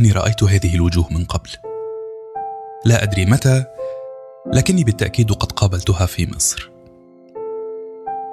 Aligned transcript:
أني 0.00 0.12
رأيت 0.12 0.42
هذه 0.42 0.74
الوجوه 0.74 1.06
من 1.10 1.24
قبل. 1.24 1.50
لا 2.84 3.02
أدري 3.02 3.26
متى 3.26 3.64
لكني 4.52 4.84
بالتأكيد 4.84 5.32
قد 5.32 5.52
قابلتها 5.52 6.06
في 6.06 6.28
مصر. 6.36 6.70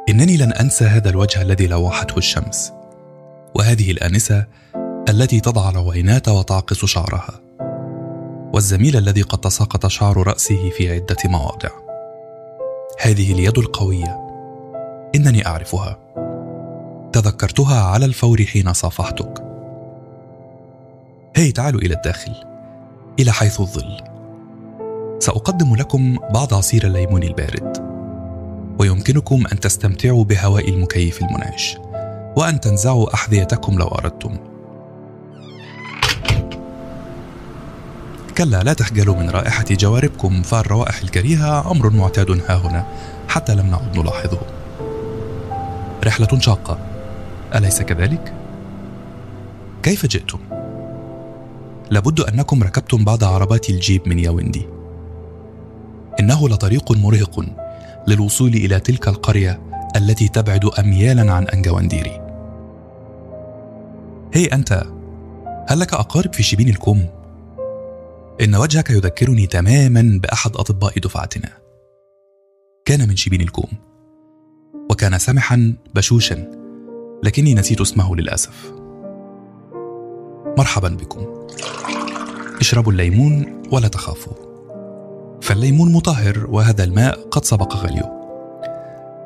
إنني 0.10 0.38
لن 0.38 0.52
أنسى 0.54 0.86
هذا 0.86 1.10
الوجه 1.10 1.42
الذي 1.42 1.68
لوحته 1.68 2.18
الشمس 2.18 2.74
وهذه 3.56 3.92
الآنسة 3.92 4.46
التي 5.10 5.40
تضع 5.40 5.70
العوينات 5.70 6.30
وتعقص 6.30 6.86
شعرها 6.86 7.42
والزميل 8.54 8.98
الذي 8.98 9.22
قد 9.22 9.38
تساقط 9.38 9.88
شعر 9.88 10.28
رأسه 10.28 10.70
في 10.70 10.94
عدة 10.94 11.18
مواضع. 11.26 11.70
هذه 13.02 13.34
اليد 13.34 13.58
القوية. 13.58 14.18
إنني 15.16 15.48
أعرفها. 15.48 16.00
تذكرتها 17.14 17.84
على 17.84 18.06
الفور 18.06 18.44
حين 18.44 18.74
صافحتك. 18.74 19.47
هي 21.38 21.52
تعالوا 21.52 21.82
إلى 21.82 21.94
الداخل 21.94 22.34
إلى 23.20 23.32
حيث 23.32 23.60
الظل. 23.60 24.02
سأقدم 25.20 25.76
لكم 25.76 26.18
بعض 26.34 26.54
عصير 26.54 26.88
الليمون 26.88 27.24
البارد 27.24 27.78
ويمكنكم 28.80 29.44
أن 29.52 29.60
تستمتعوا 29.60 30.24
بهواء 30.24 30.70
المكيف 30.70 31.22
المنعش 31.22 31.78
وأن 32.36 32.60
تنزعوا 32.60 33.14
أحذيتكم 33.14 33.78
لو 33.78 33.88
أردتم. 33.88 34.38
كلا 38.38 38.64
لا 38.64 38.74
تخجلوا 38.74 39.16
من 39.16 39.30
رائحة 39.30 39.66
جواربكم 39.72 40.42
فالروائح 40.42 41.02
الكريهة 41.02 41.72
أمر 41.72 41.90
معتاد 41.90 42.32
ها 42.32 42.56
هنا 42.56 42.86
حتى 43.28 43.56
لم 43.56 43.70
نعد 43.70 43.98
نلاحظه. 43.98 44.40
رحلة 46.04 46.40
شاقة 46.40 46.80
أليس 47.56 47.82
كذلك؟ 47.82 48.34
كيف 49.84 50.06
جئتم؟ 50.06 50.57
لابد 51.92 52.20
أنكم 52.20 52.64
ركبتم 52.64 53.04
بعض 53.04 53.24
عربات 53.24 53.70
الجيب 53.70 54.08
من 54.08 54.20
ياوندي. 54.20 54.68
إنه 56.20 56.50
لطريق 56.50 56.92
مرهق 56.92 57.46
للوصول 58.08 58.54
إلى 58.54 58.80
تلك 58.80 59.08
القرية 59.08 59.62
التي 59.96 60.28
تبعد 60.28 60.66
اميالا 60.66 61.34
عن 61.34 61.48
أنجوانديري. 61.48 62.22
هي 64.34 64.46
أنت 64.46 64.84
هل 65.70 65.80
لك 65.80 65.94
أقارب 65.94 66.34
في 66.34 66.44
شبين 66.44 66.70
الكوم؟ 66.70 67.06
إن 68.42 68.56
وجهك 68.56 68.90
يذكرني 68.90 69.48
تماما 69.48 70.20
بأحد 70.24 70.56
أطباء 70.56 71.00
دفعتنا. 71.00 71.50
كان 72.86 73.08
من 73.08 73.16
شبين 73.16 73.42
الكوم 73.42 73.70
وكان 74.92 75.18
سمحا 75.18 75.74
بشوشا 75.96 76.52
لكني 77.24 77.54
نسيت 77.54 77.82
اسمه 77.82 78.16
للأسف. 78.16 78.74
مرحبا 80.58 80.90
بكم. 80.90 81.26
اشربوا 82.60 82.92
الليمون 82.92 83.64
ولا 83.72 83.88
تخافوا. 83.88 84.34
فالليمون 85.42 85.94
مطهر 85.94 86.46
وهذا 86.50 86.84
الماء 86.84 87.28
قد 87.32 87.46
سبق 87.46 87.76
غليه 87.76 88.14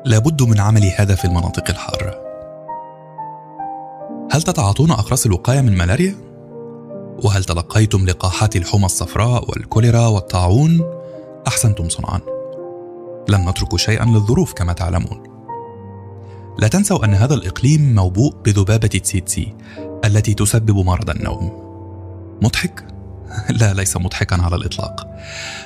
لابد 0.04 0.42
من 0.42 0.60
عمل 0.60 0.92
هذا 0.96 1.14
في 1.14 1.24
المناطق 1.24 1.70
الحارة. 1.70 2.14
هل 4.32 4.42
تتعاطون 4.42 4.90
أقراص 4.90 5.26
الوقاية 5.26 5.60
من 5.60 5.78
ملاريا؟ 5.78 6.14
وهل 7.24 7.44
تلقيتم 7.44 8.06
لقاحات 8.06 8.56
الحمى 8.56 8.84
الصفراء 8.84 9.50
والكوليرا 9.50 10.06
والطاعون؟ 10.06 10.80
أحسنتم 11.46 11.88
صنعا. 11.88 12.20
لم 13.28 13.48
نترك 13.48 13.76
شيئا 13.76 14.04
للظروف 14.04 14.52
كما 14.52 14.72
تعلمون. 14.72 15.22
لا 16.58 16.68
تنسوا 16.68 17.04
أن 17.04 17.14
هذا 17.14 17.34
الإقليم 17.34 17.94
موبوء 17.94 18.34
بذبابة 18.44 18.88
تسيتسي 18.88 19.54
التي 20.04 20.34
تسبب 20.34 20.76
مرض 20.76 21.10
النوم. 21.10 21.62
مضحك؟ 22.42 22.86
لا 23.60 23.74
ليس 23.74 23.96
مضحكا 23.96 24.42
على 24.42 24.56
الإطلاق. 24.56 25.06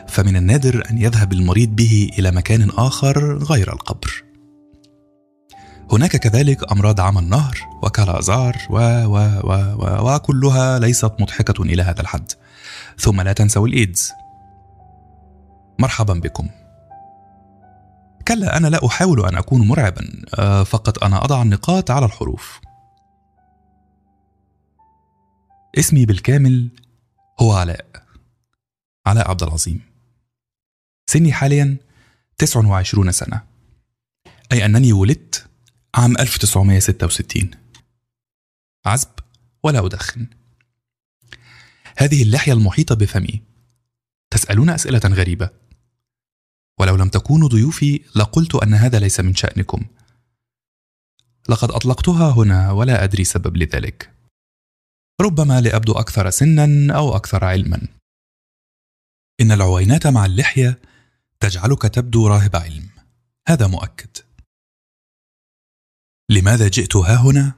فمن 0.08 0.36
النادر 0.36 0.82
أن 0.90 0.98
يذهب 0.98 1.32
المريض 1.32 1.76
به 1.76 2.10
إلى 2.18 2.30
مكان 2.30 2.70
آخر 2.70 3.38
غير 3.38 3.72
القبر. 3.72 4.24
هناك 5.92 6.16
كذلك 6.16 6.72
أمراض 6.72 7.00
عمى 7.00 7.20
النهر 7.20 7.58
وكالآزار 7.82 8.56
و 8.70 8.78
و 9.04 9.16
و 9.44 9.52
و 9.78 10.14
وكلها 10.14 10.78
ليست 10.78 11.12
مضحكة 11.20 11.62
إلى 11.62 11.82
هذا 11.82 12.00
الحد. 12.00 12.32
ثم 12.98 13.20
لا 13.20 13.32
تنسوا 13.32 13.66
الإيدز. 13.66 14.12
مرحبا 15.78 16.14
بكم. 16.14 16.48
كلا 18.28 18.56
أنا 18.56 18.66
لا 18.66 18.86
أحاول 18.86 19.26
أن 19.26 19.36
أكون 19.36 19.68
مرعبا 19.68 20.06
آه، 20.38 20.62
فقط 20.62 21.04
أنا 21.04 21.24
أضع 21.24 21.42
النقاط 21.42 21.90
على 21.90 22.06
الحروف. 22.06 22.60
اسمي 25.78 26.06
بالكامل 26.06 26.68
هو 27.40 27.52
علاء 27.52 28.06
علاء 29.06 29.30
عبد 29.30 29.42
العظيم. 29.42 29.80
سني 31.06 31.32
حاليا 31.32 31.76
29 32.38 33.12
سنة. 33.12 33.42
أي 34.52 34.64
أنني 34.64 34.92
ولدت 34.92 35.46
عام 35.94 36.18
1966 36.18 37.50
عزب 38.86 39.08
ولا 39.62 39.86
أدخن. 39.86 40.26
هذه 41.98 42.22
اللحية 42.22 42.52
المحيطة 42.52 42.94
بفمي. 42.94 43.42
تسألون 44.30 44.70
أسئلة 44.70 45.00
غريبة. 45.04 45.50
ولو 46.78 46.96
لم 46.96 47.08
تكونوا 47.08 47.48
ضيوفي 47.48 48.00
لقلت 48.14 48.54
أن 48.54 48.74
هذا 48.74 48.98
ليس 48.98 49.20
من 49.20 49.34
شأنكم. 49.34 49.84
لقد 51.48 51.70
أطلقتها 51.70 52.30
هنا 52.30 52.72
ولا 52.72 53.04
أدري 53.04 53.24
سبب 53.24 53.56
لذلك. 53.56 54.15
ربما 55.20 55.60
لأبدو 55.60 55.92
أكثر 55.92 56.30
سنا 56.30 56.94
أو 56.96 57.16
أكثر 57.16 57.44
علما. 57.44 57.88
إن 59.40 59.52
العوينات 59.52 60.06
مع 60.06 60.26
اللحية 60.26 60.80
تجعلك 61.40 61.82
تبدو 61.82 62.26
راهب 62.26 62.56
علم. 62.56 62.88
هذا 63.48 63.66
مؤكد. 63.66 64.16
لماذا 66.28 66.68
جئت 66.68 66.96
ها 66.96 67.16
هنا؟ 67.16 67.52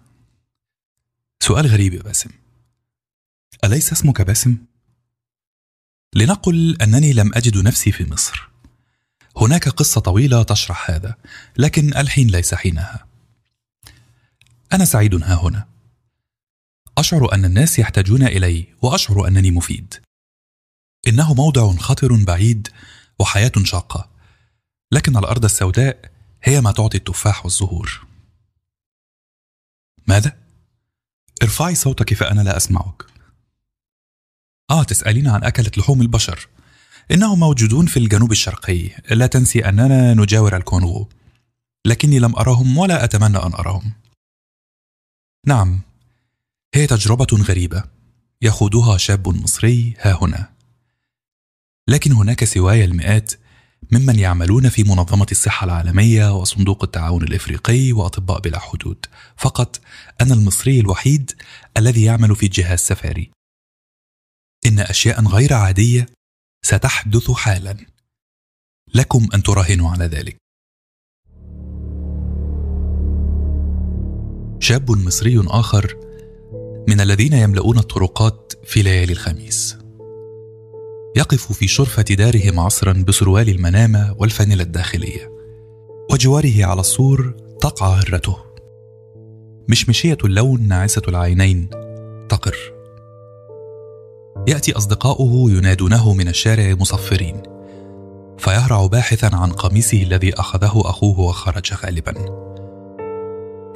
سؤال 1.40 1.66
غريب 1.66 1.94
يا 1.94 2.02
باسم. 2.02 2.30
أليس 3.64 3.92
اسمك 3.92 4.22
باسم؟ 4.22 4.56
لنقل 6.14 6.76
أنني 6.82 7.12
لم 7.12 7.34
أجد 7.34 7.56
نفسي 7.56 7.92
في 7.92 8.10
مصر. 8.10 8.48
هناك 9.36 9.68
قصة 9.68 10.00
طويلة 10.00 10.42
تشرح 10.42 10.90
هذا 10.90 11.14
لكن 11.56 11.96
الحين 11.96 12.28
ليس 12.28 12.54
حينها. 12.54 13.06
أنا 14.72 14.84
سعيد 14.84 15.14
ها 15.14 15.34
هنا. 15.34 15.77
أشعر 16.98 17.34
أن 17.34 17.44
الناس 17.44 17.78
يحتاجون 17.78 18.22
إلي 18.22 18.66
وأشعر 18.82 19.28
أنني 19.28 19.50
مفيد. 19.50 19.94
إنه 21.08 21.34
موضع 21.34 21.72
خطر 21.76 22.24
بعيد 22.24 22.68
وحياة 23.18 23.52
شاقة. 23.64 24.10
لكن 24.92 25.16
الأرض 25.16 25.44
السوداء 25.44 26.10
هي 26.42 26.60
ما 26.60 26.72
تعطي 26.72 26.98
التفاح 26.98 27.44
والزهور. 27.44 28.06
ماذا؟ 30.06 30.36
ارفعي 31.42 31.74
صوتك 31.74 32.14
فأنا 32.14 32.40
لا 32.40 32.56
أسمعك. 32.56 33.02
آه 34.70 34.82
تسألين 34.82 35.28
عن 35.28 35.44
أكلة 35.44 35.70
لحوم 35.76 36.02
البشر. 36.02 36.48
إنهم 37.10 37.40
موجودون 37.40 37.86
في 37.86 37.96
الجنوب 37.96 38.32
الشرقي. 38.32 38.88
لا 39.10 39.26
تنسي 39.26 39.68
أننا 39.68 40.14
نجاور 40.14 40.56
الكونغو. 40.56 41.08
لكني 41.84 42.18
لم 42.18 42.36
أرهم 42.36 42.78
ولا 42.78 43.04
أتمنى 43.04 43.38
أن 43.38 43.52
أرهم. 43.54 43.92
نعم. 45.46 45.87
هي 46.74 46.86
تجربة 46.86 47.26
غريبة. 47.32 47.84
يخوضها 48.42 48.96
شاب 48.96 49.28
مصري 49.28 49.94
ها 50.00 50.18
هنا. 50.22 50.52
لكن 51.88 52.12
هناك 52.12 52.44
سواي 52.44 52.84
المئات 52.84 53.32
ممن 53.92 54.18
يعملون 54.18 54.68
في 54.68 54.84
منظمة 54.84 55.26
الصحة 55.32 55.64
العالمية 55.64 56.36
وصندوق 56.36 56.84
التعاون 56.84 57.22
الإفريقي 57.22 57.92
وأطباء 57.92 58.40
بلا 58.40 58.58
حدود. 58.58 59.06
فقط 59.36 59.80
أنا 60.20 60.34
المصري 60.34 60.80
الوحيد 60.80 61.32
الذي 61.76 62.04
يعمل 62.04 62.36
في 62.36 62.48
جهاز 62.48 62.78
سفاري. 62.78 63.30
إن 64.66 64.78
أشياء 64.78 65.26
غير 65.26 65.54
عادية 65.54 66.06
ستحدث 66.62 67.30
حالا. 67.30 67.76
لكم 68.94 69.28
أن 69.34 69.42
تراهنوا 69.42 69.90
على 69.90 70.04
ذلك. 70.04 70.36
شاب 74.60 74.90
مصري 74.90 75.38
آخر 75.46 76.07
من 76.88 77.00
الذين 77.00 77.32
يملؤون 77.32 77.78
الطرقات 77.78 78.52
في 78.64 78.82
ليالي 78.82 79.12
الخميس. 79.12 79.78
يقف 81.16 81.52
في 81.52 81.68
شرفة 81.68 82.02
داره 82.02 82.50
معصرا 82.50 82.92
بسروال 82.92 83.48
المنامة 83.48 84.14
والفانيلة 84.18 84.62
الداخلية. 84.62 85.32
وجواره 86.12 86.64
على 86.64 86.80
السور 86.80 87.34
تقع 87.60 87.86
هرته. 87.86 88.36
مشمشية 89.68 90.18
اللون 90.24 90.68
ناعسة 90.68 91.02
العينين 91.08 91.68
تقر. 92.28 92.56
يأتي 94.48 94.72
أصدقاؤه 94.72 95.50
ينادونه 95.50 96.12
من 96.12 96.28
الشارع 96.28 96.74
مصفرين. 96.74 97.42
فيهرع 98.38 98.86
باحثا 98.86 99.36
عن 99.36 99.52
قميصه 99.52 100.02
الذي 100.02 100.34
أخذه 100.34 100.82
أخوه 100.84 101.20
وخرج 101.20 101.74
غالبا. 101.74 102.14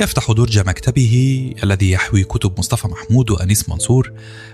يفتح 0.02 0.32
درج 0.32 0.58
مكتبه 0.58 1.54
الذي 1.62 1.90
يحوي 1.90 2.25
كتب 2.25 2.58
مصطفى 2.58 2.88
محمود 2.88 3.31
وأنيس 3.31 3.69
منصور 3.69 4.12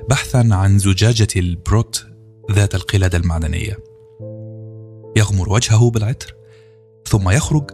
بحثا 0.08 0.48
عن 0.50 0.78
زجاجة 0.78 1.28
البروت 1.36 2.06
ذات 2.52 2.74
القلادة 2.74 3.18
المعدنية. 3.18 3.78
يغمر 5.16 5.52
وجهه 5.52 5.90
بالعطر 5.90 6.34
ثم 7.06 7.30
يخرج 7.30 7.70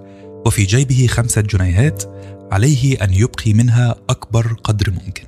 وفي 0.46 0.64
جيبه 0.64 1.06
خمسة 1.06 1.40
جنيهات 1.40 2.02
عليه 2.52 3.04
أن 3.04 3.14
يبقي 3.14 3.52
منها 3.52 3.94
أكبر 4.10 4.56
قدر 4.64 4.90
ممكن. 4.90 5.24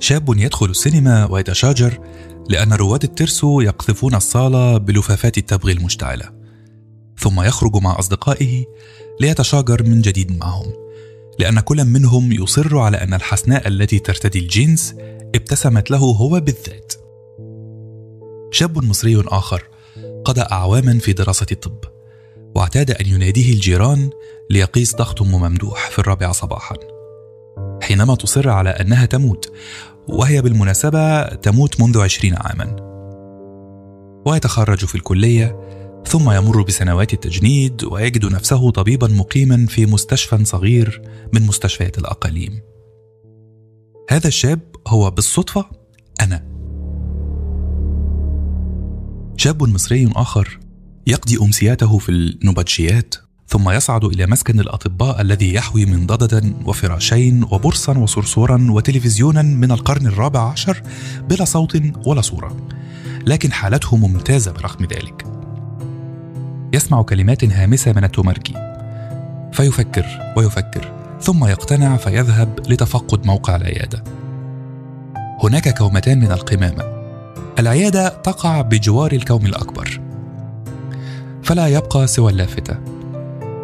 شاب 0.00 0.38
يدخل 0.38 0.70
السينما 0.70 1.30
ويتشاجر 1.30 1.98
لأن 2.48 2.72
رواد 2.72 3.02
الترسو 3.04 3.60
يقذفون 3.60 4.14
الصالة 4.14 4.78
بلفافات 4.78 5.38
التبغ 5.38 5.70
المشتعلة. 5.70 6.42
ثم 7.18 7.40
يخرج 7.40 7.76
مع 7.76 7.98
أصدقائه 7.98 8.64
ليتشاجر 9.20 9.82
من 9.82 10.00
جديد 10.00 10.38
معهم. 10.38 10.72
لأن 11.38 11.60
كل 11.60 11.84
منهم 11.84 12.32
يصر 12.32 12.78
على 12.78 12.96
أن 12.96 13.14
الحسناء 13.14 13.68
التي 13.68 13.98
ترتدي 13.98 14.38
الجينز 14.38 14.94
ابتسمت 15.34 15.90
له 15.90 15.98
هو 15.98 16.40
بالذات. 16.40 16.92
شاب 18.50 18.84
مصري 18.84 19.24
آخر 19.26 19.62
قضى 20.24 20.40
أعواما 20.40 20.98
في 20.98 21.12
دراسة 21.12 21.46
الطب 21.52 21.78
واعتاد 22.54 22.90
أن 22.90 23.06
يناديه 23.06 23.52
الجيران 23.52 24.10
ليقيس 24.50 24.96
ضغط 24.96 25.22
أم 25.22 25.30
ممدوح 25.30 25.90
في 25.90 25.98
الرابعة 25.98 26.32
صباحا. 26.32 26.76
حينما 27.82 28.14
تصر 28.14 28.48
على 28.48 28.70
أنها 28.70 29.06
تموت 29.06 29.52
وهي 30.08 30.42
بالمناسبة 30.42 31.24
تموت 31.24 31.80
منذ 31.80 32.00
عشرين 32.00 32.34
عاما. 32.34 32.76
ويتخرج 34.26 34.84
في 34.84 34.94
الكلية 34.94 35.56
ثم 36.06 36.30
يمر 36.30 36.62
بسنوات 36.62 37.12
التجنيد 37.12 37.84
ويجد 37.84 38.24
نفسه 38.32 38.70
طبيبا 38.70 39.08
مقيما 39.08 39.66
في 39.66 39.86
مستشفى 39.86 40.44
صغير 40.44 41.02
من 41.34 41.42
مستشفيات 41.42 41.98
الأقاليم. 41.98 42.60
هذا 44.10 44.28
الشاب 44.28 44.60
هو 44.88 45.10
بالصدفة 45.10 45.66
أنا. 46.20 46.52
شاب 49.36 49.62
مصري 49.62 50.10
آخر 50.16 50.58
يقضي 51.06 51.38
أمسياته 51.42 51.98
في 51.98 52.08
النبطشيات 52.08 53.14
ثم 53.48 53.70
يصعد 53.70 54.04
إلى 54.04 54.26
مسكن 54.26 54.60
الأطباء 54.60 55.20
الذي 55.20 55.54
يحوي 55.54 55.84
منضدة 55.84 56.42
وفراشين 56.64 57.44
وبرصا 57.44 57.98
وصرصورا 57.98 58.66
وتلفزيونا 58.70 59.42
من 59.42 59.72
القرن 59.72 60.06
الرابع 60.06 60.50
عشر 60.50 60.82
بلا 61.28 61.44
صوت 61.44 61.82
ولا 62.06 62.20
صورة 62.20 62.66
لكن 63.26 63.52
حالته 63.52 63.96
ممتازة 63.96 64.52
برغم 64.52 64.84
ذلك. 64.84 65.31
يسمع 66.74 67.02
كلمات 67.02 67.44
هامسة 67.44 67.92
من 67.92 68.04
التومركي 68.04 68.54
فيفكر 69.52 70.06
ويفكر 70.36 70.92
ثم 71.20 71.44
يقتنع 71.44 71.96
فيذهب 71.96 72.60
لتفقد 72.68 73.26
موقع 73.26 73.56
العيادة. 73.56 74.04
هناك 75.42 75.78
كومتان 75.78 76.20
من 76.20 76.32
القمامة. 76.32 76.84
العيادة 77.58 78.08
تقع 78.08 78.60
بجوار 78.60 79.12
الكوم 79.12 79.46
الأكبر. 79.46 80.00
فلا 81.42 81.68
يبقى 81.68 82.06
سوى 82.06 82.32
اللافتة. 82.32 82.78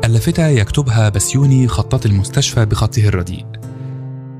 اللافتة 0.04 0.46
يكتبها 0.46 1.08
بسيوني 1.08 1.68
خطاط 1.68 2.06
المستشفى 2.06 2.64
بخطه 2.64 3.08
الرديء. 3.08 3.46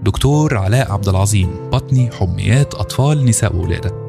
دكتور 0.03 0.57
علاء 0.57 0.93
عبد 0.93 1.09
العظيم 1.09 1.71
بطني 1.73 2.11
حميات 2.11 2.75
أطفال 2.75 3.25
نساء 3.25 3.57
وولادة. 3.57 4.08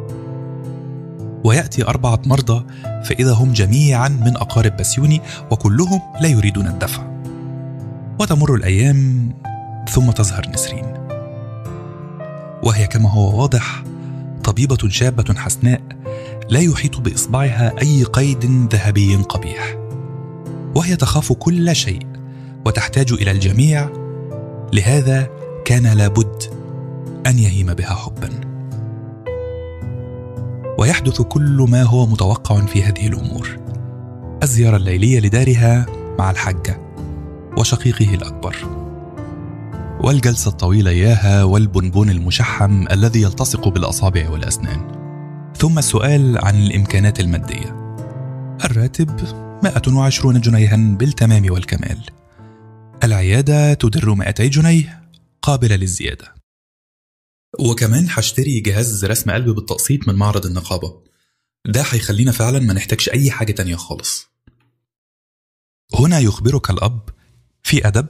ويأتي 1.44 1.84
أربعة 1.84 2.20
مرضى 2.26 2.66
فإذا 3.04 3.34
هم 3.34 3.54
جميعا 3.54 4.08
من 4.08 4.38
أقارب 4.38 4.78
بسيوني 4.78 5.22
وكلهم 5.52 6.02
لا 6.22 6.28
يريدون 6.28 6.68
الدفع. 6.68 7.04
وتمر 8.20 8.56
الأيام 8.56 9.32
ثم 9.90 10.12
تظهر 10.12 10.50
نسرين. 10.54 10.86
وهي 12.64 12.88
كما 12.88 13.12
هو 13.12 13.42
واضح 13.42 13.84
طبيبة 14.44 14.90
شابة 14.90 15.34
حسناء 15.34 15.82
لا 16.50 16.60
يحيط 16.60 17.00
بإصبعها 17.00 17.74
أي 17.82 18.04
قيد 18.04 18.46
ذهبي 18.74 19.16
قبيح. 19.16 19.78
وهي 20.76 20.96
تخاف 20.96 21.34
كل 21.34 21.76
شيء 21.76 22.08
وتحتاج 22.66 23.14
إلى 23.14 23.32
الجميع 23.32 23.90
لهذا 24.74 25.30
كان 25.66 25.88
لابد 25.88 26.44
أن 27.28 27.40
يهيم 27.40 27.74
بها 27.74 27.96
حبا. 27.96 28.49
ويحدث 30.80 31.22
كل 31.22 31.66
ما 31.70 31.84
هو 31.84 32.06
متوقع 32.06 32.66
في 32.66 32.84
هذه 32.84 33.08
الأمور. 33.08 33.60
الزيارة 34.44 34.78
الليلية 34.78 35.20
لدارها 35.20 35.86
مع 36.20 36.32
الحجة 36.32 36.82
وشقيقه 37.58 38.14
الأكبر. 38.14 38.56
والجلسة 40.04 40.50
الطويلة 40.50 40.92
إياها 40.92 41.44
والبنبون 41.44 42.10
المشحم 42.10 42.88
الذي 42.92 43.22
يلتصق 43.22 43.68
بالأصابع 43.68 44.30
والأسنان. 44.30 44.88
ثم 45.58 45.78
السؤال 45.78 46.46
عن 46.46 46.56
الإمكانات 46.56 47.20
المادية. 47.20 47.96
الراتب 48.66 49.10
120 49.64 50.42
جنيها 50.42 50.78
بالتمام 50.78 51.52
والكمال. 51.52 52.00
العيادة 53.04 53.74
تدر 53.74 54.14
200 54.14 54.50
جنيه 54.50 55.02
قابلة 55.42 55.76
للزيادة. 55.76 56.39
وكمان 57.60 58.08
هشتري 58.10 58.60
جهاز 58.60 59.06
رسم 59.06 59.32
قلب 59.32 59.50
بالتقسيط 59.50 60.08
من 60.08 60.16
معرض 60.16 60.46
النقابة. 60.46 61.02
ده 61.66 61.82
هيخلينا 61.82 62.32
فعلا 62.32 62.60
ما 62.60 62.74
نحتاجش 62.74 63.10
أي 63.10 63.32
حاجة 63.32 63.52
تانية 63.52 63.76
خالص. 63.76 64.28
هنا 66.00 66.20
يخبرك 66.20 66.70
الأب 66.70 67.10
في 67.64 67.88
أدب 67.88 68.08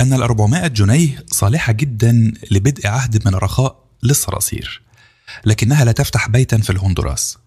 أن 0.00 0.12
ال 0.12 0.22
400 0.22 0.66
جنيه 0.66 1.24
صالحة 1.26 1.72
جدا 1.72 2.32
لبدء 2.50 2.86
عهد 2.86 3.28
من 3.28 3.34
الرخاء 3.34 3.84
للصراصير 4.02 4.82
لكنها 5.44 5.84
لا 5.84 5.92
تفتح 5.92 6.28
بيتا 6.28 6.58
في 6.58 6.70
الهندوراس. 6.70 7.38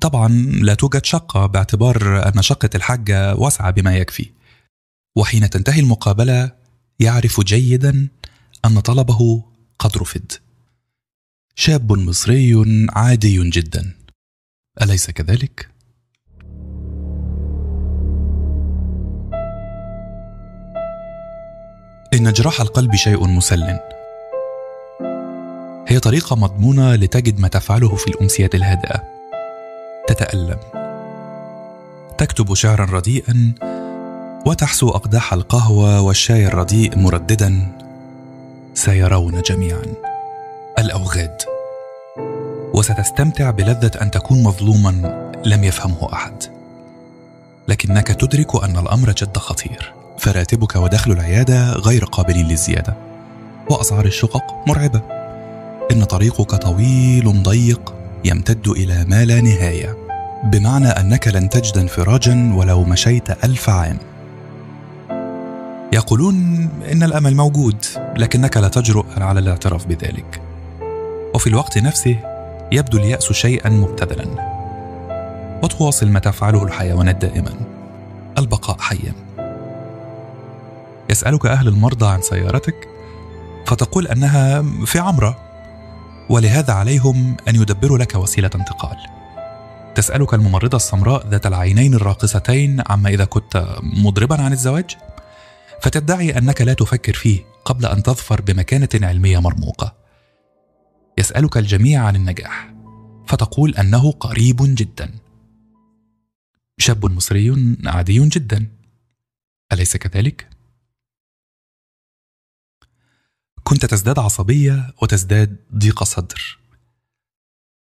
طبعا 0.00 0.28
لا 0.62 0.74
توجد 0.74 1.04
شقة 1.04 1.46
باعتبار 1.46 2.28
أن 2.28 2.42
شقة 2.42 2.70
الحاجة 2.74 3.34
واسعة 3.34 3.70
بما 3.70 3.96
يكفي. 3.96 4.30
وحين 5.16 5.50
تنتهي 5.50 5.80
المقابلة 5.80 6.52
يعرف 7.00 7.40
جيدا 7.40 8.08
أن 8.64 8.80
طلبه 8.80 9.44
قد 9.78 9.96
رفض 9.96 10.32
شاب 11.54 11.92
مصري 11.92 12.64
عادي 12.90 13.50
جدا. 13.50 13.94
أليس 14.82 15.10
كذلك؟ 15.10 15.68
إن 22.14 22.32
جراح 22.32 22.60
القلب 22.60 22.94
شيء 22.94 23.26
مسل 23.26 23.78
هي 25.88 25.98
طريقة 25.98 26.36
مضمونة 26.36 26.94
لتجد 26.94 27.40
ما 27.40 27.48
تفعله 27.48 27.96
في 27.96 28.08
الأمسية 28.08 28.50
الهادئة. 28.54 29.02
تتألم. 30.08 30.58
تكتب 32.18 32.54
شعرا 32.54 32.84
رديئا 32.84 33.54
وتحسو 34.46 34.88
أقداح 34.88 35.32
القهوة 35.32 36.00
والشاي 36.00 36.46
الرديء 36.46 36.98
مرددا. 36.98 37.78
سيرون 38.76 39.42
جميعا. 39.42 39.82
الأوغاد 40.78 41.42
وستستمتع 42.74 43.50
بلذة 43.50 43.90
أن 44.02 44.10
تكون 44.10 44.42
مظلوما 44.42 44.90
لم 45.44 45.64
يفهمه 45.64 46.12
أحد. 46.12 46.42
لكنك 47.68 48.08
تدرك 48.08 48.64
أن 48.64 48.76
الأمر 48.76 49.12
جد 49.12 49.36
خطير. 49.36 49.92
فراتبك 50.18 50.76
ودخل 50.76 51.12
العيادة 51.12 51.72
غير 51.72 52.04
قابل 52.04 52.34
للزيادة. 52.34 52.94
وأسعار 53.70 54.04
الشقق 54.04 54.54
مرعبة. 54.66 55.02
إن 55.92 56.04
طريقك 56.04 56.54
طويل 56.54 57.42
ضيق 57.42 57.94
يمتد 58.24 58.68
إلى 58.68 59.04
ما 59.04 59.24
لا 59.24 59.40
نهاية. 59.40 59.96
بمعنى 60.44 60.88
أنك 60.88 61.28
لن 61.28 61.48
تجد 61.48 61.78
انفراجا 61.78 62.52
ولو 62.54 62.84
مشيت 62.84 63.44
ألف 63.44 63.70
عام. 63.70 63.98
يقولون 65.96 66.68
إن 66.92 67.02
الأمل 67.02 67.36
موجود 67.36 67.84
لكنك 68.16 68.56
لا 68.56 68.68
تجرؤ 68.68 69.06
على 69.16 69.40
الاعتراف 69.40 69.86
بذلك. 69.86 70.40
وفي 71.34 71.46
الوقت 71.46 71.78
نفسه 71.78 72.16
يبدو 72.72 72.98
اليأس 72.98 73.32
شيئا 73.32 73.70
مبتذلا. 73.70 74.26
وتواصل 75.62 76.08
ما 76.08 76.20
تفعله 76.20 76.64
الحيوانات 76.64 77.16
دائما. 77.16 77.52
البقاء 78.38 78.76
حيا. 78.80 79.12
يسألك 81.10 81.46
أهل 81.46 81.68
المرضى 81.68 82.06
عن 82.06 82.22
سيارتك 82.22 82.88
فتقول 83.66 84.06
أنها 84.06 84.62
في 84.84 84.98
عمرة 84.98 85.36
ولهذا 86.28 86.72
عليهم 86.72 87.36
أن 87.48 87.56
يدبروا 87.56 87.98
لك 87.98 88.14
وسيلة 88.14 88.50
انتقال. 88.54 88.96
تسألك 89.94 90.34
الممرضة 90.34 90.76
السمراء 90.76 91.26
ذات 91.28 91.46
العينين 91.46 91.94
الراقصتين 91.94 92.82
عما 92.86 93.08
إذا 93.08 93.24
كنت 93.24 93.66
مضربا 93.82 94.42
عن 94.42 94.52
الزواج؟ 94.52 94.96
فتدعي 95.86 96.38
أنك 96.38 96.62
لا 96.62 96.74
تفكر 96.74 97.14
فيه 97.14 97.44
قبل 97.64 97.86
أن 97.86 98.02
تظفر 98.02 98.40
بمكانة 98.40 98.88
علمية 98.94 99.38
مرموقة. 99.38 99.96
يسألك 101.18 101.56
الجميع 101.56 102.04
عن 102.04 102.16
النجاح 102.16 102.74
فتقول 103.28 103.74
أنه 103.74 104.12
قريب 104.12 104.56
جدا. 104.60 105.14
شاب 106.78 107.06
مصري 107.06 107.76
عادي 107.84 108.28
جدا. 108.28 108.66
أليس 109.72 109.96
كذلك؟ 109.96 110.50
كنت 113.64 113.86
تزداد 113.86 114.18
عصبية 114.18 114.94
وتزداد 115.02 115.56
ضيق 115.74 116.02
صدر. 116.02 116.58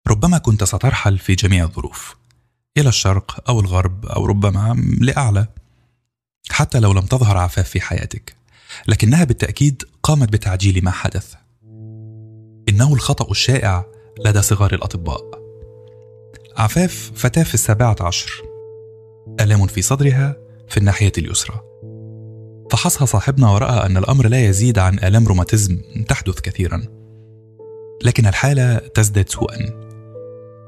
ربما 0.09 0.38
كنت 0.38 0.64
سترحل 0.64 1.18
في 1.18 1.35
جميع 1.35 1.64
الظروف 1.64 2.16
إلى 2.76 2.88
الشرق 2.88 3.49
أو 3.50 3.61
الغرب 3.61 4.06
أو 4.06 4.26
ربما 4.26 4.75
لأعلى. 5.00 5.62
حتى 6.52 6.80
لو 6.80 6.92
لم 6.92 7.06
تظهر 7.06 7.37
عفاف 7.37 7.68
في 7.68 7.80
حياتك 7.80 8.35
لكنها 8.88 9.25
بالتأكيد 9.25 9.82
قامت 10.02 10.32
بتعجيل 10.32 10.85
ما 10.85 10.90
حدث. 10.90 11.35
إنه 12.68 12.94
الخطأ 12.94 13.30
الشائع 13.30 13.87
لدى 14.25 14.42
صغار 14.42 14.75
الأطباء. 14.75 15.42
عفاف 16.56 17.12
فتاة 17.14 17.42
في 17.42 17.54
السابعة 17.54 17.97
عشر. 18.00 18.42
آلام 19.40 19.66
في 19.66 19.82
صدرها 19.82 20.37
في 20.68 20.76
الناحية 20.76 21.12
اليسرى. 21.18 21.61
فحصها 22.71 23.06
صاحبنا 23.06 23.50
ورأى 23.50 23.87
أن 23.87 23.97
الأمر 23.97 24.28
لا 24.28 24.44
يزيد 24.44 24.78
عن 24.78 24.99
آلام 24.99 25.28
روماتيزم 25.28 25.78
تحدث 26.09 26.40
كثيرا. 26.40 26.82
لكن 28.04 28.26
الحالة 28.26 28.76
تزداد 28.76 29.28
سوءا. 29.28 29.59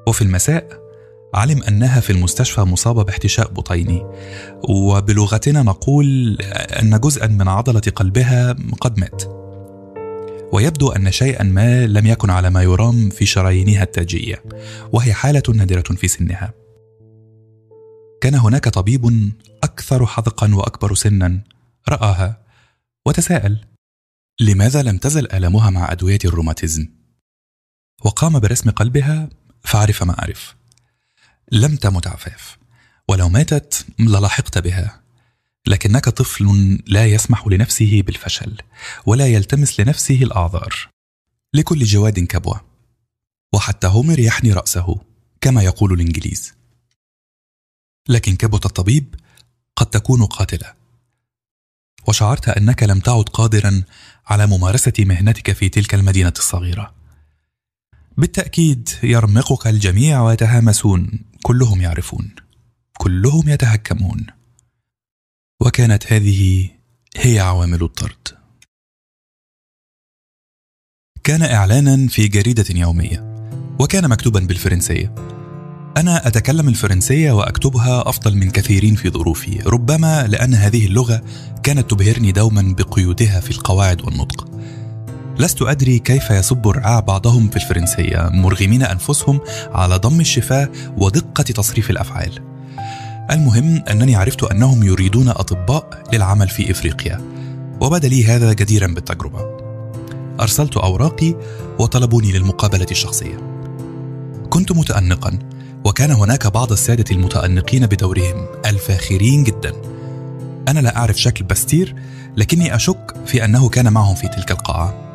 وفي 0.09 0.23
المساء 0.23 0.84
علم 1.35 1.63
أنها 1.63 2.01
في 2.01 2.11
المستشفى 2.11 2.61
مصابة 2.61 3.03
باحتشاء 3.03 3.51
بطيني 3.51 4.07
وبلغتنا 4.69 5.63
نقول 5.63 6.37
أن 6.83 7.01
جزءا 7.01 7.27
من 7.27 7.49
عضلة 7.49 7.83
قلبها 7.95 8.57
قد 8.81 8.99
مات. 8.99 9.23
ويبدو 10.53 10.93
أن 10.93 11.11
شيئا 11.13 11.43
ما 11.43 11.87
لم 11.87 12.07
يكن 12.07 12.31
على 12.31 12.51
ما 12.51 12.63
يرام 12.63 13.11
في 13.11 13.27
شرايينها 13.27 13.83
التاجية 13.83 14.43
وهي 14.93 15.13
حالة 15.13 15.43
نادرة 15.55 15.95
في 15.95 16.09
سنها. 16.09 16.53
كان 18.21 18.35
هناك 18.35 18.69
طبيب 18.69 19.33
أكثر 19.63 20.07
حذقا 20.07 20.55
وأكبر 20.55 20.95
سنا 20.95 21.41
رآها 21.89 22.41
وتساءل 23.07 23.59
لماذا 24.41 24.83
لم 24.83 24.99
تزل 24.99 25.27
آلامها 25.33 25.71
مع 25.71 25.93
أدوية 25.93 26.19
الروماتيزم؟ 26.25 26.87
وقام 28.05 28.39
برسم 28.39 28.71
قلبها 28.71 29.29
فعرف 29.63 30.03
ما 30.03 30.15
عرف 30.19 30.57
لم 31.53 31.77
تمت 31.77 32.07
عفاف. 32.07 32.59
ولو 33.09 33.29
ماتت 33.29 33.87
للاحقت 33.99 34.59
بها. 34.59 35.01
لكنك 35.67 36.09
طفل 36.09 36.79
لا 36.87 37.07
يسمح 37.07 37.47
لنفسه 37.47 38.03
بالفشل 38.03 38.57
ولا 39.07 39.27
يلتمس 39.27 39.81
لنفسه 39.81 40.23
الأعذار. 40.23 40.89
لكل 41.55 41.85
جواد 41.85 42.21
كبوة. 42.21 42.65
وحتى 43.53 43.87
هومر 43.87 44.19
يحني 44.19 44.53
رأسه 44.53 45.01
كما 45.41 45.63
يقول 45.63 45.93
الإنجليز. 45.93 46.55
لكن 48.09 48.37
كبوة 48.37 48.61
الطبيب 48.65 49.15
قد 49.77 49.87
تكون 49.87 50.25
قاتلة. 50.25 50.75
وشعرت 52.09 52.49
أنك 52.49 52.83
لم 52.83 53.01
تعد 53.01 53.25
قادرا 53.25 53.83
على 54.27 54.47
ممارسة 54.47 54.93
مهنتك 54.99 55.53
في 55.53 55.69
تلك 55.69 55.95
المدينة 55.95 56.33
الصغيرة. 56.39 56.95
بالتأكيد 58.17 58.89
يرمقك 59.03 59.67
الجميع 59.67 60.23
ويتهامسون 60.23 61.25
كلهم 61.47 61.81
يعرفون 61.81 62.35
كلهم 62.99 63.49
يتهكمون 63.49 64.27
وكانت 65.61 66.13
هذه 66.13 66.71
هي 67.17 67.41
عوامل 67.41 67.83
الطرد. 67.83 68.29
كان 71.25 71.43
إعلانا 71.43 72.09
في 72.09 72.29
جريدة 72.29 72.65
يومية 72.71 73.47
وكان 73.81 74.09
مكتوبا 74.09 74.41
بالفرنسية. 74.41 75.15
أنا 75.97 76.27
أتكلم 76.27 76.69
الفرنسية 76.69 77.33
وأكتبها 77.33 78.09
أفضل 78.09 78.37
من 78.37 78.51
كثيرين 78.51 78.95
في 78.95 79.11
ظروفي 79.11 79.59
ربما 79.67 80.27
لأن 80.27 80.55
هذه 80.55 80.87
اللغة 80.87 81.25
كانت 81.63 81.91
تبهرني 81.91 82.33
دوما 82.33 82.75
بقيودها 82.79 83.41
في 83.41 83.51
القواعد 83.51 84.03
والنطق. 84.03 84.54
لست 85.39 85.63
أدري 85.63 85.99
كيف 85.99 86.31
يصب 86.31 86.69
الرعاع 86.69 87.01
بعضهم 87.01 87.49
في 87.49 87.57
الفرنسية 87.57 88.29
مرغمين 88.33 88.83
أنفسهم 88.83 89.41
على 89.73 89.97
ضم 89.97 90.21
الشفاه 90.21 90.69
ودقة 90.99 91.43
تصريف 91.43 91.91
الأفعال. 91.91 92.33
المهم 93.31 93.85
أنني 93.91 94.17
عرفت 94.17 94.43
أنهم 94.43 94.83
يريدون 94.83 95.29
أطباء 95.29 96.03
للعمل 96.13 96.49
في 96.49 96.71
إفريقيا 96.71 97.21
وبدأ 97.81 98.09
لي 98.09 98.27
هذا 98.27 98.53
جديرا 98.53 98.87
بالتجربة. 98.87 99.41
أرسلت 100.41 100.77
أوراقي 100.77 101.35
وطلبوني 101.79 102.33
للمقابلة 102.33 102.87
الشخصية. 102.91 103.37
كنت 104.51 104.73
متأنقا 104.73 105.39
وكان 105.85 106.11
هناك 106.11 106.47
بعض 106.47 106.73
السادة 106.73 107.05
المتأنقين 107.11 107.87
بدورهم 107.87 108.47
الفاخرين 108.67 109.45
جدا. 109.45 109.73
أنا 110.69 110.81
لا 110.81 110.97
أعرف 110.97 111.21
شكل 111.21 111.45
باستير 111.45 111.95
لكني 112.37 112.77
أشك 112.77 113.15
في 113.27 113.45
أنه 113.45 113.69
كان 113.69 113.93
معهم 113.93 114.15
في 114.15 114.29
تلك 114.29 114.51
القاعة. 114.51 115.14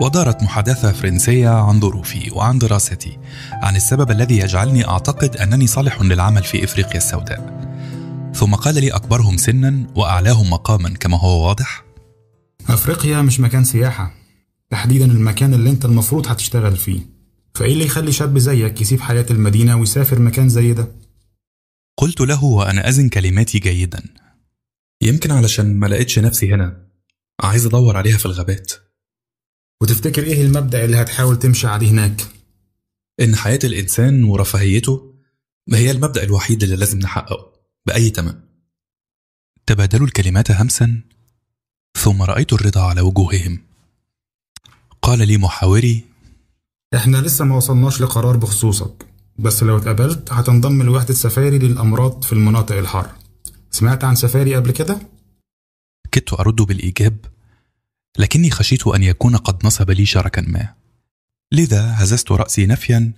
ودارت 0.00 0.42
محادثة 0.42 0.92
فرنسية 0.92 1.48
عن 1.48 1.80
ظروفي 1.80 2.30
وعن 2.30 2.58
دراستي 2.58 3.18
عن 3.52 3.76
السبب 3.76 4.10
الذي 4.10 4.38
يجعلني 4.38 4.88
أعتقد 4.88 5.36
أنني 5.36 5.66
صالح 5.66 6.02
للعمل 6.02 6.42
في 6.42 6.64
إفريقيا 6.64 6.96
السوداء. 6.96 7.66
ثم 8.34 8.54
قال 8.54 8.74
لي 8.74 8.90
أكبرهم 8.90 9.36
سنا 9.36 9.86
وأعلاهم 9.94 10.50
مقاما 10.50 10.88
كما 10.88 11.20
هو 11.20 11.48
واضح. 11.48 11.84
أفريقيا 12.68 13.22
مش 13.22 13.40
مكان 13.40 13.64
سياحة. 13.64 14.14
تحديدا 14.70 15.04
المكان 15.04 15.54
اللي 15.54 15.70
أنت 15.70 15.84
المفروض 15.84 16.26
هتشتغل 16.26 16.76
فيه. 16.76 17.00
فإيه 17.54 17.72
اللي 17.72 17.84
يخلي 17.84 18.12
شاب 18.12 18.38
زيك 18.38 18.80
يسيب 18.80 19.00
حياة 19.00 19.26
المدينة 19.30 19.76
ويسافر 19.76 20.18
مكان 20.18 20.48
زي 20.48 20.72
ده؟ 20.72 20.88
قلت 21.98 22.20
له 22.20 22.44
وأنا 22.44 22.88
أزن 22.88 23.08
كلماتي 23.08 23.58
جيدا. 23.58 24.02
يمكن 25.02 25.30
علشان 25.30 25.78
ما 25.78 25.86
لقيتش 25.86 26.18
نفسي 26.18 26.54
هنا. 26.54 26.76
عايز 27.42 27.66
أدور 27.66 27.96
عليها 27.96 28.16
في 28.16 28.26
الغابات. 28.26 28.85
وتفتكر 29.82 30.22
إيه 30.22 30.42
المبدأ 30.42 30.84
اللي 30.84 30.96
هتحاول 30.96 31.38
تمشي 31.38 31.66
عليه 31.66 31.90
هناك؟ 31.90 32.26
إن 33.20 33.36
حياة 33.36 33.58
الإنسان 33.64 34.24
ورفاهيته 34.24 35.14
هي 35.72 35.90
المبدأ 35.90 36.22
الوحيد 36.22 36.62
اللي 36.62 36.76
لازم 36.76 36.98
نحققه 36.98 37.52
بأي 37.86 38.10
ثمن 38.10 38.34
تبادلوا 39.66 40.06
الكلمات 40.06 40.50
همسا 40.50 41.00
ثم 41.98 42.22
رأيت 42.22 42.52
الرضا 42.52 42.80
على 42.82 43.00
وجوههم. 43.00 43.58
قال 45.02 45.28
لي 45.28 45.36
محاوري 45.38 46.04
إحنا 46.94 47.16
لسه 47.16 47.44
ما 47.44 47.56
وصلناش 47.56 48.00
لقرار 48.00 48.36
بخصوصك 48.36 49.06
بس 49.38 49.62
لو 49.62 49.76
اتقبلت 49.76 50.32
هتنضم 50.32 50.82
لوحدة 50.82 51.14
سفاري 51.14 51.58
للأمراض 51.58 52.24
في 52.24 52.32
المناطق 52.32 52.76
الحارة 52.76 53.18
سمعت 53.70 54.04
عن 54.04 54.14
سفاري 54.14 54.54
قبل 54.54 54.70
كده؟ 54.70 54.98
كدت 56.12 56.32
أرد 56.32 56.56
بالإيجاب 56.62 57.16
لكني 58.18 58.50
خشيت 58.50 58.86
أن 58.86 59.02
يكون 59.02 59.36
قد 59.36 59.66
نصب 59.66 59.90
لي 59.90 60.06
شركا 60.06 60.42
ما. 60.42 60.74
لذا 61.52 61.94
هززت 61.96 62.32
رأسي 62.32 62.66
نفيا 62.66 63.12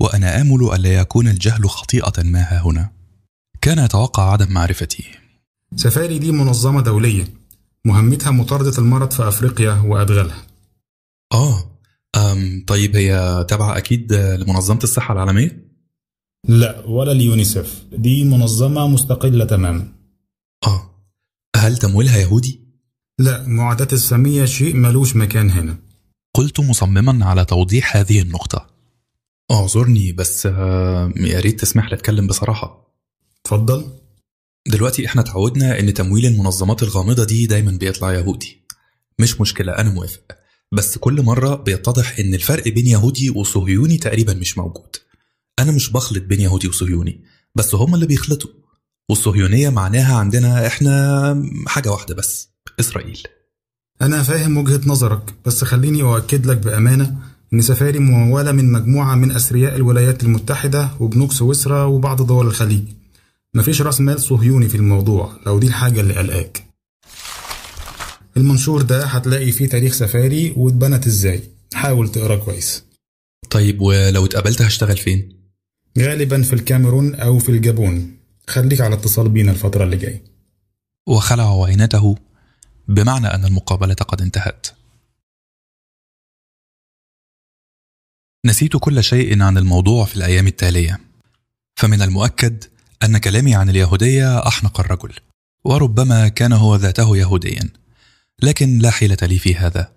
وأنا 0.00 0.40
آمل 0.40 0.74
ألا 0.74 0.94
يكون 0.94 1.28
الجهل 1.28 1.70
خطيئة 1.70 2.22
ما 2.22 2.42
ها 2.42 2.62
هنا. 2.64 2.92
كان 3.60 3.78
يتوقع 3.78 4.32
عدم 4.32 4.52
معرفتي. 4.52 5.04
سفاري 5.76 6.18
دي 6.18 6.32
منظمة 6.32 6.80
دولية. 6.80 7.24
مهمتها 7.84 8.30
مطاردة 8.30 8.78
المرض 8.78 9.10
في 9.10 9.28
أفريقيا 9.28 9.72
وأدغالها. 9.72 10.46
آه 11.32 11.78
أم 12.16 12.64
طيب 12.66 12.96
هي 12.96 13.44
تابعة 13.48 13.76
أكيد 13.76 14.12
لمنظمة 14.12 14.80
الصحة 14.84 15.14
العالمية؟ 15.14 15.72
لا 16.48 16.86
ولا 16.86 17.12
اليونيسف 17.12 17.84
دي 17.92 18.24
منظمة 18.24 18.86
مستقلة 18.88 19.44
تماما. 19.44 19.92
آه 20.66 20.90
هل 21.56 21.76
تمويلها 21.76 22.18
يهودي؟ 22.18 22.61
لا 23.18 23.46
معاداة 23.46 23.88
السامية 23.92 24.44
شيء 24.44 24.76
ملوش 24.76 25.16
مكان 25.16 25.50
هنا. 25.50 25.78
قلت 26.34 26.60
مصمما 26.60 27.26
على 27.26 27.44
توضيح 27.44 27.96
هذه 27.96 28.20
النقطة. 28.20 28.66
أعذرني 29.50 30.12
بس 30.12 30.46
آه، 30.46 31.12
يا 31.16 31.40
ريت 31.40 31.60
تسمح 31.60 31.88
لي 31.88 31.94
أتكلم 31.94 32.26
بصراحة. 32.26 32.94
اتفضل 33.40 33.98
دلوقتي 34.68 35.06
إحنا 35.06 35.22
اتعودنا 35.22 35.78
إن 35.78 35.94
تمويل 35.94 36.26
المنظمات 36.26 36.82
الغامضة 36.82 37.24
دي 37.24 37.46
دايما 37.46 37.70
بيطلع 37.70 38.12
يهودي. 38.12 38.62
مش 39.18 39.40
مشكلة 39.40 39.72
أنا 39.72 39.90
موافق. 39.90 40.22
بس 40.72 40.98
كل 40.98 41.22
مرة 41.22 41.54
بيتضح 41.54 42.18
إن 42.18 42.34
الفرق 42.34 42.68
بين 42.68 42.86
يهودي 42.86 43.30
وصهيوني 43.30 43.98
تقريبا 43.98 44.34
مش 44.34 44.58
موجود. 44.58 44.96
أنا 45.58 45.72
مش 45.72 45.90
بخلط 45.90 46.22
بين 46.22 46.40
يهودي 46.40 46.68
وصهيوني 46.68 47.24
بس 47.54 47.74
هما 47.74 47.94
اللي 47.94 48.06
بيخلطوا. 48.06 48.50
والصهيونية 49.10 49.68
معناها 49.70 50.16
عندنا 50.16 50.66
إحنا 50.66 51.52
حاجة 51.66 51.90
واحدة 51.90 52.14
بس. 52.14 52.51
إسرائيل. 52.80 53.22
أنا 54.02 54.22
فاهم 54.22 54.56
وجهة 54.56 54.80
نظرك 54.86 55.34
بس 55.46 55.64
خليني 55.64 56.02
أؤكد 56.02 56.46
لك 56.46 56.56
بأمانة 56.56 57.18
إن 57.52 57.60
سفاري 57.60 57.98
ممولة 57.98 58.52
من 58.52 58.72
مجموعة 58.72 59.14
من 59.14 59.30
أثرياء 59.30 59.76
الولايات 59.76 60.22
المتحدة 60.22 60.90
وبنوك 61.00 61.32
سويسرا 61.32 61.84
وبعض 61.84 62.26
دول 62.26 62.46
الخليج. 62.46 62.84
مفيش 63.54 63.82
رأس 63.82 64.00
مال 64.00 64.20
صهيوني 64.20 64.68
في 64.68 64.74
الموضوع 64.74 65.32
لو 65.46 65.58
دي 65.58 65.66
الحاجة 65.66 66.00
اللي 66.00 66.14
قلقاك. 66.14 66.64
المنشور 68.36 68.82
ده 68.82 69.04
هتلاقي 69.04 69.52
فيه 69.52 69.68
تاريخ 69.68 69.92
سفاري 69.92 70.54
واتبنت 70.56 71.06
إزاي. 71.06 71.42
حاول 71.74 72.08
تقرأ 72.08 72.36
كويس. 72.36 72.84
طيب 73.50 73.80
ولو 73.80 74.24
اتقابلت 74.24 74.62
هشتغل 74.62 74.96
فين؟ 74.96 75.32
غالبا 75.98 76.42
في 76.42 76.52
الكاميرون 76.52 77.14
أو 77.14 77.38
في 77.38 77.48
الجابون. 77.48 78.16
خليك 78.48 78.80
على 78.80 78.94
اتصال 78.94 79.28
بينا 79.28 79.52
الفترة 79.52 79.84
اللي 79.84 79.96
جاية. 79.96 80.24
وخلع 81.08 81.64
عينته 81.64 82.16
بمعنى 82.88 83.26
أن 83.26 83.44
المقابلة 83.44 83.94
قد 83.94 84.22
انتهت. 84.22 84.66
نسيت 88.46 88.76
كل 88.76 89.04
شيء 89.04 89.42
عن 89.42 89.58
الموضوع 89.58 90.04
في 90.04 90.16
الأيام 90.16 90.46
التالية. 90.46 91.00
فمن 91.76 92.02
المؤكد 92.02 92.64
أن 93.02 93.18
كلامي 93.18 93.54
عن 93.54 93.70
اليهودية 93.70 94.48
أحنق 94.48 94.80
الرجل 94.80 95.12
وربما 95.64 96.28
كان 96.28 96.52
هو 96.52 96.76
ذاته 96.76 97.16
يهوديا 97.16 97.68
لكن 98.42 98.78
لا 98.78 98.90
حيلة 98.90 99.16
لي 99.22 99.38
في 99.38 99.54
هذا. 99.54 99.92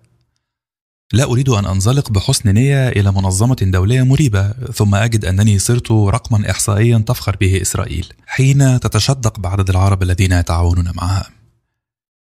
لا 1.12 1.24
أريد 1.24 1.48
أن 1.48 1.66
أنزلق 1.66 2.10
بحسن 2.10 2.54
نية 2.54 2.88
إلى 2.88 3.12
منظمة 3.12 3.56
دولية 3.60 4.02
مريبة 4.02 4.52
ثم 4.52 4.94
أجد 4.94 5.24
أنني 5.24 5.58
صرت 5.58 5.92
رقما 5.92 6.50
إحصائيا 6.50 6.98
تفخر 6.98 7.36
به 7.36 7.62
إسرائيل 7.62 8.12
حين 8.26 8.80
تتشدق 8.80 9.38
بعدد 9.38 9.70
العرب 9.70 10.02
الذين 10.02 10.32
يتعاونون 10.32 10.92
معها. 10.94 11.35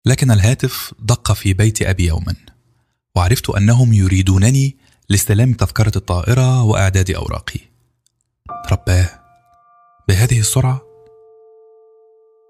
لكن 0.06 0.30
الهاتف 0.30 0.94
دق 0.98 1.32
في 1.32 1.52
بيت 1.52 1.82
أبي 1.82 2.06
يوما 2.06 2.34
وعرفت 3.16 3.50
أنهم 3.50 3.92
يريدونني 3.92 4.76
لاستلام 5.08 5.52
تذكرة 5.52 5.92
الطائرة 5.96 6.62
وإعداد 6.62 7.10
أوراقي. 7.10 7.60
رباه 8.72 9.10
بهذه 10.08 10.40
السرعة؟ 10.40 10.80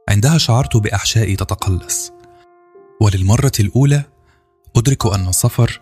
عندها 0.09 0.39
شعرت 0.39 0.77
بأحشائي 0.77 1.37
تتقلص. 1.37 2.13
وللمرة 3.01 3.53
الأولى 3.61 4.03
أدرك 4.77 5.07
أن 5.07 5.29
السفر 5.29 5.81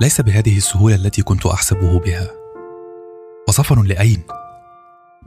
ليس 0.00 0.20
بهذه 0.20 0.56
السهولة 0.56 0.94
التي 0.94 1.22
كنت 1.22 1.46
أحسبه 1.46 2.00
بها. 2.00 2.30
وسفر 3.48 3.82
لأين؟ 3.82 4.22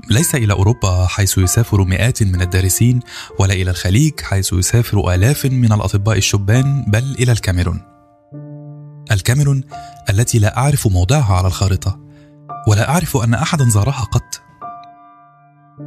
ليس 0.10 0.36
إلى 0.36 0.54
أوروبا 0.54 1.06
حيث 1.06 1.38
يسافر 1.38 1.84
مئات 1.84 2.24
من 2.24 2.42
الدارسين 2.42 3.00
ولا 3.40 3.54
إلى 3.54 3.72
الخليج 3.72 4.20
حيث 4.22 4.54
يسافر 4.54 5.14
آلاف 5.14 5.46
من 5.46 5.74
الأطباء 5.74 6.18
الشبان 6.18 6.86
بل 6.88 7.16
إلى 7.20 7.32
الكاميرون. 7.32 7.82
الكاميرون 9.12 9.64
التي 10.10 10.40
لا 10.40 10.58
أعرف 10.58 10.88
موضعها 10.88 11.36
على 11.36 11.48
الخارطة 11.48 12.00
ولا 12.68 12.90
أعرف 12.90 13.18
أن 13.18 13.34
أحدا 13.34 13.70
زارها 13.70 14.04
قط. 14.12 14.42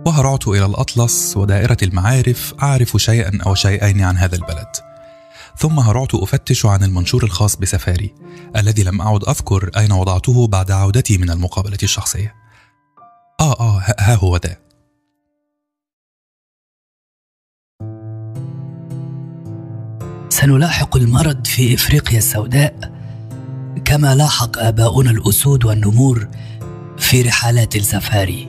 وهرعت 0.07 0.48
إلى 0.48 0.66
الأطلس 0.66 1.37
ودائرة 1.37 1.77
المعارف 1.83 2.55
أعرف 2.62 2.96
شيئا 2.96 3.38
أو 3.46 3.55
شيئين 3.55 4.01
عن 4.01 4.16
هذا 4.16 4.37
البلد. 4.37 4.68
ثم 5.59 5.79
هرعت 5.79 6.14
أفتش 6.14 6.66
عن 6.66 6.83
المنشور 6.85 7.25
الخاص 7.25 7.57
بسفاري 7.57 8.14
الذي 8.57 8.83
لم 8.83 9.01
أعد 9.01 9.25
أذكر 9.25 9.70
أين 9.77 9.92
وضعته 9.92 10.46
بعد 10.46 10.70
عودتي 10.70 11.18
من 11.18 11.31
المقابلة 11.31 11.79
الشخصية. 11.83 12.41
آه 13.40 13.53
آه 13.61 13.83
ها 13.99 14.14
هو 14.14 14.37
ذا 14.37 14.57
سنلاحق 20.29 20.97
المرض 20.97 21.47
في 21.47 21.75
إفريقيا 21.75 22.18
السوداء 22.18 22.92
كما 23.85 24.14
لاحق 24.14 24.59
آباؤنا 24.59 25.11
الأسود 25.11 25.64
والنمور 25.64 26.29
في 26.99 27.23
رحلات 27.23 27.77
السفاري. 27.77 28.49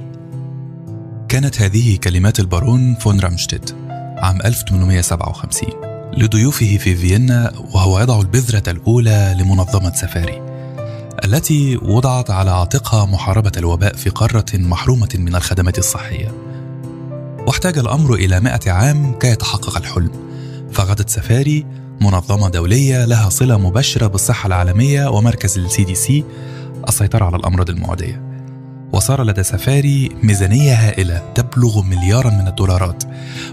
كانت 1.30 1.62
هذه 1.62 1.98
كلمات 1.98 2.40
البارون 2.40 2.96
فون 2.96 3.20
رامشتيت 3.20 3.72
عام 4.18 4.42
1857 4.42 5.70
لضيوفه 6.18 6.78
في 6.78 6.96
فيينا 6.96 7.54
وهو 7.74 8.00
يضع 8.00 8.22
البذرة 8.22 8.64
الأولى 8.72 9.36
لمنظمة 9.40 9.94
سفاري. 9.94 10.53
التي 11.26 11.78
وضعت 11.78 12.32
على 12.32 12.52
عاتقها 12.52 13.06
محاربة 13.06 13.52
الوباء 13.58 13.96
في 13.96 14.10
قارة 14.10 14.46
محرومة 14.54 15.10
من 15.16 15.36
الخدمات 15.36 15.78
الصحية. 15.78 16.32
واحتاج 17.48 17.78
الأمر 17.78 18.14
إلى 18.14 18.40
مئة 18.40 18.72
عام 18.72 19.20
كي 19.20 19.28
يتحقق 19.28 19.78
الحلم. 19.78 20.12
فغدت 20.72 21.10
سفاري 21.10 21.66
منظمة 22.02 22.50
دولية 22.50 23.06
لها 23.06 23.30
صلة 23.30 23.58
مباشرة 23.58 24.08
بالصحة 24.08 24.48
العالمية 24.48 25.08
ومركز 25.08 25.58
ال 25.58 25.84
CDC 25.84 26.24
السيطرة 26.88 27.26
على 27.26 27.36
الأمراض 27.36 27.70
المعدية. 27.70 28.24
وصار 28.94 29.24
لدى 29.24 29.44
سفاري 29.44 30.10
ميزانية 30.24 30.74
هائلة 30.74 31.22
تبلغ 31.36 31.82
مليارا 31.82 32.30
من 32.30 32.48
الدولارات 32.48 33.04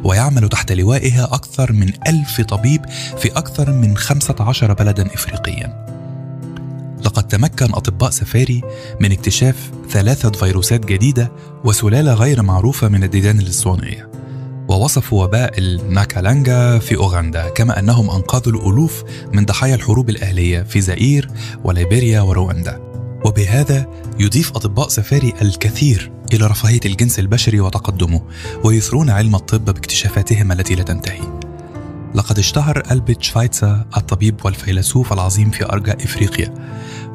ويعمل 0.05 0.49
تحت 0.49 0.73
لوائها 0.73 1.25
أكثر 1.25 1.73
من 1.73 1.92
ألف 2.07 2.40
طبيب 2.40 2.87
في 3.18 3.29
أكثر 3.29 3.73
من 3.73 3.96
15 3.96 4.73
بلدا 4.73 5.14
إفريقيا. 5.14 6.00
لقد 7.05 7.29
تمكن 7.29 7.75
أطباء 7.75 8.11
سفاري 8.11 8.63
من 9.01 9.13
اكتشاف 9.13 9.71
ثلاثة 9.91 10.31
فيروسات 10.31 10.87
جديدة 10.87 11.33
وسلالة 11.65 12.15
غير 12.15 12.43
معروفة 12.43 12.89
من 12.89 13.05
الديدان 13.05 13.39
الاسطوانية 13.39 14.11
ووصفوا 14.69 15.25
وباء 15.25 15.59
الناكالانجا 15.59 16.79
في 16.79 16.97
أوغندا 16.97 17.49
كما 17.49 17.79
أنهم 17.79 18.11
أنقذوا 18.11 18.61
الألوف 18.61 19.05
من 19.33 19.45
ضحايا 19.45 19.75
الحروب 19.75 20.11
الأهلية 20.11 20.63
في 20.63 20.81
زئير 20.81 21.31
وليبيريا 21.65 22.21
ورواندا. 22.21 22.81
وبهذا 23.25 23.87
يضيف 24.19 24.51
أطباء 24.57 24.89
سفاري 24.89 25.35
الكثير 25.43 26.13
إلى 26.33 26.47
رفاهية 26.47 26.81
الجنس 26.85 27.19
البشري 27.19 27.61
وتقدمه 27.61 28.23
ويثرون 28.65 29.11
علم 29.11 29.35
الطب 29.35 29.65
باكتشافاتهم 29.65 30.53
التي 30.53 30.75
لا 30.75 30.83
تنتهي. 30.83 31.50
لقد 32.14 32.38
اشتهر 32.38 32.83
ألبرت 32.90 33.23
شفايتسا 33.23 33.87
الطبيب 33.96 34.44
والفيلسوف 34.44 35.12
العظيم 35.12 35.51
في 35.51 35.64
أرجاء 35.64 36.05
إفريقيا 36.05 36.55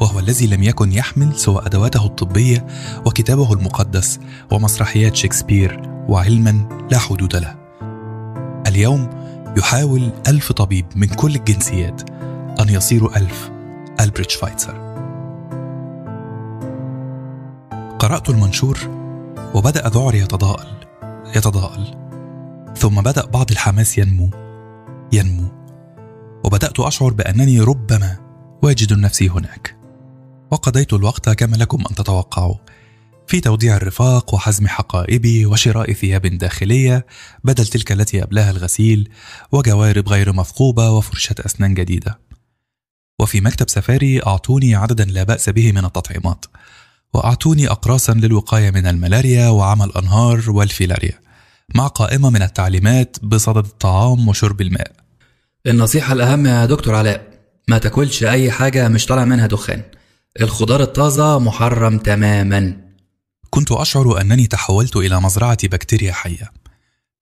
وهو 0.01 0.19
الذي 0.19 0.47
لم 0.47 0.63
يكن 0.63 0.91
يحمل 0.91 1.35
سوى 1.35 1.65
أدواته 1.65 2.05
الطبية 2.05 2.65
وكتابه 3.05 3.53
المقدس 3.53 4.19
ومسرحيات 4.51 5.15
شكسبير 5.15 5.81
وعلما 6.09 6.87
لا 6.91 6.97
حدود 6.97 7.35
له. 7.35 7.55
اليوم 8.67 9.09
يحاول 9.57 10.11
ألف 10.27 10.51
طبيب 10.51 10.85
من 10.95 11.07
كل 11.07 11.35
الجنسيات 11.35 12.09
أن 12.59 12.69
يصيروا 12.69 13.17
ألف 13.17 13.51
ألبرت 13.99 14.29
شفايتسر. 14.29 14.95
قرأت 17.99 18.29
المنشور 18.29 18.77
وبدأ 19.53 19.89
ذعري 19.89 20.19
يتضاءل 20.19 20.67
يتضاءل 21.35 21.95
ثم 22.77 23.01
بدأ 23.01 23.25
بعض 23.25 23.51
الحماس 23.51 23.97
ينمو. 23.97 24.44
ينمو. 25.15 25.47
وبدأت 26.43 26.79
أشعر 26.79 27.13
بأنني 27.13 27.59
ربما 27.59 28.17
واجد 28.63 28.93
نفسي 28.93 29.29
هناك. 29.29 29.77
وقضيت 30.51 30.93
الوقت 30.93 31.29
كما 31.29 31.55
لكم 31.55 31.83
أن 31.89 31.95
تتوقعوا. 31.95 32.55
في 33.27 33.39
توديع 33.41 33.75
الرفاق 33.77 34.33
وحزم 34.33 34.67
حقائبي 34.67 35.45
وشراء 35.45 35.93
ثياب 35.93 36.25
داخلية 36.25 37.05
بدل 37.43 37.67
تلك 37.67 37.91
التي 37.91 38.23
أبلاها 38.23 38.51
الغسيل 38.51 39.09
وجوارب 39.51 40.09
غير 40.09 40.33
مثقوبة 40.33 40.91
وفرشة 40.91 41.35
أسنان 41.39 41.73
جديدة. 41.73 42.19
وفي 43.19 43.41
مكتب 43.41 43.69
سفاري 43.69 44.21
أعطوني 44.25 44.75
عددا 44.75 45.05
لا 45.05 45.23
بأس 45.23 45.49
به 45.49 45.71
من 45.71 45.85
التطعيمات. 45.85 46.45
وأعطوني 47.13 47.67
أقراصا 47.69 48.13
للوقاية 48.13 48.71
من 48.71 48.87
الملاريا 48.87 49.49
وعمل 49.49 49.85
الأنهار 49.85 50.43
والفيلاريا 50.47 51.19
مع 51.75 51.87
قائمة 51.87 52.29
من 52.29 52.41
التعليمات 52.41 53.17
بصدد 53.23 53.65
الطعام 53.65 54.27
وشرب 54.27 54.61
الماء. 54.61 55.04
النصيحة 55.67 56.13
الأهم 56.13 56.45
يا 56.45 56.65
دكتور 56.65 56.95
علاء 56.95 57.39
ما 57.67 57.77
تاكلش 57.77 58.23
أي 58.23 58.51
حاجة 58.51 58.87
مش 58.87 59.05
طالع 59.05 59.25
منها 59.25 59.47
دخان. 59.47 59.83
الخضار 60.41 60.81
الطازة 60.81 61.39
محرم 61.39 61.97
تماما. 61.97 62.81
كنت 63.49 63.71
أشعر 63.71 64.21
أنني 64.21 64.47
تحولت 64.47 64.95
إلى 64.95 65.21
مزرعة 65.21 65.67
بكتيريا 65.67 66.13
حية 66.13 66.51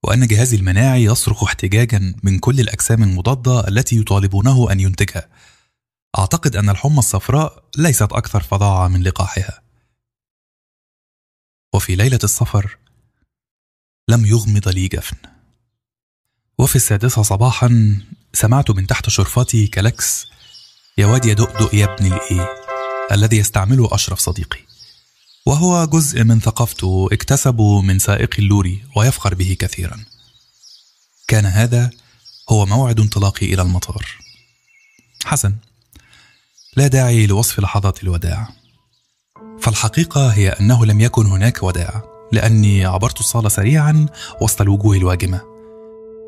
وأن 0.04 0.28
جهازي 0.28 0.58
المناعي 0.58 1.04
يصرخ 1.04 1.44
احتجاجا 1.44 2.16
من 2.24 2.40
كل 2.40 2.60
الأجسام 2.60 3.04
المضادة 3.04 3.68
التي 3.68 3.98
يطالبونه 3.98 4.72
أن 4.72 4.80
ينتجها. 4.80 5.30
أعتقد 6.18 6.56
أن 6.56 6.70
الحمى 6.70 7.00
الصفراء 7.00 7.64
ليست 7.78 8.12
أكثر 8.12 8.44
فظاعة 8.44 8.88
من 8.88 9.04
لقاحها. 9.04 9.62
وفي 11.74 11.96
ليلة 11.96 12.20
السفر 12.24 12.78
لم 14.08 14.26
يغمض 14.26 14.70
لي 14.70 14.88
جفن. 14.88 15.18
وفي 16.58 16.76
السادسة 16.76 17.22
صباحا 17.22 17.98
سمعت 18.36 18.72
من 18.72 18.88
تحت 18.88 19.10
شرفتي 19.10 19.68
كلاكس 19.68 20.28
يا 20.98 21.06
واد 21.06 21.26
يا 21.26 21.34
دؤدؤ 21.34 21.76
يا 21.76 21.94
ابن 21.94 22.06
الايه 22.06 22.50
الذي 23.12 23.38
يستعمله 23.38 23.90
أشرف 23.92 24.20
صديقي. 24.20 24.60
وهو 25.46 25.86
جزء 25.86 26.24
من 26.24 26.40
ثقافته 26.40 27.10
اكتسبه 27.12 27.82
من 27.82 28.00
سائق 28.00 28.36
اللوري 28.40 28.84
ويفخر 28.96 29.36
به 29.36 29.58
كثيرا. 29.60 30.06
كان 31.28 31.46
هذا 31.46 31.90
هو 32.50 32.66
موعد 32.66 33.00
انطلاقي 33.00 33.54
إلى 33.54 33.62
المطار. 33.62 34.06
حسن 35.26 35.56
لا 36.78 36.88
داعي 36.88 37.28
لوصف 37.28 37.60
لحظات 37.60 38.04
الوداع. 38.04 38.50
فالحقيقة 39.62 40.28
هي 40.28 40.50
أنه 40.50 40.86
لم 40.86 41.02
يكن 41.02 41.26
هناك 41.26 41.64
وداع 41.64 42.04
لأني 42.32 42.86
عبرت 42.86 43.20
الصالة 43.20 43.50
سريعا 43.50 44.06
وسط 44.42 44.62
الوجوه 44.62 44.98
الواجمة. 44.98 45.53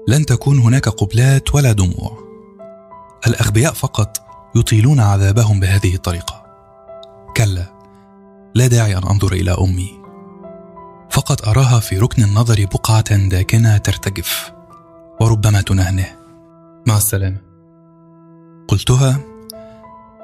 لن 0.07 0.25
تكون 0.25 0.59
هناك 0.59 0.89
قبلات 0.89 1.55
ولا 1.55 1.71
دموع. 1.71 2.25
الأغبياء 3.27 3.73
فقط 3.73 4.17
يطيلون 4.55 4.99
عذابهم 4.99 5.59
بهذه 5.59 5.95
الطريقة. 5.95 6.45
كلا 7.37 7.65
لا 8.55 8.67
داعي 8.67 8.97
أن 8.97 9.03
أنظر 9.03 9.33
إلى 9.33 9.51
أمي. 9.51 9.91
فقط 11.09 11.47
أراها 11.47 11.79
في 11.79 11.97
ركن 11.99 12.23
النظر 12.23 12.65
بقعة 12.65 13.27
داكنة 13.27 13.77
ترتجف 13.77 14.51
وربما 15.21 15.61
تنهنه. 15.61 16.07
مع 16.87 16.97
السلامة. 16.97 17.37
قلتها 18.67 19.19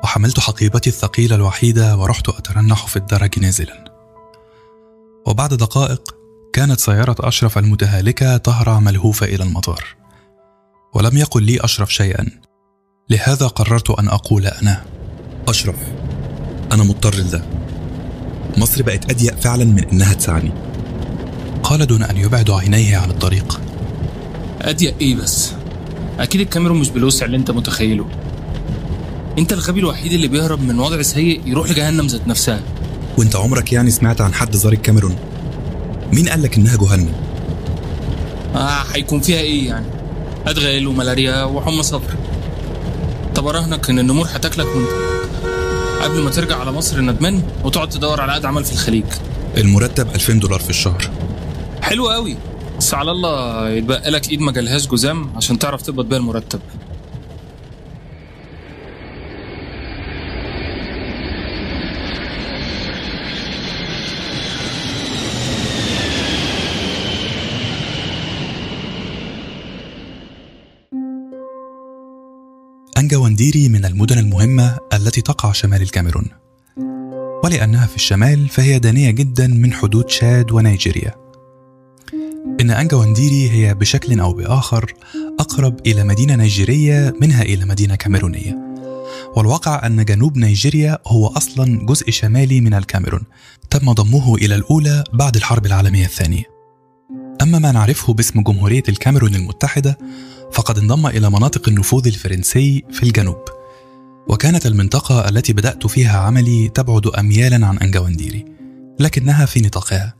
وحملت 0.03 0.39
حقيبتي 0.39 0.89
الثقيلة 0.89 1.35
الوحيدة 1.35 1.97
ورحت 1.97 2.29
أترنح 2.29 2.87
في 2.87 2.95
الدرج 2.97 3.39
نازلا. 3.39 3.85
وبعد 5.27 5.53
دقائق 5.53 6.20
كانت 6.53 6.79
سيارة 6.79 7.15
أشرف 7.19 7.57
المتهالكة 7.57 8.37
تهرع 8.37 8.79
ملهوفة 8.79 9.25
إلى 9.25 9.43
المطار. 9.43 9.85
ولم 10.95 11.17
يقل 11.17 11.43
لي 11.43 11.59
أشرف 11.61 11.93
شيئا. 11.93 12.25
لهذا 13.09 13.47
قررت 13.47 13.89
أن 13.89 14.07
أقول 14.07 14.45
أنا 14.45 14.83
أشرف 15.47 15.75
أنا 16.71 16.83
مضطر 16.83 17.15
لده 17.15 17.45
مصر 18.57 18.83
بقت 18.83 19.11
أضيق 19.11 19.39
فعلا 19.39 19.65
من 19.65 19.83
إنها 19.83 20.13
تسعني 20.13 20.51
قال 21.63 21.87
دون 21.87 22.03
أن 22.03 22.17
يبعد 22.17 22.49
عينيه 22.49 22.97
عن 22.97 23.09
الطريق. 23.09 23.61
أضيق 24.61 24.95
إيه 25.01 25.15
بس؟ 25.15 25.51
أكيد 26.19 26.41
الكاميرون 26.41 26.79
مش 26.79 26.89
بالوسع 26.89 27.25
اللي 27.25 27.37
أنت 27.37 27.51
متخيله. 27.51 28.05
أنت 29.37 29.53
الغبي 29.53 29.79
الوحيد 29.79 30.13
اللي 30.13 30.27
بيهرب 30.27 30.61
من 30.61 30.79
وضع 30.79 31.01
سيء 31.01 31.41
يروح 31.45 31.69
لجهنم 31.69 32.07
ذات 32.07 32.27
نفسها. 32.27 32.61
وأنت 33.17 33.35
عمرك 33.35 33.73
يعني 33.73 33.91
سمعت 33.91 34.21
عن 34.21 34.33
حد 34.33 34.55
زار 34.55 34.73
الكاميرون؟ 34.73 35.15
مين 36.13 36.29
قالك 36.29 36.57
إنها 36.57 36.77
جهنم؟ 36.77 37.13
آه 38.55 38.83
هيكون 38.93 39.19
فيها 39.21 39.39
إيه 39.39 39.67
يعني؟ 39.67 39.85
أدغال 40.47 40.87
وملاريا 40.87 41.43
وحمى 41.43 41.83
صفر. 41.83 42.15
طب 43.35 43.47
أراهنك 43.47 43.89
إن 43.89 43.99
النمور 43.99 44.27
هتاكلك 44.31 44.65
وأنت 44.65 44.89
قبل 46.01 46.21
ما 46.21 46.29
ترجع 46.29 46.57
على 46.59 46.71
مصر 46.71 47.01
ندمان 47.01 47.43
وتقعد 47.63 47.89
تدور 47.89 48.21
على 48.21 48.33
قد 48.33 48.45
عمل 48.45 48.65
في 48.65 48.71
الخليج. 48.71 49.05
المرتب 49.57 50.07
2000 50.15 50.33
دولار 50.39 50.59
في 50.59 50.69
الشهر. 50.69 51.09
حلو 51.81 52.09
قوي 52.09 52.37
بس 52.77 52.93
على 52.93 53.11
الله 53.11 53.69
يتبقى 53.69 54.11
لك 54.11 54.29
إيد 54.29 54.41
ما 54.41 54.51
جالهاش 54.51 54.87
جزام 54.87 55.29
عشان 55.35 55.59
تعرف 55.59 55.81
تقبض 55.81 56.09
بيها 56.09 56.17
المرتب. 56.17 56.59
أنجوانديري 73.11 73.69
من 73.69 73.85
المدن 73.85 74.17
المهمة 74.17 74.77
التي 74.93 75.21
تقع 75.21 75.51
شمال 75.51 75.81
الكاميرون. 75.81 76.25
ولأنها 77.43 77.85
في 77.85 77.95
الشمال 77.95 78.49
فهي 78.49 78.79
دانية 78.79 79.11
جدا 79.11 79.47
من 79.47 79.73
حدود 79.73 80.09
شاد 80.09 80.51
ونيجيريا. 80.51 81.15
إن 82.61 82.71
أنجوانديري 82.71 83.49
هي 83.49 83.73
بشكل 83.73 84.19
أو 84.19 84.33
بآخر 84.33 84.93
أقرب 85.39 85.79
إلى 85.87 86.03
مدينة 86.03 86.35
نيجيرية 86.35 87.13
منها 87.21 87.41
إلى 87.41 87.65
مدينة 87.65 87.95
كاميرونية. 87.95 88.57
والواقع 89.35 89.85
أن 89.85 90.05
جنوب 90.05 90.37
نيجيريا 90.37 90.97
هو 91.07 91.27
أصلا 91.27 91.85
جزء 91.85 92.11
شمالي 92.11 92.61
من 92.61 92.73
الكاميرون 92.73 93.23
تم 93.69 93.91
ضمه 93.91 94.35
إلى 94.35 94.55
الأولى 94.55 95.03
بعد 95.13 95.35
الحرب 95.35 95.65
العالمية 95.65 96.05
الثانية. 96.05 96.50
أما 97.41 97.59
ما 97.59 97.71
نعرفه 97.71 98.13
باسم 98.13 98.41
جمهورية 98.41 98.83
الكاميرون 98.89 99.35
المتحدة 99.35 99.97
فقد 100.51 100.77
انضم 100.77 101.07
إلى 101.07 101.29
مناطق 101.29 101.69
النفوذ 101.69 102.07
الفرنسي 102.07 102.83
في 102.91 103.03
الجنوب. 103.03 103.45
وكانت 104.27 104.65
المنطقة 104.65 105.29
التي 105.29 105.53
بدأت 105.53 105.87
فيها 105.87 106.19
عملي 106.19 106.69
تبعد 106.69 107.07
أميالا 107.07 107.67
عن 107.67 107.77
أنجوانديري 107.77 108.45
لكنها 108.99 109.45
في 109.45 109.61
نطاقها. 109.61 110.13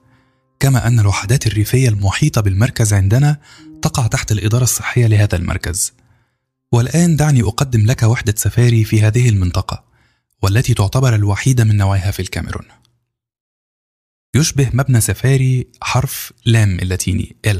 كما 0.60 0.88
أن 0.88 0.99
الوحدات 0.99 1.47
الريفية 1.47 1.89
المحيطة 1.89 2.41
بالمركز 2.41 2.93
عندنا 2.93 3.38
تقع 3.81 4.07
تحت 4.07 4.31
الإدارة 4.31 4.63
الصحية 4.63 5.07
لهذا 5.07 5.36
المركز. 5.36 5.93
والآن 6.71 7.15
دعني 7.15 7.41
أقدم 7.41 7.86
لك 7.86 8.03
وحدة 8.03 8.34
سفاري 8.38 8.84
في 8.84 9.01
هذه 9.01 9.29
المنطقة 9.29 9.84
والتي 10.41 10.73
تعتبر 10.73 11.15
الوحيدة 11.15 11.63
من 11.63 11.77
نوعها 11.77 12.12
في 12.12 12.19
الكاميرون. 12.19 12.80
يشبه 14.35 14.69
مبنى 14.73 15.01
سفاري 15.01 15.67
حرف 15.81 16.33
لام 16.45 16.79
اللاتيني 16.79 17.35
L 17.47 17.57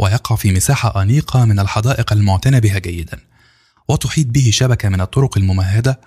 ويقع 0.00 0.36
في 0.36 0.52
مساحة 0.52 1.02
أنيقة 1.02 1.44
من 1.44 1.60
الحدائق 1.60 2.12
المعتنى 2.12 2.60
بها 2.60 2.78
جيدا 2.78 3.20
وتحيط 3.88 4.26
به 4.26 4.50
شبكة 4.52 4.88
من 4.88 5.00
الطرق 5.00 5.38
الممهدة 5.38 6.00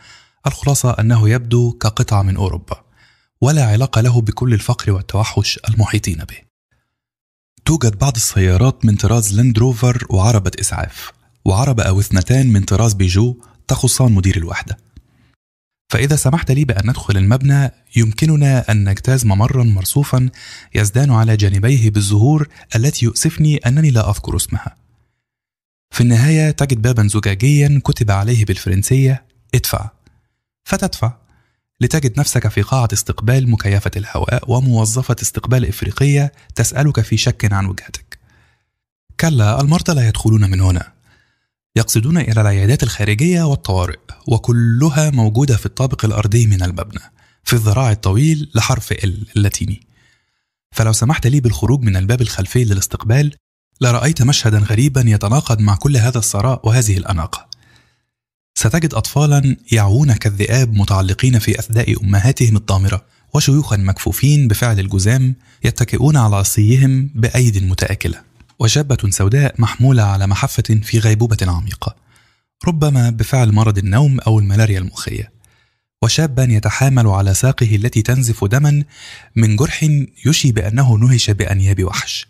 الخلاصة 0.47 0.91
أنه 0.91 1.29
يبدو 1.29 1.71
كقطعة 1.71 2.21
من 2.21 2.35
أوروبا 2.35 2.83
ولا 3.41 3.65
علاقة 3.65 4.01
له 4.01 4.21
بكل 4.21 4.53
الفقر 4.53 4.91
والتوحش 4.91 5.59
المحيطين 5.69 6.17
به. 6.17 6.37
توجد 7.65 7.97
بعض 7.97 8.15
السيارات 8.15 8.85
من 8.85 8.95
طراز 8.95 9.33
لاند 9.33 9.59
روفر 9.59 10.05
وعربة 10.09 10.51
إسعاف 10.59 11.11
وعربة 11.45 11.83
أو 11.83 11.99
اثنتان 11.99 12.53
من 12.53 12.61
طراز 12.61 12.93
بيجو 12.93 13.41
تخصان 13.67 14.11
مدير 14.11 14.37
الوحدة. 14.37 14.77
فإذا 15.89 16.15
سمحت 16.15 16.51
لي 16.51 16.65
بأن 16.65 16.89
ندخل 16.89 17.17
المبنى 17.17 17.71
يمكننا 17.95 18.71
أن 18.71 18.89
نجتاز 18.89 19.25
ممرا 19.25 19.63
مرصوفا 19.63 20.29
يزدان 20.75 21.11
على 21.11 21.37
جانبيه 21.37 21.89
بالزهور 21.89 22.47
التي 22.75 23.05
يؤسفني 23.05 23.57
أنني 23.57 23.89
لا 23.91 24.09
أذكر 24.09 24.35
اسمها. 24.35 24.75
في 25.91 26.01
النهاية 26.01 26.51
تجد 26.51 26.81
بابا 26.81 27.07
زجاجيا 27.07 27.81
كتب 27.83 28.11
عليه 28.11 28.45
بالفرنسية 28.45 29.23
ادفع. 29.55 29.89
فتدفع 30.63 31.13
لتجد 31.81 32.19
نفسك 32.19 32.47
في 32.47 32.61
قاعة 32.61 32.87
استقبال 32.93 33.51
مكيفة 33.51 33.91
الهواء 33.97 34.51
وموظفة 34.51 35.15
استقبال 35.21 35.65
إفريقية 35.65 36.31
تسألك 36.55 37.01
في 37.01 37.17
شك 37.17 37.53
عن 37.53 37.65
وجهتك. 37.65 38.19
كلا 39.19 39.61
المرضى 39.61 39.93
لا 39.93 40.07
يدخلون 40.07 40.49
من 40.51 40.61
هنا. 40.61 40.94
يقصدون 41.75 42.17
إلى 42.17 42.41
العيادات 42.41 42.83
الخارجية 42.83 43.43
والطوارئ 43.43 43.99
وكلها 44.27 45.09
موجودة 45.09 45.57
في 45.57 45.65
الطابق 45.65 46.05
الأرضي 46.05 46.47
من 46.47 46.63
المبنى 46.63 47.01
في 47.43 47.53
الذراع 47.53 47.91
الطويل 47.91 48.51
لحرف 48.55 48.91
ال 48.91 49.25
اللاتيني. 49.37 49.81
فلو 50.71 50.93
سمحت 50.93 51.27
لي 51.27 51.39
بالخروج 51.39 51.81
من 51.81 51.95
الباب 51.97 52.21
الخلفي 52.21 52.63
للاستقبال 52.63 53.35
لرأيت 53.81 54.21
مشهدا 54.21 54.59
غريبا 54.59 55.03
يتناقض 55.05 55.59
مع 55.59 55.75
كل 55.75 55.97
هذا 55.97 56.17
الثراء 56.17 56.67
وهذه 56.67 56.97
الأناقة. 56.97 57.47
ستجد 58.55 58.93
أطفالا 58.93 59.57
يعوون 59.71 60.13
كالذئاب 60.13 60.73
متعلقين 60.73 61.39
في 61.39 61.59
أثداء 61.59 62.03
أمهاتهم 62.03 62.55
الضامرة 62.55 63.05
وشيوخا 63.33 63.77
مكفوفين 63.77 64.47
بفعل 64.47 64.79
الجزام 64.79 65.35
يتكئون 65.63 66.17
على 66.17 66.35
عصيهم 66.35 67.11
بأيد 67.15 67.63
متآكلة. 67.63 68.34
وشابة 68.59 68.97
سوداء 69.09 69.55
محمولة 69.61 70.03
على 70.03 70.27
محفة 70.27 70.79
في 70.83 70.99
غيبوبة 70.99 71.37
عميقة 71.41 71.95
ربما 72.67 73.09
بفعل 73.09 73.51
مرض 73.51 73.77
النوم 73.77 74.19
أو 74.19 74.39
الملاريا 74.39 74.79
المخية. 74.79 75.31
وشابا 76.01 76.43
يتحامل 76.43 77.07
على 77.07 77.33
ساقه 77.33 77.75
التي 77.75 78.01
تنزف 78.01 78.45
دما 78.45 78.83
من 79.35 79.55
جرح 79.55 79.83
يشي 80.25 80.51
بأنه 80.51 80.97
نهش 80.97 81.29
بأنياب 81.29 81.83
وحش. 81.83 82.27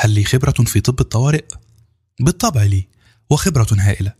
هل 0.00 0.10
لي 0.10 0.24
خبرة 0.24 0.52
في 0.52 0.80
طب 0.80 1.00
الطوارئ؟ 1.00 1.44
بالطبع 2.20 2.62
لي 2.62 2.86
وخبرة 3.30 3.66
هائلة. 3.72 4.12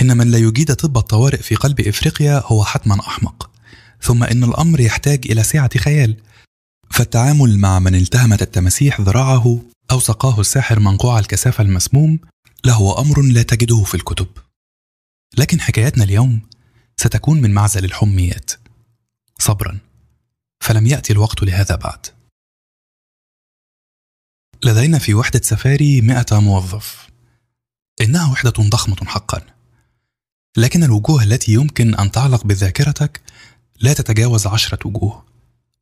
إن 0.00 0.16
من 0.16 0.30
لا 0.30 0.38
يجيد 0.38 0.74
طب 0.74 0.98
الطوارئ 0.98 1.42
في 1.42 1.54
قلب 1.54 1.80
إفريقيا 1.80 2.42
هو 2.46 2.64
حتما 2.64 3.00
أحمق. 3.00 3.50
ثم 4.02 4.24
إن 4.24 4.44
الأمر 4.44 4.80
يحتاج 4.80 5.26
إلى 5.30 5.42
سعة 5.42 5.78
خيال. 5.78 6.16
فالتعامل 6.90 7.58
مع 7.58 7.78
من 7.78 7.94
التهمت 7.94 8.42
التماسيح 8.42 9.00
ذراعه 9.00 9.60
أو 9.90 10.00
سقاه 10.00 10.40
الساحر 10.40 10.80
منقوع 10.80 11.18
الكثافة 11.18 11.64
المسموم 11.64 12.18
لهو 12.64 12.92
أمر 12.92 13.22
لا 13.22 13.42
تجده 13.42 13.84
في 13.84 13.94
الكتب. 13.94 14.28
لكن 15.38 15.60
حكايتنا 15.60 16.04
اليوم 16.04 16.42
ستكون 16.96 17.40
من 17.40 17.54
معزل 17.54 17.84
الحميات. 17.84 18.50
صبرا 19.38 19.78
فلم 20.60 20.86
يأتي 20.86 21.12
الوقت 21.12 21.42
لهذا 21.42 21.76
بعد. 21.76 22.06
لدينا 24.64 24.98
في 24.98 25.14
وحدة 25.14 25.40
سفاري 25.44 26.00
مئة 26.00 26.40
موظف. 26.40 27.08
إنها 28.00 28.32
وحدة 28.32 28.50
ضخمة 28.50 29.04
حقا. 29.06 29.46
لكن 30.56 30.82
الوجوه 30.82 31.22
التي 31.22 31.52
يمكن 31.52 31.94
أن 31.94 32.10
تعلق 32.10 32.44
بذاكرتك 32.44 33.20
لا 33.80 33.92
تتجاوز 33.92 34.46
عشرة 34.46 34.86
وجوه 34.86 35.26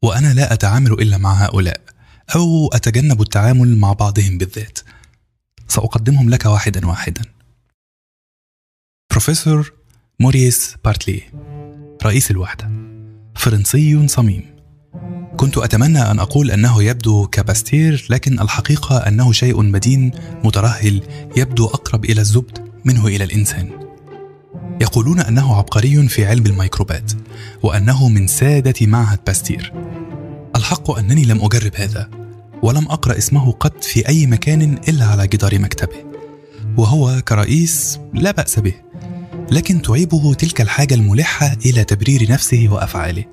وأنا 0.03 0.35
لا 0.35 0.53
أتعامل 0.53 0.93
إلا 0.93 1.17
مع 1.19 1.33
هؤلاء. 1.45 1.98
أو 2.35 2.69
أتجنب 2.69 3.23
التعامل 3.23 3.77
مع 3.77 3.93
بعضهم 3.93 4.39
بالذات. 4.39 4.79
سأقدمهم 5.69 6.31
لك 6.31 6.47
واحدا 6.47 6.87
واحدا. 6.87 7.23
بروفيسور 9.11 9.73
موريس 10.21 10.77
بارتلي 10.85 11.23
رئيس 12.05 12.31
الوحدة. 12.31 12.71
فرنسي 13.37 14.09
صميم. 14.09 14.45
كنت 15.37 15.59
أتمنى 15.59 16.11
أن 16.11 16.19
أقول 16.19 16.51
أنه 16.51 16.83
يبدو 16.83 17.27
كباستير 17.27 18.07
لكن 18.11 18.41
الحقيقة 18.41 18.97
أنه 18.97 19.33
شيء 19.33 19.63
بدين 19.63 20.11
مترهل 20.45 21.03
يبدو 21.37 21.67
أقرب 21.67 22.05
إلى 22.05 22.21
الزبد 22.21 22.71
منه 22.85 23.07
إلى 23.07 23.25
الإنسان. 23.25 23.71
يقولون 24.81 25.21
أنه 25.21 25.57
عبقري 25.57 26.09
في 26.09 26.27
علم 26.27 26.47
الميكروبات 26.47 27.13
وأنه 27.63 28.09
من 28.09 28.27
سادة 28.27 28.87
معهد 28.87 29.19
باستير. 29.27 29.88
الحق 30.59 30.99
أنني 30.99 31.25
لم 31.25 31.41
أجرب 31.45 31.73
هذا 31.75 32.11
ولم 32.63 32.85
أقرأ 32.85 33.19
اسمه 33.19 33.53
قط 33.53 33.85
في 33.85 34.09
أي 34.09 34.27
مكان 34.27 34.79
إلا 34.89 35.05
على 35.05 35.27
جدار 35.27 35.59
مكتبه 35.59 36.05
وهو 36.77 37.23
كرئيس 37.29 37.99
لا 38.15 38.31
بأس 38.31 38.59
به 38.59 38.75
لكن 39.51 39.83
تعيبه 39.83 40.35
تلك 40.35 40.61
الحاجة 40.61 40.95
الملحة 40.95 41.57
إلى 41.67 41.85
تبرير 41.85 42.33
نفسه 42.33 42.69
وأفعاله 42.71 43.25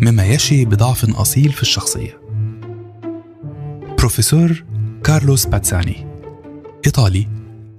مما 0.00 0.26
يشي 0.26 0.64
بضعف 0.64 1.04
أصيل 1.04 1.52
في 1.52 1.62
الشخصية. 1.62 2.20
بروفيسور 3.98 4.64
كارلوس 5.04 5.46
باتساني 5.46 6.06
إيطالي 6.86 7.28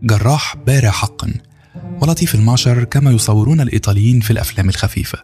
جراح 0.03 0.55
بارع 0.67 0.89
حقا 0.89 1.33
ولطيف 2.01 2.35
المعشر 2.35 2.83
كما 2.83 3.11
يصورون 3.11 3.61
الإيطاليين 3.61 4.19
في 4.19 4.31
الأفلام 4.31 4.69
الخفيفة 4.69 5.23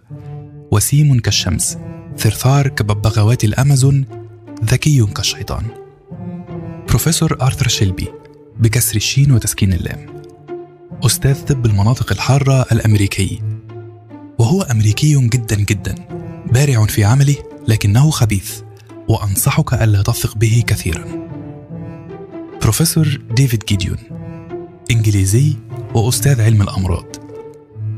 وسيم 0.71 1.19
كالشمس. 1.19 1.78
ثرثار 2.17 2.67
كببغاوات 2.67 3.43
الأمازون 3.43 4.06
ذكي 4.63 5.06
كالشيطان 5.06 5.65
بروفيسور 6.88 7.38
آرثر 7.41 7.67
شيلبي 7.67 8.08
بكسر 8.60 8.95
الشين 8.95 9.32
وتسكين 9.32 9.73
اللام. 9.73 10.23
أستاذ 11.06 11.45
طب 11.45 11.65
المناطق 11.65 12.12
الحارة 12.12 12.65
الأمريكي. 12.71 13.41
وهو 14.39 14.62
أمريكي 14.62 15.28
جدا 15.28 15.56
جدا 15.56 15.95
بارع 16.51 16.86
في 16.86 17.04
عمله 17.04 17.36
لكنه 17.67 18.10
خبيث 18.10 18.62
وأنصحك 19.08 19.73
ألا 19.73 20.01
تثق 20.01 20.38
به 20.38 20.63
كثيرا. 20.67 21.06
بروفيسور 22.62 23.21
ديفيد 23.36 23.63
جيديون 23.67 23.97
إنجليزي 24.91 25.56
وأستاذ 25.93 26.41
علم 26.41 26.62
الأمراض. 26.62 27.24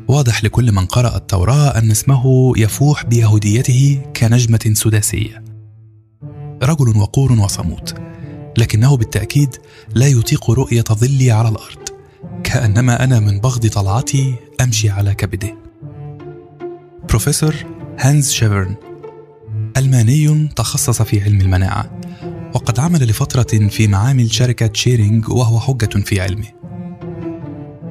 واضح 0.08 0.44
لكل 0.44 0.72
من 0.72 0.86
قرأ 0.86 1.18
التوراة 1.18 1.78
أن 1.78 1.92
اسمه 1.92 2.54
يفوح 2.58 3.06
بيهوديته 3.06 4.02
كنجمة 4.16 4.72
سداسية. 4.74 5.44
رجل 6.64 6.98
وقور 6.98 7.32
وصموت 7.32 7.94
لكنه 8.58 8.98
بالتأكيد 8.98 9.56
لا 9.96 10.08
يطيق 10.08 10.52
رؤية 10.52 10.84
ظلي 10.92 11.32
على 11.32 11.50
الأرض 11.50 11.90
كأنما 12.44 13.04
أنا 13.04 13.20
من 13.20 13.40
بغض 13.40 13.68
طلعتي 13.68 14.36
أمشي 14.62 14.90
على 14.90 15.14
كبده. 15.14 15.56
بروفيسور 17.10 17.56
هانز 18.00 18.32
شيفرن 18.32 18.76
ألماني 19.78 20.48
تخصص 20.48 21.02
في 21.02 21.22
علم 21.22 21.42
المناعة 21.42 22.00
وقد 22.56 22.80
عمل 22.80 23.04
لفترة 23.04 23.68
في 23.68 23.88
معامل 23.88 24.32
شركة 24.32 24.70
شيرينج 24.74 25.30
وهو 25.30 25.60
حجة 25.60 26.00
في 26.00 26.22
علمه. 26.22 26.48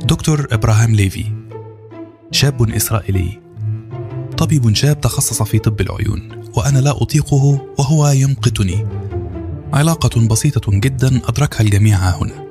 دكتور 0.05 0.49
إبراهام 0.51 0.95
ليفي 0.95 1.36
شاب 2.31 2.71
إسرائيلي. 2.71 3.41
طبيب 4.39 4.75
شاب 4.75 5.01
تخصص 5.01 5.43
في 5.43 5.59
طب 5.59 5.81
العيون 5.81 6.43
وأنا 6.55 6.79
لا 6.79 7.03
أطيقه 7.03 7.67
وهو 7.79 8.09
يمقتني. 8.09 8.87
علاقة 9.73 10.29
بسيطة 10.29 10.73
جدا 10.73 11.21
أدركها 11.29 11.61
الجميع 11.61 11.97
هنا. 11.97 12.47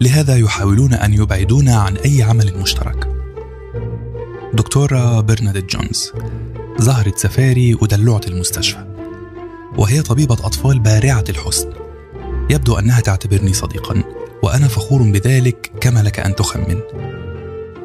لهذا 0.00 0.36
يحاولون 0.36 0.94
أن 0.94 1.14
يبعدونا 1.14 1.76
عن 1.76 1.96
أي 1.96 2.22
عمل 2.22 2.58
مشترك. 2.58 3.08
دكتورة 4.54 5.20
برناديت 5.20 5.76
جونز 5.76 6.12
زهرة 6.78 7.14
سفاري 7.16 7.74
ودلوعة 7.74 8.20
المستشفى 8.28 8.86
وهي 9.78 10.02
طبيبة 10.02 10.34
أطفال 10.34 10.78
بارعة 10.78 11.24
الحسن. 11.28 11.70
يبدو 12.50 12.74
أنها 12.74 13.00
تعتبرني 13.00 13.52
صديقا 13.52 14.02
وأنا 14.42 14.68
فخور 14.68 15.02
بذلك 15.02 15.72
كما 15.80 16.00
لك 16.00 16.20
أن 16.20 16.34
تخمن. 16.34 16.80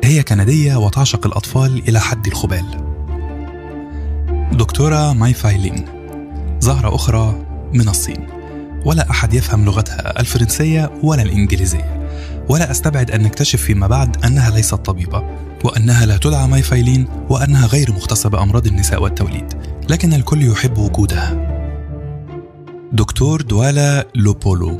هي 0.03 0.23
كندية 0.23 0.75
وتعشق 0.75 1.25
الأطفال 1.25 1.89
إلى 1.89 1.99
حد 1.99 2.27
الخبال. 2.27 2.65
دكتورة 4.51 5.13
ماي 5.13 5.33
فايلين 5.33 5.85
زهرة 6.59 6.95
أخرى 6.95 7.45
من 7.73 7.89
الصين. 7.89 8.27
ولا 8.85 9.09
أحد 9.09 9.33
يفهم 9.33 9.65
لغتها 9.65 10.19
الفرنسية 10.19 10.91
ولا 11.03 11.21
الإنجليزية. 11.21 12.09
ولا 12.49 12.71
أستبعد 12.71 13.11
أن 13.11 13.21
نكتشف 13.21 13.61
فيما 13.61 13.87
بعد 13.87 14.25
أنها 14.25 14.51
ليست 14.51 14.75
طبيبة 14.75 15.23
وأنها 15.63 16.05
لا 16.05 16.17
تدعى 16.17 16.47
مايفايلين 16.47 17.07
وأنها 17.29 17.67
غير 17.67 17.91
مختصة 17.91 18.29
بأمراض 18.29 18.67
النساء 18.67 19.03
والتوليد. 19.03 19.53
لكن 19.89 20.13
الكل 20.13 20.51
يحب 20.51 20.77
وجودها. 20.77 21.53
دكتور 22.91 23.41
دوالا 23.41 24.07
لوبولو 24.15 24.79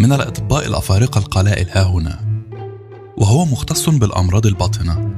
من 0.00 0.12
الأطباء 0.12 0.66
الأفارقة 0.66 1.18
القلائل 1.18 1.70
ها 1.70 1.82
هنا. 1.82 2.27
وهو 3.20 3.44
مختص 3.44 3.88
بالأمراض 3.88 4.46
الباطنة 4.46 5.10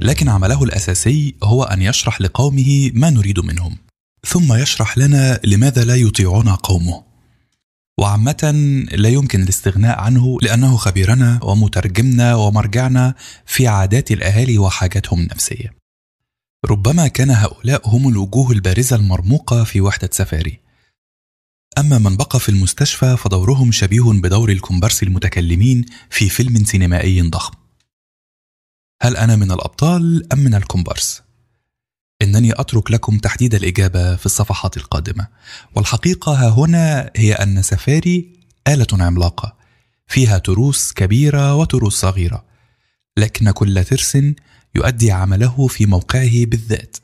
لكن 0.00 0.28
عمله 0.28 0.64
الأساسي 0.64 1.34
هو 1.42 1.62
أن 1.62 1.82
يشرح 1.82 2.20
لقومه 2.20 2.90
ما 2.94 3.10
نريد 3.10 3.40
منهم 3.40 3.76
ثم 4.26 4.52
يشرح 4.52 4.98
لنا 4.98 5.40
لماذا 5.44 5.84
لا 5.84 5.94
يطيعون 5.94 6.48
قومه 6.48 7.08
وعامة 7.98 8.50
لا 8.92 9.08
يمكن 9.08 9.42
الاستغناء 9.42 9.98
عنه 9.98 10.38
لأنه 10.42 10.76
خبيرنا 10.76 11.40
ومترجمنا 11.42 12.34
ومرجعنا 12.34 13.14
في 13.46 13.68
عادات 13.68 14.10
الأهالي 14.10 14.58
وحاجاتهم 14.58 15.20
النفسية. 15.20 15.74
ربما 16.66 17.08
كان 17.08 17.30
هؤلاء 17.30 17.88
هم 17.88 18.08
الوجوه 18.08 18.52
البارزة 18.52 18.96
المرموقة 18.96 19.64
في 19.64 19.80
وحدة 19.80 20.10
سفاري. 20.12 20.60
أما 21.78 21.98
من 21.98 22.16
بقى 22.16 22.40
في 22.40 22.48
المستشفى 22.48 23.16
فدورهم 23.16 23.72
شبيه 23.72 24.02
بدور 24.02 24.50
الكومبارس 24.50 25.02
المتكلمين 25.02 25.84
في 26.10 26.28
فيلم 26.28 26.64
سينمائي 26.64 27.22
ضخم. 27.22 27.54
هل 29.02 29.16
أنا 29.16 29.36
من 29.36 29.52
الأبطال 29.52 30.32
أم 30.32 30.38
من 30.38 30.54
الكومبارس؟ 30.54 31.22
إنني 32.22 32.52
أترك 32.52 32.90
لكم 32.90 33.18
تحديد 33.18 33.54
الإجابة 33.54 34.16
في 34.16 34.26
الصفحات 34.26 34.76
القادمة. 34.76 35.28
والحقيقة 35.74 36.32
ها 36.32 36.48
هنا 36.48 37.10
هي 37.16 37.32
أن 37.32 37.62
سفاري 37.62 38.32
آلة 38.68 38.86
عملاقة. 38.92 39.56
فيها 40.06 40.38
تروس 40.38 40.92
كبيرة 40.92 41.54
وتروس 41.54 42.00
صغيرة. 42.00 42.44
لكن 43.16 43.50
كل 43.50 43.84
ترس 43.84 44.18
يؤدي 44.74 45.12
عمله 45.12 45.66
في 45.66 45.86
موقعه 45.86 46.44
بالذات. 46.44 46.96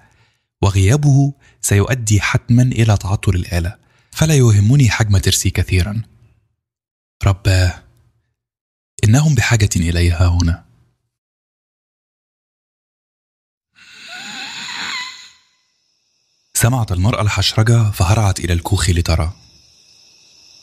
وغيابه 0.62 1.32
سيؤدي 1.60 2.20
حتما 2.20 2.62
إلى 2.62 2.96
تعطل 2.96 3.34
الآلة. 3.34 3.83
فلا 4.14 4.34
يهمني 4.34 4.90
حجم 4.90 5.18
ترسي 5.18 5.50
كثيرا. 5.50 6.02
رباه 7.24 7.82
إنهم 9.04 9.34
بحاجة 9.34 9.68
إليها 9.76 10.28
هنا. 10.28 10.64
سمعت 16.54 16.92
المرأة 16.92 17.22
الحشرجة 17.22 17.90
فهرعت 17.90 18.40
إلى 18.40 18.52
الكوخ 18.52 18.90
لترى. 18.90 19.32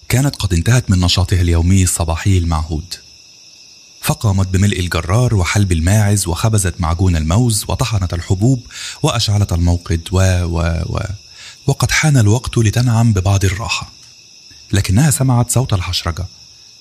كانت 0.10 0.36
قد 0.36 0.54
انتهت 0.54 0.92
من 0.92 1.00
نشاطها 1.00 1.42
اليومي 1.42 1.84
الصباحي 1.84 2.38
المعهود. 2.38 2.96
فقامت 4.02 4.48
بملء 4.48 4.80
الجرار 4.80 5.36
وحلب 5.36 5.72
الماعز 5.72 6.28
وخبزت 6.28 6.82
معجون 6.82 7.16
الموز 7.16 7.66
وطحنت 7.68 8.14
الحبوب 8.14 8.68
وأشعلت 9.04 9.54
الموقد 9.54 10.08
و 10.12 10.20
و 10.44 10.60
و. 10.90 11.00
وقد 11.68 11.92
حان 11.92 12.18
الوقت 12.18 12.58
لتنعم 12.58 13.14
ببعض 13.14 13.46
الراحة. 13.46 13.92
لكنها 14.72 15.12
سمعت 15.12 15.52
صوت 15.52 15.74
الحشرجة 15.74 16.26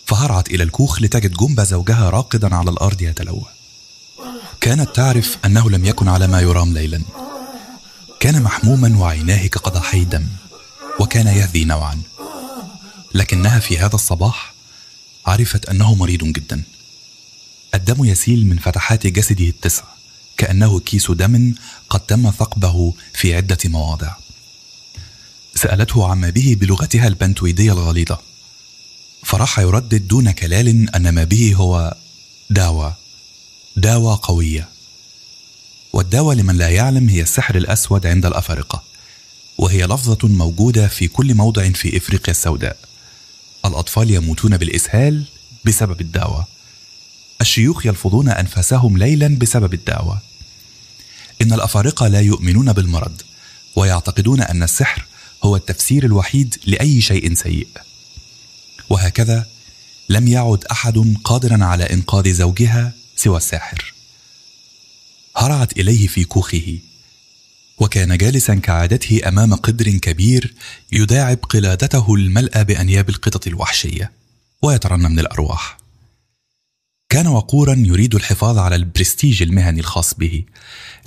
فهرعت 0.07 0.49
إلى 0.49 0.63
الكوخ 0.63 1.03
لتجد 1.03 1.33
جنب 1.33 1.61
زوجها 1.61 2.11
راقدا 2.11 2.55
على 2.55 2.71
الأرض 2.71 3.03
يتلوى. 3.03 3.45
كانت 4.61 4.97
تعرف 4.97 5.37
أنه 5.45 5.71
لم 5.71 5.85
يكن 5.85 6.09
على 6.09 6.27
ما 6.27 6.41
يرام 6.41 6.75
ليلا. 6.75 7.03
كان 8.21 8.43
محموما 8.43 8.99
وعيناه 8.99 9.47
كقضحي 9.47 10.05
دم 10.05 10.27
وكان 11.01 11.27
يهذي 11.27 11.65
نوعا. 11.65 12.03
لكنها 13.15 13.59
في 13.59 13.79
هذا 13.79 13.95
الصباح 13.95 14.55
عرفت 15.27 15.69
أنه 15.69 15.95
مريض 15.95 16.25
جدا. 16.25 16.63
الدم 17.75 18.05
يسيل 18.05 18.47
من 18.47 18.59
فتحات 18.59 19.07
جسده 19.07 19.45
التسع 19.45 19.85
كأنه 20.37 20.81
كيس 20.81 21.11
دم 21.11 21.55
قد 21.91 22.01
تم 22.01 22.31
ثقبه 22.31 22.95
في 23.15 23.37
عدة 23.37 23.59
مواضع. 23.65 24.20
سألته 25.55 26.11
عما 26.11 26.31
به 26.31 26.57
بلغتها 26.61 27.09
البنتويدية 27.09 27.73
الغليظة. 27.73 28.19
فراح 29.23 29.59
يردد 29.59 30.09
دون 30.09 30.31
كلال 30.31 30.95
أن 30.95 31.09
ما 31.09 31.25
به 31.25 31.55
هو 31.55 31.95
داوى. 32.51 32.95
داوى 33.77 34.19
قوية. 34.23 34.69
والدواء 35.93 36.37
لمن 36.37 36.57
لا 36.57 36.69
يعلم 36.69 37.09
هي 37.09 37.23
السحر 37.23 37.57
الأسود 37.57 38.07
عند 38.07 38.27
الأفارقة. 38.27 38.83
وهي 39.59 39.87
لفظة 39.87 40.29
موجودة 40.29 40.89
في 40.89 41.09
كل 41.09 41.35
موضع 41.35 41.71
في 41.71 41.97
إفريقيا 41.97 42.31
السوداء. 42.31 42.77
الأطفال 43.65 44.11
يموتون 44.11 44.57
بالإسهال 44.57 45.25
بسبب 45.65 46.01
الدعوة 46.01 46.47
الشيوخ 47.41 47.87
يلفظون 47.87 48.29
أنفاسهم 48.29 48.99
ليلا 48.99 49.39
بسبب 49.39 49.75
الدعوة 49.75 50.21
إن 51.43 51.53
الأفارقة 51.53 52.09
لا 52.09 52.21
يؤمنون 52.21 52.73
بالمرض 52.73 53.23
ويعتقدون 53.77 54.41
أن 54.41 54.63
السحر 54.63 55.07
هو 55.43 55.57
التفسير 55.57 56.05
الوحيد 56.05 56.57
لأي 56.67 57.01
شيء 57.01 57.35
سيء. 57.35 57.69
وهكذا 58.91 59.47
لم 60.09 60.29
يعد 60.29 60.65
أحد 60.65 61.17
قادرا 61.25 61.65
على 61.65 61.85
إنقاذ 61.85 62.33
زوجها 62.33 62.93
سوى 63.17 63.37
الساحر. 63.37 63.95
هرعت 65.37 65.73
إليه 65.73 66.07
في 66.07 66.25
كوخه 66.25 66.79
وكان 67.79 68.17
جالسا 68.17 68.55
كعادته 68.55 69.21
أمام 69.29 69.55
قدر 69.55 69.91
كبير 69.91 70.55
يداعب 70.93 71.39
قلادته 71.39 72.15
الملأى 72.15 72.65
بأنياب 72.65 73.09
القطط 73.09 73.47
الوحشية 73.47 74.13
ويترنم 74.63 75.21
للارواح 75.21 75.79
كان 77.09 77.27
وقورا 77.27 77.75
يريد 77.79 78.15
الحفاظ 78.15 78.59
على 78.59 78.77
البرستيج 78.77 79.43
المهني 79.43 79.81
الخاص 79.81 80.15
به 80.15 80.45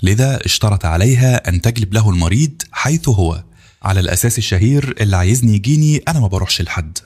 لذا 0.04 0.46
اشترط 0.46 0.86
عليها 0.86 1.50
أن 1.50 1.62
تجلب 1.62 1.94
له 1.94 2.10
المريض 2.10 2.62
حيث 2.72 3.10
هو. 3.10 3.44
على 3.84 4.00
الأساس 4.00 4.38
الشهير 4.38 4.96
اللي 5.02 5.16
عايزني 5.16 5.56
يجيني 5.56 5.98
أنا 5.98 6.20
ما 6.20 6.28
بروحش 6.28 6.62
لحد. 6.62 6.98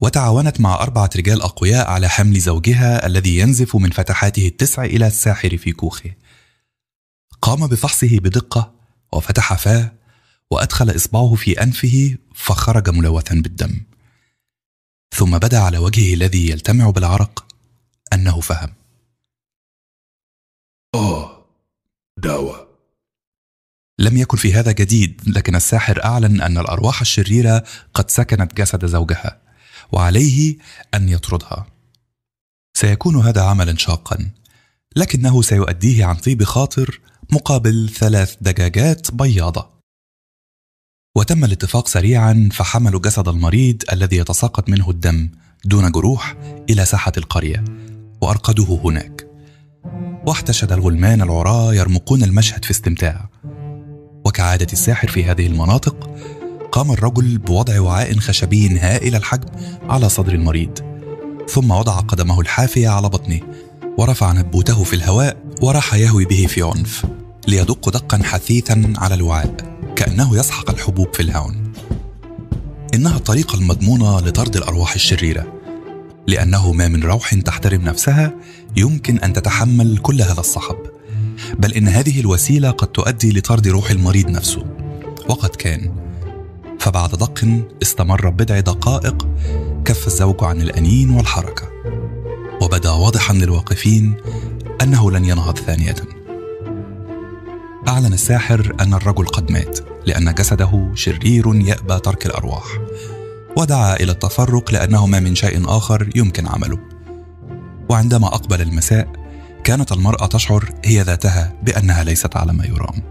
وتعاونت 0.00 0.60
مع 0.60 0.74
أربعة 0.74 1.10
رجال 1.16 1.42
أقوياء 1.42 1.90
على 1.90 2.08
حمل 2.08 2.40
زوجها 2.40 3.06
الذي 3.06 3.38
ينزف 3.38 3.76
من 3.76 3.90
فتحاته 3.90 4.46
التسع 4.46 4.84
إلى 4.84 5.06
الساحر 5.06 5.56
في 5.56 5.72
كوخه. 5.72 6.12
قام 7.42 7.66
بفحصه 7.66 8.18
بدقة 8.18 8.74
وفتح 9.12 9.54
فاه 9.54 9.92
وأدخل 10.50 10.96
إصبعه 10.96 11.34
في 11.34 11.62
أنفه 11.62 12.16
فخرج 12.34 12.90
ملوثا 12.90 13.34
بالدم. 13.34 13.80
ثم 15.14 15.38
بدأ 15.38 15.58
على 15.58 15.78
وجهه 15.78 16.14
الذي 16.14 16.50
يلتمع 16.50 16.90
بالعرق 16.90 17.46
أنه 18.12 18.40
فهم. 18.40 18.72
آه 20.94 21.46
دواء 22.16 22.63
لم 23.98 24.16
يكن 24.16 24.36
في 24.36 24.54
هذا 24.54 24.72
جديد 24.72 25.20
لكن 25.26 25.54
الساحر 25.54 26.04
أعلن 26.04 26.40
أن 26.40 26.58
الأرواح 26.58 27.00
الشريرة 27.00 27.64
قد 27.94 28.10
سكنت 28.10 28.54
جسد 28.54 28.86
زوجها 28.86 29.40
وعليه 29.92 30.56
أن 30.94 31.08
يطردها. 31.08 31.66
سيكون 32.76 33.16
هذا 33.16 33.42
عملا 33.42 33.76
شاقا 33.76 34.30
لكنه 34.96 35.42
سيؤديه 35.42 36.04
عن 36.04 36.16
طيب 36.16 36.44
خاطر 36.44 37.00
مقابل 37.32 37.90
ثلاث 37.94 38.36
دجاجات 38.40 39.10
بياضة. 39.10 39.70
وتم 41.16 41.44
الاتفاق 41.44 41.88
سريعا 41.88 42.48
فحملوا 42.52 43.00
جسد 43.00 43.28
المريض 43.28 43.82
الذي 43.92 44.16
يتساقط 44.16 44.68
منه 44.68 44.90
الدم 44.90 45.30
دون 45.64 45.92
جروح 45.92 46.36
إلى 46.70 46.84
ساحة 46.84 47.12
القرية 47.16 47.64
وأرقدوه 48.20 48.80
هناك. 48.84 49.26
واحتشد 50.26 50.72
الغلمان 50.72 51.22
العراة 51.22 51.74
يرمقون 51.74 52.22
المشهد 52.22 52.64
في 52.64 52.70
استمتاع. 52.70 53.28
وكعادة 54.24 54.66
الساحر 54.72 55.08
في 55.08 55.24
هذه 55.24 55.46
المناطق 55.46 56.10
قام 56.72 56.92
الرجل 56.92 57.38
بوضع 57.38 57.80
وعاء 57.80 58.18
خشبي 58.18 58.78
هائل 58.78 59.16
الحجم 59.16 59.48
على 59.88 60.08
صدر 60.08 60.32
المريض 60.32 60.78
ثم 61.48 61.70
وضع 61.70 62.00
قدمه 62.00 62.40
الحافية 62.40 62.88
على 62.88 63.08
بطنه 63.08 63.40
ورفع 63.98 64.32
نبوته 64.32 64.84
في 64.84 64.96
الهواء 64.96 65.36
وراح 65.62 65.94
يهوي 65.94 66.24
به 66.24 66.46
في 66.46 66.62
عنف 66.62 67.04
ليدق 67.48 67.88
دقا 67.88 68.20
حثيثا 68.22 68.92
على 68.98 69.14
الوعاء 69.14 69.54
كأنه 69.96 70.38
يسحق 70.38 70.70
الحبوب 70.70 71.14
في 71.14 71.20
الهون. 71.20 71.72
إنها 72.94 73.16
الطريقة 73.16 73.58
المضمونة 73.58 74.20
لطرد 74.20 74.56
الأرواح 74.56 74.94
الشريرة 74.94 75.52
لأنه 76.26 76.72
ما 76.72 76.88
من 76.88 77.02
روح 77.02 77.34
تحترم 77.34 77.82
نفسها 77.82 78.32
يمكن 78.76 79.18
أن 79.18 79.32
تتحمل 79.32 79.98
كل 79.98 80.22
هذا 80.22 80.40
الصحب 80.40 80.76
بل 81.58 81.72
إن 81.72 81.88
هذه 81.88 82.20
الوسيلة 82.20 82.70
قد 82.70 82.88
تؤدي 82.88 83.38
لطرد 83.38 83.68
روح 83.68 83.90
المريض 83.90 84.30
نفسه. 84.30 84.64
وقد 85.28 85.48
كان. 85.48 85.92
فبعد 86.78 87.10
دق 87.10 87.64
استمر 87.82 88.30
بضع 88.30 88.60
دقائق 88.60 89.28
كف 89.84 90.06
الزوج 90.06 90.44
عن 90.44 90.60
الأنين 90.60 91.10
والحركة. 91.10 91.68
وبدا 92.62 92.90
واضحا 92.90 93.34
للواقفين 93.34 94.14
أنه 94.82 95.10
لن 95.10 95.24
ينهض 95.24 95.58
ثانية. 95.58 95.96
أعلن 97.88 98.12
الساحر 98.12 98.76
أن 98.80 98.94
الرجل 98.94 99.26
قد 99.26 99.52
مات 99.52 99.78
لأن 100.06 100.34
جسده 100.34 100.90
شرير 100.94 101.54
يأبى 101.54 101.98
ترك 101.98 102.26
الأرواح. 102.26 102.64
ودعا 103.58 103.96
إلى 103.96 104.12
التفرق 104.12 104.72
لأنه 104.72 105.06
ما 105.06 105.20
من 105.20 105.34
شيء 105.34 105.62
آخر 105.66 106.10
يمكن 106.14 106.46
عمله. 106.46 106.78
وعندما 107.88 108.26
أقبل 108.26 108.60
المساء 108.60 109.23
كانت 109.64 109.92
المرأة 109.92 110.26
تشعر 110.26 110.80
هي 110.84 111.02
ذاتها 111.02 111.60
بأنها 111.62 112.04
ليست 112.04 112.36
على 112.36 112.52
ما 112.52 112.66
يرام. 112.66 113.02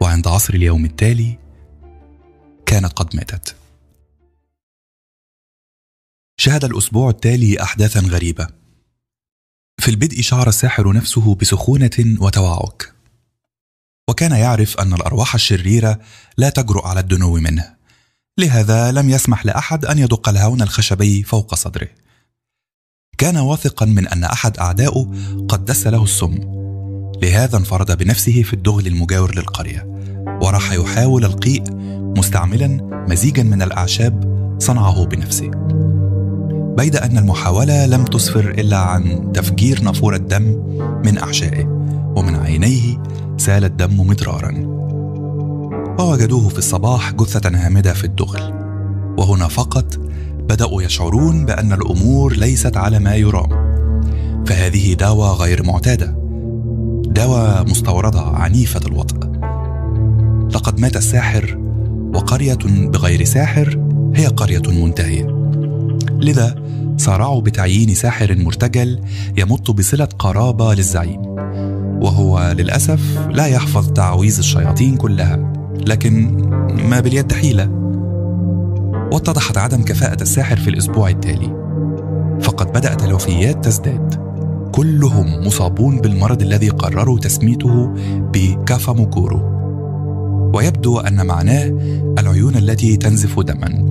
وعند 0.00 0.28
عصر 0.28 0.54
اليوم 0.54 0.84
التالي 0.84 1.38
كانت 2.66 2.92
قد 2.92 3.16
ماتت. 3.16 3.56
شهد 6.36 6.64
الأسبوع 6.64 7.10
التالي 7.10 7.62
أحداثا 7.62 8.00
غريبة. 8.00 8.48
في 9.80 9.88
البدء 9.88 10.20
شعر 10.20 10.48
الساحر 10.48 10.92
نفسه 10.92 11.34
بسخونة 11.34 12.16
وتوعك. 12.20 12.94
وكان 14.08 14.32
يعرف 14.32 14.80
أن 14.80 14.92
الأرواح 14.92 15.34
الشريرة 15.34 16.00
لا 16.36 16.48
تجرؤ 16.48 16.86
على 16.86 17.00
الدنو 17.00 17.36
منه. 17.36 17.74
لهذا 18.38 18.92
لم 18.92 19.10
يسمح 19.10 19.46
لأحد 19.46 19.84
أن 19.84 19.98
يدق 19.98 20.28
الهون 20.28 20.62
الخشبي 20.62 21.22
فوق 21.22 21.54
صدره. 21.54 21.88
كان 23.20 23.36
واثقا 23.36 23.86
من 23.86 24.08
أن 24.08 24.24
أحد 24.24 24.58
أعدائه 24.58 25.06
قد 25.48 25.64
دس 25.64 25.86
له 25.86 26.02
السم. 26.02 26.38
لهذا 27.22 27.56
انفرد 27.56 27.98
بنفسه 27.98 28.42
في 28.42 28.54
الدغل 28.54 28.86
المجاور 28.86 29.34
للقرية 29.34 29.86
وراح 30.42 30.72
يحاول 30.72 31.24
القيء 31.24 31.62
مستعملا 32.16 32.68
مزيجا 33.08 33.42
من 33.42 33.62
الأعشاب 33.62 34.40
صنعه 34.58 35.04
بنفسه. 35.04 35.50
بيد 36.76 36.96
أن 36.96 37.18
المحاولة 37.18 37.86
لم 37.86 38.04
تسفر 38.04 38.50
إلا 38.50 38.78
عن 38.78 39.32
تفجير 39.34 39.82
نافورة 39.82 40.16
دم 40.16 40.42
من 41.04 41.18
أحشائه 41.18 41.64
ومن 42.16 42.36
عينيه 42.36 43.02
سال 43.36 43.64
الدم 43.64 44.00
مدرارا. 44.00 44.52
ووجدوه 45.98 46.48
في 46.48 46.58
الصباح 46.58 47.12
جثة 47.12 47.66
هامدة 47.66 47.92
في 47.92 48.04
الدغل 48.04 48.54
وهنا 49.18 49.48
فقط 49.48 50.09
بدأوا 50.50 50.82
يشعرون 50.82 51.44
بأن 51.44 51.72
الأمور 51.72 52.36
ليست 52.36 52.76
على 52.76 52.98
ما 52.98 53.14
يرام. 53.14 53.48
فهذه 54.46 54.94
دواء 54.94 55.34
غير 55.34 55.62
معتادة. 55.62 56.14
دواء 57.04 57.64
مستوردة 57.64 58.20
عنيفة 58.20 58.80
الوطأ 58.86 59.32
لقد 60.54 60.80
مات 60.80 60.96
الساحر 60.96 61.58
وقرية 62.14 62.58
بغير 62.64 63.24
ساحر 63.24 63.80
هي 64.14 64.26
قرية 64.26 64.62
منتهية. 64.68 65.24
لذا 66.10 66.54
سارعوا 66.96 67.42
بتعيين 67.42 67.94
ساحر 67.94 68.36
مرتجل 68.38 69.00
يمت 69.38 69.70
بصلة 69.70 70.08
قرابة 70.18 70.74
للزعيم. 70.74 71.20
وهو 72.02 72.54
للأسف 72.58 73.00
لا 73.30 73.46
يحفظ 73.46 73.92
تعويذ 73.92 74.38
الشياطين 74.38 74.96
كلها 74.96 75.52
لكن 75.86 76.30
ما 76.88 77.00
باليد 77.00 77.32
حيلة. 77.32 77.79
واتضحت 79.12 79.58
عدم 79.58 79.82
كفاءة 79.82 80.22
الساحر 80.22 80.56
في 80.56 80.70
الأسبوع 80.70 81.08
التالي. 81.08 81.60
فقد 82.42 82.72
بدأت 82.72 83.04
الوفيات 83.04 83.64
تزداد. 83.64 84.30
كلهم 84.72 85.46
مصابون 85.46 86.00
بالمرض 86.00 86.42
الذي 86.42 86.68
قرروا 86.68 87.18
تسميته 87.18 87.94
بكافاموكورو. 88.32 89.60
ويبدو 90.54 91.00
أن 91.00 91.26
معناه 91.26 91.72
العيون 92.18 92.56
التي 92.56 92.96
تنزف 92.96 93.40
دما 93.40 93.84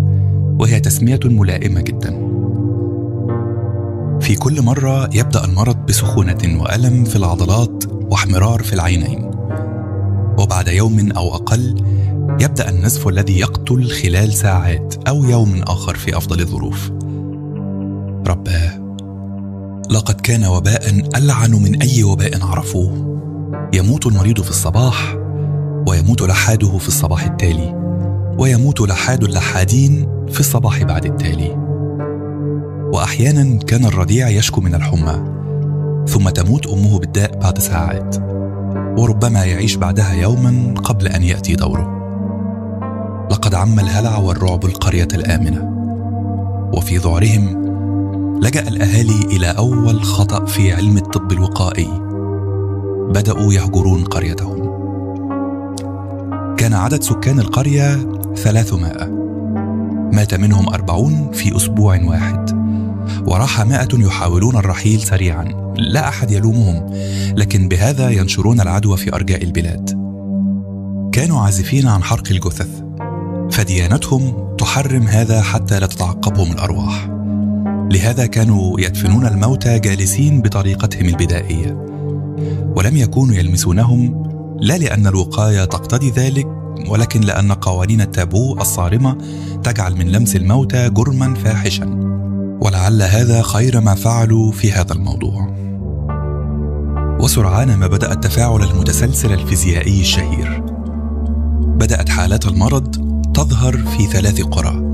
وهي 0.60 0.80
تسمية 0.80 1.20
ملائمة 1.26 1.82
جدا. 1.82 2.10
في 4.22 4.36
كل 4.36 4.62
مرة 4.62 5.10
يبدأ 5.14 5.46
المرض 5.46 5.86
بسخونة 5.86 6.62
وألم 6.62 7.04
في 7.04 7.16
العضلات 7.16 7.84
واحمرار 8.12 8.64
في 8.64 8.74
العينين. 8.74 9.32
وبعد 10.40 10.68
يوم 10.68 11.12
أو 11.12 11.36
أقل 11.36 11.76
يبدأ 12.42 12.70
النزف 12.70 13.08
الذي 13.08 13.40
يقتل 13.40 13.90
خلال 13.90 14.34
ساعات 14.34 14.96
أو 15.08 15.24
يوم 15.24 15.62
آخر 15.64 15.96
في 15.96 16.18
أفضل 16.18 16.40
الظروف. 16.40 16.92
رباه 18.28 18.80
لقد 19.90 20.22
كان 20.22 20.46
وباء 20.46 20.90
ألعن 21.16 21.52
من 21.52 21.82
أي 21.82 22.04
وباء 22.04 22.46
عرفوه. 22.46 23.20
يموت 23.74 24.06
المريض 24.06 24.42
في 24.42 24.50
الصباح 24.50 25.18
ويموت 25.88 26.22
لحاده 26.22 26.78
في 26.78 26.88
الصباح 26.88 27.24
التالي 27.24 27.76
ويموت 28.38 28.82
لحاد 28.82 29.24
اللحادين 29.24 30.08
في 30.32 30.40
الصباح 30.40 30.84
بعد 30.84 31.06
التالي. 31.06 31.70
واحيانا 32.94 33.60
كان 33.60 33.86
الرضيع 33.86 34.30
يشكو 34.30 34.62
من 34.62 34.76
الحمى 34.76 35.40
ثم 36.08 36.30
تموت 36.30 36.68
أمه 36.68 37.00
بالداء 37.00 37.40
بعد 37.40 37.60
ساعات 37.60 38.16
وربما 38.98 39.46
يعيش 39.46 39.76
بعدها 39.76 40.14
يوما 40.14 40.74
قبل 40.84 41.08
أن 41.08 41.24
يأتي 41.24 41.56
دوره. 41.56 41.99
لقد 43.32 43.56
عم 43.56 43.80
الهلع 43.80 44.18
والرعب 44.18 44.66
القرية 44.66 45.08
الآمنة. 45.14 45.80
وفي 46.78 46.98
ذعرهم 46.98 47.70
لجأ 48.44 48.68
الأهالي 48.68 49.36
إلى 49.36 49.48
أول 49.48 50.04
خطأ 50.04 50.46
في 50.46 50.74
علم 50.74 50.98
الطب 50.98 51.32
الوقائي. 51.32 51.88
بدأوا 53.14 53.54
يهجرون 53.54 54.04
قريتهم. 54.04 54.60
كان 56.58 56.74
عدد 56.74 57.04
سكان 57.04 57.40
القرية 57.40 58.12
ثلاثمائة. 58.36 59.06
مات 60.14 60.34
منهم 60.34 60.70
أربعون 60.70 61.32
في 61.32 61.56
أسبوع 61.56 62.00
واحد. 62.04 62.60
وراح 63.28 63.66
مائة 63.66 63.88
يحاولون 63.94 64.56
الرحيل 64.56 65.00
سريعا. 65.00 65.74
لا 65.78 66.08
أحد 66.08 66.32
يلومهم. 66.32 66.86
لكن 67.38 67.68
بهذا 67.68 68.10
ينشرون 68.10 68.62
العدوى 68.62 68.98
في 68.98 69.16
أرجاء 69.16 69.44
البلاد. 69.44 69.90
كانوا 71.12 71.40
عازفين 71.40 71.88
عن 71.88 72.04
حرق 72.04 72.24
الجثث. 72.32 72.89
فديانتهم 73.60 74.56
تحرم 74.58 75.04
هذا 75.04 75.42
حتى 75.42 75.80
لا 75.80 75.88
تتعقبهم 75.88 76.52
الأرواح. 76.52 77.10
لهذا 77.92 78.26
كانوا 78.26 78.80
يدفنون 78.80 79.26
الموتى 79.26 79.80
جالسين 79.80 80.42
بطريقتهم 80.42 81.06
البدائية. 81.06 81.72
ولم 82.76 82.98
يكونوا 82.98 83.36
يلمسونهم 83.36 84.24
لا 84.62 84.78
لأن 84.78 85.08
الوقاية 85.08 85.66
تقتضي 85.66 86.10
ذلك 86.10 86.48
ولكن 86.88 87.22
لأن 87.22 87.52
قوانين 87.52 88.02
التابو 88.02 88.58
الصارمة 88.62 89.18
تجعل 89.64 89.96
من 89.96 90.12
لمس 90.12 90.36
الموتى 90.36 90.90
جرما 90.90 91.34
فاحشا. 91.34 91.86
ولعل 92.62 93.02
هذا 93.02 93.42
خير 93.42 93.82
ما 93.82 93.96
فعلوا 93.96 94.52
في 94.52 94.72
هذا 94.72 94.94
الموضوع. 94.94 95.56
وسرعان 97.22 97.76
ما 97.76 97.88
بدأ 97.88 98.12
التفاعل 98.12 98.64
المتسلسل 98.64 99.34
الفيزيائي 99.34 100.02
الشهير. 100.02 100.64
بدأت 101.60 102.10
حالات 102.10 102.46
المرض 102.46 103.09
تظهر 103.40 103.78
في 103.78 104.06
ثلاث 104.06 104.42
قرى. 104.42 104.92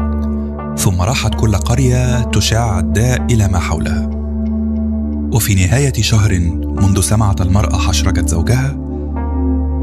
ثم 0.77 1.01
راحت 1.01 1.35
كل 1.35 1.55
قرية 1.55 2.23
تشاع 2.23 2.79
الداء 2.79 3.25
إلى 3.31 3.47
ما 3.47 3.59
حولها. 3.59 4.09
وفي 5.33 5.55
نهاية 5.55 5.93
شهر 5.93 6.39
منذ 6.65 7.01
سمعت 7.01 7.41
المرأة 7.41 7.77
حشرجة 7.77 8.25
زوجها 8.27 8.77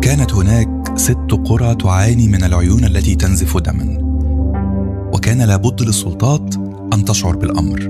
كانت 0.03 0.35
هناك 0.35 0.69
ست 0.97 1.41
قرى 1.47 1.75
تعاني 1.75 2.29
من 2.29 2.45
العيون 2.45 2.85
التي 2.85 3.15
تنزف 3.15 3.57
دما. 3.57 3.99
وكان 5.13 5.43
لابد 5.43 5.83
للسلطات 5.83 6.55
أن 6.93 7.05
تشعر 7.05 7.37
بالأمر. 7.37 7.81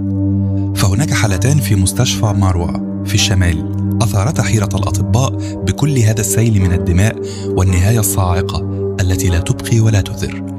فهناك 0.77 1.11
حالتان 1.11 1.59
في 1.59 1.75
مستشفى 1.75 2.27
ماروى 2.27 3.03
في 3.05 3.15
الشمال. 3.15 3.73
أثارتا 4.03 4.43
حيرة 4.43 4.71
الأطباء 4.75 5.31
بكل 5.67 5.99
هذا 5.99 6.21
السيل 6.21 6.63
من 6.63 6.73
الدماء 6.73 7.17
والنهاية 7.47 8.01
الصاعقة 8.01 8.61
التي 9.01 9.29
لا 9.29 9.39
تبقي 9.39 9.81
ولا 9.81 10.01
تذر. 10.01 10.52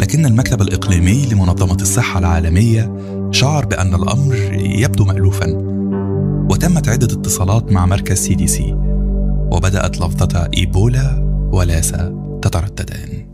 لكن 0.00 0.26
المكتب 0.26 0.62
الإقليمي 0.62 1.26
لمنظمة 1.26 1.82
الصحة 1.82 2.18
العالمية 2.18 2.96
شعر 3.30 3.64
بأن 3.66 3.94
الأمر 3.94 4.34
يبدو 4.54 5.04
مالوفا 5.04 5.46
وتمت 6.50 6.88
عدة 6.88 7.06
اتصالات 7.06 7.72
مع 7.72 7.86
مركز 7.86 8.18
CDC 8.18 8.72
وبدأت 9.52 9.98
لفظة 9.98 10.50
إيبولا 10.56 11.18
ولاسا 11.52 12.38
تترددان. 12.42 13.30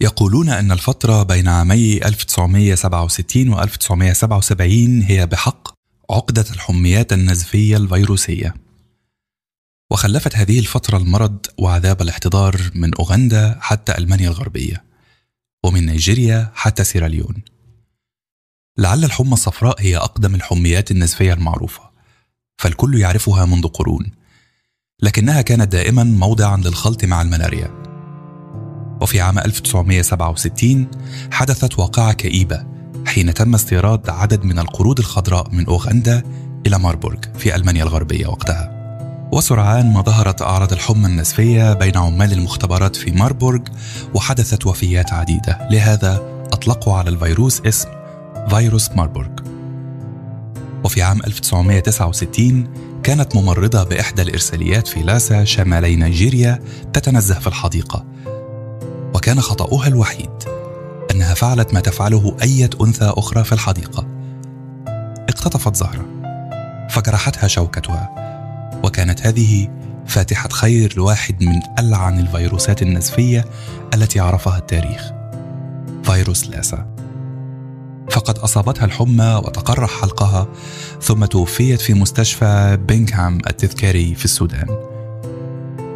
يقولون 0.00 0.48
أن 0.48 0.72
الفترة 0.72 1.22
بين 1.22 1.48
عامي 1.48 2.06
1967 2.06 3.48
و 3.48 3.62
1977 3.62 5.02
هي 5.02 5.26
بحق 5.26 5.68
عقدة 6.10 6.44
الحميات 6.50 7.12
النزفية 7.12 7.76
الفيروسية. 7.76 8.54
وخلفت 9.92 10.36
هذه 10.36 10.58
الفترة 10.58 10.96
المرض 10.96 11.46
وعذاب 11.58 12.02
الاحتضار 12.02 12.70
من 12.74 12.94
أوغندا 12.94 13.58
حتى 13.60 13.98
ألمانيا 13.98 14.28
الغربية، 14.28 14.84
ومن 15.64 15.86
نيجيريا 15.86 16.50
حتى 16.54 16.84
سيراليون. 16.84 17.42
لعل 18.78 19.04
الحمى 19.04 19.32
الصفراء 19.32 19.80
هي 19.80 19.96
أقدم 19.96 20.34
الحميات 20.34 20.90
النزفية 20.90 21.32
المعروفة. 21.32 21.92
فالكل 22.58 22.98
يعرفها 22.98 23.44
منذ 23.44 23.68
قرون 23.68 24.10
لكنها 25.02 25.42
كانت 25.42 25.72
دائما 25.72 26.04
موضعا 26.04 26.56
للخلط 26.56 27.04
مع 27.04 27.22
الملاريا 27.22 27.82
وفي 29.00 29.20
عام 29.20 29.38
1967 29.38 30.90
حدثت 31.32 31.78
واقعة 31.78 32.12
كئيبة 32.12 32.66
حين 33.06 33.34
تم 33.34 33.54
استيراد 33.54 34.10
عدد 34.10 34.44
من 34.44 34.58
القرود 34.58 34.98
الخضراء 34.98 35.50
من 35.50 35.66
أوغندا 35.66 36.22
إلى 36.66 36.78
ماربورغ 36.78 37.18
في 37.38 37.54
ألمانيا 37.56 37.82
الغربية 37.82 38.26
وقتها 38.26 38.81
وسرعان 39.32 39.92
ما 39.92 40.02
ظهرت 40.02 40.42
أعراض 40.42 40.72
الحمى 40.72 41.06
النزفية 41.06 41.72
بين 41.72 41.96
عمال 41.96 42.32
المختبرات 42.32 42.96
في 42.96 43.10
ماربورغ 43.10 43.60
وحدثت 44.14 44.66
وفيات 44.66 45.12
عديدة. 45.12 45.68
لهذا 45.70 46.20
أطلقوا 46.52 46.94
على 46.94 47.10
الفيروس 47.10 47.60
اسم 47.66 47.88
فيروس 48.48 48.90
ماربورغ. 48.90 49.30
وفي 50.84 51.02
عام 51.02 51.20
1969 51.26 52.68
كانت 53.02 53.36
ممرضة 53.36 53.84
بإحدى 53.84 54.22
الإرساليات 54.22 54.88
في 54.88 55.02
لاسا 55.02 55.44
شمالي 55.44 55.96
نيجيريا 55.96 56.58
تتنزه 56.92 57.38
في 57.38 57.46
الحديقة. 57.46 58.04
وكان 59.14 59.40
خطأها 59.40 59.86
الوحيد 59.86 60.30
أنها 61.10 61.34
فعلت 61.34 61.74
ما 61.74 61.80
تفعله 61.80 62.36
أية 62.42 62.70
أنثى 62.80 63.12
أخرى 63.16 63.44
في 63.44 63.52
الحديقة. 63.52 64.06
اقتطفت 65.28 65.76
زهرة. 65.76 66.06
فجرحتها 66.90 67.48
شوكتها. 67.48 68.31
وكانت 68.84 69.26
هذه 69.26 69.68
فاتحة 70.06 70.48
خير 70.48 70.94
لواحد 70.96 71.42
من 71.42 71.60
ألعن 71.78 72.20
الفيروسات 72.20 72.82
النزفية 72.82 73.44
التي 73.94 74.20
عرفها 74.20 74.58
التاريخ 74.58 75.12
فيروس 76.04 76.46
لاسا. 76.46 76.86
فقد 78.10 78.38
أصابتها 78.38 78.84
الحمى 78.84 79.40
وتقرح 79.44 80.00
حلقها 80.00 80.48
ثم 81.02 81.24
توفيت 81.24 81.80
في 81.80 81.94
مستشفى 81.94 82.78
بينغهام 82.88 83.38
التذكاري 83.46 84.14
في 84.14 84.24
السودان. 84.24 84.66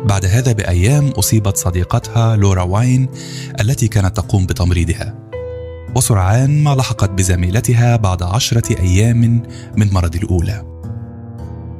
بعد 0.04 0.24
هذا 0.24 0.52
بأيام 0.52 1.08
أصيبت 1.08 1.56
صديقتها 1.56 2.36
لورا 2.36 2.62
واين 2.62 3.08
التي 3.60 3.88
كانت 3.88 4.16
تقوم 4.16 4.46
بتمريضها. 4.46 5.14
وسرعان 5.96 6.62
ما 6.62 6.74
لحقت 6.74 7.10
بزميلتها 7.10 7.96
بعد 7.96 8.22
عشرة 8.22 8.80
أيام 8.80 9.42
من 9.76 9.92
مرض 9.92 10.16
الأولى. 10.16 10.75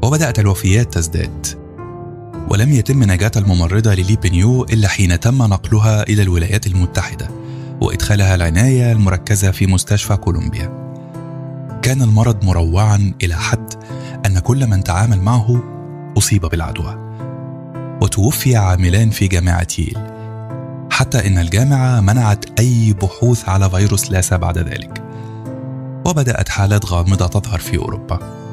وبدأت 0.03 0.39
الوفيات 0.39 0.95
تزداد 0.95 1.47
ولم 2.51 2.73
يتم 2.73 3.03
نجاة 3.03 3.31
الممرضة 3.37 3.95
ليلي 3.95 4.17
بنيو 4.17 4.65
إلا 4.65 4.89
حين 4.89 5.21
تم 5.21 5.43
نقلها 5.43 6.03
إلى 6.03 6.23
الولايات 6.23 6.67
المتحدة 6.67 7.29
وإدخالها 7.81 8.35
العناية 8.35 8.93
المركزة 8.93 9.51
في 9.51 9.67
مستشفى 9.67 10.17
كولومبيا. 10.17 10.87
كان 11.83 12.03
المرض 12.03 12.45
مروعا 12.45 13.13
إلى 13.23 13.35
حد 13.35 13.75
أن 14.27 14.39
كل 14.39 14.67
من 14.67 14.85
تعامل 14.85 15.21
معه 15.21 15.63
أصيب 16.19 16.47
بالعدوى. 16.47 16.99
وتوفي 18.03 18.57
عاملان 18.57 19.11
في 19.11 19.29
جامعة 19.29 19.67
ييل. 19.79 19.99
حتى 20.91 21.27
إن 21.27 21.39
الجامعة 21.39 22.01
منعت 22.01 22.61
أي 22.61 22.93
بحوث 22.93 23.49
على 23.49 23.71
فيروس 23.71 24.11
لاسا 24.11 24.37
بعد 24.37 24.59
ذلك. 24.59 25.03
وبدأت 26.07 26.49
حالات 26.49 26.87
غامضة 26.87 27.27
تظهر 27.27 27.59
في 27.59 27.79
أوروبا. 27.79 28.46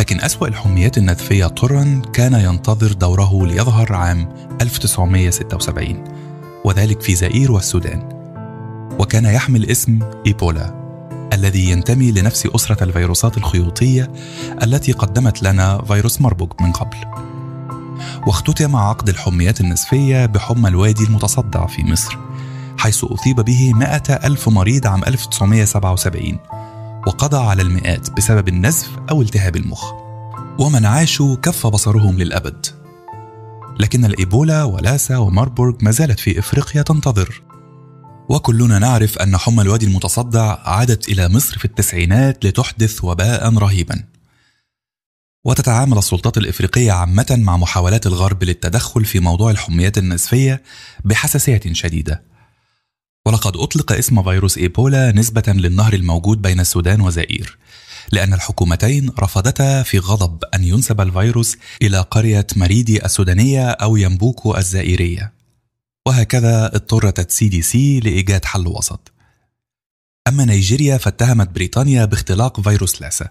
لكن 0.00 0.20
أسوأ 0.20 0.48
الحميات 0.48 0.98
النزفية 0.98 1.46
طرا 1.46 2.02
كان 2.12 2.34
ينتظر 2.34 2.92
دوره 2.92 3.46
ليظهر 3.46 3.92
عام 3.92 4.28
1976 4.60 6.04
وذلك 6.64 7.00
في 7.00 7.14
زئير 7.14 7.52
والسودان. 7.52 8.08
وكان 8.98 9.24
يحمل 9.24 9.70
اسم 9.70 9.98
إيبولا 10.26 10.74
الذي 11.32 11.70
ينتمي 11.70 12.12
لنفس 12.12 12.46
أسرة 12.46 12.84
الفيروسات 12.84 13.36
الخيوطية 13.36 14.12
التي 14.62 14.92
قدمت 14.92 15.42
لنا 15.42 15.84
فيروس 15.84 16.20
مربوج 16.20 16.52
من 16.60 16.72
قبل. 16.72 16.96
واختتم 18.26 18.76
عقد 18.76 19.08
الحميات 19.08 19.60
النزفيه 19.60 20.26
بحمى 20.26 20.68
الوادي 20.68 21.04
المتصدع 21.04 21.66
في 21.66 21.84
مصر 21.84 22.18
حيث 22.78 23.04
أصيب 23.04 23.40
به 23.40 23.72
مائة 23.74 24.14
ألف 24.26 24.48
مريض 24.48 24.86
عام 24.86 25.04
1977 25.04 26.38
وقضى 27.06 27.36
على 27.36 27.62
المئات 27.62 28.10
بسبب 28.10 28.48
النزف 28.48 28.88
أو 29.10 29.22
التهاب 29.22 29.56
المخ 29.56 29.92
ومن 30.58 30.86
عاشوا 30.86 31.36
كف 31.36 31.66
بصرهم 31.66 32.18
للأبد. 32.18 32.66
لكن 33.80 34.04
الإيبولا 34.04 34.64
ولاسا 34.64 35.16
وماربورغ 35.16 35.74
ما 35.82 35.90
زالت 35.90 36.20
في 36.20 36.38
إفريقيا 36.38 36.82
تنتظر. 36.82 37.42
وكلنا 38.28 38.78
نعرف 38.78 39.18
أن 39.18 39.36
حمى 39.36 39.62
الوادي 39.62 39.86
المتصدع 39.86 40.58
عادت 40.68 41.08
إلى 41.08 41.28
مصر 41.28 41.58
في 41.58 41.64
التسعينات 41.64 42.44
لتحدث 42.46 43.04
وباء 43.04 43.54
رهيبا. 43.54 44.04
وتتعامل 45.44 45.98
السلطات 45.98 46.38
الإفريقية 46.38 46.92
عامة 46.92 47.36
مع 47.38 47.56
محاولات 47.56 48.06
الغرب 48.06 48.44
للتدخل 48.44 49.04
في 49.04 49.20
موضوع 49.20 49.50
الحميات 49.50 49.98
النزفية 49.98 50.62
بحساسية 51.04 51.60
شديدة. 51.72 52.29
ولقد 53.26 53.56
أطلق 53.56 53.92
اسم 53.92 54.22
فيروس 54.22 54.58
إيبولا 54.58 55.12
نسبة 55.12 55.42
للنهر 55.46 55.92
الموجود 55.92 56.42
بين 56.42 56.60
السودان 56.60 57.00
وزائير 57.00 57.58
لأن 58.12 58.34
الحكومتين 58.34 59.10
رفضتا 59.18 59.82
في 59.82 59.98
غضب 59.98 60.44
أن 60.54 60.64
ينسب 60.64 61.00
الفيروس 61.00 61.56
إلى 61.82 62.00
قرية 62.00 62.46
مريدي 62.56 63.04
السودانية 63.04 63.70
أو 63.70 63.96
يمبوكو 63.96 64.56
الزائيرية. 64.56 65.32
وهكذا 66.06 66.66
اضطرت 66.66 67.18
ال 67.18 67.48
CDC 67.48 68.00
لإيجاد 68.00 68.44
حل 68.44 68.66
وسط. 68.66 69.12
أما 70.28 70.44
نيجيريا 70.44 70.96
فاتهمت 70.96 71.48
بريطانيا 71.48 72.04
باختلاق 72.04 72.60
فيروس 72.60 73.02
لاسا 73.02 73.28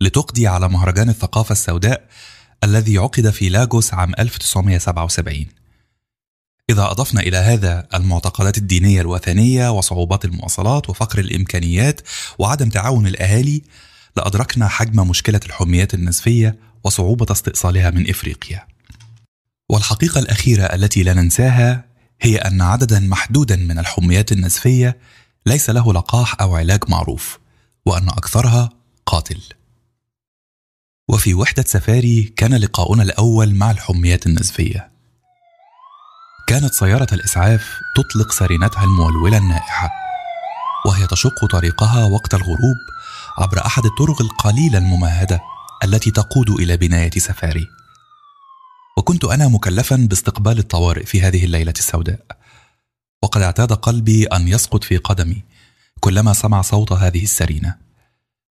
لتقضي 0.00 0.46
على 0.46 0.68
مهرجان 0.68 1.08
الثقافة 1.08 1.52
السوداء 1.52 2.08
الذي 2.64 2.98
عقد 2.98 3.30
في 3.30 3.48
لاغوس 3.48 3.94
عام 3.94 4.12
1977 4.18 5.46
إذا 6.70 6.90
أضفنا 6.90 7.20
إلى 7.20 7.36
هذا 7.36 7.88
المعتقدات 7.94 8.58
الدينية 8.58 9.00
الوثنية 9.00 9.70
وصعوبات 9.70 10.24
المواصلات 10.24 10.90
وفقر 10.90 11.18
الإمكانيات 11.18 12.00
وعدم 12.38 12.68
تعاون 12.68 13.06
الأهالي 13.06 13.62
لأدركنا 14.16 14.68
حجم 14.68 15.08
مشكلة 15.08 15.40
الحميات 15.46 15.94
النزفية 15.94 16.58
وصعوبة 16.84 17.26
استئصالها 17.30 17.90
من 17.90 18.10
إفريقيا. 18.10 18.66
والحقيقة 19.70 20.18
الأخيرة 20.18 20.62
التي 20.64 21.02
لا 21.02 21.14
ننساها 21.14 21.84
هي 22.20 22.36
أن 22.36 22.60
عددا 22.60 23.00
محدودا 23.00 23.56
من 23.56 23.78
الحميات 23.78 24.32
النزفية 24.32 24.98
ليس 25.46 25.70
له 25.70 25.92
لقاح 25.92 26.40
أو 26.40 26.56
علاج 26.56 26.80
معروف، 26.88 27.38
وأن 27.86 28.08
أكثرها 28.08 28.70
قاتل. 29.06 29.40
وفي 31.08 31.34
وحدة 31.34 31.64
سفاري 31.66 32.22
كان 32.22 32.54
لقاؤنا 32.54 33.02
الأول 33.02 33.54
مع 33.54 33.70
الحميات 33.70 34.26
النزفية. 34.26 34.97
كانت 36.48 36.74
سيارة 36.74 37.06
الإسعاف 37.12 37.80
تطلق 37.96 38.32
سرينتها 38.32 38.84
المولولة 38.84 39.38
النائحة، 39.38 39.90
وهي 40.86 41.06
تشق 41.06 41.46
طريقها 41.46 42.04
وقت 42.04 42.34
الغروب 42.34 42.76
عبر 43.38 43.66
أحد 43.66 43.84
الطرق 43.84 44.20
القليلة 44.20 44.78
الممهدة 44.78 45.40
التي 45.84 46.10
تقود 46.10 46.50
إلى 46.50 46.76
بناية 46.76 47.10
سفاري. 47.10 47.66
وكنت 48.96 49.24
أنا 49.24 49.48
مكلفا 49.48 49.96
باستقبال 49.96 50.58
الطوارئ 50.58 51.04
في 51.04 51.22
هذه 51.22 51.44
الليلة 51.44 51.74
السوداء. 51.78 52.20
وقد 53.22 53.42
اعتاد 53.42 53.72
قلبي 53.72 54.24
أن 54.24 54.48
يسقط 54.48 54.84
في 54.84 54.96
قدمي 54.96 55.42
كلما 56.00 56.32
سمع 56.32 56.62
صوت 56.62 56.92
هذه 56.92 57.22
السرينة. 57.22 57.74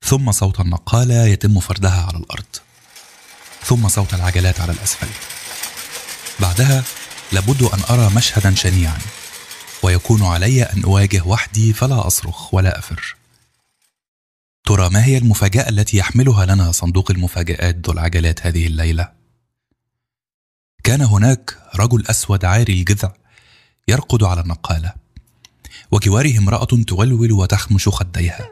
ثم 0.05 0.31
صوت 0.31 0.59
النقالة 0.59 1.25
يتم 1.25 1.59
فردها 1.59 2.05
على 2.07 2.17
الأرض. 2.17 2.55
ثم 3.63 3.87
صوت 3.87 4.13
العجلات 4.13 4.59
على 4.59 4.71
الأسفل. 4.71 5.07
بعدها 6.39 6.83
لابد 7.31 7.63
أن 7.63 7.79
أرى 7.89 8.15
مشهدا 8.15 8.55
شنيعا 8.55 8.97
ويكون 9.83 10.23
علي 10.23 10.63
أن 10.63 10.83
أواجه 10.83 11.21
وحدي 11.25 11.73
فلا 11.73 12.07
أصرخ 12.07 12.53
ولا 12.53 12.79
أفر. 12.79 13.15
ترى 14.65 14.89
ما 14.89 15.05
هي 15.05 15.17
المفاجأة 15.17 15.69
التي 15.69 15.97
يحملها 15.97 16.45
لنا 16.45 16.71
صندوق 16.71 17.11
المفاجآت 17.11 17.75
ذو 17.87 17.93
العجلات 17.93 18.45
هذه 18.45 18.67
الليلة؟ 18.67 19.11
كان 20.83 21.01
هناك 21.01 21.57
رجل 21.75 22.03
أسود 22.07 22.45
عاري 22.45 22.73
الجذع 22.73 23.13
يرقد 23.87 24.23
على 24.23 24.41
النقالة 24.41 24.93
وجواره 25.91 26.37
امرأة 26.37 26.65
تولول 26.65 27.31
وتخمش 27.31 27.89
خديها 27.89 28.49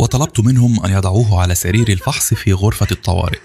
وطلبت 0.00 0.40
منهم 0.40 0.84
أن 0.84 0.90
يضعوه 0.90 1.40
على 1.40 1.54
سرير 1.54 1.88
الفحص 1.88 2.34
في 2.34 2.52
غرفة 2.52 2.86
الطوارئ 2.90 3.40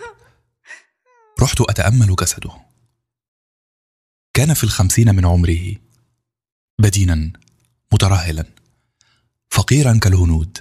رحت 1.42 1.62
أتأمل 1.62 2.16
جسده 2.16 2.67
كان 4.38 4.54
في 4.54 4.64
الخمسين 4.64 5.16
من 5.16 5.26
عمره 5.26 5.76
بدينا 6.80 7.32
مترهلا 7.94 8.46
فقيرا 9.50 9.98
كالهنود 9.98 10.58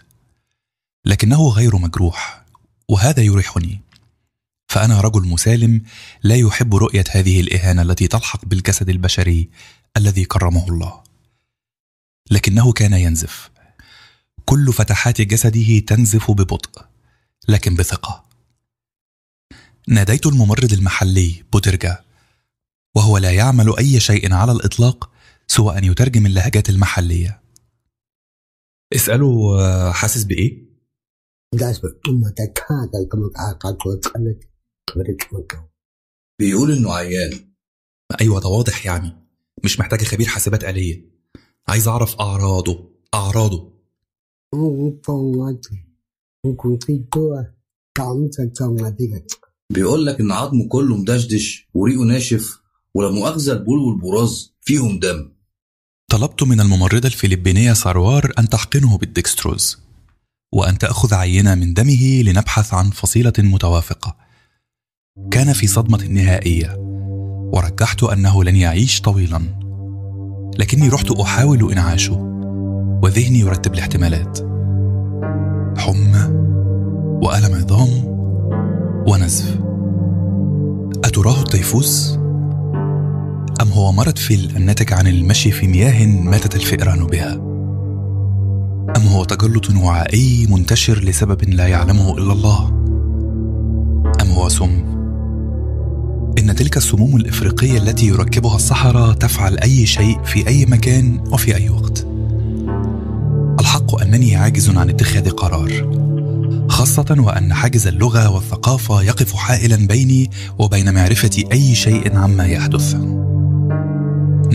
لكنه 1.05 1.49
غير 1.49 1.77
مجروح 1.77 2.45
وهذا 2.89 3.23
يريحني. 3.23 3.81
فأنا 4.69 5.01
رجل 5.01 5.29
مسالم 5.29 5.83
لا 6.23 6.37
يحب 6.37 6.75
رؤية 6.75 7.05
هذه 7.11 7.41
الإهانة 7.41 7.83
التي 7.83 8.09
تلحق 8.09 8.45
بالجسد 8.45 8.89
البشري 8.89 9.49
الذي 9.97 10.25
كرمه 10.25 10.69
الله. 10.69 11.03
لكنه 12.31 12.73
كان 12.73 12.93
ينزف. 12.93 13.51
كل 14.45 14.73
فتحات 14.73 15.21
جسده 15.21 15.79
تنزف 15.79 16.31
ببطء 16.31 16.85
لكن 17.49 17.75
بثقة. 17.75 18.25
ناديت 19.89 20.27
الممرض 20.27 20.73
المحلي 20.73 21.45
بوترجا. 21.53 22.06
وهو 22.97 23.19
لا 23.19 23.31
يعمل 23.31 23.77
أي 23.79 24.01
شيء 24.01 24.33
على 24.33 24.53
الإطلاق 24.53 25.11
سوى 25.47 25.79
أن 25.79 25.85
يترجم 25.85 26.27
اللهجات 26.27 26.69
المحلية. 26.69 27.43
اسأله 28.95 29.61
آه، 29.61 29.93
حاسس 29.93 30.25
بإيه؟ 30.25 30.67
بيقول 36.39 36.73
إنه 36.73 36.93
عيان. 36.93 37.55
أيوة 38.21 38.41
ده 38.41 38.49
واضح 38.49 38.87
يعني. 38.87 39.13
مش 39.65 39.81
محتاج 39.81 40.03
خبير 40.03 40.27
حاسبات 40.27 40.65
آلية. 40.65 41.05
عايز 41.69 41.89
أعرف 41.89 42.21
أعراضه. 42.21 42.91
أعراضه. 43.15 43.73
بيقول 49.73 50.07
لك 50.07 50.21
إن 50.21 50.33
عظمه 50.33 50.69
كله 50.69 50.97
مدشدش 50.97 51.69
وريقه 51.75 52.05
ناشف 52.05 52.66
ولا 52.97 53.11
مؤاخذة 53.11 53.53
البول 53.53 53.79
والبراز 53.79 54.55
فيهم 54.61 54.99
دم. 54.99 55.29
طلبت 56.11 56.43
من 56.43 56.61
الممرضة 56.61 57.09
الفلبينية 57.09 57.73
ساروار 57.73 58.33
أن 58.39 58.49
تحقنه 58.49 58.99
بالدكستروز 58.99 59.79
وأن 60.55 60.79
تأخذ 60.79 61.15
عينة 61.15 61.55
من 61.55 61.75
دمه 61.75 62.23
لنبحث 62.23 62.75
عن 62.75 62.91
فصيلة 62.91 63.33
متوافقة. 63.39 64.17
كان 65.31 65.53
في 65.53 65.67
صدمة 65.67 66.07
نهائية 66.07 66.75
ورجحت 67.53 68.03
أنه 68.03 68.45
لن 68.45 68.57
يعيش 68.57 69.01
طويلا. 69.01 69.41
لكني 70.59 70.89
رحت 70.89 71.11
أحاول 71.11 71.73
إنعاشه 71.73 72.15
وذهني 73.03 73.39
يرتب 73.39 73.75
الاحتمالات. 73.75 74.39
حمى 75.79 76.25
وألم 77.23 77.55
عظام 77.55 77.89
ونزف. 79.09 79.61
أتراه 81.05 81.41
التيفوس؟ 81.41 82.26
أم 83.63 83.69
هو 83.69 83.93
مرض 83.93 84.19
فيل 84.19 84.57
الناتج 84.57 84.93
عن 84.93 85.07
المشي 85.07 85.51
في 85.51 85.67
مياه 85.67 86.07
ماتت 86.07 86.57
الفئران 86.57 87.07
بها؟ 87.07 87.33
أم 88.97 89.07
هو 89.09 89.25
تجلط 89.25 89.71
وعائي 89.71 90.47
منتشر 90.51 91.05
لسبب 91.05 91.49
لا 91.49 91.67
يعلمه 91.67 92.19
إلا 92.19 92.33
الله؟ 92.33 92.69
أم 94.23 94.31
هو 94.31 94.49
سم؟ 94.49 94.85
إن 96.39 96.55
تلك 96.55 96.77
السموم 96.77 97.17
الإفريقية 97.17 97.79
التي 97.79 98.07
يركبها 98.07 98.57
السحرة 98.57 99.13
تفعل 99.13 99.59
أي 99.59 99.87
شيء 99.87 100.23
في 100.23 100.49
أي 100.49 100.67
مكان 100.67 101.21
وفي 101.33 101.57
أي 101.57 101.71
وقت. 101.71 102.07
الحق 103.61 104.01
أنني 104.01 104.37
عاجز 104.37 104.77
عن 104.77 104.89
اتخاذ 104.89 105.31
قرار، 105.31 105.97
خاصة 106.69 107.17
وأن 107.19 107.55
حاجز 107.55 107.87
اللغة 107.87 108.31
والثقافة 108.31 109.03
يقف 109.03 109.35
حائلا 109.35 109.87
بيني 109.87 110.31
وبين 110.59 110.95
معرفة 110.95 111.45
أي 111.53 111.75
شيء 111.75 112.17
عما 112.17 112.47
يحدث. 112.47 112.97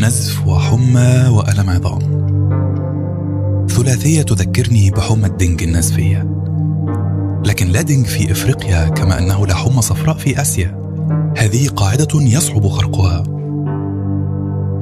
نزف 0.02 0.48
وحمى 0.48 1.28
وألم 1.30 1.70
عظام. 1.70 2.02
ثلاثية 3.68 4.22
تذكرني 4.22 4.92
بحمى 4.92 5.26
الدنج 5.26 5.64
النزفية. 5.64 6.28
لكن 7.46 7.68
لا 7.68 7.82
دنج 7.82 8.06
في 8.06 8.32
إفريقيا 8.32 8.90
كما 8.90 9.20
أنه 9.20 9.48
لا 9.48 9.56
حمى 9.56 9.82
صفراء 9.82 10.18
في 10.18 10.42
آسيا. 10.42 10.82
هذه 11.38 11.68
قاعدة 11.68 12.08
يصعب 12.14 12.68
خرقها. 12.68 13.24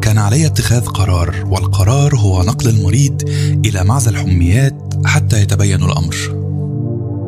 كان 0.02 0.18
علي 0.18 0.46
اتخاذ 0.46 0.86
قرار 0.86 1.36
والقرار 1.50 2.16
هو 2.16 2.44
نقل 2.44 2.70
المريض 2.70 3.22
إلى 3.66 3.84
معزل 3.84 4.16
حميات 4.18 4.94
حتى 5.06 5.42
يتبين 5.42 5.84
الأمر. 5.84 6.16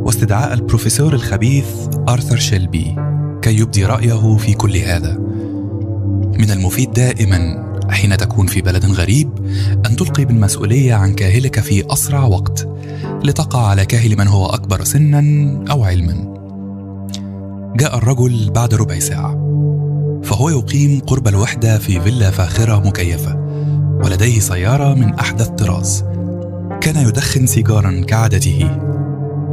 واستدعاء 0.05 0.53
البروفيسور 0.53 1.13
الخبيث 1.13 1.65
آرثر 2.09 2.37
شيلبي 2.37 2.95
كي 3.41 3.59
يبدي 3.59 3.85
رأيه 3.85 4.37
في 4.37 4.53
كل 4.53 4.77
هذا. 4.77 5.17
من 6.39 6.51
المفيد 6.51 6.93
دائما 6.93 7.70
حين 7.91 8.17
تكون 8.17 8.47
في 8.47 8.61
بلد 8.61 8.85
غريب 8.85 9.29
أن 9.85 9.95
تلقي 9.95 10.25
بالمسؤولية 10.25 10.93
عن 10.93 11.13
كاهلك 11.13 11.59
في 11.59 11.93
أسرع 11.93 12.23
وقت 12.23 12.67
لتقع 13.23 13.67
على 13.67 13.85
كاهل 13.85 14.17
من 14.17 14.27
هو 14.27 14.45
أكبر 14.45 14.83
سنا 14.83 15.19
أو 15.71 15.83
علما. 15.83 16.31
جاء 17.75 17.97
الرجل 17.97 18.49
بعد 18.49 18.73
ربع 18.73 18.99
ساعة 18.99 19.51
فهو 20.23 20.49
يقيم 20.49 20.99
قرب 20.99 21.27
الوحدة 21.27 21.77
في 21.77 22.01
فيلا 22.01 22.31
فاخرة 22.31 22.79
مكيفة 22.87 23.35
ولديه 24.03 24.39
سيارة 24.39 24.93
من 24.93 25.13
أحدث 25.13 25.47
طراز. 25.47 26.03
كان 26.81 27.07
يدخن 27.07 27.47
سيجارا 27.47 28.01
كعادته 28.07 28.79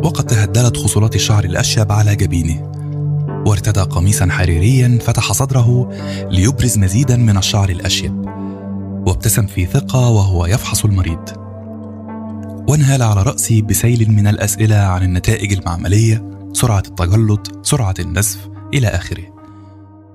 وقد 0.05 0.27
تهدلت 0.27 0.77
خصلات 0.77 1.15
الشعر 1.15 1.45
الأشيب 1.45 1.93
على 1.93 2.17
جبينه 2.17 2.73
وارتدى 3.47 3.81
قميصا 3.81 4.27
حريريا 4.31 4.99
فتح 5.03 5.33
صدره 5.33 5.91
ليبرز 6.31 6.79
مزيدا 6.79 7.17
من 7.17 7.37
الشعر 7.37 7.69
الأشيب 7.69 8.28
وابتسم 9.09 9.47
في 9.47 9.67
ثقة 9.67 10.09
وهو 10.09 10.47
يفحص 10.47 10.85
المريض. 10.85 11.29
وانهال 12.69 13.03
على 13.03 13.23
رأسي 13.23 13.63
بسيل 13.63 14.11
من 14.11 14.27
الأسئلة 14.27 14.77
عن 14.77 15.03
النتائج 15.03 15.53
المعملية 15.53 16.31
سرعة 16.53 16.83
التجلط 16.87 17.67
سرعة 17.67 17.95
النزف 17.99 18.49
إلى 18.75 18.89
آخره. 18.89 19.35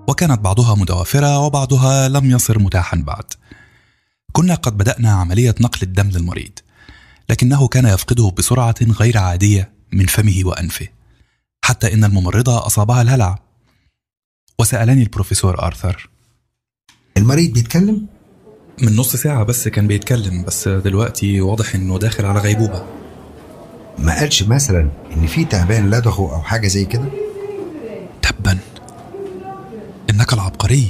وكانت 0.07 0.39
بعضها 0.39 0.75
متوافرة 0.75 1.39
وبعضها 1.39 2.09
لم 2.09 2.31
يصر 2.31 2.59
متاحا 2.59 2.97
بعد. 2.97 3.33
كنا 4.31 4.55
قد 4.55 4.77
بدأنا 4.77 5.11
عملية 5.11 5.55
نقل 5.61 5.79
الدم 5.83 6.09
للمريض 6.09 6.59
لكنه 7.29 7.67
كان 7.67 7.85
يفقده 7.85 8.33
بسرعة 8.37 8.75
غير 8.81 9.17
عادية 9.17 9.73
من 9.91 10.05
فمه 10.05 10.41
وأنفه 10.45 10.87
حتى 11.65 11.93
إن 11.93 12.03
الممرضة 12.03 12.65
أصابها 12.65 13.01
الهلع. 13.01 13.39
وسألني 14.59 15.03
البروفيسور 15.03 15.61
آرثر. 15.61 16.09
المريض 17.17 17.53
بيتكلم؟ 17.53 18.12
من 18.81 18.95
نص 18.95 19.15
ساعة 19.15 19.43
بس 19.43 19.67
كان 19.67 19.87
بيتكلم 19.87 20.43
بس 20.43 20.67
دلوقتي 20.67 21.41
واضح 21.41 21.75
إنه 21.75 21.99
داخل 21.99 22.25
على 22.25 22.39
غيبوبة. 22.39 22.85
ما 23.97 24.19
قالش 24.19 24.43
مثلا 24.43 24.89
إن 25.15 25.27
في 25.27 25.45
تعبان 25.45 25.89
لدغه 25.89 26.35
أو 26.35 26.41
حاجة 26.41 26.67
زي 26.67 26.85
كده؟ 26.85 27.05
تبا. 28.21 28.57
إنك 30.09 30.33
العبقري. 30.33 30.89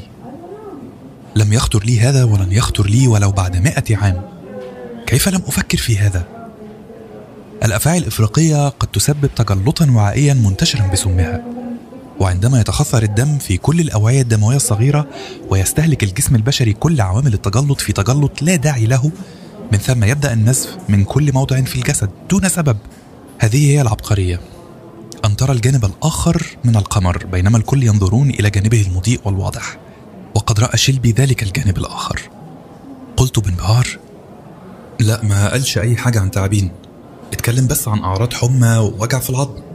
لم 1.36 1.54
يخطر 1.54 1.84
لي 1.84 2.00
هذا 2.00 2.24
ولن 2.24 2.52
يخطر 2.52 2.88
لي 2.88 3.08
ولو 3.08 3.32
بعد 3.32 3.58
مئة 3.58 3.98
عام. 3.98 4.22
كيف 5.08 5.30
لم 5.30 5.42
أفكر 5.48 5.78
في 5.78 5.98
هذا؟ 5.98 6.28
الأفاعي 7.64 7.98
الإفريقية 7.98 8.70
قد 8.70 8.88
تسبب 8.88 9.30
تجلطا 9.36 9.92
وعائيا 9.92 10.34
منتشرا 10.34 10.88
بسمها. 10.88 11.44
وعندما 12.20 12.60
يتخثر 12.60 13.04
الدم 13.04 13.38
في 13.38 13.58
كل 13.58 13.80
الأوعية 13.80 14.22
الدموية 14.22 14.56
الصغيرة 14.56 15.08
ويستهلك 15.50 16.04
الجسم 16.04 16.36
البشري 16.36 16.74
كل 16.74 17.02
عوامل 17.02 17.34
التجلط 17.34 17.82
في 17.82 17.94
تجلط 17.94 18.42
لا 18.42 18.56
داعي 18.56 18.86
له 18.86 19.12
من 19.72 19.78
ثم 19.78 20.04
يبدأ 20.04 20.34
النزف 20.34 20.78
من 20.90 21.04
كل 21.04 21.34
موضع 21.34 21.62
في 21.62 21.76
الجسد 21.76 22.10
دون 22.30 22.50
سبب. 22.50 22.78
هذه 23.40 23.72
هي 23.72 23.82
العبقرية. 23.82 24.40
أن 25.26 25.36
ترى 25.36 25.52
الجانب 25.52 25.86
الآخر 25.86 26.46
من 26.64 26.76
القمر 26.76 27.26
بينما 27.26 27.58
الكل 27.58 27.84
ينظرون 27.84 28.30
إلى 28.30 28.50
جانبه 28.50 28.82
المضيء 28.82 29.20
والواضح. 29.26 29.78
وقد 30.36 30.60
رأى 30.60 30.78
شيلبي 30.78 31.12
ذلك 31.12 31.44
الجانب 31.44 31.78
الآخر. 31.78 32.22
قلت 33.18 33.40
بانبهار 33.40 33.88
لا 35.00 35.24
ما 35.24 35.50
قالش 35.52 35.78
أي 35.78 35.96
حاجة 35.96 36.20
عن 36.20 36.32
تعابين. 36.32 36.72
اتكلم 37.34 37.68
بس 37.68 37.88
عن 37.88 38.00
أعراض 38.00 38.34
حمى 38.34 38.78
ووجع 38.78 39.20
في 39.20 39.30
العظم. 39.30 39.73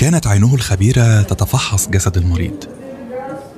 كانت 0.00 0.26
عينه 0.26 0.54
الخبيرة 0.54 1.22
تتفحص 1.22 1.88
جسد 1.88 2.16
المريض 2.16 2.64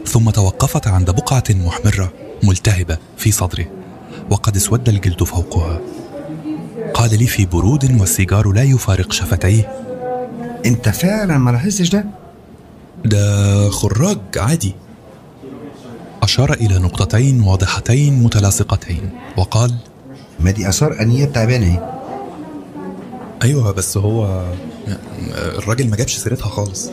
ثم 0.06 0.30
توقفت 0.30 0.86
عند 0.88 1.10
بقعة 1.10 1.44
محمرة 1.50 2.12
ملتهبة 2.42 2.98
في 3.16 3.32
صدره 3.32 3.66
وقد 4.30 4.56
اسود 4.56 4.88
الجلد 4.88 5.22
فوقها. 5.24 5.80
قال 6.94 7.18
لي 7.18 7.26
في 7.26 7.46
برود 7.46 8.00
والسيجار 8.00 8.52
لا 8.52 8.62
يفارق 8.62 9.12
شفتيه. 9.12 9.72
انت 10.66 10.88
فعلا 10.88 11.38
ما 11.38 11.50
لاحظتش 11.50 11.88
ده؟ 11.88 12.04
ده 13.04 13.70
خراج 13.70 14.18
عادي. 14.36 14.74
أشار 16.22 16.52
إلى 16.52 16.78
نقطتين 16.78 17.40
واضحتين 17.40 18.22
متلاصقتين 18.22 19.10
وقال 19.36 19.74
ما 20.40 20.50
دي 20.50 20.68
آثار 20.68 21.00
آنية 21.00 21.24
تعبانه 21.24 21.66
اهي 21.66 21.92
أيوة 23.42 23.72
بس 23.72 23.96
هو 23.96 24.44
الراجل 25.34 25.90
ما 25.90 25.96
جابش 25.96 26.16
سيرتها 26.16 26.48
خالص. 26.48 26.90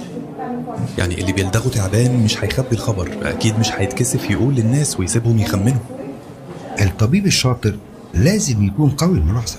يعني 0.98 1.22
اللي 1.22 1.34
بيلدغوا 1.34 1.72
تعبان 1.72 2.24
مش 2.24 2.44
هيخبي 2.44 2.72
الخبر 2.72 3.10
أكيد 3.22 3.60
مش 3.60 3.72
هيتكسف 3.72 4.30
يقول 4.30 4.56
للناس 4.56 5.00
ويسيبهم 5.00 5.40
يخمنوا 5.40 5.80
الطبيب 6.82 7.26
الشاطر 7.26 7.76
لازم 8.14 8.64
يكون 8.64 8.90
قوي 8.90 9.18
الملاحظة. 9.18 9.58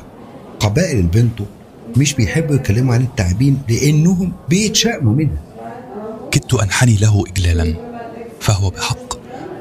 قبائل 0.60 0.98
البنتو 0.98 1.44
مش 1.96 2.14
بيحبوا 2.14 2.54
يتكلموا 2.54 2.94
عن 2.94 3.02
التعبين 3.02 3.62
لأنهم 3.68 4.32
بيتشائموا 4.48 5.14
منها. 5.14 5.40
كدت 6.30 6.54
أنحني 6.54 6.96
له 6.96 7.24
إجلالا 7.26 7.74
فهو 8.40 8.70
بحق. 8.70 9.20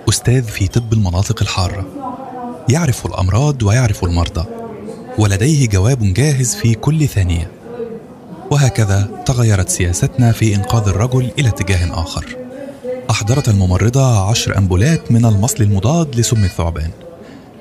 أستاذ 0.09 0.43
في 0.43 0.67
طب 0.67 0.93
المناطق 0.93 1.41
الحارة. 1.41 1.85
يعرف 2.69 3.05
الأمراض 3.05 3.63
ويعرف 3.63 4.03
المرضى. 4.03 4.45
ولديه 5.17 5.67
جواب 5.67 6.13
جاهز 6.13 6.55
في 6.55 6.73
كل 6.73 7.07
ثانية. 7.07 7.51
وهكذا 8.51 9.23
تغيرت 9.25 9.69
سياستنا 9.69 10.31
في 10.31 10.55
إنقاذ 10.55 10.87
الرجل 10.87 11.31
إلى 11.39 11.49
اتجاه 11.49 12.01
آخر. 12.01 12.35
أحضرت 13.09 13.49
الممرضة 13.49 14.29
عشر 14.29 14.57
أمبولات 14.57 15.11
من 15.11 15.25
المصل 15.25 15.63
المضاد 15.63 16.15
لسم 16.15 16.43
الثعبان 16.43 16.89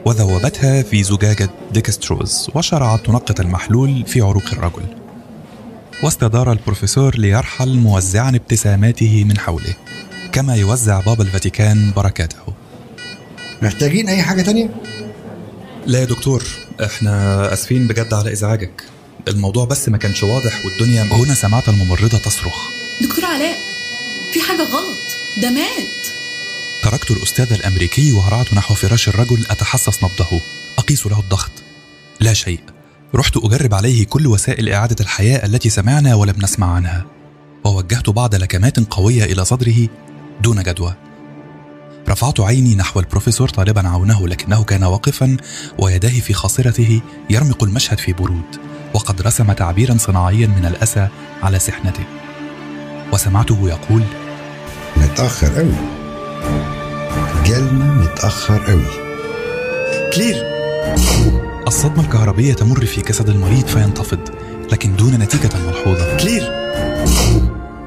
وذوبتها 0.05 0.83
في 0.83 1.03
زجاجة 1.03 1.51
ديكستروز 1.73 2.51
وشرعت 2.55 3.07
تنقط 3.07 3.41
المحلول 3.41 4.05
في 4.07 4.21
عروق 4.21 4.45
الرجل. 4.53 4.83
واستدار 6.03 6.53
البروفيسور 6.53 7.19
ليرحل 7.19 7.77
موزعا 7.77 8.31
ابتساماته 8.31 9.25
من 9.25 9.39
حوله 9.39 9.75
كما 10.33 10.55
يوزع 10.55 11.01
بابا 11.01 11.23
الفاتيكان 11.25 11.93
بركاته. 11.97 12.39
محتاجين 13.63 14.09
أي 14.09 14.23
حاجة 14.23 14.43
تانية؟ 14.43 14.71
لا 15.87 16.01
يا 16.01 16.05
دكتور 16.05 16.45
إحنا 16.85 17.53
آسفين 17.53 17.87
بجد 17.87 18.15
على 18.15 18.33
إزعاجك. 18.33 18.83
الموضوع 19.29 19.65
بس 19.65 19.89
ما 19.89 19.99
كانش 19.99 20.23
واضح 20.23 20.65
والدنيا 20.65 21.03
هنا 21.03 21.35
سمعت 21.35 21.69
الممرضة 21.69 22.19
تصرخ. 22.19 22.69
دكتور 23.01 23.25
علاء 23.25 23.59
في 24.33 24.41
حاجة 24.41 24.63
غلط. 24.63 24.99
ده 25.43 25.51
مات. 25.51 26.07
تركت 26.83 27.11
الأستاذ 27.11 27.53
الأمريكي 27.53 28.13
وهرعت 28.13 28.55
نحو 28.55 28.75
فراش 28.75 29.09
الرجل 29.09 29.47
أتحسس 29.51 30.05
نبضه. 30.05 30.41
أقيس 30.79 31.07
له 31.07 31.21
الضغط. 31.21 31.51
لا 32.21 32.33
شيء. 32.33 32.61
رحت 33.15 33.37
أجرب 33.37 33.75
عليه 33.75 34.07
كل 34.07 34.27
وسائل 34.27 34.69
إعادة 34.69 34.97
الحياة 35.01 35.47
التي 35.47 35.71
سمعنا 35.71 36.15
ولم 36.15 36.35
نسمع 36.43 36.75
عنها. 36.75 37.07
ووجهت 37.65 38.11
بعض 38.11 38.35
لكمات 38.35 38.81
قوية 38.81 39.25
إلى 39.25 39.45
صدره 39.45 39.89
دون 40.43 40.63
جدوى. 40.63 40.95
رفعت 42.09 42.41
عيني 42.41 42.75
نحو 42.75 43.01
البروفيسور 43.01 43.49
طالبا 43.49 43.89
عونه 43.89 44.29
لكنه 44.29 44.65
كان 44.65 44.85
واقفا 44.85 45.37
ويداه 45.79 46.21
في 46.21 46.33
خاصرته 46.33 47.01
يرمق 47.31 47.65
المشهد 47.65 47.99
في 47.99 48.13
برود. 48.13 48.78
وقد 48.95 49.23
رسم 49.23 49.53
تعبيرا 49.53 49.97
صناعيا 49.99 50.47
من 50.47 50.67
الأسى 50.67 51.09
على 51.43 51.59
سحنته. 51.59 52.05
وسمعته 53.13 53.69
يقول 53.69 54.03
متأخر 54.97 55.49
قوي 55.57 55.75
جالنا 57.47 57.85
متأخر 57.85 58.59
قوي 58.67 59.09
clear. 60.15 60.37
الصدمة 61.67 62.01
الكهربية 62.05 62.55
تمر 62.55 62.87
في 62.87 63.03
جسد 63.03 63.29
المريض 63.29 63.67
فينتفض 63.67 64.21
لكن 64.73 64.97
دون 64.97 65.15
نتيجة 65.15 65.51
ملحوظة. 65.67 66.17
كلير. 66.17 66.43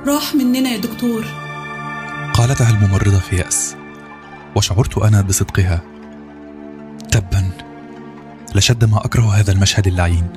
راح 0.07 0.35
مننا 0.35 0.69
يا 0.69 0.77
دكتور. 0.77 1.25
قالتها 2.33 2.69
الممرضة 2.69 3.19
في 3.19 3.35
يأس. 3.35 3.75
وشعرت 4.55 4.97
أنا 4.97 5.21
بصدقها. 5.21 5.81
تبا. 7.11 7.49
لشد 8.55 8.85
ما 8.85 9.05
أكره 9.05 9.33
هذا 9.35 9.51
المشهد 9.51 9.87
اللعين. 9.87 10.27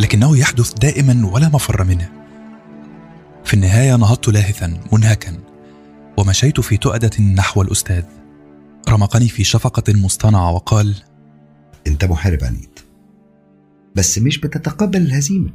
لكنه 0.00 0.36
يحدث 0.38 0.72
دائما 0.72 1.30
ولا 1.32 1.48
مفر 1.48 1.84
منه. 1.84 2.10
في 3.44 3.54
النهاية 3.54 3.96
نهضت 3.96 4.28
لاهثا 4.28 4.80
منهكا 4.92 5.38
ومشيت 6.18 6.60
في 6.60 6.76
تؤدة 6.76 7.22
نحو 7.36 7.62
الأستاذ. 7.62 8.04
رمقني 8.88 9.28
في 9.28 9.44
شفقة 9.44 9.82
مصطنعة 9.88 10.52
وقال 10.52 10.94
أنت 11.86 12.04
محارب 12.04 12.44
عنيد 12.44 12.78
بس 13.94 14.18
مش 14.18 14.38
بتتقبل 14.38 15.00
الهزيمة. 15.00 15.50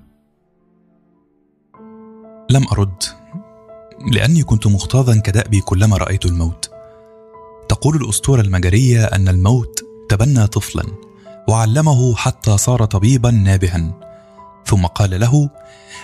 لم 2.49 2.67
أرد 2.71 3.03
لأني 4.11 4.43
كنت 4.43 4.67
مغتاظا 4.67 5.19
كدأبي 5.19 5.61
كلما 5.61 5.97
رأيت 5.97 6.25
الموت. 6.25 6.71
تقول 7.69 7.95
الأسطورة 7.95 8.41
المجرية 8.41 9.05
أن 9.05 9.27
الموت 9.27 9.79
تبنى 10.09 10.47
طفلا 10.47 10.83
وعلمه 11.49 12.15
حتى 12.15 12.57
صار 12.57 12.85
طبيبا 12.85 13.31
نابها. 13.31 14.08
ثم 14.65 14.85
قال 14.85 15.19
له 15.19 15.49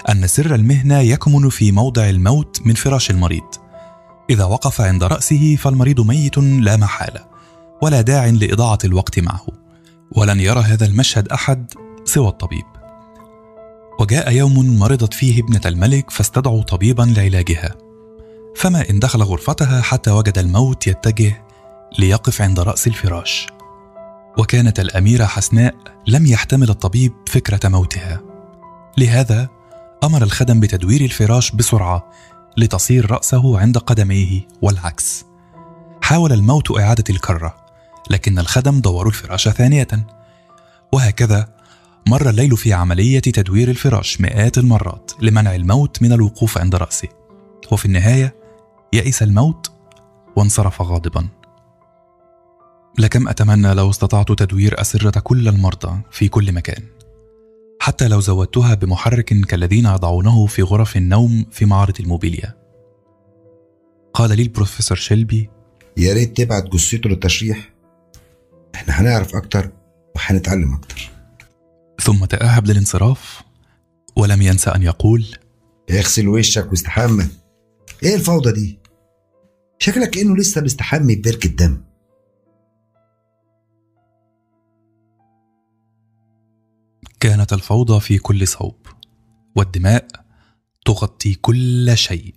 أن 0.09 0.27
سر 0.27 0.55
المهنة 0.55 0.99
يكمن 0.99 1.49
في 1.49 1.71
موضع 1.71 2.09
الموت 2.09 2.61
من 2.65 2.73
فراش 2.73 3.11
المريض. 3.11 3.55
إذا 4.29 4.43
وقف 4.43 4.81
عند 4.81 5.03
رأسه 5.03 5.55
فالمريض 5.55 6.01
ميت 6.01 6.37
لا 6.37 6.77
محالة 6.77 7.25
ولا 7.81 8.01
داع 8.01 8.25
لإضاعة 8.25 8.79
الوقت 8.85 9.19
معه 9.19 9.45
ولن 10.11 10.39
يرى 10.39 10.59
هذا 10.59 10.85
المشهد 10.85 11.27
أحد 11.27 11.71
سوى 12.05 12.27
الطبيب. 12.27 12.65
وجاء 13.99 14.31
يوم 14.31 14.79
مرضت 14.79 15.13
فيه 15.13 15.43
ابنة 15.43 15.61
الملك 15.65 16.11
فاستدعوا 16.11 16.63
طبيبا 16.63 17.13
لعلاجها. 17.17 17.75
فما 18.55 18.89
إن 18.89 18.99
دخل 18.99 19.23
غرفتها 19.23 19.81
حتى 19.81 20.11
وجد 20.11 20.37
الموت 20.37 20.87
يتجه 20.87 21.45
ليقف 21.99 22.41
عند 22.41 22.59
رأس 22.59 22.87
الفراش. 22.87 23.47
وكانت 24.37 24.79
الأميرة 24.79 25.25
حسناء 25.25 25.75
لم 26.07 26.25
يحتمل 26.25 26.69
الطبيب 26.69 27.13
فكرة 27.27 27.69
موتها. 27.69 28.34
لهذا 28.97 29.49
أمر 30.03 30.23
الخدم 30.23 30.59
بتدوير 30.59 31.01
الفراش 31.01 31.51
بسرعة 31.51 32.11
لتصير 32.57 33.11
رأسه 33.11 33.59
عند 33.59 33.77
قدميه 33.77 34.47
والعكس. 34.61 35.25
حاول 36.01 36.31
الموت 36.31 36.79
إعادة 36.79 37.03
الكرة 37.09 37.55
لكن 38.09 38.39
الخدم 38.39 38.79
دوروا 38.79 39.11
الفراش 39.11 39.49
ثانية. 39.49 39.87
وهكذا 40.91 41.47
مر 42.07 42.29
الليل 42.29 42.57
في 42.57 42.73
عملية 42.73 43.19
تدوير 43.19 43.69
الفراش 43.69 44.21
مئات 44.21 44.57
المرات 44.57 45.11
لمنع 45.21 45.55
الموت 45.55 46.01
من 46.01 46.13
الوقوف 46.13 46.57
عند 46.57 46.75
رأسه. 46.75 47.07
وفي 47.71 47.85
النهاية 47.85 48.35
يئس 48.93 49.23
الموت 49.23 49.71
وانصرف 50.35 50.81
غاضبا. 50.81 51.27
لكم 52.99 53.27
أتمنى 53.27 53.73
لو 53.73 53.89
استطعت 53.89 54.31
تدوير 54.31 54.81
أسرة 54.81 55.19
كل 55.19 55.47
المرضى 55.47 56.01
في 56.11 56.27
كل 56.27 56.51
مكان. 56.51 56.94
حتى 57.85 58.07
لو 58.07 58.19
زودتها 58.19 58.73
بمحرك 58.73 59.25
كالذين 59.25 59.85
يضعونه 59.85 60.45
في 60.45 60.61
غرف 60.61 60.97
النوم 60.97 61.45
في 61.51 61.65
معارض 61.65 61.99
الموبيليا. 61.99 62.53
قال 64.13 64.37
لي 64.37 64.43
البروفيسور 64.43 64.97
شيلبي 64.97 65.49
يا 65.97 66.13
ريت 66.13 66.37
تبعت 66.37 66.63
جثته 66.63 67.09
للتشريح. 67.09 67.73
إحنا 68.75 69.01
هنعرف 69.01 69.35
أكتر 69.35 69.71
وهنتعلم 70.15 70.73
أكتر. 70.73 71.09
ثم 72.01 72.25
تأهب 72.25 72.67
للانصراف 72.67 73.41
ولم 74.15 74.41
ينس 74.41 74.67
أن 74.67 74.83
يقول 74.83 75.25
اغسل 75.91 76.27
وشك 76.27 76.69
واستحمى. 76.69 77.27
إيه 78.03 78.15
الفوضى 78.15 78.51
دي؟ 78.51 78.79
شكلك 79.79 80.09
كأنه 80.09 80.35
لسه 80.35 80.61
مستحمي 80.61 81.15
ببركة 81.15 81.49
دم 81.49 81.84
كانت 87.25 87.53
الفوضى 87.53 87.99
في 87.99 88.17
كل 88.17 88.47
صوب 88.47 88.75
والدماء 89.55 90.05
تغطي 90.85 91.33
كل 91.33 91.97
شيء. 91.97 92.35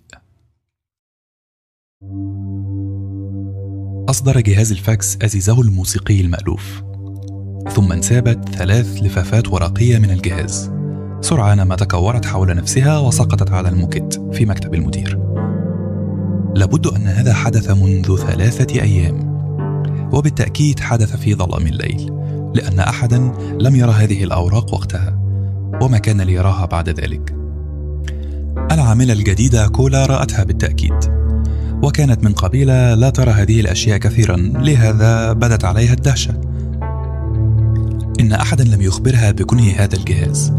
أصدر 4.08 4.40
جهاز 4.40 4.72
الفاكس 4.72 5.18
أزيزه 5.22 5.60
الموسيقي 5.60 6.20
المألوف. 6.20 6.82
ثم 7.70 7.92
انسابت 7.92 8.48
ثلاث 8.48 9.02
لفافات 9.02 9.48
ورقية 9.48 9.98
من 9.98 10.10
الجهاز. 10.10 10.70
سرعان 11.20 11.62
ما 11.62 11.76
تكورت 11.76 12.26
حول 12.26 12.56
نفسها 12.56 12.98
وسقطت 12.98 13.50
على 13.50 13.68
الموكيت 13.68 14.14
في 14.14 14.46
مكتب 14.46 14.74
المدير. 14.74 15.18
لابد 16.54 16.86
أن 16.86 17.06
هذا 17.06 17.34
حدث 17.34 17.70
منذ 17.70 18.16
ثلاثة 18.16 18.82
أيام 18.82 19.28
وبالتأكيد 20.12 20.80
حدث 20.80 21.16
في 21.16 21.34
ظلام 21.34 21.66
الليل. 21.66 22.18
لأن 22.54 22.80
أحدا 22.80 23.32
لم 23.60 23.76
يرى 23.76 23.92
هذه 23.92 24.24
الأوراق 24.24 24.74
وقتها 24.74 25.18
وما 25.82 25.98
كان 25.98 26.20
ليراها 26.20 26.66
بعد 26.66 26.88
ذلك. 26.88 27.34
العاملة 28.72 29.12
الجديدة 29.12 29.68
كولا 29.68 30.06
رأتها 30.06 30.44
بالتأكيد 30.44 30.94
وكانت 31.82 32.24
من 32.24 32.32
قبيلة 32.32 32.94
لا 32.94 33.10
ترى 33.10 33.30
هذه 33.30 33.60
الأشياء 33.60 33.98
كثيرا 33.98 34.36
لهذا 34.36 35.32
بدت 35.32 35.64
عليها 35.64 35.92
الدهشة. 35.92 36.40
إن 38.20 38.32
أحدا 38.32 38.64
لم 38.64 38.82
يخبرها 38.82 39.30
بكنه 39.30 39.70
هذا 39.76 39.96
الجهاز 39.96 40.52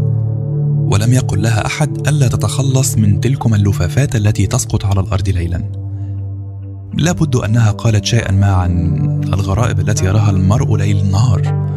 ولم 0.92 1.12
يقل 1.12 1.42
لها 1.42 1.66
أحد 1.66 2.08
ألا 2.08 2.28
تتخلص 2.28 2.96
من 2.96 3.20
تلكم 3.20 3.54
اللفافات 3.54 4.16
التي 4.16 4.46
تسقط 4.46 4.84
على 4.84 5.00
الأرض 5.00 5.28
ليلا. 5.28 5.70
لابد 6.94 7.36
أنها 7.36 7.70
قالت 7.70 8.04
شيئا 8.04 8.32
ما 8.32 8.52
عن 8.52 8.96
الغرائب 9.24 9.80
التي 9.80 10.04
يراها 10.04 10.30
المرء 10.30 10.76
ليل 10.76 11.10
نهار. 11.10 11.69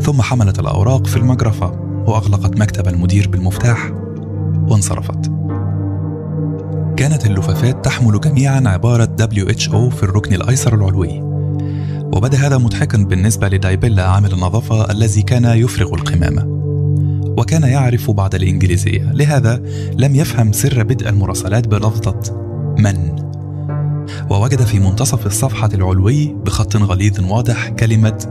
ثم 0.00 0.22
حملت 0.22 0.58
الأوراق 0.58 1.06
في 1.06 1.16
المجرفة 1.16 1.70
وأغلقت 2.06 2.58
مكتب 2.58 2.88
المدير 2.88 3.28
بالمفتاح 3.28 3.92
وانصرفت. 4.68 5.30
كانت 6.96 7.26
اللفافات 7.26 7.84
تحمل 7.84 8.20
جميعا 8.20 8.62
عبارة 8.66 9.16
WHO 9.20 9.94
في 9.94 10.02
الركن 10.02 10.34
الأيسر 10.34 10.74
العلوي. 10.74 11.20
وبدأ 12.14 12.38
هذا 12.38 12.58
مضحكا 12.58 12.98
بالنسبة 12.98 13.48
لدايبيلا 13.48 14.08
عامل 14.08 14.32
النظافة 14.32 14.90
الذي 14.90 15.22
كان 15.22 15.44
يفرغ 15.44 15.94
القمامة. 15.94 16.44
وكان 17.38 17.62
يعرف 17.62 18.10
بعض 18.10 18.34
الإنجليزية 18.34 19.12
لهذا 19.12 19.62
لم 19.98 20.14
يفهم 20.14 20.52
سر 20.52 20.82
بدء 20.82 21.08
المراسلات 21.08 21.68
بلفظة 21.68 22.20
من. 22.78 23.20
ووجد 24.30 24.62
في 24.62 24.78
منتصف 24.78 25.26
الصفحة 25.26 25.68
العلوي 25.74 26.36
بخط 26.46 26.76
غليظ 26.76 27.32
واضح 27.32 27.68
كلمة 27.68 28.26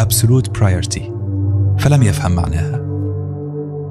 Absolute 0.00 0.58
Priority. 0.58 1.02
فلم 1.78 2.02
يفهم 2.02 2.32
معناها. 2.32 2.80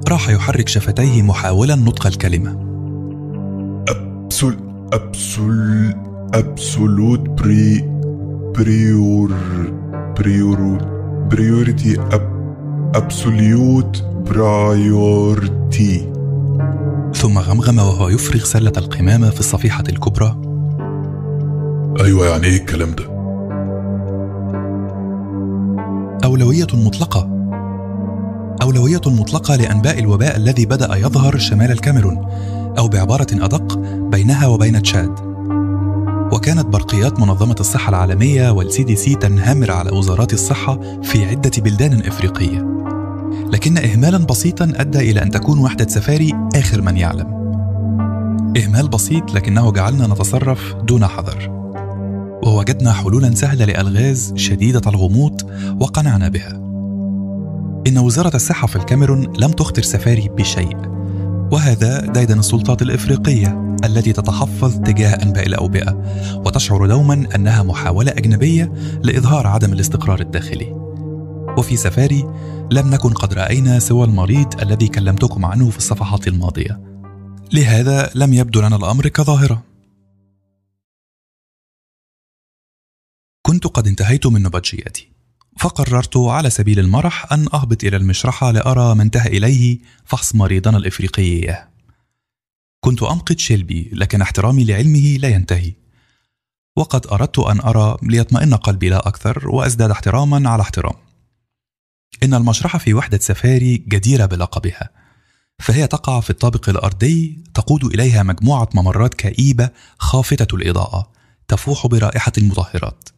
راح 0.08 0.28
يحرك 0.28 0.68
شفتيه 0.68 1.22
محاولا 1.22 1.74
نطق 1.74 2.06
الكلمة. 2.06 2.50
أبسول 3.88 4.56
absol 4.92 5.94
absolute 6.34 7.20
pri 7.20 7.84
prior 8.58 9.32
prior 10.18 10.78
priority. 11.30 12.00
ab 12.00 12.36
absolute 12.94 14.02
priority. 14.02 16.12
ثم 17.14 17.38
غمغم 17.38 17.78
وهو 17.78 18.08
يفرغ 18.08 18.44
سلة 18.44 18.72
القمامة 18.76 19.30
في 19.30 19.40
الصفيحة 19.40 19.84
الكبرى. 19.88 20.36
أيوة 22.00 22.26
يعني 22.26 22.46
إيه 22.46 22.56
الكلام 22.56 22.90
ده؟ 22.90 23.15
أولوية 26.24 26.66
مطلقة. 26.74 27.28
أولوية 28.62 29.00
مطلقة 29.06 29.56
لأنباء 29.56 29.98
الوباء 29.98 30.36
الذي 30.36 30.66
بدأ 30.66 30.96
يظهر 30.96 31.38
شمال 31.38 31.72
الكاميرون 31.72 32.26
أو 32.78 32.88
بعبارة 32.88 33.26
أدق 33.32 33.78
بينها 33.98 34.46
وبين 34.46 34.82
تشاد. 34.82 35.14
وكانت 36.32 36.66
برقيات 36.66 37.20
منظمة 37.20 37.56
الصحة 37.60 37.90
العالمية 37.90 38.50
والسي 38.50 38.82
دي 38.82 38.96
سي 38.96 39.14
تنهمر 39.14 39.70
على 39.70 39.90
وزارات 39.90 40.32
الصحة 40.32 41.00
في 41.02 41.24
عدة 41.24 41.50
بلدان 41.58 42.00
إفريقية. 42.06 42.66
لكن 43.52 43.78
إهمالا 43.78 44.18
بسيطا 44.18 44.72
أدى 44.76 45.10
إلى 45.10 45.22
أن 45.22 45.30
تكون 45.30 45.58
وحدة 45.58 45.88
سفاري 45.88 46.32
آخر 46.54 46.82
من 46.82 46.96
يعلم. 46.96 47.26
إهمال 48.56 48.88
بسيط 48.88 49.34
لكنه 49.34 49.72
جعلنا 49.72 50.06
نتصرف 50.06 50.74
دون 50.74 51.06
حذر. 51.06 51.65
ووجدنا 52.42 52.92
حلولا 52.92 53.34
سهلة 53.34 53.64
لألغاز 53.64 54.32
شديدة 54.36 54.80
الغموض 54.86 55.42
وقنعنا 55.80 56.28
بها. 56.28 56.52
إن 57.86 57.98
وزارة 57.98 58.36
الصحة 58.36 58.66
في 58.66 58.76
الكاميرون 58.76 59.32
لم 59.38 59.52
تخطر 59.52 59.82
سفاري 59.82 60.28
بشيء 60.28 60.76
وهذا 61.52 62.00
ديدن 62.00 62.38
السلطات 62.38 62.82
الإفريقية 62.82 63.76
التي 63.84 64.12
تتحفظ 64.12 64.78
تجاه 64.80 65.22
أنباء 65.22 65.46
الأوبئة 65.46 66.02
وتشعر 66.46 66.86
دوما 66.86 67.26
أنها 67.34 67.62
محاولة 67.62 68.12
أجنبية 68.12 68.72
لإظهار 69.02 69.46
عدم 69.46 69.72
الاستقرار 69.72 70.20
الداخلي. 70.20 70.76
وفي 71.58 71.76
سفاري 71.76 72.24
لم 72.70 72.90
نكن 72.90 73.12
قد 73.12 73.34
رأينا 73.34 73.78
سوى 73.78 74.06
المريض 74.06 74.60
الذي 74.62 74.88
كلمتكم 74.88 75.44
عنه 75.44 75.70
في 75.70 75.78
الصفحات 75.78 76.28
الماضية. 76.28 76.80
لهذا 77.52 78.10
لم 78.14 78.34
يبدو 78.34 78.60
لنا 78.60 78.76
الأمر 78.76 79.08
كظاهرة. 79.08 79.65
كنت 83.56 83.66
قد 83.66 83.86
انتهيت 83.86 84.26
من 84.26 84.42
نبطشيتي 84.42 85.08
فقررت 85.58 86.16
على 86.16 86.50
سبيل 86.50 86.78
المرح 86.78 87.32
أن 87.32 87.46
أهبط 87.54 87.84
إلى 87.84 87.96
المشرحة 87.96 88.50
لأرى 88.50 88.94
ما 88.94 89.02
انتهى 89.02 89.36
إليه 89.36 89.78
فحص 90.04 90.34
مريضنا 90.34 90.76
الإفريقي. 90.76 91.22
إياه 91.22 91.68
كنت 92.80 93.02
أمقت 93.02 93.38
شيلبي 93.38 93.90
لكن 93.92 94.22
احترامي 94.22 94.64
لعلمه 94.64 95.16
لا 95.20 95.28
ينتهي. 95.28 95.72
وقد 96.76 97.06
أردت 97.06 97.38
أن 97.38 97.60
أرى 97.60 97.96
ليطمئن 98.02 98.54
قلبي 98.54 98.88
لا 98.88 99.08
أكثر 99.08 99.48
وأزداد 99.48 99.90
احتراما 99.90 100.50
على 100.50 100.62
احترام. 100.62 100.94
إن 102.22 102.34
المشرحة 102.34 102.78
في 102.78 102.94
وحدة 102.94 103.18
سفاري 103.18 103.76
جديرة 103.76 104.26
بلقبها 104.26 104.90
فهي 105.58 105.86
تقع 105.86 106.20
في 106.20 106.30
الطابق 106.30 106.68
الأرضي 106.68 107.44
تقود 107.54 107.84
إليها 107.84 108.22
مجموعة 108.22 108.68
ممرات 108.74 109.14
كئيبة 109.14 109.70
خافتة 109.98 110.56
الإضاءة 110.56 111.12
تفوح 111.48 111.86
برائحة 111.86 112.32
المطهرات. 112.38 113.15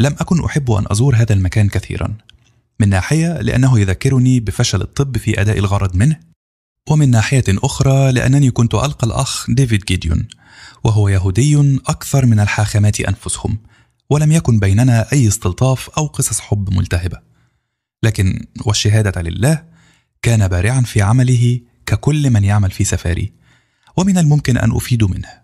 لم 0.00 0.16
أكن 0.20 0.44
أحب 0.44 0.70
أن 0.70 0.84
أزور 0.90 1.16
هذا 1.16 1.32
المكان 1.32 1.68
كثيرا. 1.68 2.14
من 2.80 2.88
ناحية 2.88 3.40
لأنه 3.40 3.80
يذكرني 3.80 4.40
بفشل 4.40 4.82
الطب 4.82 5.18
في 5.18 5.40
أداء 5.40 5.58
الغرض 5.58 5.96
منه 5.96 6.20
ومن 6.90 7.10
ناحية 7.10 7.44
أخرى 7.48 8.12
لأنني 8.12 8.50
كنت 8.50 8.74
ألقى 8.74 9.06
الأخ 9.06 9.50
ديفيد 9.50 9.84
جيديون 9.84 10.28
وهو 10.84 11.08
يهودي 11.08 11.80
أكثر 11.86 12.26
من 12.26 12.40
الحاخامات 12.40 13.00
أنفسهم 13.00 13.58
ولم 14.10 14.32
يكن 14.32 14.58
بيننا 14.58 15.12
أي 15.12 15.28
استلطاف 15.28 15.90
أو 15.90 16.06
قصص 16.06 16.40
حب 16.40 16.74
ملتهبة. 16.74 17.18
لكن 18.02 18.46
والشهادة 18.66 19.22
لله 19.22 19.64
كان 20.22 20.48
بارعا 20.48 20.80
في 20.80 21.02
عمله 21.02 21.60
ككل 21.86 22.30
من 22.30 22.44
يعمل 22.44 22.70
في 22.70 22.84
سفاري 22.84 23.32
ومن 23.96 24.18
الممكن 24.18 24.56
أن 24.56 24.76
أفيد 24.76 25.04
منه. 25.04 25.43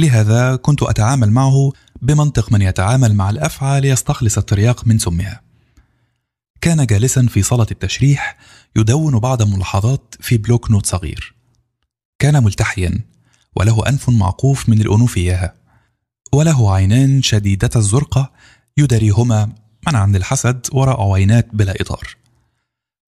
لهذا 0.00 0.56
كنت 0.56 0.82
أتعامل 0.82 1.30
معه 1.30 1.72
بمنطق 2.02 2.52
من 2.52 2.62
يتعامل 2.62 3.14
مع 3.14 3.30
الأفعى 3.30 3.80
ليستخلص 3.80 4.38
الترياق 4.38 4.86
من 4.86 4.98
سمها. 4.98 5.40
كان 6.60 6.86
جالسا 6.86 7.26
في 7.26 7.42
صالة 7.42 7.66
التشريح 7.70 8.36
يدون 8.76 9.18
بعض 9.18 9.42
ملاحظات 9.42 10.14
في 10.20 10.36
بلوك 10.36 10.70
نوت 10.70 10.86
صغير. 10.86 11.34
كان 12.18 12.44
ملتحيا 12.44 13.00
وله 13.56 13.88
أنف 13.88 14.10
معقوف 14.10 14.68
من 14.68 14.80
الأنوف 14.80 15.16
إياها 15.16 15.54
وله 16.32 16.74
عينان 16.74 17.22
شديدتا 17.22 17.70
الزرقة 17.76 18.32
يداريهما 18.76 19.52
منعا 19.86 20.06
للحسد 20.06 20.66
وراء 20.72 21.00
عوينات 21.00 21.48
بلا 21.52 21.74
إطار. 21.80 22.16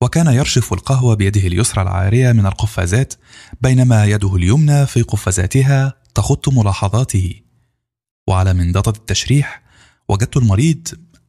وكان 0.01 0.27
يرشف 0.27 0.73
القهوة 0.73 1.15
بيده 1.15 1.47
اليسرى 1.47 1.81
العارية 1.81 2.31
من 2.31 2.45
القفازات 2.45 3.13
بينما 3.61 4.05
يده 4.05 4.35
اليمنى 4.35 4.85
في 4.85 5.01
قفازاتها 5.01 6.02
تخط 6.15 6.49
ملاحظاته. 6.49 7.41
وعلى 8.27 8.53
منضدة 8.53 8.91
التشريح 8.91 9.63
وجدت 10.09 10.37
المريض 10.37 10.87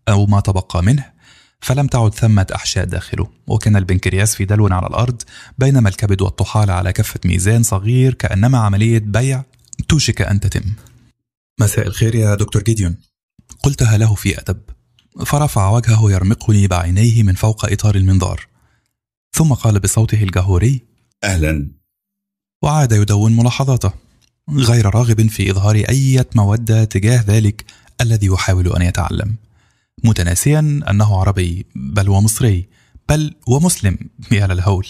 أو 0.09 0.27
ما 0.27 0.41
تبقى 0.41 0.83
منه 0.83 1.13
فلم 1.61 1.87
تعد 1.87 2.15
ثمة 2.15 2.47
أحشاء 2.55 2.85
داخله. 2.85 3.31
وكان 3.47 3.77
البنكرياس 3.77 4.35
في 4.35 4.45
دلو 4.45 4.67
على 4.67 4.87
الأرض 4.87 5.23
بينما 5.59 5.89
الكبد 5.89 6.23
والطحال 6.23 6.71
على 6.71 6.93
كفة 6.93 7.21
ميزان 7.25 7.63
صغير 7.63 8.15
كأنما 8.15 8.59
عملية 8.59 8.99
بيع 8.99 9.45
توشك 9.89 10.23
أن 10.23 10.41
تتم. 10.41 10.73
مساء 11.61 11.87
الخير 11.87 12.15
يا 12.15 12.35
دكتور 12.35 12.63
جيديون. 12.63 12.97
قلتها 13.63 13.99
له 13.99 14.15
في 14.15 14.39
أدب. 14.41 14.61
فرفع 15.27 15.71
وجهه 15.71 16.11
يرمقني 16.11 16.67
بعينيه 16.67 17.23
من 17.23 17.35
فوق 17.35 17.73
إطار 17.73 17.95
المنظار. 17.95 18.47
ثم 19.33 19.53
قال 19.53 19.81
بصوته 19.81 20.23
الجهوري 20.23 20.83
أهلا. 21.25 21.71
وعاد 22.63 22.93
يدون 22.93 23.37
ملاحظاته. 23.37 23.93
غير 24.51 24.95
راغب 24.95 25.27
في 25.29 25.51
إظهار 25.51 25.77
أي 25.89 26.25
مودة 26.35 26.85
تجاه 26.85 27.25
ذلك 27.27 27.65
الذي 28.01 28.27
يحاول 28.27 28.73
أن 28.73 28.83
يتعلم. 28.83 29.37
متناسيا 30.05 30.59
أنه 30.91 31.21
عربي 31.21 31.67
بل 31.75 32.09
ومصري 32.09 32.69
بل 33.09 33.35
ومسلم. 33.49 33.99
يا 34.33 34.47
للهول. 34.47 34.87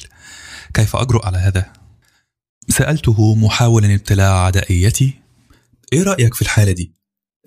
كيف 0.75 0.97
أجرؤ 0.97 1.27
على 1.27 1.39
هذا؟ 1.39 1.73
سألته 2.69 3.35
محاولا 3.35 3.95
ابتلاع 3.95 4.47
عدائيتي. 4.47 5.15
إيه 5.93 6.03
رأيك 6.03 6.35
في 6.35 6.43
الحالة 6.43 6.73
دي؟ 6.73 6.93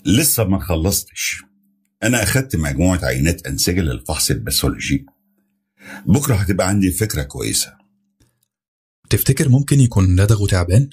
لسه 0.05 0.43
ما 0.43 0.60
خلصتش. 0.60 1.43
أنا 2.03 2.24
أخدت 2.24 2.55
مجموعة 2.55 3.05
عينات 3.05 3.47
أنسجة 3.47 3.82
للفحص 3.82 4.32
الباثولوجي. 4.32 5.05
بكرة 6.05 6.36
هتبقى 6.36 6.68
عندي 6.68 6.91
فكرة 6.91 7.24
كويسة. 7.24 7.74
تفتكر 9.10 9.49
ممكن 9.49 9.80
يكون 9.80 10.20
لدغه 10.20 10.47
تعبان؟ 10.47 10.89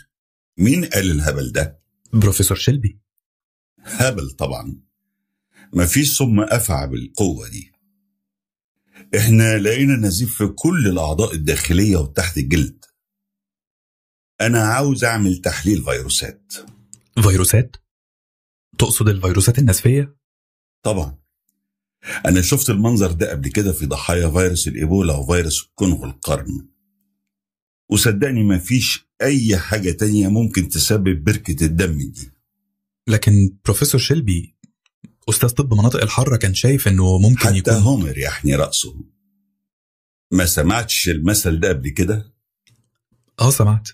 مين 0.59 0.85
قال 0.85 1.11
الهبل 1.11 1.53
ده؟ 1.53 1.81
بروفيسور 2.13 2.57
شيلبي. 2.57 3.01
هبل 3.79 4.31
طبعا. 4.31 4.81
مفيش 5.73 6.19
سم 6.19 6.41
أفعى 6.41 6.89
بالقوة 6.89 7.49
دي. 7.49 7.73
إحنا 9.17 9.59
لقينا 9.59 9.97
نزيف 9.97 10.39
في 10.39 10.47
كل 10.47 10.87
الأعضاء 10.89 11.35
الداخلية 11.35 11.97
وتحت 11.97 12.39
الجلد. 12.39 12.85
أنا 14.41 14.63
عاوز 14.63 15.05
أعمل 15.05 15.37
تحليل 15.41 15.85
فيروسات. 15.85 16.53
فيروسات؟ 17.23 17.77
تقصد 18.79 19.09
الفيروسات 19.09 19.59
النسفية؟ 19.59 20.17
طبعا. 20.83 21.19
أنا 22.27 22.43
شفت 22.43 22.71
المنظر 22.71 23.13
ده 23.13 23.31
قبل 23.31 23.49
كده 23.49 23.73
في 23.73 23.87
ضحايا 23.87 24.29
فيروس 24.31 24.69
الإيبولا 24.69 25.15
وفيروس 25.15 25.63
الكونغو 25.65 26.05
القرن. 26.05 26.69
وصدقني 27.91 28.43
مفيش 28.43 29.09
أي 29.23 29.57
حاجة 29.57 29.91
تانية 29.91 30.29
ممكن 30.29 30.69
تسبب 30.69 31.25
بركة 31.25 31.65
الدم 31.65 31.99
دي. 31.99 32.31
لكن 33.09 33.57
بروفيسور 33.65 34.01
شيلبي 34.01 34.57
أستاذ 35.29 35.49
طب 35.49 35.75
مناطق 35.75 36.03
الحارة 36.03 36.37
كان 36.37 36.55
شايف 36.55 36.89
إنه 36.89 37.19
ممكن 37.19 37.39
حتى 37.49 37.57
يكون 37.59 37.75
هومر 37.75 38.19
يحني 38.19 38.55
رأسه. 38.55 39.05
ما 40.33 40.47
سمعتش 40.47 41.09
المثل 41.09 41.61
ده 41.61 41.69
قبل 41.69 41.89
كده؟ 41.89 42.35
آه 43.41 43.51
سمعت. 43.51 43.89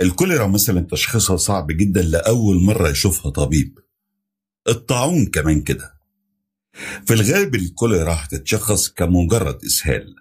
الكوليرا 0.00 0.46
مثلا 0.46 0.80
تشخيصها 0.80 1.36
صعب 1.36 1.66
جدا 1.66 2.02
لأول 2.02 2.62
مرة 2.62 2.88
يشوفها 2.88 3.30
طبيب. 3.30 3.78
الطاعون 4.68 5.26
كمان 5.26 5.62
كده. 5.62 5.94
في 7.06 7.14
الغالب 7.14 7.54
الكوليرا 7.54 8.12
هتتشخص 8.12 8.88
كمجرد 8.88 9.64
إسهال. 9.64 10.14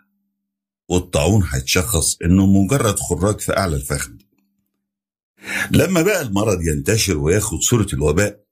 والطاعون 0.89 1.43
هيتشخص 1.51 2.17
إنه 2.25 2.45
مجرد 2.45 2.99
خراج 2.99 3.39
في 3.39 3.57
أعلى 3.57 3.75
الفخذ. 3.75 4.11
لما 5.71 6.01
بقى 6.01 6.21
المرض 6.21 6.61
ينتشر 6.61 7.17
وياخد 7.17 7.59
صورة 7.61 7.87
الوباء 7.93 8.43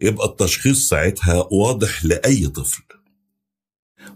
يبقى 0.00 0.26
التشخيص 0.28 0.88
ساعتها 0.88 1.48
واضح 1.52 2.04
لأي 2.04 2.46
طفل. 2.48 2.82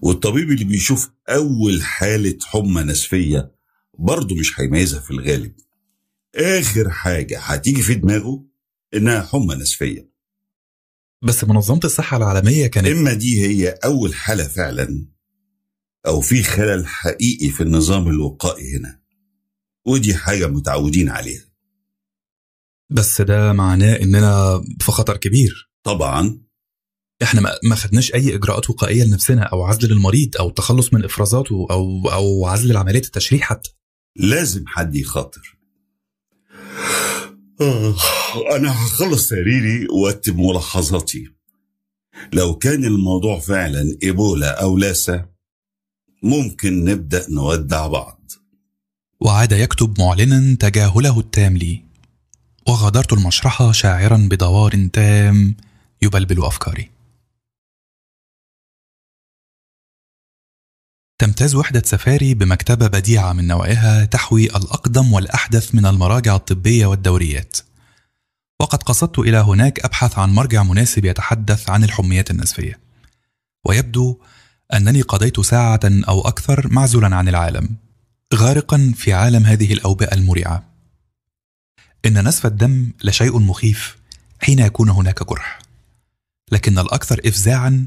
والطبيب 0.03 0.51
اللي 0.51 0.65
بيشوف 0.65 1.11
أول 1.29 1.83
حالة 1.83 2.39
حمى 2.45 2.83
نسفية 2.83 3.53
برضه 3.99 4.35
مش 4.37 4.61
هيميزها 4.61 5.01
في 5.01 5.11
الغالب. 5.11 5.55
آخر 6.37 6.91
حاجة 6.91 7.39
هتيجي 7.41 7.83
في 7.83 7.95
دماغه 7.95 8.45
إنها 8.95 9.23
حمى 9.23 9.55
نسفية. 9.55 10.11
بس 11.23 11.45
منظمة 11.45 11.81
الصحة 11.85 12.17
العالمية 12.17 12.67
كانت 12.67 12.87
إما 12.87 13.13
دي 13.15 13.47
هي 13.47 13.69
أول 13.69 14.15
حالة 14.15 14.45
فعلا 14.45 15.07
أو 16.07 16.21
في 16.21 16.43
خلل 16.43 16.87
حقيقي 16.87 17.49
في 17.49 17.63
النظام 17.63 18.09
الوقائي 18.09 18.77
هنا. 18.77 19.01
ودي 19.87 20.15
حاجة 20.15 20.47
متعودين 20.47 21.09
عليها. 21.09 21.45
بس 22.91 23.21
ده 23.21 23.53
معناه 23.53 23.97
إننا 23.97 24.63
في 24.81 24.93
خطر 24.93 25.17
كبير. 25.17 25.71
طبعا. 25.83 26.41
إحنا 27.23 27.41
ما- 27.65 27.75
خدناش 27.75 28.15
أي 28.15 28.35
إجراءات 28.35 28.71
وقائية 28.71 29.05
لنفسنا 29.05 29.43
أو 29.43 29.63
عزل 29.63 29.89
للمريض 29.89 30.37
أو 30.37 30.49
التخلص 30.49 30.95
من 30.95 31.05
إفرازاته 31.05 31.67
أو 31.71 32.09
أو 32.13 32.47
عزل 32.47 32.73
لعملية 32.73 32.99
التشريح 33.03 33.43
حتى. 33.43 33.71
لازم 34.17 34.65
حد 34.67 34.97
يخاطر. 34.97 35.59
آه، 37.61 37.95
أنا 38.57 38.85
هخلص 38.85 39.29
تقريري 39.29 39.87
وأكتب 39.91 40.39
ملاحظاتي. 40.39 41.29
لو 42.33 42.55
كان 42.55 42.85
الموضوع 42.85 43.39
فعلا 43.39 43.99
إيبولا 44.03 44.63
أو 44.63 44.79
لاسا 44.79 45.30
ممكن 46.23 46.85
نبدأ 46.85 47.27
نودع 47.31 47.87
بعض. 47.87 48.33
وعاد 49.21 49.53
يكتب 49.53 50.01
معلنا 50.01 50.57
تجاهله 50.57 51.21
التام 51.21 51.57
لي. 51.57 51.85
وغادرت 52.69 53.13
المشرحة 53.13 53.73
شاعرا 53.73 54.17
بدوار 54.17 54.89
تام 54.93 55.57
يبلبل 56.03 56.45
أفكاري. 56.45 56.91
تمتاز 61.19 61.55
وحدة 61.55 61.83
سفاري 61.85 62.35
بمكتبة 62.35 62.87
بديعة 62.87 63.33
من 63.33 63.47
نوعها 63.47 64.05
تحوي 64.05 64.45
الأقدم 64.45 65.13
والأحدث 65.13 65.75
من 65.75 65.87
المراجع 65.87 66.37
الطبية 66.37 66.87
والدوريات. 66.87 67.57
وقد 68.61 68.83
قصدت 68.83 69.19
إلى 69.19 69.37
هناك 69.37 69.81
أبحث 69.85 70.19
عن 70.19 70.31
مرجع 70.31 70.63
مناسب 70.63 71.05
يتحدث 71.05 71.71
عن 71.71 71.85
الحميات 71.85 72.31
النسفية 72.31 72.81
ويبدو 73.65 74.19
أنني 74.75 75.03
قضيت 75.03 75.41
ساعة 75.41 75.81
أو 75.85 76.21
أكثر 76.21 76.69
معزولا 76.73 77.17
عن 77.17 77.29
العالم 77.29 77.77
غارقا 78.35 78.93
في 78.97 79.13
عالم 79.13 79.47
هذه 79.47 79.73
الأوبئة 79.73 80.15
المرعبة 80.15 80.63
إن 82.07 82.29
نسف 82.29 82.47
الدم 82.47 82.93
لشيء 83.05 83.39
مخيف 83.39 83.97
حين 84.43 84.59
يكون 84.59 84.89
هناك 84.89 85.29
جرح 85.31 85.59
لكن 86.53 86.79
الأكثر 86.79 87.21
إفزاعا 87.27 87.87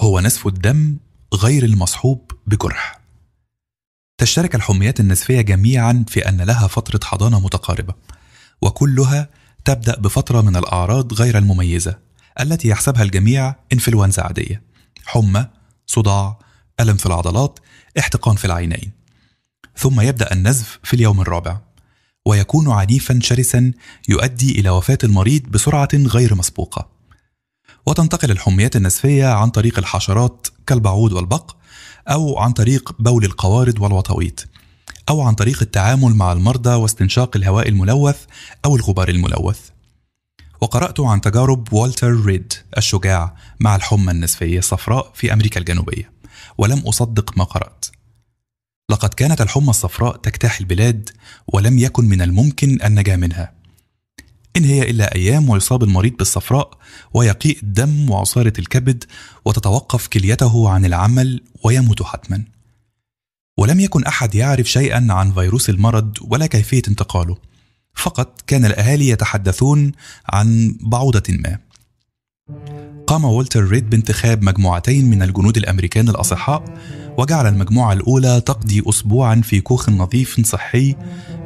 هو 0.00 0.20
نسف 0.20 0.46
الدم 0.46 0.96
غير 1.34 1.64
المصحوب 1.64 2.32
بجرح. 2.46 3.00
تشترك 4.18 4.54
الحميات 4.54 5.00
النسفية 5.00 5.40
جميعا 5.40 6.04
في 6.08 6.28
أن 6.28 6.40
لها 6.40 6.66
فترة 6.66 7.00
حضانة 7.04 7.40
متقاربة 7.40 7.94
وكلها 8.62 9.28
تبدأ 9.64 10.00
بفترة 10.00 10.40
من 10.40 10.56
الأعراض 10.56 11.12
غير 11.12 11.38
المميزة 11.38 11.98
التي 12.40 12.68
يحسبها 12.68 13.02
الجميع 13.02 13.54
إنفلونزا 13.72 14.22
عادية 14.22 14.62
حمى 15.06 15.46
صداع 15.88 16.38
ألم 16.80 16.96
في 16.96 17.06
العضلات 17.06 17.58
احتقان 17.98 18.36
في 18.36 18.44
العينين. 18.44 18.92
ثم 19.76 20.00
يبدأ 20.00 20.32
النزف 20.32 20.78
في 20.82 20.94
اليوم 20.94 21.20
الرابع 21.20 21.60
ويكون 22.26 22.70
عنيفا 22.70 23.18
شرسا 23.22 23.72
يؤدي 24.08 24.60
إلى 24.60 24.70
وفاة 24.70 24.98
المريض 25.04 25.42
بسرعة 25.42 25.88
غير 25.94 26.34
مسبوقة. 26.34 26.88
وتنتقل 27.86 28.30
الحميات 28.30 28.76
النسفية 28.76 29.26
عن 29.26 29.50
طريق 29.50 29.78
الحشرات 29.78 30.46
كالبعوض 30.66 31.12
والبق 31.12 31.56
أو 32.08 32.38
عن 32.38 32.52
طريق 32.52 32.92
بول 32.98 33.24
القوارض 33.24 33.80
والوطويط 33.80 34.46
أو 35.08 35.22
عن 35.22 35.34
طريق 35.34 35.62
التعامل 35.62 36.14
مع 36.14 36.32
المرضى 36.32 36.74
واستنشاق 36.74 37.36
الهواء 37.36 37.68
الملوث 37.68 38.24
أو 38.64 38.76
الغبار 38.76 39.08
الملوث. 39.08 39.60
وقرأت 40.60 41.00
عن 41.00 41.20
تجارب 41.20 41.72
والتر 41.72 42.12
ريد 42.12 42.52
الشجاع 42.76 43.36
مع 43.60 43.76
الحمى 43.76 44.10
النسفية 44.10 44.58
الصفراء 44.58 45.12
في 45.14 45.32
أمريكا 45.32 45.60
الجنوبية 45.60 46.12
ولم 46.58 46.78
أصدق 46.78 47.38
ما 47.38 47.44
قرأت. 47.44 47.84
لقد 48.90 49.14
كانت 49.14 49.40
الحمى 49.40 49.70
الصفراء 49.70 50.16
تجتاح 50.16 50.60
البلاد 50.60 51.10
ولم 51.46 51.78
يكن 51.78 52.04
من 52.04 52.22
الممكن 52.22 52.78
النجاة 52.84 53.16
منها. 53.16 53.52
إن 54.56 54.64
هي 54.64 54.90
إلا 54.90 55.14
أيام 55.14 55.50
ويصاب 55.50 55.82
المريض 55.82 56.16
بالصفراء 56.16 56.70
ويقيء 57.14 57.58
الدم 57.62 58.10
وعصارة 58.10 58.52
الكبد 58.58 59.04
وتتوقف 59.44 60.06
كليته 60.06 60.70
عن 60.70 60.84
العمل 60.84 61.44
ويموت 61.64 62.02
حتما. 62.02 62.44
ولم 63.58 63.80
يكن 63.80 64.04
أحد 64.04 64.34
يعرف 64.34 64.66
شيئا 64.66 65.06
عن 65.10 65.32
فيروس 65.32 65.70
المرض 65.70 66.18
ولا 66.20 66.46
كيفية 66.46 66.82
انتقاله. 66.88 67.36
فقط 67.98 68.40
كان 68.46 68.64
الأهالي 68.64 69.08
يتحدثون 69.08 69.92
عن 70.28 70.76
بعوضة 70.80 71.22
ما. 71.28 71.58
قام 73.06 73.24
والتر 73.24 73.64
ريد 73.64 73.90
بانتخاب 73.90 74.42
مجموعتين 74.42 75.10
من 75.10 75.22
الجنود 75.22 75.56
الأمريكان 75.56 76.08
الأصحاء 76.08 76.64
وجعل 77.18 77.46
المجموعة 77.46 77.92
الأولى 77.92 78.40
تقضي 78.40 78.82
أسبوعا 78.88 79.40
في 79.44 79.60
كوخ 79.60 79.90
نظيف 79.90 80.40
صحي 80.46 80.96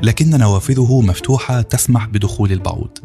لكن 0.03 0.30
نوافذه 0.30 1.00
مفتوحة 1.00 1.62
تسمح 1.62 2.07
بدخول 2.07 2.53
البعوض 2.53 2.98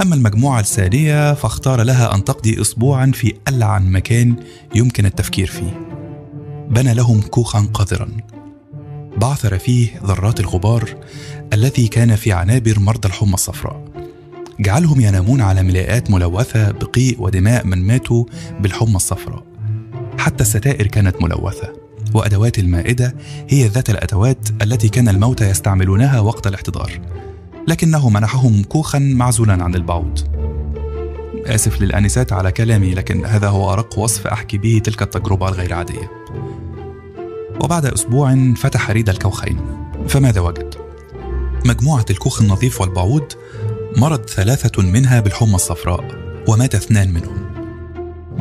أما 0.00 0.14
المجموعة 0.14 0.60
الثانية 0.60 1.34
فاختار 1.34 1.82
لها 1.82 2.14
أن 2.14 2.24
تقضي 2.24 2.60
أسبوعا 2.60 3.12
في 3.14 3.34
ألعن 3.48 3.92
مكان 3.92 4.36
يمكن 4.74 5.06
التفكير 5.06 5.46
فيه. 5.46 5.80
بنى 6.70 6.94
لهم 6.94 7.20
كوخا 7.20 7.60
قذرا. 7.74 8.08
بعثر 9.16 9.58
فيه 9.58 10.00
ذرات 10.04 10.40
الغبار 10.40 10.94
التي 11.52 11.88
كان 11.88 12.16
في 12.16 12.32
عنابر 12.32 12.78
مرضى 12.78 13.08
الحمى 13.08 13.34
الصفراء. 13.34 13.84
جعلهم 14.60 15.00
ينامون 15.00 15.40
على 15.40 15.62
ملاءات 15.62 16.10
ملوثة 16.10 16.70
بقيء 16.70 17.16
ودماء 17.18 17.66
من 17.66 17.86
ماتوا 17.86 18.24
بالحمى 18.60 18.96
الصفراء. 18.96 19.44
حتى 20.18 20.42
الستائر 20.42 20.86
كانت 20.86 21.22
ملوثة 21.22 21.72
وأدوات 22.14 22.58
المائدة 22.58 23.14
هي 23.48 23.66
ذات 23.66 23.90
الأدوات 23.90 24.48
التي 24.62 24.88
كان 24.88 25.08
الموتى 25.08 25.50
يستعملونها 25.50 26.20
وقت 26.20 26.46
الاحتضار. 26.46 27.00
لكنه 27.68 28.08
منحهم 28.08 28.62
كوخا 28.62 28.98
معزولا 28.98 29.64
عن 29.64 29.74
البعوض. 29.74 30.18
آسف 31.46 31.82
للآنسات 31.82 32.32
على 32.32 32.52
كلامي 32.52 32.94
لكن 32.94 33.26
هذا 33.26 33.48
هو 33.48 33.72
أرق 33.72 33.98
وصف 33.98 34.26
أحكي 34.26 34.58
به 34.58 34.80
تلك 34.84 35.02
التجربة 35.02 35.48
الغير 35.48 35.74
عادية. 35.74 36.21
وبعد 37.60 37.86
أسبوع 37.86 38.54
فتح 38.56 38.90
ريد 38.90 39.08
الكوخين. 39.08 39.60
فماذا 40.08 40.40
وجد؟ 40.40 40.74
مجموعة 41.64 42.04
الكوخ 42.10 42.42
النظيف 42.42 42.80
والبعوض 42.80 43.32
مرض 43.96 44.28
ثلاثة 44.28 44.82
منها 44.82 45.20
بالحمى 45.20 45.54
الصفراء 45.54 46.04
ومات 46.48 46.74
اثنان 46.74 47.14
منهم. 47.14 47.52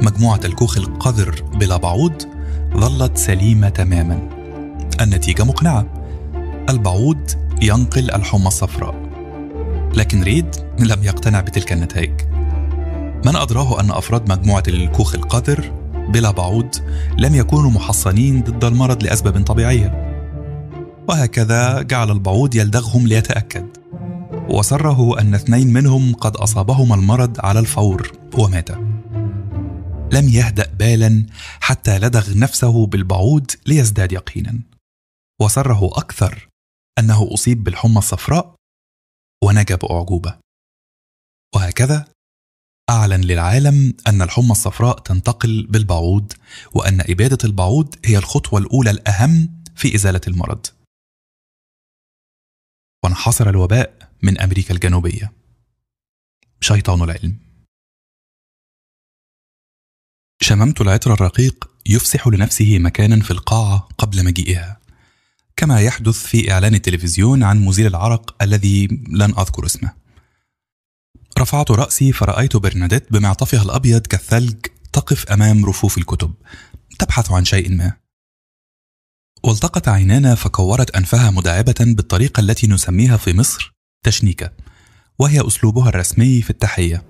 مجموعة 0.01 0.39
الكوخ 0.45 0.77
القذر 0.77 1.41
بلا 1.53 1.77
بعوض 1.77 2.23
ظلت 2.77 3.17
سليمة 3.17 3.69
تماما. 3.69 4.29
النتيجة 5.01 5.43
مقنعة. 5.43 5.85
البعوض 6.69 7.31
ينقل 7.61 8.11
الحمى 8.11 8.47
الصفراء. 8.47 8.95
لكن 9.95 10.23
ريد 10.23 10.55
لم 10.79 11.03
يقتنع 11.03 11.41
بتلك 11.41 11.73
النتائج. 11.73 12.21
من 13.25 13.35
أدراه 13.35 13.79
أن 13.79 13.91
أفراد 13.91 14.31
مجموعة 14.31 14.63
الكوخ 14.67 15.15
القذر 15.15 15.71
بلا 16.09 16.31
بعوض 16.31 16.75
لم 17.17 17.35
يكونوا 17.35 17.71
محصنين 17.71 18.43
ضد 18.43 18.63
المرض 18.63 19.03
لأسباب 19.03 19.43
طبيعية. 19.43 20.11
وهكذا 21.09 21.81
جعل 21.81 22.11
البعوض 22.11 22.55
يلدغهم 22.55 23.07
ليتأكد. 23.07 23.77
وسره 24.49 25.19
أن 25.19 25.33
اثنين 25.33 25.73
منهم 25.73 26.13
قد 26.13 26.35
أصابهما 26.35 26.95
المرض 26.95 27.45
على 27.45 27.59
الفور 27.59 28.11
وماتا 28.37 29.01
لم 30.11 30.29
يهدأ 30.29 30.73
بالا 30.79 31.25
حتى 31.59 31.99
لدغ 31.99 32.37
نفسه 32.37 32.85
بالبعوض 32.85 33.51
ليزداد 33.67 34.11
يقينا. 34.11 34.59
وسره 35.41 35.85
أكثر 35.85 36.47
أنه 36.99 37.29
أصيب 37.33 37.63
بالحمى 37.63 37.97
الصفراء 37.97 38.55
ونجا 39.43 39.75
بأعجوبة 39.75 40.35
وهكذا 41.55 42.05
أعلن 42.91 43.21
للعالم 43.21 43.93
أن 44.07 44.21
الحمى 44.21 44.51
الصفراء 44.51 44.99
تنتقل 44.99 45.67
بالبعوض 45.69 46.33
وأن 46.73 47.01
إبادة 47.01 47.37
البعوض 47.43 47.95
هي 48.05 48.17
الخطوة 48.17 48.59
الأولى 48.59 48.91
الأهم 48.91 49.63
في 49.75 49.95
إزالة 49.95 50.21
المرض. 50.27 50.65
وانحصر 53.03 53.49
الوباء 53.49 54.11
من 54.21 54.39
أمريكا 54.39 54.73
الجنوبية. 54.73 55.31
شيطان 56.61 57.01
العلم. 57.01 57.37
شممت 60.41 60.81
العطر 60.81 61.13
الرقيق 61.13 61.71
يفسح 61.85 62.27
لنفسه 62.27 62.79
مكانا 62.79 63.23
في 63.23 63.31
القاعة 63.31 63.89
قبل 63.97 64.25
مجيئها. 64.25 64.81
كما 65.55 65.81
يحدث 65.81 66.25
في 66.25 66.51
إعلان 66.51 66.75
التلفزيون 66.75 67.43
عن 67.43 67.59
مزيل 67.59 67.87
العرق 67.87 68.43
الذي 68.43 68.87
لن 69.07 69.33
أذكر 69.39 69.65
اسمه. 69.65 70.00
رفعت 71.39 71.71
رأسي 71.71 72.11
فرأيت 72.11 72.57
برناديت 72.57 73.13
بمعطفها 73.13 73.61
الأبيض 73.61 74.01
كالثلج 74.01 74.55
تقف 74.93 75.31
أمام 75.31 75.65
رفوف 75.65 75.97
الكتب 75.97 76.33
تبحث 76.99 77.31
عن 77.31 77.45
شيء 77.45 77.75
ما. 77.75 77.93
والتقت 79.43 79.87
عينانا 79.87 80.35
فكورت 80.35 80.95
أنفها 80.95 81.31
مداعبة 81.31 81.75
بالطريقة 81.79 82.39
التي 82.39 82.67
نسميها 82.67 83.17
في 83.17 83.33
مصر 83.33 83.73
تشنيكة 84.05 84.51
وهي 85.19 85.47
أسلوبها 85.47 85.89
الرسمي 85.89 86.41
في 86.41 86.49
التحية. 86.49 87.03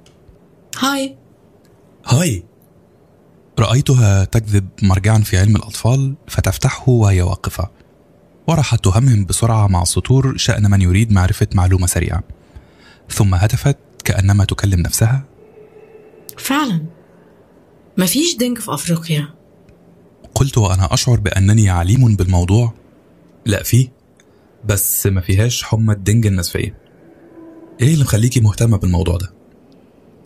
هاي. 0.79 1.17
هاي. 2.05 2.43
رأيتها 3.59 4.25
تكذب 4.25 4.67
مرجعا 4.81 5.19
في 5.19 5.37
علم 5.37 5.55
الأطفال 5.55 6.15
فتفتحه 6.27 6.89
وهي 6.89 7.21
واقفة 7.21 7.69
وراحت 8.47 8.83
تهمهم 8.83 9.25
بسرعة 9.25 9.67
مع 9.67 9.81
السطور 9.81 10.37
شأن 10.37 10.71
من 10.71 10.81
يريد 10.81 11.11
معرفة 11.11 11.47
معلومة 11.53 11.87
سريعة. 11.87 12.23
ثم 13.09 13.35
هتفت 13.35 13.77
كأنما 14.01 14.45
تكلم 14.45 14.79
نفسها؟ 14.79 15.25
فعلا. 16.37 16.85
مفيش 17.97 18.37
dengue 18.37 18.57
في 18.57 18.73
أفريقيا. 18.73 19.29
قلت 20.35 20.57
وأنا 20.57 20.93
أشعر 20.93 21.19
بأنني 21.19 21.69
عليم 21.69 22.15
بالموضوع. 22.15 22.73
لا 23.45 23.63
فيه 23.63 23.91
بس 24.65 25.07
ما 25.07 25.21
فيهاش 25.21 25.63
حمى 25.63 25.93
ال 25.93 25.98
dengue 25.98 26.25
النزفية 26.25 26.77
إيه 27.81 27.93
اللي 27.93 28.03
مخليكي 28.03 28.39
مهتمة 28.39 28.77
بالموضوع 28.77 29.17
ده؟ 29.17 29.33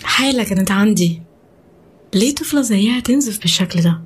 حالة 0.03 0.43
كانت 0.43 0.71
عندي. 0.71 1.21
ليه 2.13 2.35
طفلة 2.35 2.61
زيها 2.61 2.99
تنزف 2.99 3.39
بالشكل 3.39 3.81
ده؟ 3.81 4.01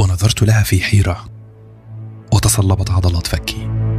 ونظرت 0.00 0.42
لها 0.42 0.62
في 0.62 0.80
حيرة. 0.80 1.24
وتصلبت 2.32 2.90
عضلات 2.90 3.26
فكي. 3.26 3.93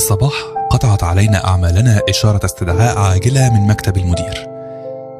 الصباح 0.00 0.34
قطعت 0.70 1.04
علينا 1.04 1.46
أعمالنا 1.46 2.00
إشارة 2.08 2.46
استدعاء 2.46 2.98
عاجلة 2.98 3.54
من 3.54 3.66
مكتب 3.66 3.96
المدير. 3.96 4.46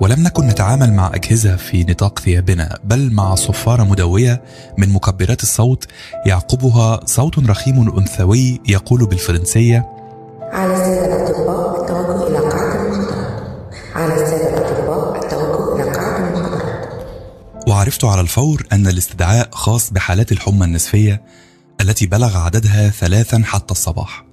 ولم 0.00 0.22
نكن 0.22 0.46
نتعامل 0.46 0.92
مع 0.92 1.10
أجهزة 1.14 1.56
في 1.56 1.84
نطاق 1.84 2.18
ثيابنا 2.18 2.78
بل 2.84 3.12
مع 3.12 3.34
صفارة 3.34 3.82
مدوية 3.82 4.42
من 4.78 4.88
مكبرات 4.88 5.42
الصوت 5.42 5.84
يعقبها 6.26 7.00
صوت 7.04 7.38
رخيم 7.38 7.98
أنثوي 7.98 8.60
يقول 8.68 9.06
بالفرنسية 9.06 9.86
على 10.52 10.72
السادة 10.72 11.16
الأطباء 11.16 11.80
التوجه 11.80 12.26
إلى 12.26 12.38
قاعة 12.38 12.74
المحاضرات 12.74 13.42
على 13.94 14.22
السادة 14.22 14.58
الأطباء 14.58 15.24
التوجه 15.24 15.82
إلى 15.82 15.92
قاعة 15.92 16.16
المحاضرات 16.16 17.68
عرفت 17.68 18.04
على 18.04 18.20
الفور 18.20 18.66
أن 18.72 18.86
الاستدعاء 18.86 19.48
خاص 19.52 19.90
بحالات 19.90 20.32
الحمى 20.32 20.64
النسفية 20.64 21.22
التي 21.80 22.06
بلغ 22.06 22.36
عددها 22.36 22.88
ثلاثا 22.88 23.42
حتى 23.44 23.72
الصباح. 23.72 24.29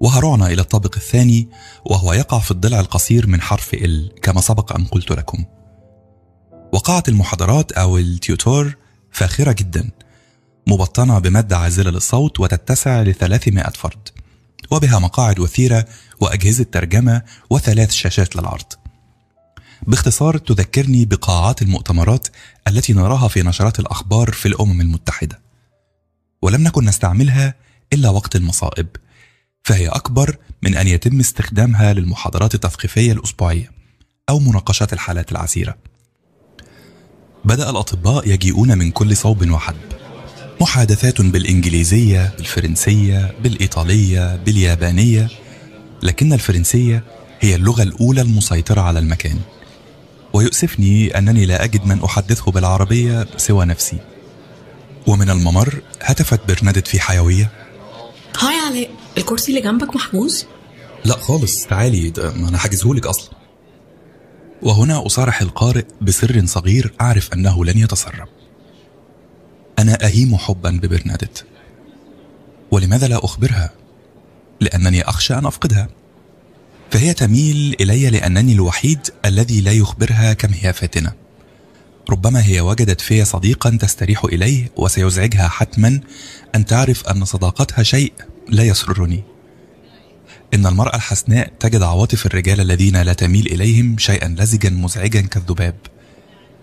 وهرعنا 0.00 0.46
إلى 0.46 0.62
الطابق 0.62 0.96
الثاني 0.96 1.48
وهو 1.84 2.12
يقع 2.12 2.38
في 2.38 2.50
الضلع 2.50 2.80
القصير 2.80 3.26
من 3.26 3.40
حرف 3.40 3.74
ال 3.74 4.12
كما 4.22 4.40
سبق 4.40 4.76
أن 4.76 4.84
قلت 4.84 5.12
لكم. 5.12 5.44
وقعت 6.72 7.08
المحاضرات 7.08 7.72
أو 7.72 7.98
التيوتور 7.98 8.76
فاخرة 9.12 9.52
جدا 9.52 9.90
مبطنة 10.66 11.18
بمادة 11.18 11.58
عازلة 11.58 11.90
للصوت 11.90 12.40
وتتسع 12.40 13.02
لثلاثمائة 13.02 13.70
فرد 13.70 14.08
وبها 14.70 14.98
مقاعد 14.98 15.38
وثيرة 15.38 15.86
وأجهزة 16.20 16.64
ترجمة 16.64 17.22
وثلاث 17.50 17.92
شاشات 17.92 18.36
للعرض. 18.36 18.72
باختصار 19.86 20.38
تذكرني 20.38 21.04
بقاعات 21.04 21.62
المؤتمرات 21.62 22.28
التي 22.68 22.92
نراها 22.92 23.28
في 23.28 23.42
نشرات 23.42 23.80
الأخبار 23.80 24.32
في 24.32 24.48
الأمم 24.48 24.80
المتحدة. 24.80 25.40
ولم 26.42 26.62
نكن 26.62 26.84
نستعملها 26.84 27.54
إلا 27.92 28.08
وقت 28.08 28.36
المصائب. 28.36 28.86
فهي 29.62 29.88
أكبر 29.88 30.36
من 30.62 30.76
أن 30.76 30.88
يتم 30.88 31.20
استخدامها 31.20 31.92
للمحاضرات 31.92 32.54
التثقيفية 32.54 33.12
الأسبوعية 33.12 33.70
أو 34.28 34.38
مناقشات 34.38 34.92
الحالات 34.92 35.32
العسيرة. 35.32 35.76
بدأ 37.44 37.70
الأطباء 37.70 38.28
يجيئون 38.28 38.78
من 38.78 38.90
كل 38.90 39.16
صوب 39.16 39.50
وحدب. 39.50 39.78
محادثات 40.60 41.20
بالإنجليزية 41.20 42.34
بالفرنسية 42.36 43.34
بالإيطالية 43.42 44.36
باليابانية 44.36 45.28
لكن 46.02 46.32
الفرنسية 46.32 47.04
هي 47.40 47.54
اللغة 47.54 47.82
الأولى 47.82 48.20
المسيطرة 48.20 48.80
على 48.80 48.98
المكان. 48.98 49.38
ويؤسفني 50.32 51.18
أنني 51.18 51.46
لا 51.46 51.64
أجد 51.64 51.86
من 51.86 52.02
أحدثه 52.04 52.52
بالعربية 52.52 53.26
سوى 53.36 53.64
نفسي. 53.64 53.98
ومن 55.06 55.30
الممر 55.30 55.82
هتفت 56.02 56.40
برنادت 56.48 56.88
في 56.88 57.00
حيوية. 57.00 57.50
هاي 58.38 58.54
علاء 58.66 58.90
الكرسي 59.18 59.48
اللي 59.50 59.60
جنبك 59.60 59.96
محجوز؟ 59.96 60.46
لا 61.04 61.16
خالص 61.16 61.66
تعالي 61.66 62.10
ده 62.10 62.34
أنا 62.34 62.58
حاجزهولك 62.58 63.06
أصلا. 63.06 63.30
وهنا 64.62 65.06
أصارح 65.06 65.42
القارئ 65.42 65.84
بسر 66.00 66.46
صغير 66.46 66.92
أعرف 67.00 67.32
أنه 67.32 67.64
لن 67.64 67.78
يتسرب. 67.78 68.28
أنا 69.78 70.06
أهيم 70.06 70.36
حبا 70.36 70.70
ببرنادت. 70.70 71.44
ولماذا 72.70 73.08
لا 73.08 73.24
أخبرها؟ 73.24 73.70
لأنني 74.60 75.02
أخشى 75.02 75.34
أن 75.34 75.46
أفقدها. 75.46 75.88
فهي 76.90 77.14
تميل 77.14 77.76
إلي 77.80 78.10
لأنني 78.10 78.52
الوحيد 78.52 78.98
الذي 79.24 79.60
لا 79.60 79.72
يخبرها 79.72 80.32
كم 80.32 80.48
هي 80.52 80.72
فاتنة. 80.72 81.12
ربما 82.10 82.46
هي 82.46 82.60
وجدت 82.60 83.00
في 83.00 83.24
صديقا 83.24 83.78
تستريح 83.80 84.24
إليه 84.24 84.70
وسيزعجها 84.76 85.48
حتما 85.48 86.00
أن 86.54 86.64
تعرف 86.64 87.08
أن 87.08 87.24
صداقتها 87.24 87.82
شيء 87.82 88.12
لا 88.48 88.62
يسرني. 88.64 89.22
إن 90.54 90.66
المرأة 90.66 90.96
الحسناء 90.96 91.52
تجد 91.60 91.82
عواطف 91.82 92.26
الرجال 92.26 92.60
الذين 92.60 93.02
لا 93.02 93.12
تميل 93.12 93.46
إليهم 93.46 93.98
شيئا 93.98 94.28
لزجا 94.38 94.70
مزعجا 94.70 95.20
كالذباب 95.20 95.74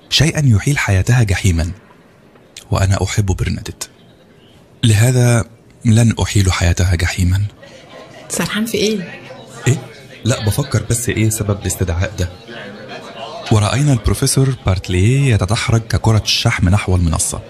شيئا 0.09 0.41
يحيل 0.45 0.77
حياتها 0.77 1.23
جحيما. 1.23 1.71
وأنا 2.71 3.03
أحب 3.03 3.25
برنادت. 3.25 3.89
لهذا 4.83 5.45
لن 5.86 6.13
أحيل 6.21 6.51
حياتها 6.51 6.95
جحيما. 6.95 7.41
سرحان 8.29 8.65
في 8.65 8.77
إيه؟ 8.77 9.21
إيه؟ 9.67 9.81
لا 10.23 10.45
بفكر 10.45 10.83
بس 10.89 11.09
إيه 11.09 11.29
سبب 11.29 11.61
الاستدعاء 11.61 12.13
ده. 12.19 12.29
ورأينا 13.51 13.93
البروفيسور 13.93 14.55
بارتليه 14.65 15.33
يتدحرج 15.33 15.81
ككرة 15.81 16.21
الشحم 16.23 16.69
نحو 16.69 16.95
المنصة 16.95 17.41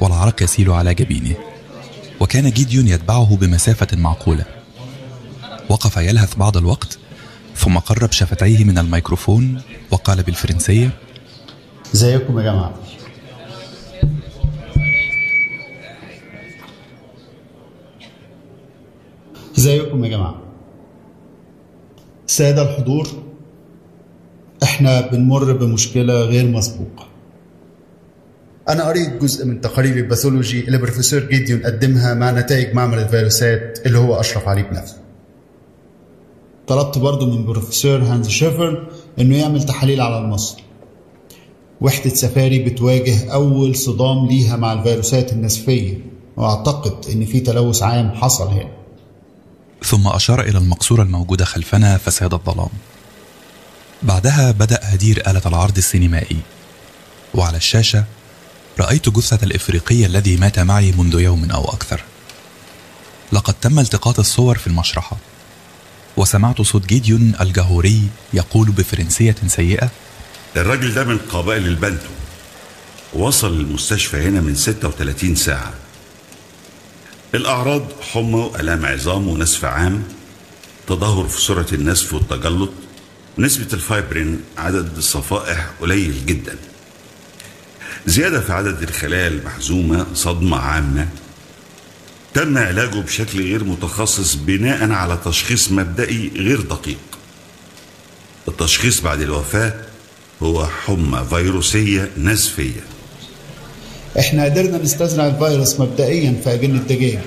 والعرق 0.00 0.42
يسيل 0.42 0.70
على 0.70 0.94
جبينه. 0.94 1.51
وكان 2.20 2.50
جيديون 2.50 2.88
يتبعه 2.88 3.36
بمسافة 3.36 3.96
معقولة. 3.96 4.44
وقف 5.68 5.96
يلهث 5.96 6.34
بعض 6.34 6.56
الوقت 6.56 6.98
ثم 7.56 7.78
قرب 7.78 8.12
شفتيه 8.12 8.64
من 8.64 8.78
الميكروفون 8.78 9.62
وقال 9.90 10.22
بالفرنسية 10.22 10.90
ازيكم 11.94 12.38
يا 12.38 12.44
جماعة. 12.44 12.74
ازيكم 19.58 20.04
يا 20.04 20.10
جماعة. 20.10 20.42
الساده 22.28 22.62
الحضور 22.62 23.08
إحنا 24.62 25.00
بنمر 25.00 25.52
بمشكلة 25.52 26.14
غير 26.14 26.46
مسبوقة. 26.46 27.11
أنا 28.68 28.84
قريت 28.84 29.22
جزء 29.22 29.46
من 29.46 29.60
تقارير 29.60 29.96
ال 29.96 30.02
pathology 30.02 30.60
اللي 30.60 30.78
بروفيسور 30.78 31.20
جيديون 31.20 31.62
قدمها 31.62 32.14
مع 32.14 32.30
نتائج 32.30 32.74
معمل 32.74 32.98
الفيروسات 32.98 33.78
اللي 33.86 33.98
هو 33.98 34.20
أشرف 34.20 34.48
عليه 34.48 34.62
بنفسه. 34.62 34.96
طلبت 36.66 36.98
برضه 36.98 37.26
من 37.26 37.44
بروفيسور 37.44 37.98
هانز 38.02 38.28
شيفر 38.28 38.88
إنه 39.18 39.36
يعمل 39.36 39.62
تحاليل 39.62 40.00
على 40.00 40.18
المصل. 40.18 40.60
وحدة 41.80 42.14
سفاري 42.14 42.58
بتواجه 42.58 43.32
أول 43.32 43.76
صدام 43.76 44.26
ليها 44.26 44.56
مع 44.56 44.72
الفيروسات 44.72 45.32
النزفية 45.32 45.98
وأعتقد 46.36 47.10
إن 47.10 47.24
في 47.24 47.40
تلوث 47.40 47.82
عام 47.82 48.10
حصل 48.10 48.48
هنا. 48.48 48.70
ثم 49.84 50.08
أشار 50.08 50.40
إلى 50.40 50.58
المقصورة 50.58 51.02
الموجودة 51.02 51.44
خلفنا 51.44 51.98
فساد 51.98 52.34
الظلام. 52.34 52.68
بعدها 54.02 54.50
بدأ 54.50 54.78
هدير 54.82 55.22
آلة 55.30 55.42
العرض 55.46 55.76
السينمائي. 55.76 56.36
وعلى 57.34 57.56
الشاشة 57.56 58.04
رأيت 58.80 59.08
جثة 59.08 59.38
الإفريقي 59.42 60.06
الذي 60.06 60.36
مات 60.36 60.58
معي 60.58 60.92
منذ 60.92 61.20
يوم 61.20 61.50
أو 61.50 61.64
أكثر. 61.64 62.00
لقد 63.32 63.54
تم 63.60 63.78
التقاط 63.78 64.18
الصور 64.18 64.58
في 64.58 64.66
المشرحة 64.66 65.16
وسمعت 66.16 66.62
صوت 66.62 66.86
جيديون 66.86 67.32
الجهوري 67.40 68.02
يقول 68.34 68.70
بفرنسية 68.70 69.36
سيئة 69.46 69.90
الراجل 70.56 70.94
ده 70.94 71.04
من 71.04 71.18
قبائل 71.18 71.66
البنتو 71.66 72.08
وصل 73.12 73.60
المستشفى 73.60 74.16
هنا 74.16 74.40
من 74.40 74.54
36 74.54 75.34
ساعة. 75.36 75.72
الأعراض 77.34 77.82
حمى 78.12 78.34
وألام 78.34 78.86
عظام 78.86 79.28
ونسف 79.28 79.64
عام 79.64 80.02
تدهور 80.86 81.28
في 81.28 81.40
سرعة 81.40 81.66
النسف 81.72 82.14
والتجلط 82.14 82.70
نسبة 83.38 83.66
الفايبرين 83.72 84.40
عدد 84.58 84.96
الصفائح 84.96 85.70
قليل 85.80 86.26
جدا. 86.26 86.56
زيادة 88.06 88.40
في 88.40 88.52
عدد 88.52 88.82
الخلايا 88.82 89.28
المحزومة 89.28 90.06
صدمة 90.14 90.56
عامة 90.56 91.08
تم 92.34 92.58
علاجه 92.58 92.98
بشكل 92.98 93.40
غير 93.42 93.64
متخصص 93.64 94.34
بناء 94.34 94.90
على 94.90 95.18
تشخيص 95.24 95.72
مبدئي 95.72 96.30
غير 96.36 96.60
دقيق. 96.60 96.98
التشخيص 98.48 99.00
بعد 99.00 99.20
الوفاة 99.20 99.74
هو 100.42 100.66
حمى 100.66 101.26
فيروسية 101.30 102.10
نسفية. 102.18 102.80
إحنا 104.18 104.44
قدرنا 104.44 104.78
نستزرع 104.78 105.26
الفيروس 105.26 105.80
مبدئيا 105.80 106.40
في 106.44 106.54
أجنة 106.54 106.78
دجاج 106.78 107.18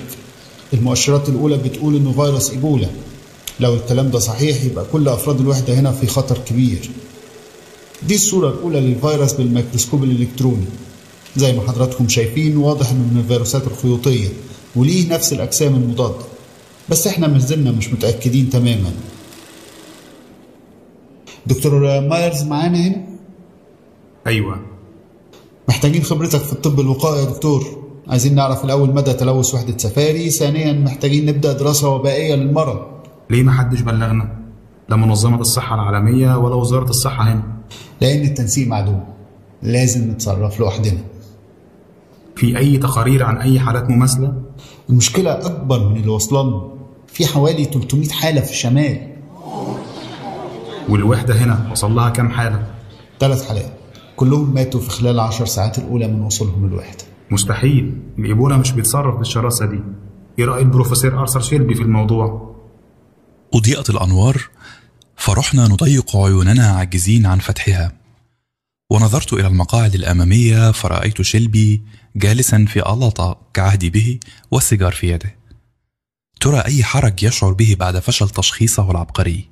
المؤشرات 0.73 1.29
الأولى 1.29 1.57
بتقول 1.57 1.95
إنه 1.95 2.11
فيروس 2.11 2.49
إيبولا. 2.49 2.87
لو 3.59 3.75
الكلام 3.75 4.09
ده 4.11 4.19
صحيح 4.19 4.63
يبقى 4.63 4.85
كل 4.91 5.07
أفراد 5.07 5.39
الوحدة 5.39 5.73
هنا 5.73 5.91
في 5.91 6.07
خطر 6.07 6.37
كبير. 6.37 6.89
دي 8.03 8.15
الصورة 8.15 8.49
الأولى 8.49 8.79
للفيروس 8.79 9.33
بالميكروسكوب 9.33 10.03
الإلكتروني. 10.03 10.65
زي 11.35 11.53
ما 11.53 11.61
حضراتكم 11.67 12.07
شايفين 12.07 12.57
واضح 12.57 12.89
إنه 12.91 13.03
من 13.13 13.19
الفيروسات 13.19 13.67
الخيوطية 13.67 14.27
وليه 14.75 15.13
نفس 15.13 15.33
الأجسام 15.33 15.75
المضادة. 15.75 16.25
بس 16.89 17.07
إحنا 17.07 17.27
ما 17.27 17.39
زلنا 17.39 17.71
مش 17.71 17.93
متأكدين 17.93 18.49
تماما. 18.49 18.91
دكتور 21.47 22.01
مايرز 22.01 22.43
معانا 22.43 22.87
هنا؟ 22.87 23.05
أيوه. 24.27 24.59
محتاجين 25.69 26.03
خبرتك 26.03 26.39
في 26.39 26.53
الطب 26.53 26.79
الوقائي 26.79 27.23
يا 27.23 27.29
دكتور. 27.29 27.85
عايزين 28.07 28.35
نعرف 28.35 28.65
الأول 28.65 28.93
مدى 28.93 29.13
تلوث 29.13 29.55
وحدة 29.55 29.77
سفاري. 29.77 30.29
ثانيا 30.29 30.73
محتاجين 30.73 31.25
نبدأ 31.25 31.53
دراسة 31.53 31.89
وبائية 31.89 32.35
للمرض. 32.35 32.79
ليه 33.29 33.43
ما 33.43 33.51
حدش 33.51 33.81
بلغنا؟ 33.81 34.35
لا 34.89 34.95
منظمة 34.95 35.41
الصحة 35.41 35.75
العالمية 35.75 36.37
ولا 36.37 36.55
وزارة 36.55 36.89
الصحة 36.89 37.23
هنا. 37.23 37.54
لأن 38.05 38.21
التنسيق 38.21 38.67
معدوم. 38.67 39.03
لازم 39.63 40.11
نتصرف 40.11 40.59
لوحدنا. 40.59 40.99
في 42.35 42.57
أي 42.57 42.77
تقارير 42.77 43.23
عن 43.23 43.37
أي 43.37 43.59
حالات 43.59 43.89
مماثلة؟ 43.89 44.33
المشكلة 44.89 45.45
أكبر 45.45 45.89
من 45.89 45.97
اللي 45.97 46.07
وصلنا 46.07 46.61
في 47.07 47.25
حوالي 47.25 47.65
300 47.65 48.09
حالة 48.09 48.41
في 48.41 48.51
الشمال. 48.51 49.15
والوحدة 50.89 51.33
هنا 51.33 51.67
وصل 51.71 51.95
لها 51.95 52.09
كام 52.09 52.29
حالة؟ 52.29 52.67
ثلاث 53.19 53.47
حالات. 53.47 53.71
كلهم 54.15 54.53
ماتوا 54.53 54.79
في 54.79 54.89
خلال 54.89 55.15
العشر 55.15 55.45
ساعات 55.45 55.77
الأولى 55.77 56.07
من 56.07 56.21
وصولهم 56.21 56.65
الوحدة 56.65 57.03
مستحيل. 57.31 57.97
الإيبولا 58.19 58.57
مش 58.57 58.71
بيتصرف 58.71 59.15
بالشراسة 59.17 59.65
دي. 59.65 59.79
إيه 60.39 60.45
رأي 60.45 60.61
البروفيسور 60.61 61.19
أرثر 61.19 61.39
شيلبي 61.39 61.75
في 61.75 61.81
الموضوع؟ 61.81 62.55
أضيئت 63.53 63.89
الأنوار 63.89 64.41
فرحنا 65.17 65.67
نضيق 65.67 66.15
عيوننا 66.15 66.67
عاجزين 66.67 67.25
عن 67.25 67.39
فتحها. 67.39 67.91
ونظرت 68.89 69.33
إلى 69.33 69.47
المقاعد 69.47 69.95
الأمامية 69.95 70.71
فرأيت 70.71 71.21
شيلبي 71.21 71.81
جالسا 72.15 72.65
في 72.69 72.89
ألطة 72.89 73.37
كعهدي 73.53 73.89
به 73.89 74.19
والسيجار 74.51 74.91
في 74.91 75.09
يده. 75.11 75.35
ترى 76.41 76.59
أي 76.59 76.83
حرج 76.83 77.23
يشعر 77.23 77.53
به 77.53 77.75
بعد 77.79 77.99
فشل 77.99 78.29
تشخيصه 78.29 78.91
العبقري. 78.91 79.49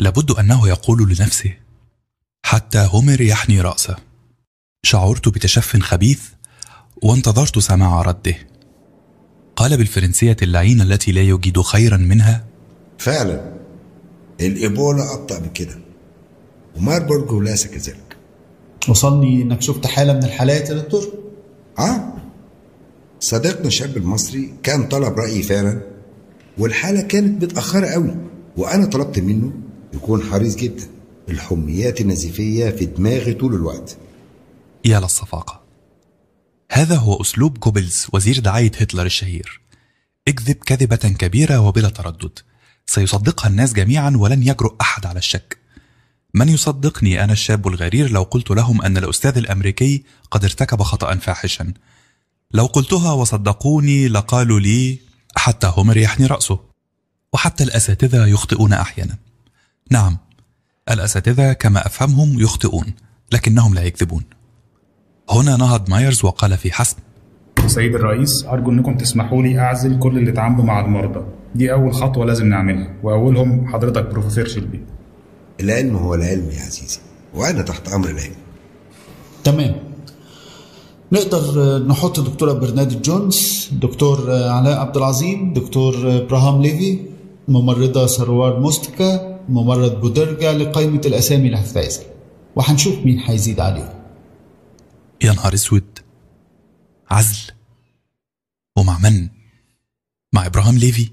لابد 0.00 0.30
أنه 0.30 0.68
يقول 0.68 1.02
لنفسه 1.02 1.54
حتى 2.44 2.88
هومر 2.92 3.20
يحني 3.20 3.60
رأسه. 3.60 3.96
شعرت 4.82 5.28
بتشف 5.28 5.76
خبيث 5.76 6.20
وانتظرت 7.02 7.58
سماع 7.58 8.02
رده. 8.02 8.34
قال 9.56 9.76
بالفرنسية 9.76 10.36
اللعينة 10.42 10.84
التي 10.84 11.12
لا 11.12 11.20
يجد 11.20 11.60
خيرا 11.60 11.96
منها 11.96 12.44
فعلا 12.98 13.61
الإيبولا 14.40 15.14
أبطأ 15.14 15.38
بكده 15.38 15.78
وماربورج 16.76 17.32
ولاسا 17.32 17.68
كذلك 17.68 18.16
وصلني 18.88 19.42
إنك 19.42 19.62
شفت 19.62 19.86
حالة 19.86 20.12
من 20.12 20.24
الحالات 20.24 20.70
يا 20.70 20.74
دكتور؟ 20.74 21.12
آه. 21.78 22.12
صديقنا 23.20 23.66
الشاب 23.66 23.96
المصري 23.96 24.54
كان 24.62 24.88
طلب 24.88 25.18
رأيي 25.18 25.42
فعلا 25.42 25.82
والحالة 26.58 27.00
كانت 27.00 27.44
متأخرة 27.44 27.86
قوي 27.86 28.16
وأنا 28.56 28.86
طلبت 28.86 29.18
منه 29.18 29.52
يكون 29.94 30.22
حريص 30.22 30.56
جدا. 30.56 30.84
الحميات 31.28 32.00
النزيفية 32.00 32.70
في 32.70 32.84
دماغي 32.84 33.34
طول 33.34 33.54
الوقت. 33.54 33.96
يا 34.84 35.00
للصفاقة 35.00 35.62
هذا 36.70 36.96
هو 36.96 37.20
أسلوب 37.20 37.60
جوبلز 37.60 38.06
وزير 38.12 38.38
دعاية 38.40 38.70
هتلر 38.76 39.06
الشهير. 39.06 39.60
اكذب 40.28 40.56
كذبة 40.56 40.96
كبيرة 40.96 41.58
وبلا 41.60 41.88
تردد. 41.88 42.38
سيصدقها 42.92 43.48
الناس 43.48 43.72
جميعا 43.72 44.12
ولن 44.16 44.42
يجرؤ 44.42 44.74
أحد 44.80 45.06
على 45.06 45.18
الشك. 45.18 45.58
من 46.34 46.48
يصدقني 46.48 47.24
أنا 47.24 47.32
الشاب 47.32 47.68
الغرير 47.68 48.10
لو 48.10 48.22
قلت 48.22 48.50
لهم 48.50 48.82
أن 48.82 48.96
الأستاذ 48.96 49.38
الأمريكي 49.38 50.04
قد 50.30 50.44
ارتكب 50.44 50.82
خطأ 50.82 51.14
فاحشا. 51.14 51.72
لو 52.50 52.66
قلتها 52.66 53.12
وصدقوني 53.12 54.08
لقالوا 54.08 54.60
لي 54.60 54.98
حتى 55.36 55.72
هومر 55.76 55.96
يحني 55.96 56.26
رأسه. 56.26 56.60
وحتى 57.32 57.64
الأساتذة 57.64 58.26
يخطئون 58.26 58.72
أحيانا. 58.72 59.16
نعم 59.90 60.18
الأساتذة 60.90 61.52
كما 61.52 61.86
أفهمهم 61.86 62.40
يخطئون 62.40 62.94
لكنهم 63.32 63.74
لا 63.74 63.82
يكذبون. 63.82 64.24
هنا 65.30 65.56
نهض 65.56 65.90
مايرز 65.90 66.24
وقال 66.24 66.58
في 66.58 66.72
حسم 66.72 66.96
سيد 67.66 67.94
الرئيس 67.94 68.44
أرجو 68.44 68.70
أنكم 68.70 68.96
تسمحوا 68.96 69.42
لي 69.42 69.58
أعزل 69.58 69.98
كل 69.98 70.18
اللي 70.18 70.30
اتعاملوا 70.30 70.64
مع 70.64 70.80
المرضى. 70.80 71.41
دي 71.54 71.72
أول 71.72 71.94
خطوة 71.94 72.24
لازم 72.26 72.46
نعملها 72.46 72.94
وأولهم 73.02 73.68
حضرتك 73.68 74.10
بروفيسور 74.10 74.46
شيلبي 74.46 74.80
العلم 75.60 75.96
هو 75.96 76.14
العلم 76.14 76.50
يا 76.50 76.60
عزيزي 76.60 76.98
وأنا 77.34 77.62
تحت 77.62 77.88
أمر 77.88 78.08
العلم. 78.10 78.34
تمام. 79.44 79.74
نقدر 81.12 81.78
نحط 81.86 82.20
دكتورة 82.20 82.52
برنادت 82.52 83.04
جونز 83.04 83.68
دكتور 83.72 84.30
علاء 84.30 84.78
عبد 84.80 84.96
العظيم 84.96 85.52
دكتور 85.52 86.16
إبراهام 86.16 86.62
ليفي 86.62 86.98
ممرضة 87.48 88.06
سروار 88.06 88.60
موستكا 88.60 89.40
ممرض 89.48 90.00
بودرجا 90.00 90.52
لقائمة 90.52 91.00
الأسامي 91.06 91.46
اللي 91.46 91.56
هتتعزل 91.58 92.02
وهنشوف 92.56 92.98
مين 93.04 93.18
هيزيد 93.18 93.60
عليهم 93.60 93.88
يا 95.24 95.32
نهار 95.32 95.54
أسود. 95.54 95.98
عزل. 97.10 97.52
ومع 98.78 98.98
من؟ 98.98 99.28
مع 100.32 100.46
إبراهام 100.46 100.78
ليفي؟ 100.78 101.10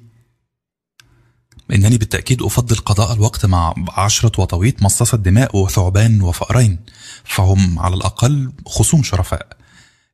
إنني 1.72 1.98
بالتأكيد 1.98 2.42
أفضل 2.42 2.76
قضاء 2.76 3.14
الوقت 3.14 3.46
مع 3.46 3.74
عشرة 3.90 4.42
وطويط 4.42 4.84
مصاصة 4.84 5.18
دماء 5.18 5.58
وثعبان 5.58 6.22
وفأرين 6.22 6.80
فهم 7.24 7.80
على 7.80 7.96
الأقل 7.96 8.52
خصوم 8.66 9.04
شرفاء. 9.04 9.48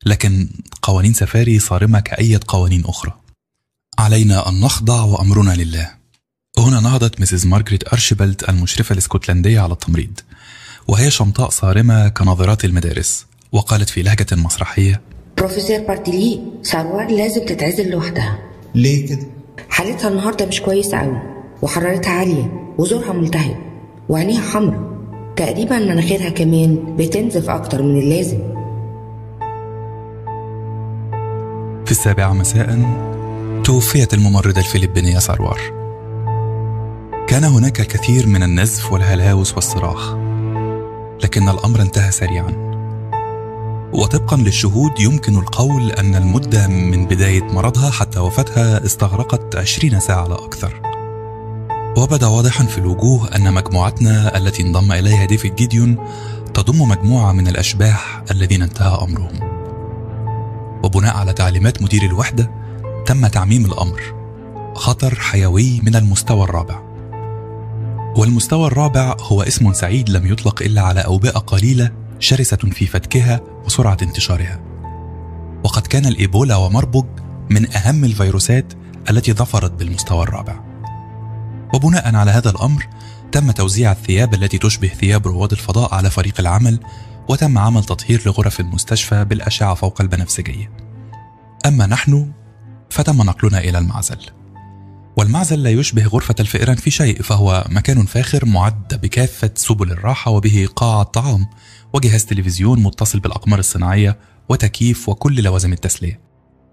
لكن 0.06 0.50
قوانين 0.82 1.14
سفاري 1.14 1.60
صارمة 1.60 2.00
كأية 2.00 2.40
قوانين 2.48 2.84
أخرى. 2.86 3.14
علينا 4.00 4.50
أن 4.50 4.60
نخضع 4.60 5.02
وأمرنا 5.02 5.52
لله. 5.52 5.92
هنا 6.58 6.80
نهضت 6.80 7.22
Mrs. 7.22 7.46
مارغريت 7.46 7.94
أرشيبلد 7.94 8.44
المشرفة 8.50 8.94
الإسكتلندية 8.94 9.60
على 9.60 9.74
التمريض. 9.74 10.20
وهي 10.88 11.12
شمطاء 11.12 11.50
صارمة 11.50 12.08
كناظرات 12.10 12.66
المدارس. 12.66 13.26
وقالت 13.52 13.90
في 13.90 14.04
لهجة 14.04 14.26
مسرحية 14.32 15.02
بروفيسور 15.38 15.78
بارتيلي 15.80 16.42
سروار 16.64 17.12
لازم 17.12 17.46
تتعزل 17.46 17.90
لوحدها 17.90 18.40
ليه 18.76 19.08
كده؟ 19.10 19.28
حالتها 19.70 20.08
النهارده 20.08 20.46
مش 20.46 20.62
كويسة 20.62 20.98
قوي 20.98 21.35
وحرارتها 21.62 22.12
عالية 22.12 22.74
وزورها 22.78 23.14
ملتهب 23.14 23.56
وعينيها 24.10 24.42
حمرا 24.42 24.96
تقريبا 25.36 25.80
مناخيرها 25.80 26.30
كمان 26.30 26.96
بتنزف 26.98 27.50
أكتر 27.50 27.82
من 27.82 28.00
اللازم. 28.00 28.40
في 31.86 31.92
السابعة 31.92 32.34
مساء 32.34 32.80
توفيت 33.64 34.14
الممرضة 34.14 34.60
الفلبينية 34.60 35.20
سروار 35.20 35.60
كان 37.28 37.44
هناك 37.44 37.80
الكثير 37.80 38.28
من 38.28 38.44
النزف 38.44 38.94
والهلاوس 38.94 39.54
والصراخ 39.54 40.16
لكن 41.24 41.50
الأمر 41.50 41.82
انتهى 41.82 42.12
سريعا. 42.12 42.76
وطبقا 43.94 44.38
للشهود 44.38 45.00
يمكن 45.00 45.38
القول 45.38 45.92
أن 45.92 46.16
المدة 46.16 46.68
من 46.68 47.06
بداية 47.06 47.44
مرضها 47.44 47.90
حتى 47.90 48.20
وفاتها 48.20 48.86
استغرقت 48.86 49.56
عشرين 49.56 50.00
ساعة 50.00 50.28
لا 50.28 50.36
أكثر. 50.36 50.95
وبدأ 51.98 52.28
واضحا 52.28 52.66
في 52.66 52.78
الوجوه 52.78 53.36
أن 53.36 53.54
مجموعتنا 53.54 54.38
التي 54.38 54.64
انضم 54.64 54.92
إليها 54.92 55.26
ديفيد 55.26 55.56
جيديون 55.56 55.98
تضم 56.54 56.82
مجموعة 56.82 57.32
من 57.32 57.48
الأشباح 57.48 58.24
الذين 58.32 58.62
انتهى 58.62 58.98
أمرهم. 59.02 59.40
وبناء 60.84 61.18
على 61.18 61.34
تعليمات 61.34 61.82
مدير 61.82 62.04
الوحدة 62.04 62.52
تم 63.06 63.28
تعميم 63.28 63.66
الأمر 63.66 64.02
خطر 64.76 65.16
حيوي 65.16 65.82
من 65.84 65.96
المستوى 65.96 66.44
الرابع. 66.44 66.82
والمستوى 68.18 68.68
الرابع 68.68 69.16
هو 69.20 69.42
اسم 69.42 69.74
سعيد 69.74 70.10
لم 70.10 70.28
يطلق 70.28 70.62
إلا 70.62 70.82
على 70.82 71.00
أوبئة 71.00 71.40
قليلة 71.40 71.92
شرسة 72.20 72.58
في 72.58 72.86
فتكها 72.86 73.42
وسرعة 73.66 73.98
انتشارها. 74.02 74.60
وقد 75.64 75.88
كان 75.88 76.06
الإيبولا 76.06 76.56
ومربج 76.56 77.06
من 77.50 77.76
أهم 77.76 78.04
الفيروسات 78.04 78.74
التي 79.10 79.34
ظفرت 79.34 79.72
بالمستوى 79.72 80.24
الرابع. 80.24 80.75
وبناء 81.74 82.16
على 82.16 82.32
هذا 82.32 82.50
الأمر 82.50 82.88
تم 83.32 83.52
توزيع 83.52 83.92
الثياب 83.92 84.34
التي 84.34 84.58
تشبه 84.58 84.88
ثياب 84.88 85.28
رواد 85.28 85.52
الفضاء 85.52 85.96
على 85.96 86.10
فريق 86.10 86.40
العمل 86.40 86.80
وتم 87.30 87.58
عمل 87.58 87.84
تطهير 87.84 88.22
لغرف 88.26 88.60
المستشفى 88.60 89.26
بالأشعة 89.26 89.74
فوق 89.74 90.02
البنفسجية. 90.02 90.72
أما 91.66 91.86
نحن 91.86 92.32
فتم 92.90 93.22
نقلنا 93.22 93.60
إلى 93.60 93.78
المعزل. 93.78 94.18
والمعزل 95.18 95.64
لا 95.64 95.70
يشبه 95.70 96.06
غرفة 96.06 96.36
الفئران 96.40 96.76
في 96.76 96.92
شيء 96.92 97.22
فهو 97.22 97.66
مكان 97.70 98.06
فاخر 98.06 98.46
معد 98.46 99.00
بكافة 99.02 99.52
سبل 99.56 99.92
الراحة 99.92 100.32
وبه 100.32 100.68
قاعة 100.76 101.04
طعام 101.04 101.48
وجهاز 101.94 102.26
تلفزيون 102.26 102.84
متصل 102.84 103.20
بالأقمار 103.20 103.60
الصناعية 103.60 104.20
وتكييف 104.50 105.10
وكل 105.10 105.44
لوازم 105.44 105.74
التسلية. 105.74 106.22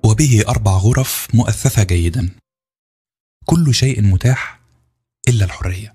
وبه 0.05 0.45
أربع 0.49 0.73
غرف 0.73 1.29
مؤثثة 1.35 1.83
جيدا. 1.83 2.31
كل 3.45 3.75
شيء 3.75 4.03
متاح 4.03 4.62
إلا 5.29 5.45
الحرية. 5.45 5.95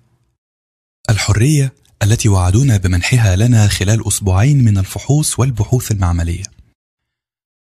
الحرية 1.09 1.73
التي 2.03 2.29
وعدونا 2.29 2.77
بمنحها 2.77 3.35
لنا 3.35 3.67
خلال 3.67 4.07
أسبوعين 4.07 4.63
من 4.63 4.77
الفحوص 4.77 5.39
والبحوث 5.39 5.91
المعملية. 5.91 6.43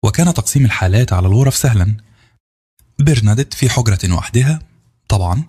وكان 0.04 0.34
تقسيم 0.34 0.66
الحالات 0.66 1.14
على 1.14 1.28
الغرف 1.28 1.56
سهلا. 1.56 1.98
برنادت 3.00 3.54
في 3.54 3.70
حجرة 3.70 4.14
وحدها 4.14 4.60
طبعا 5.08 5.44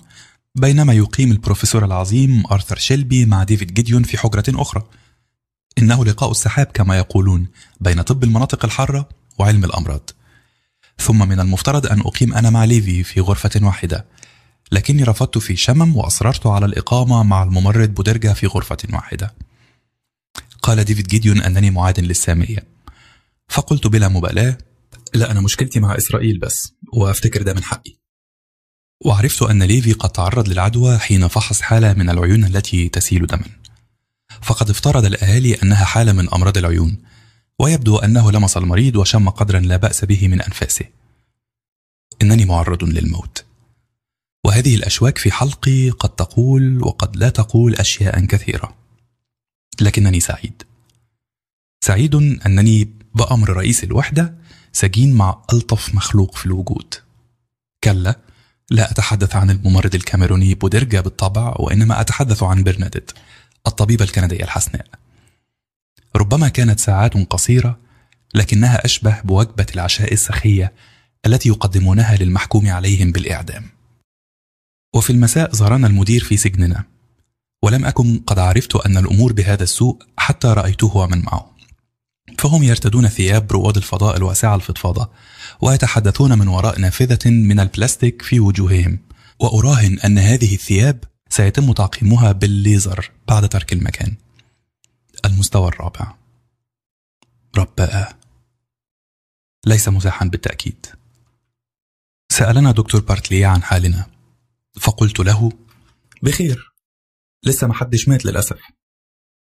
بينما 0.55 0.93
يقيم 0.93 1.33
البروفيسور 1.33 1.85
العظيم 1.85 2.47
أرثر 2.47 2.79
شيلبي 2.79 3.27
مع 3.27 3.43
ديفيد 3.43 3.75
جيديون 3.75 4.03
في 4.03 4.19
حجرة 4.19 4.45
أخرى. 4.49 4.87
إنه 5.79 6.05
لقاء 6.05 6.31
السحاب 6.31 6.67
كما 6.67 6.99
يقولون 6.99 7.47
بين 7.81 8.03
طب 8.03 8.25
المناطق 8.25 8.65
الحارة 8.65 9.09
وعلم 9.39 9.65
الأمراض. 9.65 10.11
ثم 10.99 11.29
من 11.29 11.41
المفترض 11.41 11.87
أن 11.87 12.01
أقيم 12.01 12.35
أنا 12.35 12.51
مع 12.51 12.65
ليفي 12.65 13.03
في 13.03 13.21
غرفة 13.21 13.61
واحدة. 13.63 14.07
لكني 14.73 15.03
رفضت 15.03 15.39
في 15.39 15.57
شمم 15.57 15.97
وأصررت 15.97 16.47
على 16.47 16.67
الإقامة 16.67 17.23
مع 17.23 17.43
الممرض 17.43 17.89
بودرجا 17.89 18.33
في 18.33 18.47
غرفة 18.47 18.77
واحدة. 18.93 19.35
قال 20.63 20.85
ديفيد 20.85 21.07
جيديون 21.07 21.43
أنني 21.43 21.71
معاد 21.71 22.01
للسامية. 22.01 22.67
فقلت 23.49 23.87
بلا 23.87 24.09
مبالاة 24.09 24.59
لا 25.15 25.31
أنا 25.31 25.41
مشكلتي 25.41 25.81
مع 25.81 25.97
إسرائيل 25.97 26.39
بس 26.39 26.73
وأفتكر 26.93 27.43
ده 27.43 27.55
من 27.55 27.65
حقي. 27.65 27.97
وعرفت 29.05 29.43
أن 29.43 29.63
ليفي 29.63 29.93
قد 29.93 30.11
تعرض 30.11 30.49
للعدوى 30.49 30.99
حين 30.99 31.29
فحص 31.29 31.61
حالة 31.61 31.93
من 31.93 32.11
العيون 32.11 32.45
التي 32.45 32.89
تسيل 32.89 33.27
دما. 33.27 33.45
فقد 34.43 34.71
افترض 34.71 35.05
الأهالي 35.05 35.55
أنها 35.55 35.85
حالة 35.85 36.13
من 36.13 36.35
أمراض 36.35 36.59
العيون 36.59 36.99
ويبدو 37.59 37.97
أنه 37.97 38.33
لمس 38.33 38.57
المريض 38.57 38.97
وشم 38.97 39.29
قدرا 39.29 39.61
لا 39.61 39.77
بأس 39.77 40.05
به 40.05 40.29
من 40.29 40.43
أنفاسه. 40.43 40.85
إنني 42.23 42.45
معرض 42.45 42.85
للموت. 42.85 43.46
وهذه 44.47 44.75
الأشواك 44.75 45.19
في 45.19 45.31
حلقي 45.31 45.91
قد 45.91 46.09
تقول 46.09 46.83
وقد 46.83 47.17
لا 47.17 47.29
تقول 47.29 47.75
أشياء 47.75 48.25
كثيرة. 48.25 48.77
لكنني 49.81 50.21
سعيد. 50.21 50.63
سعيد 51.85 52.15
أنني 52.47 52.89
بأمر 53.15 53.51
رئيس 53.51 53.85
الوحدة 53.85 54.35
سجين 54.73 55.13
مع 55.13 55.43
ألطف 55.53 55.95
مخلوق 55.95 56.37
في 56.37 56.47
الوجود. 56.47 56.95
كلا 57.85 58.19
لا 58.71 58.91
أتحدث 58.91 59.37
عن 59.37 59.51
الممرض 59.51 59.95
الكاميروني 59.95 60.55
بودرجا 60.55 61.01
بالطبع 61.01 61.55
وإنما 61.59 62.01
أتحدث 62.01 62.43
عن 62.43 62.63
برناديت 62.63 63.11
الطبيبة 63.67 64.05
الكندية 64.05 64.45
الحسناء. 64.45 64.87
ربما 66.17 66.49
كانت 66.49 66.81
ساعات 66.81 67.15
قصيرة 67.15 67.79
لكنها 68.35 68.85
أشبه 68.85 69.21
بوجبة 69.21 69.67
العشاء 69.75 70.13
السخية 70.13 70.73
التي 71.27 71.49
يقدمونها 71.49 72.17
للمحكوم 72.17 72.69
عليهم 72.69 73.13
بالإعدام. 73.13 73.76
وفي 74.95 75.11
المساء 75.11 75.53
زارنا 75.53 75.87
المدير 75.87 76.25
في 76.25 76.37
سجننا. 76.37 76.85
ولم 77.63 77.85
أكن 77.85 78.19
قد 78.27 78.39
عرفت 78.39 78.77
أن 78.77 78.97
الأمور 78.97 79.33
بهذا 79.33 79.63
السوء 79.63 79.99
حتى 80.19 80.49
رأيته 80.49 80.97
ومن 80.97 81.23
معه. 81.23 81.57
فهم 82.39 82.63
يرتدون 82.63 83.09
ثياب 83.09 83.53
رواد 83.53 83.77
الفضاء 83.77 84.17
الواسعة 84.17 84.55
الفضفاضة 84.55 85.11
ويتحدثون 85.61 86.39
من 86.39 86.49
وراء 86.49 86.79
نافذة 86.79 87.31
من 87.31 87.61
البلاستيك 87.61 88.23
في 88.23 88.41
وجوههم. 88.41 88.99
وأراهن 89.41 89.99
أن 89.99 90.19
هذه 90.19 90.55
الثياب 90.55 91.05
سيتم 91.29 91.73
تعقيمها 91.73 92.33
بالليزر 92.33 93.11
بعد 93.29 93.49
ترك 93.49 93.73
المكان. 93.73 94.15
المستوى 95.25 95.69
الرابع. 95.69 96.15
رباء. 97.57 98.17
ليس 99.67 99.89
مزاحا 99.89 100.27
بالتأكيد. 100.27 100.87
سألنا 102.33 102.73
دكتور 102.73 103.01
بارتلي 103.01 103.45
عن 103.45 103.63
حالنا. 103.63 104.16
فقلت 104.81 105.21
له 105.21 105.53
بخير 106.23 106.73
لسه 107.45 107.67
ما 107.67 107.75
حدش 107.75 108.09
مات 108.09 108.25
للأسف. 108.25 108.57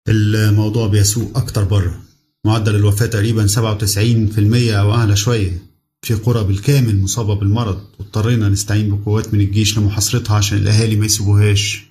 الموضوع 0.09 0.87
بيسوء 0.87 1.39
أكتر 1.39 1.65
بره. 1.65 2.03
معدل 2.47 2.75
الوفاة 2.77 3.07
تقريبا 3.07 3.47
97% 3.47 4.75
أو 4.75 4.95
أعلى 4.95 5.17
شوية. 5.17 5.71
في 6.03 6.15
قرى 6.15 6.45
بالكامل 6.45 7.03
مصابة 7.03 7.35
بالمرض 7.35 7.87
واضطرينا 7.99 8.49
نستعين 8.49 8.97
بقوات 8.97 9.35
من 9.35 9.41
الجيش 9.41 9.79
لمحاصرتها 9.79 10.37
عشان 10.37 10.59
الأهالي 10.59 10.97
ما 10.97 11.07
يسيبوهاش. 11.07 11.85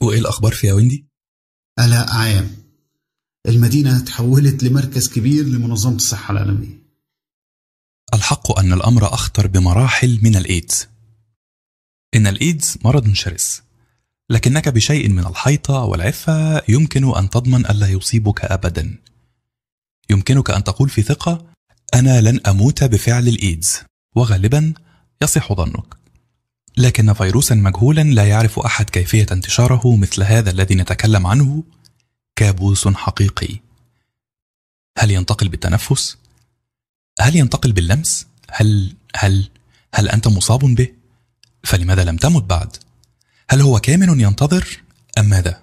وإيه 0.00 0.18
الأخبار 0.18 0.52
في 0.52 0.66
ياوندي؟ 0.66 1.06
قلق 1.78 2.10
عام 2.10 2.50
المدينة 3.46 3.98
تحولت 4.00 4.62
لمركز 4.62 5.08
كبير 5.08 5.44
لمنظمة 5.44 5.96
الصحة 5.96 6.32
العالمية. 6.32 6.84
الحق 8.14 8.58
أن 8.58 8.72
الأمر 8.72 9.14
أخطر 9.14 9.46
بمراحل 9.46 10.20
من 10.22 10.36
الإيدز. 10.36 10.86
إن 12.14 12.26
الإيدز 12.26 12.78
مرض 12.84 13.12
شرس 13.12 13.62
لكنك 14.30 14.68
بشيء 14.68 15.08
من 15.08 15.26
الحيطة 15.26 15.74
والعفة 15.74 16.62
يمكن 16.68 17.16
أن 17.16 17.30
تضمن 17.30 17.66
ألا 17.66 17.86
يصيبك 17.86 18.44
أبدا 18.44 18.98
يمكنك 20.10 20.50
أن 20.50 20.64
تقول 20.64 20.88
في 20.88 21.02
ثقة 21.02 21.46
أنا 21.94 22.20
لن 22.20 22.40
أموت 22.46 22.84
بفعل 22.84 23.28
الإيدز 23.28 23.80
وغالبا 24.16 24.74
يصح 25.22 25.52
ظنك 25.52 26.04
لكن 26.76 27.12
فيروسا 27.12 27.54
مجهولا 27.54 28.02
لا 28.02 28.28
يعرف 28.28 28.58
أحد 28.58 28.90
كيفية 28.90 29.26
انتشاره 29.32 29.96
مثل 29.96 30.22
هذا 30.22 30.50
الذي 30.50 30.74
نتكلم 30.74 31.26
عنه 31.26 31.64
كابوس 32.36 32.88
حقيقي 32.88 33.60
هل 34.98 35.10
ينتقل 35.10 35.48
بالتنفس؟ 35.48 36.16
هل 37.20 37.36
ينتقل 37.36 37.72
باللمس؟ 37.72 38.26
هل 38.50 38.94
هل 39.16 39.48
هل 39.94 40.08
أنت 40.08 40.28
مصاب 40.28 40.60
به؟ 40.60 40.88
فلماذا 41.64 42.04
لم 42.04 42.16
تمت 42.16 42.42
بعد؟ 42.42 42.76
هل 43.50 43.60
هو 43.60 43.80
كامن 43.80 44.20
ينتظر 44.20 44.82
أم 45.18 45.28
ماذا؟ 45.28 45.62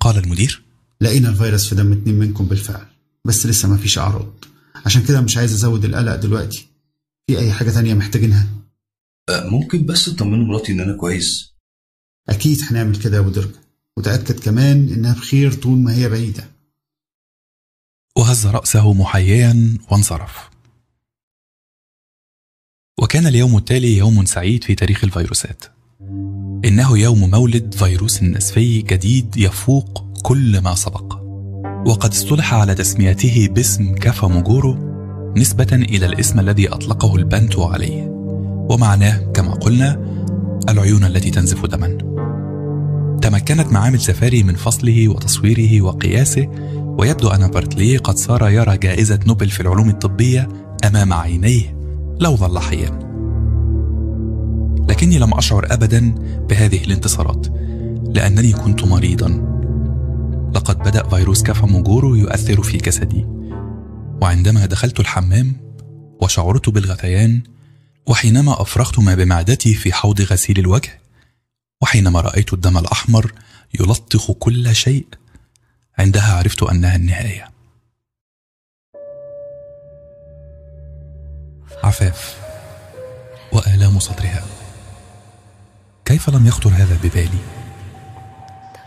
قال 0.00 0.18
المدير. 0.18 0.62
لقينا 1.00 1.28
الفيروس 1.28 1.68
في 1.68 1.74
دم 1.74 1.92
اتنين 1.92 2.18
منكم 2.18 2.46
بالفعل 2.46 2.86
بس 3.24 3.46
لسه 3.46 3.68
ما 3.68 3.76
فيش 3.76 3.98
أعراض. 3.98 4.44
عشان 4.86 5.02
كده 5.02 5.20
مش 5.20 5.36
عايز 5.36 5.52
أزود 5.52 5.84
القلق 5.84 6.14
دلوقتي. 6.14 6.68
في 7.26 7.38
أي 7.38 7.52
حاجة 7.52 7.70
تانية 7.70 7.94
محتاجينها؟ 7.94 8.48
أه، 9.28 9.48
ممكن 9.48 9.86
بس 9.86 10.04
تطمنوا 10.04 10.46
مراتي 10.46 10.72
إن 10.72 10.80
أنا 10.80 10.96
كويس. 10.96 11.52
أكيد 12.28 12.58
هنعمل 12.70 12.96
كده 12.96 13.16
يا 13.16 13.20
أبو 13.20 13.30
درجة. 13.30 13.60
وتأكد 13.96 14.40
كمان 14.40 14.88
إنها 14.88 15.14
بخير 15.14 15.52
طول 15.52 15.78
ما 15.78 15.94
هي 15.94 16.08
بعيدة. 16.08 16.50
وهز 18.16 18.46
رأسه 18.46 18.92
محييا 18.92 19.78
وانصرف. 19.90 20.51
وكان 22.98 23.26
اليوم 23.26 23.56
التالي 23.56 23.96
يوم 23.96 24.24
سعيد 24.24 24.64
في 24.64 24.74
تاريخ 24.74 25.04
الفيروسات. 25.04 25.64
إنه 26.64 26.98
يوم 26.98 27.30
مولد 27.30 27.74
فيروس 27.74 28.22
نسفي 28.22 28.82
جديد 28.82 29.36
يفوق 29.36 30.04
كل 30.22 30.60
ما 30.60 30.74
سبق. 30.74 31.14
وقد 31.86 32.10
اصطلح 32.10 32.54
على 32.54 32.74
تسميته 32.74 33.48
باسم 33.50 33.94
كافا 33.94 34.28
موجورو 34.28 34.76
نسبة 35.36 35.68
إلى 35.72 36.06
الاسم 36.06 36.40
الذي 36.40 36.68
أطلقه 36.68 37.16
البنتو 37.16 37.64
عليه. 37.64 38.02
ومعناه 38.70 39.32
كما 39.34 39.54
قلنا 39.54 40.00
العيون 40.68 41.04
التي 41.04 41.30
تنزف 41.30 41.66
دما. 41.66 41.88
تمكنت 43.22 43.72
معامل 43.72 44.00
سفاري 44.00 44.42
من 44.42 44.54
فصله 44.54 45.08
وتصويره 45.08 45.82
وقياسه 45.82 46.48
ويبدو 46.98 47.28
أن 47.28 47.50
بارتلي 47.50 47.96
قد 47.96 48.16
صار 48.16 48.50
يرى 48.50 48.76
جائزة 48.76 49.18
نوبل 49.26 49.50
في 49.50 49.60
العلوم 49.60 49.88
الطبية 49.88 50.48
أمام 50.84 51.12
عينيه. 51.12 51.81
لو 52.22 52.36
ظل 52.36 52.58
حيا. 52.58 52.90
لكني 54.88 55.18
لم 55.18 55.34
أشعر 55.34 55.66
أبدا 55.70 56.14
بهذه 56.48 56.84
الانتصارات 56.84 57.46
لأنني 58.16 58.52
كنت 58.52 58.84
مريضا. 58.84 59.28
لقد 60.54 60.78
بدأ 60.78 61.08
فيروس 61.08 61.42
كافا 61.42 61.66
موجورو 61.66 62.14
يؤثر 62.14 62.62
في 62.62 62.76
جسدي. 62.76 63.26
وعندما 64.22 64.66
دخلت 64.66 65.00
الحمام 65.00 65.56
وشعرت 66.20 66.68
بالغثيان 66.68 67.42
وحينما 68.06 68.62
أفرغت 68.62 68.98
ما 68.98 69.14
بمعدتي 69.14 69.74
في 69.74 69.92
حوض 69.92 70.20
غسيل 70.20 70.58
الوجه 70.58 71.00
وحينما 71.80 72.20
رأيت 72.20 72.52
الدم 72.52 72.78
الأحمر 72.78 73.32
يلطخ 73.80 74.32
كل 74.32 74.74
شيء 74.74 75.06
عندها 75.98 76.36
عرفت 76.36 76.62
أنها 76.62 76.96
النهاية. 76.96 77.51
عفاف 81.82 82.36
وآلام 83.52 83.98
صدرها 83.98 84.42
كيف 86.04 86.30
لم 86.30 86.46
يخطر 86.46 86.70
هذا 86.70 86.98
ببالي 87.02 87.38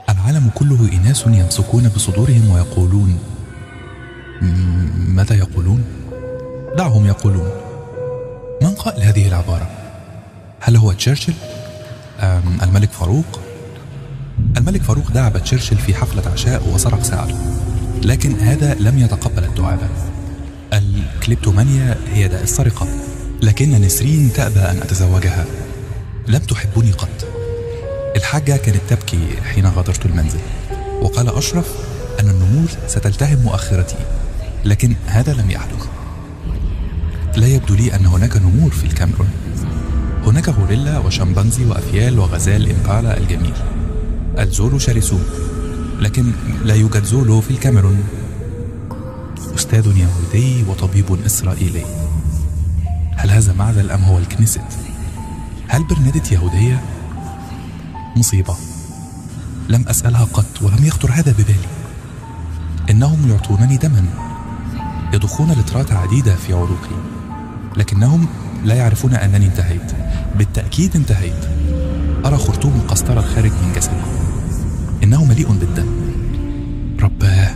العالم 0.10 0.50
كله 0.56 0.90
إناس 0.94 1.24
يمسكون 1.28 1.90
بصدورهم 1.90 2.50
ويقولون 2.50 3.20
ماذا 5.08 5.36
يقولون؟ 5.36 5.84
دعهم 6.78 7.06
يقولون 7.06 7.52
من 8.62 8.70
قال 8.70 9.04
هذه 9.04 9.28
العبارة؟ 9.28 9.70
هل 10.60 10.78
هو 10.78 10.92
تشرشل؟ 10.92 11.34
أم 12.20 12.58
الملك 12.64 12.92
فاروق؟ 12.92 13.40
الملك 14.58 14.82
فاروق 14.82 15.12
دعب 15.12 15.44
تشرشل 15.44 15.78
في 15.78 15.96
حفلة 15.96 16.32
عشاء 16.32 16.68
وسرق 16.68 17.04
ساعته 17.04 17.38
لكن 18.04 18.40
هذا 18.40 18.74
لم 18.74 19.00
يتقبل 19.00 19.44
الدعابة 19.44 19.90
الكليبتومانيا 20.74 21.98
هي 22.14 22.28
داء 22.28 22.44
السرقة 22.44 22.88
لكن 23.42 23.72
نسرين 23.72 24.34
تأبى 24.34 24.60
أن 24.60 24.78
أتزوجها. 24.78 25.46
لم 26.28 26.40
تحبني 26.40 26.92
قط. 26.92 27.28
الحاجة 28.16 28.58
كانت 28.58 28.82
تبكي 28.90 29.28
حين 29.44 29.66
غادرت 29.68 30.06
المنزل 30.06 30.40
وقال 31.02 31.30
أشرف 31.30 31.68
أن 32.20 32.30
النمور 32.30 32.68
ستلتهم 32.88 33.40
مؤخرتي 33.40 33.96
لكن 34.66 34.96
هذا 35.06 35.34
لم 35.34 35.52
يحدث 35.52 35.86
لا 37.38 37.48
يبدو 37.48 37.76
لي 37.76 37.96
أن 37.96 38.06
هناك 38.06 38.38
نمور 38.38 38.72
في 38.72 38.84
الكاميرون. 38.84 39.30
هناك 40.26 40.50
غوريلا 40.50 40.98
وشمبانزي 40.98 41.66
وأفيال 41.66 42.20
وغزال 42.20 42.70
إمبالا 42.70 43.18
الجميل. 43.18 43.54
الزولو 44.40 44.80
شرسون 44.80 45.24
لكن 46.00 46.32
لا 46.64 46.76
يوجد 46.76 47.04
زولو 47.04 47.42
في 47.42 47.52
الكاميرون. 47.52 48.04
أستاذ 49.66 49.98
يهودي 49.98 50.64
وطبيب 50.64 51.26
إسرائيلي. 51.26 51.86
هل 53.16 53.30
هذا 53.30 53.54
معدل 53.54 53.92
أم 53.92 54.04
هو 54.04 54.18
الكنيست؟ 54.18 54.62
هل 55.68 55.84
برنادت 55.84 56.32
يهودية؟ 56.32 56.82
مصيبة. 58.16 58.56
لم 59.70 59.86
أسألها 59.88 60.26
قط 60.26 60.62
ولم 60.62 60.86
يخطر 60.86 61.12
هذا 61.12 61.32
ببالي. 61.32 61.68
إنهم 62.90 63.30
يعطونني 63.30 63.78
دما. 63.78 64.06
يضخون 65.14 65.52
لترات 65.52 65.92
عديدة 65.92 66.36
في 66.36 66.54
عروقي 66.54 66.96
لكنهم 67.78 68.28
لا 68.64 68.76
يعرفون 68.76 69.14
أنني 69.14 69.46
انتهيت. 69.46 69.92
بالتأكيد 70.38 70.96
انتهيت. 70.96 71.46
أرى 72.26 72.38
خرطوم 72.38 72.74
القسطرة 72.76 73.20
الخارج 73.20 73.52
من 73.52 73.74
جسدي. 73.76 74.02
إنه 75.04 75.26
مليء 75.26 75.52
بالدم. 75.52 75.88
رباه 77.00 77.56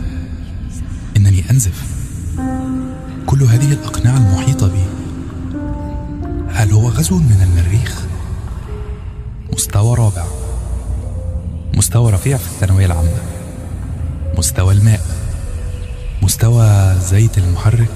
إنني 1.16 1.50
أنزف. 1.50 1.99
كل 3.40 3.46
هذه 3.46 3.72
الأقنعة 3.72 4.16
المحيطة 4.16 4.68
بي. 4.68 4.84
هل 6.52 6.72
هو 6.72 6.88
غزو 6.88 7.18
من 7.18 7.42
المريخ؟ 7.42 8.02
مستوى 9.52 9.96
رابع. 9.96 10.24
مستوى 11.74 12.12
رفيع 12.12 12.36
في 12.36 12.46
الثانوية 12.46 12.86
العامة. 12.86 13.22
مستوى 14.38 14.74
الماء. 14.74 15.00
مستوى 16.22 16.94
زيت 17.00 17.38
المحرك. 17.38 17.90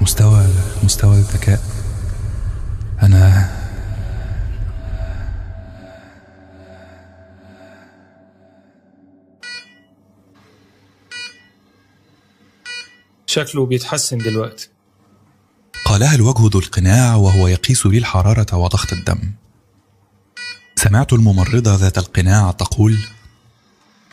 مستوى 0.00 0.46
مستوى 0.84 1.16
الذكاء. 1.16 1.60
أنا 3.02 3.29
شكله 13.30 13.66
بيتحسن 13.66 14.18
دلوقتي. 14.18 14.68
قالها 15.84 16.14
الوجه 16.14 16.48
ذو 16.52 16.60
القناع 16.60 17.14
وهو 17.14 17.48
يقيس 17.48 17.86
لي 17.86 17.98
الحرارة 17.98 18.56
وضغط 18.56 18.92
الدم. 18.92 19.32
سمعت 20.76 21.12
الممرضة 21.12 21.74
ذات 21.76 21.98
القناع 21.98 22.50
تقول 22.50 22.98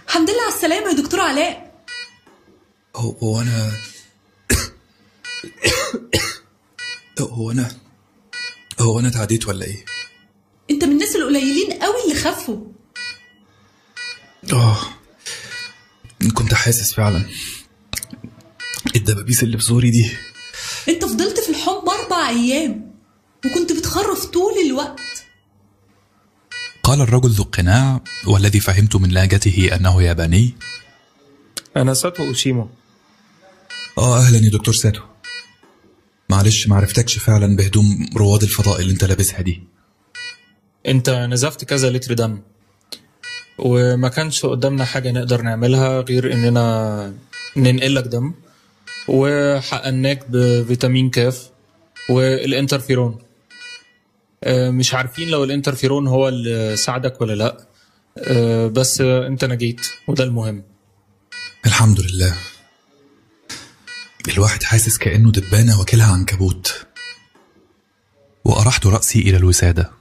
الحمد 0.08 0.30
لله 0.30 0.42
على 0.42 0.54
السلامة 0.56 0.90
يا 0.90 1.02
دكتور 1.04 1.20
علاء. 1.20 1.84
هو 2.96 3.42
أنا 3.42 3.72
هو 7.20 7.52
أنا 7.52 7.72
هو 8.80 9.00
أنا 9.00 9.08
اتعديت 9.08 9.48
ولا 9.48 9.66
إيه؟ 9.66 9.86
أنت 10.72 10.84
من 10.84 10.92
الناس 10.92 11.16
القليلين 11.16 11.74
قوي 11.74 12.04
اللي 12.04 12.16
خفوا 12.16 12.58
آه 14.54 14.78
كنت 16.34 16.54
حاسس 16.54 16.94
فعلا. 16.94 17.26
الدبابيس 18.96 19.44
اللي 19.44 19.58
في 19.58 19.64
زوري 19.64 19.90
دي. 19.90 20.12
انت 20.90 21.06
فضلت 21.06 21.40
في 21.40 21.50
الحمى 21.50 22.04
أربع 22.04 22.30
أيام 22.30 22.92
وكنت 23.46 23.72
بتخرف 23.72 24.26
طول 24.26 24.54
الوقت. 24.66 25.00
قال 26.84 27.02
الرجل 27.02 27.30
ذو 27.30 27.44
القناع 27.44 28.02
والذي 28.28 28.60
فهمت 28.60 28.96
من 28.96 29.10
لهجته 29.12 29.70
أنه 29.76 30.04
ياباني. 30.04 30.54
أنا 31.78 31.94
ساتو 31.94 32.24
أوشيمو. 32.24 32.70
آه 33.98 34.18
أهلا 34.18 34.38
يا 34.38 34.50
دكتور 34.50 34.74
ساتو. 34.74 35.02
معلش 36.30 36.68
معرفتكش 36.68 37.18
فعلا 37.18 37.56
بهدوم 37.56 38.10
رواد 38.16 38.44
الفضاء 38.44 38.82
اللي 38.82 38.94
انت 38.94 39.04
لابسها 39.04 39.42
دي. 39.42 39.64
أنت 40.88 41.10
نزفت 41.10 41.66
كذا 41.66 41.90
لتر 41.90 42.14
دم 42.14 42.42
وما 43.58 44.10
كانش 44.10 44.46
قدامنا 44.46 44.86
حاجة 44.86 45.12
نقدر 45.12 45.42
نعملها 45.42 46.02
غير 46.02 46.34
إننا 46.34 47.14
ننقلك 47.58 48.04
دم. 48.04 48.34
وحقناك 49.08 50.26
بفيتامين 50.30 51.10
كاف 51.10 51.50
والإنترفيرون. 52.10 53.18
آه، 54.44 54.70
مش 54.70 54.94
عارفين 54.94 55.30
لو 55.30 55.44
الإنترفيرون 55.44 56.08
هو 56.08 56.28
اللي 56.28 56.76
ساعدك 56.76 57.22
ولا 57.22 57.34
لأ. 57.34 57.68
آه، 58.18 58.68
بس 58.68 59.02
أنت 59.02 59.46
نجيت 59.46 59.88
وده 60.08 60.24
المهم. 60.24 60.64
الحمد 61.66 62.00
لله. 62.00 62.36
الواحد 64.28 64.64
حاسس 64.64 64.98
كأنه 64.98 65.32
دبانة 65.32 65.80
واكلها 65.80 66.14
عنكبوت. 66.14 66.86
وأرحت 68.46 68.86
رأسي 68.86 69.20
إلى 69.20 69.38
الوسادة 69.38 69.92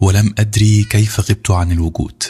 ولم 0.00 0.34
أدري 0.38 0.84
كيف 0.84 1.20
غبت 1.20 1.50
عن 1.50 1.72
الوجود. 1.72 2.22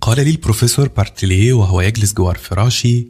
قال 0.00 0.24
لي 0.24 0.30
البروفيسور 0.30 0.88
بارتليه 0.88 1.52
وهو 1.52 1.80
يجلس 1.80 2.12
جوار 2.12 2.38
فراشي 2.38 3.08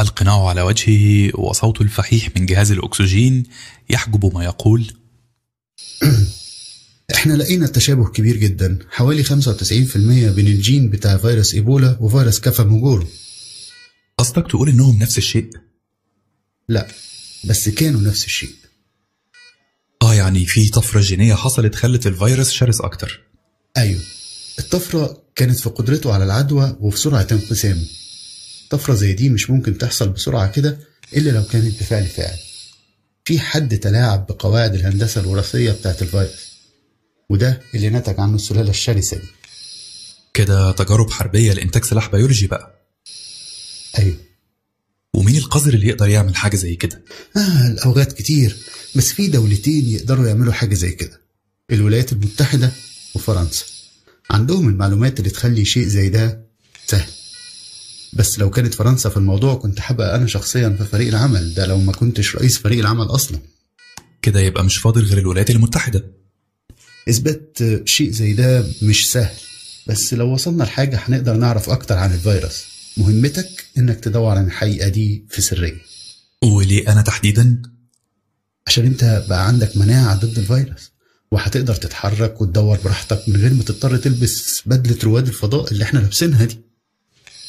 القناع 0.00 0.48
على 0.48 0.62
وجهه 0.62 1.30
وصوت 1.40 1.80
الفحيح 1.80 2.28
من 2.36 2.46
جهاز 2.46 2.72
الأكسجين 2.72 3.42
يحجب 3.90 4.34
ما 4.34 4.44
يقول. 4.44 4.92
إحنا 7.14 7.32
لقينا 7.32 7.66
تشابه 7.66 8.08
كبير 8.08 8.36
جدا 8.36 8.78
حوالي 8.90 9.24
95% 9.24 9.30
بين 10.34 10.46
الجين 10.46 10.90
بتاع 10.90 11.16
فيروس 11.16 11.54
إيبولا 11.54 11.96
وفيروس 12.00 12.40
كافا 12.40 12.64
موجورو 12.64 13.06
قصدك 14.18 14.46
تقول 14.48 14.68
إنهم 14.68 14.98
نفس 14.98 15.18
الشيء. 15.18 15.50
لا 16.68 16.88
بس 17.44 17.68
كانوا 17.68 18.00
نفس 18.00 18.24
الشيء. 18.24 18.54
آه 20.02 20.14
يعني 20.14 20.46
في 20.46 20.68
طفرة 20.68 21.00
جينية 21.00 21.34
حصلت 21.34 21.74
خلت 21.74 22.06
الفيروس 22.06 22.50
شرس 22.50 22.80
أكتر. 22.80 23.20
أيوه. 23.76 24.00
الطفرة 24.58 25.22
كانت 25.36 25.58
في 25.58 25.68
قدرته 25.70 26.12
على 26.14 26.24
العدوى 26.24 26.76
وفي 26.80 26.98
سرعة 26.98 27.26
انقسامه 27.32 27.86
طفرة 28.70 28.94
زي 28.94 29.12
دي 29.12 29.28
مش 29.28 29.50
ممكن 29.50 29.78
تحصل 29.78 30.08
بسرعة 30.08 30.50
كده 30.50 30.78
إلا 31.16 31.30
لو 31.30 31.44
كانت 31.44 31.80
بفعل 31.80 32.06
فاعل 32.06 32.38
في 33.24 33.38
حد 33.38 33.78
تلاعب 33.78 34.26
بقواعد 34.26 34.74
الهندسة 34.74 35.20
الوراثية 35.20 35.72
بتاعت 35.72 36.02
الفيروس 36.02 36.54
وده 37.30 37.60
اللي 37.74 37.90
نتج 37.90 38.20
عنه 38.20 38.34
السلالة 38.34 38.70
الشرسة 38.70 39.16
دي. 39.16 39.26
كده 40.34 40.72
تجارب 40.72 41.10
حربية 41.10 41.52
لإنتاج 41.52 41.84
سلاح 41.84 42.10
بيولوجي 42.10 42.46
بقى. 42.46 42.88
أيوه. 43.98 44.16
ومين 45.14 45.36
القذر 45.36 45.74
اللي 45.74 45.88
يقدر 45.88 46.08
يعمل 46.08 46.36
حاجة 46.36 46.56
زي 46.56 46.74
كده؟ 46.76 47.02
آه 47.36 47.66
الأوقات 47.68 48.12
كتير 48.12 48.56
بس 48.96 49.12
في 49.12 49.26
دولتين 49.28 49.88
يقدروا 49.88 50.26
يعملوا 50.28 50.52
حاجة 50.52 50.74
زي 50.74 50.90
كده. 50.90 51.20
الولايات 51.72 52.12
المتحدة 52.12 52.72
وفرنسا. 53.14 53.64
عندهم 54.34 54.68
المعلومات 54.68 55.18
اللي 55.18 55.30
تخلي 55.30 55.64
شيء 55.64 55.86
زي 55.86 56.08
ده 56.08 56.44
سهل. 56.86 57.10
بس 58.12 58.38
لو 58.38 58.50
كانت 58.50 58.74
فرنسا 58.74 59.08
في 59.10 59.16
الموضوع 59.16 59.54
كنت 59.54 59.78
هبقى 59.82 60.16
أنا 60.16 60.26
شخصيا 60.26 60.68
في 60.68 60.84
فريق 60.84 61.08
العمل 61.08 61.54
ده 61.54 61.66
لو 61.66 61.78
ما 61.78 61.92
كنتش 61.92 62.36
رئيس 62.36 62.58
فريق 62.58 62.78
العمل 62.78 63.06
أصلا. 63.06 63.38
كده 64.22 64.40
يبقى 64.40 64.64
مش 64.64 64.76
فاضل 64.78 65.02
غير 65.04 65.18
الولايات 65.18 65.50
المتحدة. 65.50 66.04
إثبات 67.08 67.58
شيء 67.84 68.10
زي 68.10 68.32
ده 68.32 68.66
مش 68.82 69.10
سهل. 69.10 69.34
بس 69.86 70.14
لو 70.14 70.32
وصلنا 70.32 70.64
لحاجة 70.64 71.00
هنقدر 71.04 71.36
نعرف 71.36 71.70
أكتر 71.70 71.98
عن 71.98 72.12
الفيروس. 72.12 72.64
مهمتك 72.96 73.64
إنك 73.78 74.00
تدور 74.00 74.36
عن 74.38 74.46
الحقيقة 74.46 74.88
دي 74.88 75.26
في 75.30 75.42
سرية. 75.42 75.80
وليه 76.44 76.92
أنا 76.92 77.02
تحديدا؟ 77.02 77.62
عشان 78.66 78.86
أنت 78.86 79.24
بقى 79.28 79.46
عندك 79.46 79.76
مناعة 79.76 80.16
ضد 80.16 80.38
الفيروس. 80.38 80.90
وهتقدر 81.34 81.74
تتحرك 81.74 82.40
وتدور 82.40 82.78
براحتك 82.84 83.28
من 83.28 83.36
غير 83.36 83.54
ما 83.54 83.62
تضطر 83.62 83.96
تلبس 83.96 84.62
بدلة 84.66 84.98
رواد 85.04 85.28
الفضاء 85.28 85.72
اللي 85.72 85.84
إحنا 85.84 85.98
لابسينها 85.98 86.44
دي. 86.44 86.58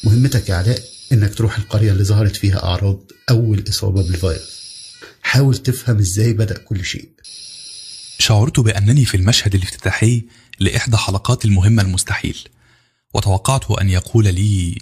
مهمتك 0.04 0.48
يا 0.48 0.54
علاء 0.54 0.82
إنك 1.12 1.34
تروح 1.34 1.58
القرية 1.58 1.92
اللي 1.92 2.04
ظهرت 2.04 2.36
فيها 2.36 2.64
أعراض 2.64 3.00
أول 3.30 3.64
إصابة 3.68 4.02
بالفيروس. 4.02 4.56
حاول 5.22 5.56
تفهم 5.56 5.98
إزاي 5.98 6.32
بدأ 6.32 6.58
كل 6.58 6.84
شيء. 6.84 7.08
شعرت 8.18 8.60
بأنني 8.60 9.04
في 9.04 9.16
المشهد 9.16 9.54
الافتتاحي 9.54 10.24
لإحدى 10.60 10.96
حلقات 10.96 11.44
المهمة 11.44 11.82
المستحيل 11.82 12.38
وتوقعت 13.14 13.70
أن 13.70 13.90
يقول 13.90 14.24
لي 14.34 14.78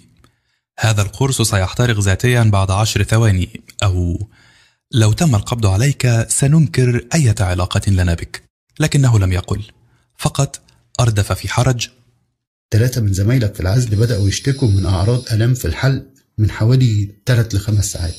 هذا 0.79 1.01
القرص 1.01 1.41
سيحترق 1.41 1.99
ذاتيا 1.99 2.43
بعد 2.43 2.71
عشر 2.71 3.03
ثواني 3.03 3.61
أو 3.83 4.27
لو 4.91 5.13
تم 5.13 5.35
القبض 5.35 5.65
عليك 5.65 6.25
سننكر 6.29 7.07
أية 7.13 7.35
علاقة 7.39 7.91
لنا 7.91 8.13
بك. 8.13 8.44
لكنه 8.79 9.19
لم 9.19 9.33
يقل. 9.33 9.63
فقط 10.17 10.61
أردف 10.99 11.31
في 11.31 11.49
حرج. 11.49 11.89
ثلاثة 12.71 13.01
من 13.01 13.13
زمايلك 13.13 13.53
في 13.53 13.59
العزل 13.59 13.95
بدأوا 13.95 14.27
يشتكوا 14.27 14.67
من 14.67 14.85
أعراض 14.85 15.23
ألم 15.31 15.53
في 15.53 15.65
الحلق 15.65 16.05
من 16.37 16.51
حوالي 16.51 17.15
3 17.25 17.57
لخمس 17.57 17.91
ساعات. 17.91 18.15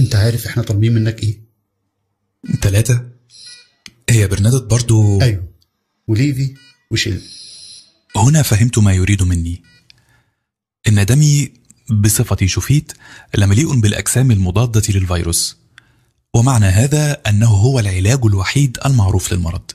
أنت 0.00 0.14
عارف 0.14 0.46
إحنا 0.46 0.62
طالبين 0.62 0.94
منك 0.94 1.22
إيه؟ 1.22 1.40
ثلاثة؟ 2.62 3.08
هي 4.10 4.26
برنادت 4.26 4.62
برضو؟ 4.62 5.22
أيوه. 5.22 5.48
وليفي 6.08 6.54
وشيلبي 6.90 7.22
هنا 8.16 8.42
فهمت 8.42 8.78
ما 8.78 8.92
يريد 8.92 9.22
مني. 9.22 9.62
إن 10.88 11.06
دمي 11.06 11.52
بصفتي 11.90 12.48
شفيت 12.48 12.92
لمليء 13.36 13.80
بالأجسام 13.80 14.30
المضادة 14.30 14.82
للفيروس. 14.88 15.57
ومعنى 16.38 16.66
هذا 16.66 17.12
أنه 17.28 17.46
هو 17.46 17.80
العلاج 17.80 18.20
الوحيد 18.24 18.78
المعروف 18.86 19.32
للمرض. 19.32 19.70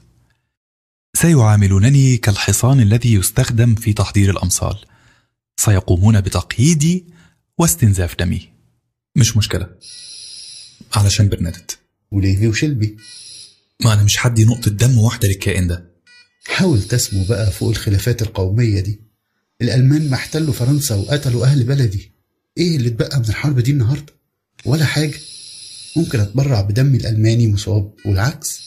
سيعاملونني 1.15 2.17
كالحصان 2.17 2.79
الذي 2.79 3.13
يستخدم 3.13 3.75
في 3.75 3.93
تحضير 3.93 4.29
الأمصال. 4.31 4.85
سيقومون 5.57 6.21
بتقييدي 6.21 7.05
واستنزاف 7.57 8.15
دمي. 8.15 8.49
مش 9.15 9.37
مشكلة. 9.37 9.69
علشان 10.93 11.29
برنادت. 11.29 11.79
وليفي 12.11 12.47
وشيلبي 12.47 12.97
ما 13.83 13.93
أنا 13.93 14.03
مش 14.03 14.25
هدي 14.25 14.45
نقطة 14.45 14.71
دم 14.71 14.97
واحدة 14.97 15.27
للكائن 15.27 15.67
ده. 15.67 15.91
حاول 16.47 16.81
تسمو 16.81 17.23
بقى 17.23 17.51
فوق 17.51 17.69
الخلافات 17.69 18.21
القومية 18.21 18.79
دي. 18.79 18.99
الألمان 19.61 20.09
ما 20.09 20.15
احتلوا 20.15 20.53
فرنسا 20.53 20.95
وقتلوا 20.95 21.45
أهل 21.45 21.63
بلدي. 21.63 22.11
إيه 22.57 22.75
اللي 22.77 22.89
اتبقى 22.89 23.19
من 23.19 23.25
الحرب 23.29 23.59
دي 23.59 23.71
النهاردة؟ 23.71 24.13
ولا 24.65 24.85
حاجة. 24.85 25.19
ممكن 25.95 26.19
أتبرع 26.19 26.61
بدم 26.61 26.95
الألماني 26.95 27.47
مصاب 27.53 27.93
والعكس؟ 28.05 28.61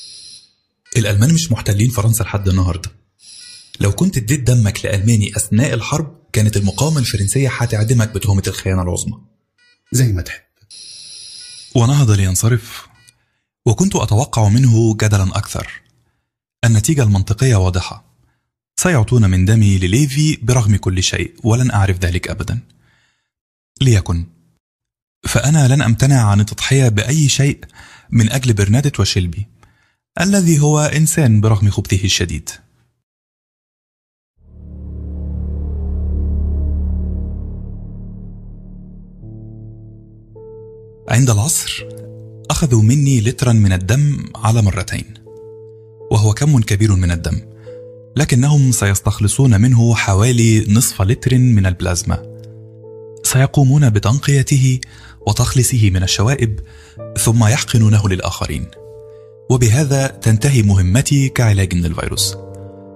الألمان 0.97 1.35
مش 1.35 1.53
محتلين 1.53 1.90
فرنسا 1.90 2.23
لحد 2.23 2.48
النهاردة. 2.48 2.90
لو 3.81 3.93
كنت 3.93 4.16
اديت 4.16 4.40
دمك 4.40 4.85
لألماني 4.85 5.36
أثناء 5.36 5.74
الحرب 5.74 6.16
كانت 6.32 6.57
المقاومة 6.57 6.98
الفرنسية 6.98 7.48
هتعدمك 7.48 8.09
بتهمة 8.09 8.43
الخيانة 8.47 8.82
العظمى. 8.82 9.20
زي 9.93 10.12
ما 10.12 10.23
تحب. 10.23 10.43
ونهض 11.74 12.11
لينصرف. 12.11 12.86
وكنت 13.66 13.97
أتوقع 13.97 14.48
منه 14.48 14.97
جدلا 14.97 15.39
أكثر. 15.39 15.82
النتيجة 16.65 17.03
المنطقية 17.03 17.57
واضحة. 17.57 18.05
سيعطون 18.77 19.31
من 19.31 19.44
دمي 19.44 19.78
لليفي 19.78 20.39
برغم 20.43 20.77
كل 20.77 21.03
شيء 21.03 21.35
ولن 21.44 21.70
أعرف 21.70 21.98
ذلك 21.98 22.28
أبدا. 22.28 22.61
ليكن 23.81 24.27
فأنا 25.27 25.69
لن 25.74 25.82
أمتنع 25.82 26.31
عن 26.31 26.40
التضحية 26.40 26.89
بأي 26.89 27.28
شيء 27.28 27.59
من 28.11 28.32
أجل 28.32 28.53
برنادت 28.53 29.01
وشيلبي 29.01 29.47
الذي 30.20 30.61
هو 30.61 30.81
إنسان 30.81 31.40
برغم 31.40 31.70
خبثه 31.70 32.05
الشديد. 32.05 32.51
عند 41.09 41.31
العصر 41.31 41.85
أخذوا 42.51 42.82
مني 42.82 43.20
لترا 43.20 43.53
من 43.53 43.73
الدم 43.73 44.24
على 44.35 44.62
مرتين 44.62 45.15
وهو 46.11 46.35
كم 46.35 46.61
كبير 46.61 46.94
من 46.94 47.11
الدم 47.11 47.40
لكنهم 48.16 48.73
سيستخلصون 48.73 49.61
منه 49.61 49.94
حوالي 49.94 50.66
نصف 50.69 51.03
لتر 51.03 51.39
من 51.39 51.66
البلازما 51.66 52.36
سيقومون 53.23 53.90
بتنقيته 53.90 54.81
وتخليصه 55.28 55.90
من 55.90 56.03
الشوائب 56.03 56.61
ثم 57.19 57.44
يحقنونه 57.44 58.09
للآخرين. 58.09 58.66
وبهذا 59.51 60.07
تنتهي 60.07 60.62
مهمتي 60.62 61.28
كعلاج 61.28 61.74
للفيروس 61.74 62.36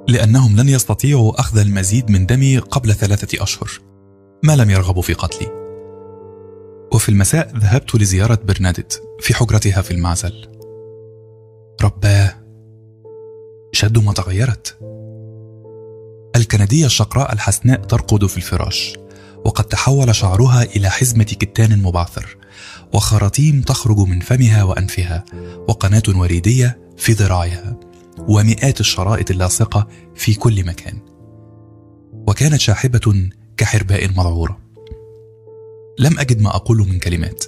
لأنهم 0.09 0.57
لن 0.61 0.69
يستطيعوا 0.69 1.41
أخذ 1.41 1.59
المزيد 1.59 2.11
من 2.11 2.27
دمي 2.27 2.59
قبل 2.59 2.95
ثلاثة 2.95 3.43
أشهر. 3.43 3.71
ما 4.43 4.57
لم 4.57 4.71
يرغبوا 4.71 5.03
في 5.03 5.15
قتلي. 5.15 5.47
وفي 6.93 7.09
المساء 7.09 7.53
ذهبت 7.57 7.95
لزيارة 7.95 8.39
برنادت 8.45 9.03
في 9.21 9.35
حجرتها 9.35 9.83
في 9.83 9.91
المعزل. 9.91 10.49
رباه 11.83 12.35
شد 13.73 13.99
ما 13.99 14.13
تغيرت. 14.13 14.79
الكندية 16.37 16.87
الشقراء 16.87 17.33
الحسناء 17.33 17.81
ترقد 17.81 18.27
في 18.27 18.37
الفراش. 18.37 18.95
وقد 19.45 19.65
تحول 19.65 20.15
شعرها 20.15 20.63
إلى 20.63 20.91
حزمة 20.91 21.25
كتان 21.25 21.83
مبعثر 21.83 22.37
وخراطيم 22.93 23.63
تخرج 23.63 23.99
من 23.99 24.21
فمها 24.21 24.63
وأنفها 24.63 25.25
وقناة 25.69 26.03
وريدية 26.09 26.79
في 26.97 27.13
ذراعها 27.13 27.81
ومئات 28.19 28.81
الشرائط 28.81 29.31
اللاصقة 29.31 29.89
في 30.15 30.35
كل 30.35 30.67
مكان. 30.67 30.99
وكانت 32.13 32.61
شاحبة 32.61 33.29
كحرباء 33.57 34.09
مذعورة 34.09 34.59
لم 35.99 36.19
أجد 36.19 36.41
ما 36.41 36.57
أقوله 36.57 36.85
من 36.85 36.99
كلمات. 36.99 37.45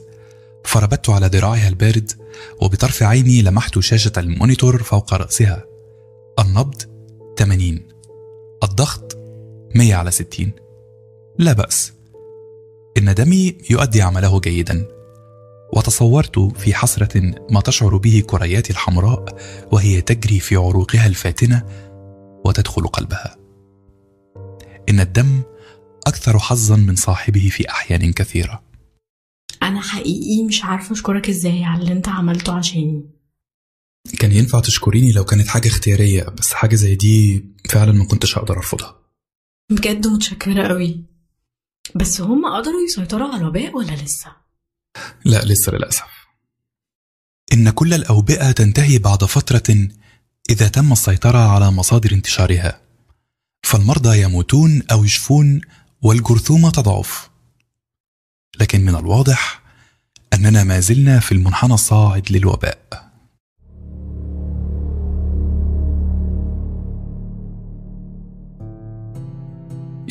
فربت 0.65 1.11
على 1.11 1.27
ذراعها 1.27 1.69
البارد 1.69 2.13
وبطرف 2.61 3.03
عيني 3.03 3.43
لمحت 3.43 3.79
شاشة 3.79 4.13
المونيتور 4.17 4.83
فوق 4.83 5.15
رأسها. 5.15 5.65
النبض 6.39 6.83
80 7.39 7.81
الضغط 8.63 9.17
100 9.75 9.95
على 9.95 10.11
60 10.11 10.53
لا 11.39 11.53
بأس. 11.53 11.93
إن 12.99 13.15
دمي 13.15 13.59
يؤدي 13.71 14.03
عمله 14.03 14.41
جيدا. 14.41 14.89
وتصورت 15.73 16.39
في 16.39 16.75
حسرة 16.75 17.35
ما 17.51 17.61
تشعر 17.61 17.97
به 17.97 18.23
كرياتي 18.27 18.73
الحمراء 18.73 19.25
وهي 19.73 20.01
تجري 20.01 20.41
في 20.41 20.57
عروقها 20.57 21.07
الفاتنة 21.07 21.67
وتدخل 22.45 22.87
قلبها. 22.87 23.37
إن 24.89 25.01
الدم 25.01 25.43
أكثر 26.07 26.39
حظا 26.39 26.77
من 26.77 26.97
صاحبه 26.97 27.49
في 27.49 27.71
أحيان 27.71 28.13
كثيرة. 28.13 28.63
أنا 29.63 29.81
حقيقي 29.81 30.45
مش 30.45 30.65
عارفة 30.65 30.93
أشكرك 30.93 31.29
إزاي 31.29 31.65
على 31.65 31.83
اللي 31.83 31.93
أنت 31.93 32.09
عملته 32.09 32.53
عشاني. 32.53 33.11
كان 34.19 34.33
ينفع 34.33 34.61
تشكريني 34.61 35.13
لو 35.13 35.25
كانت 35.25 35.49
حاجة 35.49 35.69
اختيارية 35.69 36.25
بس 36.25 36.53
حاجة 36.53 36.75
زي 36.75 36.95
دي 36.95 37.45
فعلا 37.71 37.93
ما 37.93 38.05
كنتش 38.05 38.39
أقدر 38.39 38.57
أرفضها. 38.57 38.97
بجد 39.71 40.07
متشكرة 40.07 40.69
قوي 40.69 41.12
بس 41.95 42.21
هم 42.21 42.47
قدروا 42.47 42.85
يسيطروا 42.85 43.29
على 43.29 43.37
الوباء 43.37 43.77
ولا 43.77 43.93
لسه؟ 43.93 44.33
لا 45.25 45.45
لسه 45.45 45.73
للأسف. 45.73 46.05
إن 47.53 47.71
كل 47.71 47.95
الأوبئة 47.95 48.53
تنتهي 48.53 48.99
بعد 48.99 49.25
فترة 49.25 49.89
إذا 50.51 50.69
تم 50.69 50.93
السيطرة 50.93 51.39
على 51.39 51.71
مصادر 51.71 52.13
انتشارها. 52.13 52.81
فالمرضى 53.63 54.23
يموتون 54.23 54.83
أو 54.93 55.05
يشفون 55.05 55.61
والجرثومة 56.03 56.71
تضعف. 56.71 57.31
لكن 58.61 58.81
من 58.81 58.95
الواضح 58.95 59.63
أننا 60.33 60.65
ما 60.65 60.81
زلنا 60.81 61.21
في 61.21 61.33
المنحنى 61.33 61.75
الصاعد 61.75 62.33
للوباء. 62.33 63.12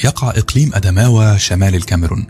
يقع 0.03 0.29
إقليم 0.29 0.71
أدماوة 0.73 1.37
شمال 1.37 1.75
الكاميرون. 1.75 2.25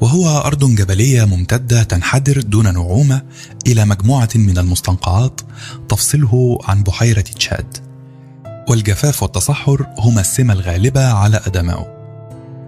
وهو 0.00 0.38
أرض 0.38 0.64
جبلية 0.74 1.24
ممتدة 1.24 1.82
تنحدر 1.82 2.40
دون 2.40 2.74
نعومة 2.74 3.22
إلى 3.66 3.84
مجموعة 3.84 4.28
من 4.34 4.58
المستنقعات 4.58 5.40
تفصله 5.88 6.58
عن 6.64 6.82
بحيرة 6.82 7.20
تشاد. 7.20 7.76
والجفاف 8.68 9.22
والتصحر 9.22 9.86
هما 9.98 10.20
السمة 10.20 10.52
الغالبة 10.52 11.06
على 11.06 11.40
أدماو 11.46 11.86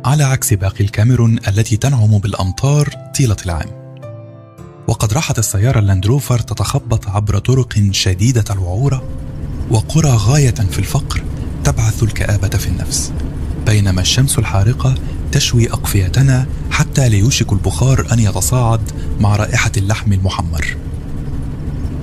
على 0.04 0.24
عكس 0.24 0.54
باقي 0.54 0.84
الكاميرون 0.84 1.38
التي 1.48 1.76
تنعم 1.76 2.18
بالأمطار 2.18 2.88
طيلة 3.18 3.36
العام. 3.44 3.78
وقد 4.88 5.12
راحت 5.12 5.38
السيارة 5.38 5.78
اللاندروفر 5.78 6.38
تتخبط 6.38 7.08
عبر 7.08 7.38
طرق 7.38 7.74
شديدة 7.90 8.44
الوعورة 8.50 9.02
وقرى 9.70 10.10
غاية 10.10 10.54
في 10.54 10.78
الفقر 10.78 11.22
تبعث 11.64 12.02
الكآبة 12.02 12.48
في 12.48 12.66
النفس. 12.66 13.12
بينما 13.66 14.00
الشمس 14.00 14.38
الحارقة 14.38 14.94
تشوي 15.32 15.72
أقفيتنا 15.72 16.46
حتى 16.70 17.08
ليوشك 17.08 17.52
البخار 17.52 18.06
أن 18.12 18.18
يتصاعد 18.18 18.80
مع 19.20 19.36
رائحة 19.36 19.72
اللحم 19.76 20.12
المحمر. 20.12 20.76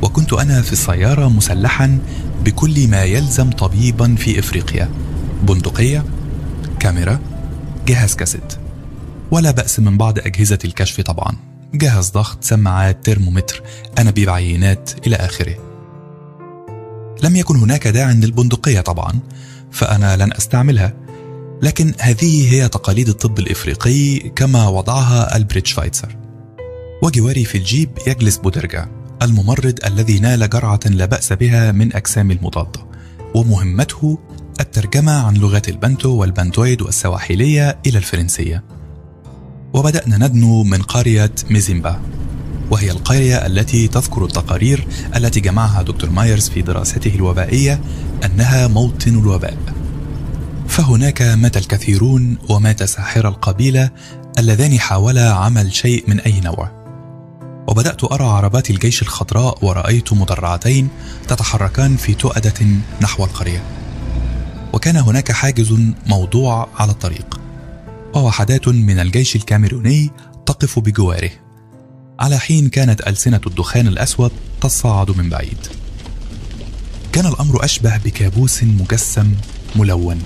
وكنت 0.02 0.34
أنا 0.34 0.62
في 0.62 0.74
السيارة 0.74 1.30
مسلحا 1.30 2.00
بكل 2.46 2.88
ما 2.88 3.04
يلزم 3.04 3.50
طبيبا 3.50 4.16
في 4.16 4.40
إفريقيا. 4.40 4.90
بندقية 5.44 6.06
كاميرا 6.80 7.20
جهاز 7.88 8.16
كاسيت. 8.16 8.54
ولا 9.32 9.52
بأس 9.52 9.80
من 9.80 9.98
بعض 9.98 10.20
أجهزة 10.20 10.60
الكشف 10.66 11.02
طبعا. 11.02 11.36
جهاز 11.74 12.10
ضغط 12.10 12.44
سماعات 12.44 13.06
ترمومتر 13.06 13.62
أنابيب 14.00 14.30
عينات 14.30 15.08
إلى 15.08 15.16
آخره. 15.16 15.56
لم 17.24 17.36
يكن 17.36 17.56
هناك 17.56 17.88
داع 17.88 18.12
للبندقية 18.12 18.82
طبعا 18.82 19.20
فأنا 19.72 20.18
لن 20.18 20.34
أستعملها. 20.34 21.05
لكن 21.62 21.94
هذه 22.00 22.54
هي 22.54 22.70
تقاليد 22.70 23.10
الطب 23.10 23.40
الإفريقي 23.40 24.20
كما 24.20 24.68
وضعها 24.68 25.38
ألبريت 25.38 25.68
شفايتسر. 25.68 26.16
وجواري 27.04 27.46
في 27.46 27.58
الجيب 27.58 27.90
يجلس 28.08 28.38
بودرجا 28.38 28.88
الممرض 29.22 29.80
الذي 29.86 30.20
نال 30.20 30.50
جرعة 30.50 30.80
لا 30.86 31.06
بأس 31.06 31.34
بها 31.34 31.72
من 31.72 31.96
أجسام 31.96 32.32
المضادة 32.32 32.86
ومهمته 33.36 34.20
الترجمة 34.60 35.12
عن 35.12 35.34
لغات 35.34 35.70
البنتو 35.70 36.10
والبنتويد 36.10 36.82
والسواحلية 36.82 37.80
إلى 37.86 37.98
الفرنسية. 37.98 38.64
وبدأنا 39.74 40.28
ندنو 40.28 40.64
من 40.64 40.82
قرية 40.82 41.32
ميزيمبا 41.50 42.02
وهي 42.72 42.92
القرية 42.92 43.46
التي 43.46 43.88
تذكر 43.88 44.26
التقارير 44.26 44.88
التي 45.16 45.40
جمعها 45.40 45.82
دكتور 45.82 46.10
مايرز 46.10 46.50
في 46.50 46.62
دراسته 46.62 47.16
الوبائية 47.16 47.82
أنها 48.26 48.68
موطن 48.68 49.20
الوباء. 49.20 49.58
فهناك 50.68 51.22
مات 51.22 51.58
الكثيرون 51.58 52.38
ومات 52.50 52.84
ساحر 52.84 53.28
القبيلة 53.28 53.90
اللذان 54.40 54.80
حاولا 54.80 55.34
عمل 55.34 55.74
شيء 55.74 56.04
من 56.08 56.20
أي 56.20 56.40
نوع. 56.40 56.86
وبدأت 57.68 58.04
أرى 58.04 58.26
عربات 58.26 58.70
الجيش 58.70 59.02
الخضراء 59.02 59.66
ورأيت 59.66 60.14
مدرعتين 60.14 60.90
تتحركان 61.28 61.98
في 61.98 62.14
تؤدة 62.14 62.54
نحو 63.02 63.24
القرية. 63.24 63.64
وكان 64.74 64.96
هناك 64.96 65.32
حاجز 65.32 65.76
موضوع 66.08 66.70
على 66.76 66.92
الطريق. 66.92 67.40
ووحدات 68.16 68.68
من 68.68 69.00
الجيش 69.00 69.36
الكاميروني 69.36 70.12
تقف 70.46 70.80
بجواره. 70.80 71.32
على 72.20 72.38
حين 72.38 72.70
كانت 72.70 73.08
ألسنة 73.08 73.42
الدخان 73.48 73.88
الأسود 73.88 74.32
تصاعد 74.62 75.18
من 75.18 75.30
بعيد. 75.30 75.68
كان 77.12 77.26
الأمر 77.26 77.66
أشبه 77.66 77.98
بكابوس 77.98 78.64
مجسم 78.64 79.34
ملون. 79.76 80.22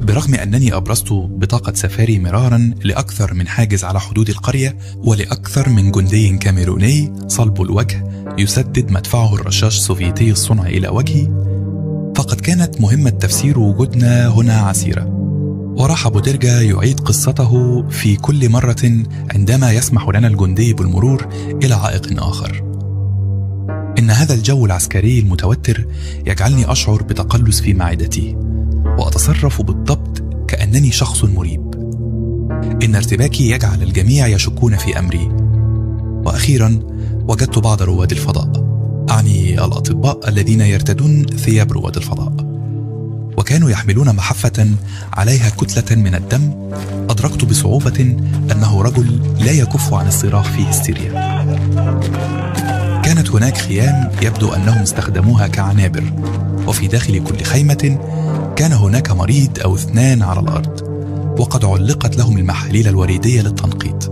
برغم 0.00 0.34
أنني 0.34 0.74
أبرزت 0.74 1.12
بطاقة 1.12 1.72
سفاري 1.74 2.18
مرارا 2.18 2.70
لأكثر 2.84 3.34
من 3.34 3.48
حاجز 3.48 3.84
على 3.84 4.00
حدود 4.00 4.28
القرية 4.28 4.76
ولأكثر 4.96 5.68
من 5.68 5.90
جندي 5.90 6.38
كاميروني 6.38 7.12
صلب 7.28 7.62
الوجه 7.62 8.04
يسدد 8.38 8.90
مدفعه 8.90 9.34
الرشاش 9.34 9.76
السوفيتي 9.76 10.30
الصنع 10.30 10.66
إلى 10.66 10.88
وجهي. 10.88 11.28
فقد 12.16 12.40
كانت 12.40 12.80
مهمة 12.80 13.10
تفسير 13.10 13.58
وجودنا 13.58 14.28
هنا 14.28 14.54
عسيرة. 14.54 15.06
وراح 15.78 16.08
بودرجا 16.08 16.62
يعيد 16.62 17.00
قصته 17.00 17.82
في 17.88 18.16
كل 18.16 18.48
مرة 18.48 19.04
عندما 19.34 19.72
يسمح 19.72 20.08
لنا 20.08 20.28
الجندي 20.28 20.72
بالمرور 20.72 21.28
إلى 21.62 21.74
عائق 21.74 22.22
آخر. 22.22 22.62
إن 23.98 24.10
هذا 24.10 24.34
الجو 24.34 24.66
العسكري 24.66 25.18
المتوتر 25.18 25.86
يجعلني 26.26 26.72
أشعر 26.72 27.02
بتقلص 27.02 27.60
في 27.60 27.74
معدتي. 27.74 28.36
وأتصرف 29.00 29.62
بالضبط 29.62 30.22
كأنني 30.48 30.92
شخص 30.92 31.24
مريب. 31.24 31.74
إن 32.82 32.94
ارتباكي 32.94 33.50
يجعل 33.50 33.82
الجميع 33.82 34.26
يشكون 34.26 34.76
في 34.76 34.98
أمري. 34.98 35.28
وأخيرا 36.24 36.78
وجدت 37.28 37.58
بعض 37.58 37.82
رواد 37.82 38.10
الفضاء 38.12 38.66
أعني 39.10 39.64
الأطباء 39.64 40.28
الذين 40.28 40.60
يرتدون 40.60 41.26
ثياب 41.26 41.72
رواد 41.72 41.96
الفضاء. 41.96 42.32
وكانوا 43.38 43.70
يحملون 43.70 44.16
محفة 44.16 44.66
عليها 45.12 45.50
كتلة 45.50 45.96
من 45.96 46.14
الدم 46.14 46.52
أدركت 47.10 47.44
بصعوبة 47.44 48.16
أنه 48.52 48.82
رجل 48.82 49.34
لا 49.38 49.52
يكف 49.52 49.94
عن 49.94 50.06
الصراخ 50.06 50.50
في 50.50 50.70
هستيريا. 50.70 51.10
كانت 53.04 53.30
هناك 53.30 53.56
خيام 53.56 54.10
يبدو 54.22 54.52
أنهم 54.52 54.78
استخدموها 54.78 55.46
كعنابر. 55.46 56.04
وفي 56.66 56.86
داخل 56.86 57.24
كل 57.24 57.42
خيمة 57.42 57.98
كان 58.56 58.72
هناك 58.72 59.10
مريض 59.10 59.58
أو 59.60 59.74
اثنان 59.74 60.22
على 60.22 60.40
الأرض 60.40 60.90
وقد 61.40 61.64
علقت 61.64 62.16
لهم 62.16 62.38
المحاليل 62.38 62.88
الوريدية 62.88 63.42
للتنقيط. 63.42 64.10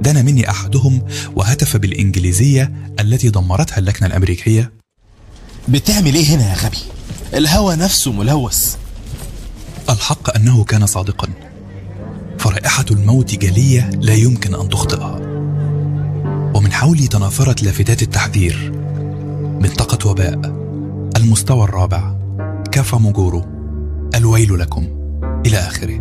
دنا 0.00 0.22
مني 0.22 0.50
أحدهم 0.50 1.02
وهتف 1.36 1.76
بالإنجليزية 1.76 2.72
التي 3.00 3.28
دمرتها 3.28 3.78
اللجنة 3.78 4.06
الأمريكية. 4.06 4.72
بتعمل 5.68 6.14
إيه 6.14 6.34
هنا 6.34 6.50
يا 6.50 6.54
غبي؟ 6.54 6.78
الهوا 7.34 7.74
نفسه 7.74 8.12
ملوث. 8.12 8.76
الحق 9.90 10.36
أنه 10.36 10.64
كان 10.64 10.86
صادقا. 10.86 11.28
فرائحة 12.38 12.84
الموت 12.90 13.34
جلية 13.34 13.90
لا 14.00 14.14
يمكن 14.14 14.54
أن 14.54 14.68
تخطئها. 14.68 15.20
ومن 16.54 16.72
حولي 16.72 17.06
تناثرت 17.06 17.62
لافتات 17.62 18.02
التحذير. 18.02 18.72
منطقة 19.60 20.10
وباء. 20.10 20.63
المستوى 21.24 21.64
الرابع. 21.64 22.14
كافا 22.72 22.98
موجورو 22.98 23.44
الويل 24.14 24.58
لكم. 24.58 24.88
إلى 25.46 25.58
آخره. 25.58 26.00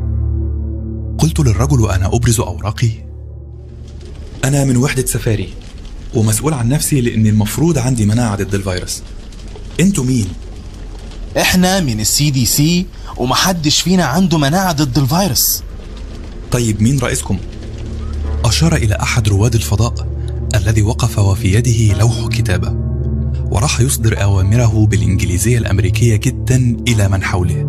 قلت 1.18 1.40
للرجل 1.40 1.80
وأنا 1.80 2.16
أبرز 2.16 2.40
أوراقي؟ 2.40 2.90
أنا 4.44 4.66
من 4.66 4.78
وحدة 4.78 5.06
سفاري 5.06 5.54
ومسؤول 6.14 6.54
عن 6.54 6.70
نفسي 6.70 7.02
لأن 7.02 7.28
المفروض 7.28 7.78
عندي 7.78 8.06
مناعة 8.06 8.36
ضد 8.36 8.56
الفيروس. 8.56 9.02
أنتوا 9.80 10.04
مين؟ 10.04 10.28
إحنا 11.38 11.80
من 11.80 12.00
ال 12.00 12.30
CDC 12.30 12.86
ومحدش 13.18 13.82
فينا 13.82 14.04
عنده 14.04 14.38
مناعة 14.38 14.72
ضد 14.72 14.98
الفيروس. 14.98 15.64
طيب 16.52 16.82
مين 16.82 17.00
رئيسكم؟ 17.00 17.38
أشار 18.46 18.76
إلى 18.76 18.96
أحد 18.96 19.30
رواد 19.30 19.56
الفضاء 19.56 20.08
الذي 20.56 20.82
وقف 20.82 21.20
وفي 21.20 21.54
يده 21.54 22.00
لوح 22.00 22.28
كتابة. 22.28 22.83
وراح 23.54 23.80
يصدر 23.80 24.24
أوامره 24.24 24.86
بالإنجليزية 24.86 25.58
الأمريكية 25.58 26.16
جدا 26.16 26.78
إلى 26.88 27.10
من 27.10 27.24
حوله. 27.24 27.62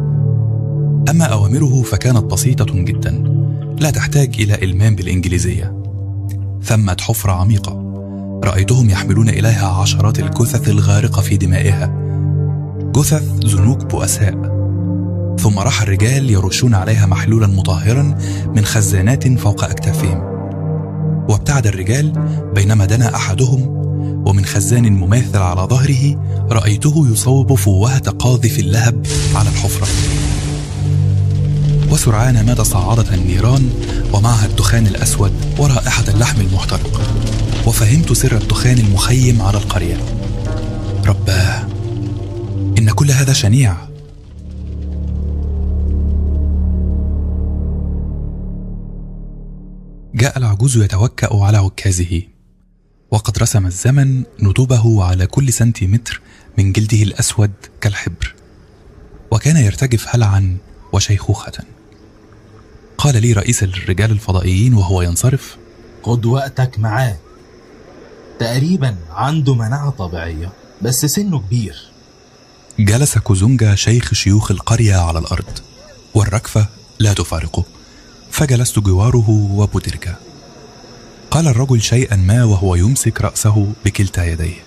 أما 1.11 1.25
أوامره 1.25 1.83
فكانت 1.83 2.25
بسيطة 2.25 2.75
جدا 2.75 3.11
لا 3.79 3.91
تحتاج 3.91 4.35
إلى 4.39 4.55
إلمام 4.55 4.97
بالإنجليزية. 4.97 5.83
ثمة 6.63 6.97
حفرة 7.01 7.33
عميقة 7.33 7.73
رأيتهم 8.45 8.91
يحملون 8.91 9.29
إليها 9.29 9.69
عشرات 9.69 10.19
الجثث 10.19 10.69
الغارقة 10.69 11.23
في 11.23 11.37
دمائها. 11.37 11.87
جثث 12.97 13.47
زنوج 13.47 13.83
بؤساء. 13.83 14.35
ثم 15.39 15.59
راح 15.59 15.83
الرجال 15.83 16.31
يرشون 16.31 16.75
عليها 16.75 17.07
محلولا 17.07 17.47
مطهرا 17.47 18.19
من 18.57 18.65
خزانات 18.65 19.39
فوق 19.39 19.65
أكتافهم. 19.65 20.19
وابتعد 21.29 21.67
الرجال 21.67 22.13
بينما 22.55 22.85
دنا 22.85 23.15
أحدهم 23.15 23.84
ومن 24.27 24.45
خزان 24.45 24.93
مماثل 24.93 25.39
على 25.39 25.61
ظهره 25.61 26.23
رأيته 26.51 27.09
يصوب 27.13 27.55
فوهة 27.55 28.11
قاذف 28.11 28.59
اللهب 28.59 29.07
على 29.35 29.49
الحفرة. 29.49 29.89
وسرعان 31.91 32.47
ما 32.47 32.55
تصاعدت 32.55 33.13
النيران 33.13 33.71
ومعها 34.13 34.47
الدخان 34.47 34.87
الأسود 34.87 35.33
ورائحة 35.59 36.05
اللحم 36.09 36.41
المحترق. 36.41 37.01
وفهمت 37.67 38.13
سر 38.13 38.37
الدخان 38.37 38.79
المخيم 38.79 39.43
على 39.43 39.57
القرية. 39.59 39.97
رباه 41.07 41.67
إن 42.79 42.91
كل 42.91 43.11
هذا 43.11 43.33
شنيع. 43.33 43.77
جاء 50.15 50.39
العجوز 50.39 50.77
يتوكأ 50.77 51.37
على 51.37 51.57
عكازه. 51.57 52.34
وقد 53.15 53.39
رسم 53.39 53.67
الزمن 53.67 54.25
ندوبه 54.41 55.05
على 55.05 55.27
كل 55.27 55.53
سنتيمتر 55.53 56.21
من 56.59 56.73
جلده 56.73 57.03
الأسود 57.03 57.53
كالحبر. 57.81 58.35
وكان 59.31 59.57
يرتجف 59.57 60.07
هلعا 60.09 60.57
وشيخوخة. 60.93 61.53
قال 62.99 63.23
لي 63.23 63.33
رئيس 63.33 63.63
الرجال 63.63 64.11
الفضائيين 64.11 64.75
وهو 64.75 65.03
ينصرف 65.03 65.57
خد 66.03 66.27
وقتك 66.27 66.79
معاه. 66.79 67.17
تقريبا 68.39 68.97
عنده 69.11 69.55
مناعة 69.55 69.91
طبيعية 69.91 70.53
بس 70.83 71.07
سنه 71.07 71.39
كبير. 71.39 71.77
جلس 72.79 73.19
كوزونجا 73.19 73.75
شيخ 73.75 74.15
شيوخ 74.15 74.51
القرية 74.51 74.97
على 74.97 75.19
الأرض 75.19 75.59
والركفة 76.15 76.67
لا 76.99 77.13
تفارقه 77.13 77.65
فجلست 78.31 78.79
جواره 78.79 79.31
وبودرجا 79.31 80.24
قال 81.35 81.49
الرجل 81.49 81.83
شيئا 81.83 82.17
ما 82.17 82.45
وهو 82.45 82.75
يمسك 82.75 83.21
رأسه 83.21 83.73
بكلتا 83.85 84.25
يديه. 84.25 84.65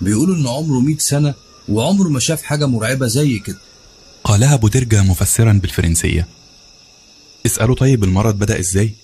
بيقولوا 0.00 0.36
إن 0.36 0.46
عمره 0.46 0.80
100 0.80 0.98
سنة 0.98 1.34
وعمره 1.68 2.08
ما 2.08 2.20
شاف 2.20 2.42
حاجة 2.42 2.66
مرعبة 2.66 3.06
زي 3.06 3.38
كده. 3.38 3.58
قالها 4.24 4.56
بودرجا 4.56 5.02
مفسرا 5.02 5.52
بالفرنسية. 5.52 6.28
اسألوا 7.46 7.76
طيب 7.76 8.04
المرض 8.04 8.34
بدأ 8.38 8.58
إزاي؟ 8.58 8.94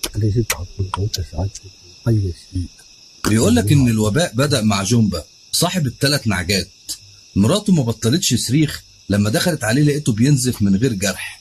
بيقول 3.28 3.56
لك 3.56 3.72
إن 3.72 3.88
الوباء 3.88 4.32
بدأ 4.34 4.60
مع 4.60 4.82
جومبا 4.82 5.24
صاحب 5.52 5.86
الثلاث 5.86 6.26
نعجات. 6.26 6.68
مراته 7.36 7.72
ما 7.72 7.82
بطلتش 7.82 8.34
صريخ 8.34 8.84
لما 9.08 9.30
دخلت 9.30 9.64
عليه 9.64 9.82
لقيته 9.82 10.12
بينزف 10.12 10.62
من 10.62 10.76
غير 10.76 10.92
جرح. 10.92 11.40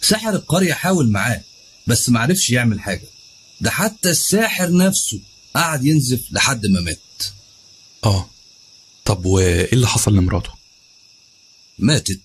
ساحر 0.00 0.30
القرية 0.30 0.72
حاول 0.72 1.10
معاه 1.10 1.40
بس 1.86 2.08
معرفش 2.08 2.50
يعمل 2.50 2.80
حاجة. 2.80 3.06
ده 3.60 3.70
حتى 3.70 4.10
الساحر 4.10 4.76
نفسه 4.76 5.20
قعد 5.54 5.84
ينزف 5.84 6.20
لحد 6.30 6.66
ما 6.66 6.80
مات. 6.80 6.98
آه. 8.04 8.30
طب 9.04 9.26
وإيه 9.26 9.72
اللي 9.72 9.86
حصل 9.86 10.16
لمراته؟ 10.16 10.50
ماتت. 11.78 12.20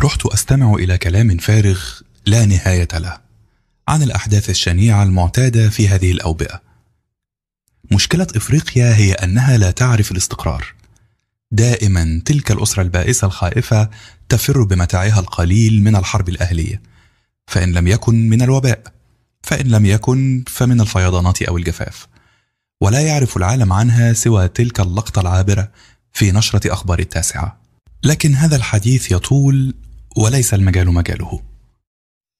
رحت 0.00 0.26
أستمع 0.26 0.74
إلى 0.74 0.98
كلام 0.98 1.38
فارغ 1.38 1.80
لا 2.26 2.44
نهاية 2.44 2.88
له 2.94 3.20
عن 3.88 4.02
الأحداث 4.02 4.50
الشنيعة 4.50 5.02
المعتادة 5.02 5.70
في 5.70 5.88
هذه 5.88 6.12
الأوبئة. 6.12 6.71
مشكلة 7.92 8.26
إفريقيا 8.36 8.96
هي 8.96 9.12
أنها 9.12 9.56
لا 9.56 9.70
تعرف 9.70 10.12
الاستقرار. 10.12 10.74
دائما 11.50 12.22
تلك 12.24 12.50
الأسرة 12.50 12.82
البائسة 12.82 13.26
الخائفة 13.26 13.90
تفر 14.28 14.62
بمتاعها 14.62 15.20
القليل 15.20 15.82
من 15.82 15.96
الحرب 15.96 16.28
الأهلية. 16.28 16.82
فإن 17.46 17.72
لم 17.72 17.88
يكن 17.88 18.28
من 18.28 18.42
الوباء، 18.42 18.82
فإن 19.42 19.66
لم 19.66 19.86
يكن 19.86 20.44
فمن 20.46 20.80
الفيضانات 20.80 21.42
أو 21.42 21.56
الجفاف. 21.56 22.06
ولا 22.80 23.00
يعرف 23.00 23.36
العالم 23.36 23.72
عنها 23.72 24.12
سوى 24.12 24.48
تلك 24.48 24.80
اللقطة 24.80 25.20
العابرة 25.20 25.72
في 26.12 26.32
نشرة 26.32 26.72
أخبار 26.72 26.98
التاسعة. 26.98 27.60
لكن 28.04 28.34
هذا 28.34 28.56
الحديث 28.56 29.12
يطول 29.12 29.74
وليس 30.16 30.54
المجال 30.54 30.92
مجاله. 30.92 31.42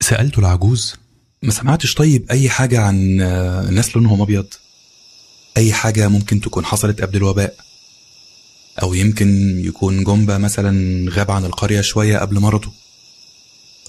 سألت 0.02 0.38
العجوز 0.38 0.96
ما 1.42 1.50
سمعتش 1.50 1.94
طيب 1.94 2.30
أي 2.30 2.50
حاجة 2.50 2.80
عن 2.82 3.16
ناس 3.74 3.96
لونهم 3.96 4.22
أبيض؟ 4.22 4.46
أي 5.56 5.72
حاجة 5.72 6.08
ممكن 6.08 6.40
تكون 6.40 6.64
حصلت 6.64 7.00
قبل 7.02 7.16
الوباء؟ 7.16 7.56
أو 8.82 8.94
يمكن 8.94 9.60
يكون 9.64 10.04
جومبا 10.04 10.38
مثلا 10.38 11.10
غاب 11.10 11.30
عن 11.30 11.44
القرية 11.44 11.80
شوية 11.80 12.18
قبل 12.18 12.40
مرضه؟ 12.40 12.72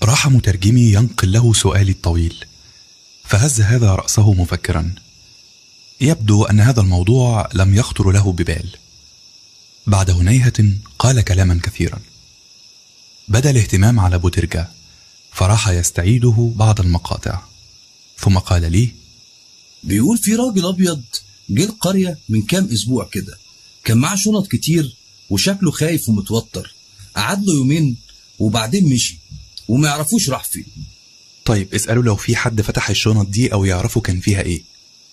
راح 0.03 0.27
مترجمي 0.27 0.81
ينقل 0.81 1.31
له 1.31 1.53
سؤالي 1.53 1.91
الطويل 1.91 2.45
فهز 3.23 3.61
هذا 3.61 3.95
رأسه 3.95 4.33
مفكرا 4.33 4.95
يبدو 6.01 6.43
أن 6.43 6.59
هذا 6.59 6.81
الموضوع 6.81 7.49
لم 7.53 7.75
يخطر 7.75 8.11
له 8.11 8.31
ببال 8.31 8.69
بعد 9.87 10.09
هنيهة 10.09 10.73
قال 10.99 11.21
كلاما 11.21 11.59
كثيرا 11.63 11.99
بدأ 13.27 13.49
الاهتمام 13.49 13.99
على 13.99 14.17
بوترجا 14.17 14.71
فراح 15.31 15.69
يستعيده 15.69 16.51
بعض 16.55 16.79
المقاطع 16.79 17.41
ثم 18.17 18.37
قال 18.37 18.71
لي 18.71 18.93
بيقول 19.83 20.17
في 20.17 20.35
راجل 20.35 20.65
أبيض 20.65 21.03
جه 21.49 21.63
القرية 21.63 22.17
من 22.29 22.41
كام 22.41 22.65
أسبوع 22.73 23.09
كده. 23.11 23.37
كان 23.83 23.97
معاه 23.97 24.15
شنط 24.15 24.47
كتير 24.47 24.95
وشكله 25.29 25.71
خايف 25.71 26.09
ومتوتر. 26.09 26.75
قعد 27.15 27.45
له 27.45 27.53
يومين 27.53 27.97
وبعدين 28.39 28.93
مشي 28.93 29.19
وما 29.67 29.87
يعرفوش 29.87 30.29
راح 30.29 30.43
فين. 30.43 30.65
طيب 31.45 31.73
اسألوا 31.73 32.03
لو 32.03 32.15
في 32.15 32.35
حد 32.35 32.61
فتح 32.61 32.89
الشنط 32.89 33.27
دي 33.27 33.53
أو 33.53 33.65
يعرفوا 33.65 34.01
كان 34.01 34.19
فيها 34.19 34.41
إيه. 34.41 34.61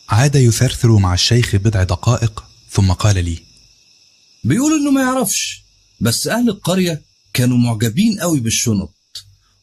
عاد 0.08 0.34
يثرثر 0.34 0.98
مع 0.98 1.14
الشيخ 1.14 1.56
بضع 1.56 1.82
دقائق 1.82 2.44
ثم 2.70 2.92
قال 2.92 3.24
لي 3.24 3.38
بيقول 4.44 4.72
إنه 4.72 4.90
ما 4.90 5.00
يعرفش 5.00 5.64
بس 6.00 6.26
أهل 6.26 6.48
القرية 6.48 7.02
كانوا 7.32 7.58
معجبين 7.58 8.20
قوي 8.20 8.40
بالشنط 8.40 8.94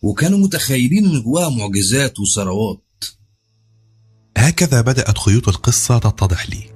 وكانوا 0.02 0.40
متخيلين 0.40 1.06
إن 1.06 1.22
جواها 1.22 1.50
معجزات 1.50 2.20
وثروات. 2.20 2.82
هكذا 4.38 4.82
بدأت 4.82 5.18
خيوط 5.18 5.48
القصة 5.48 5.98
تتضح 5.98 6.50
لي. 6.50 6.70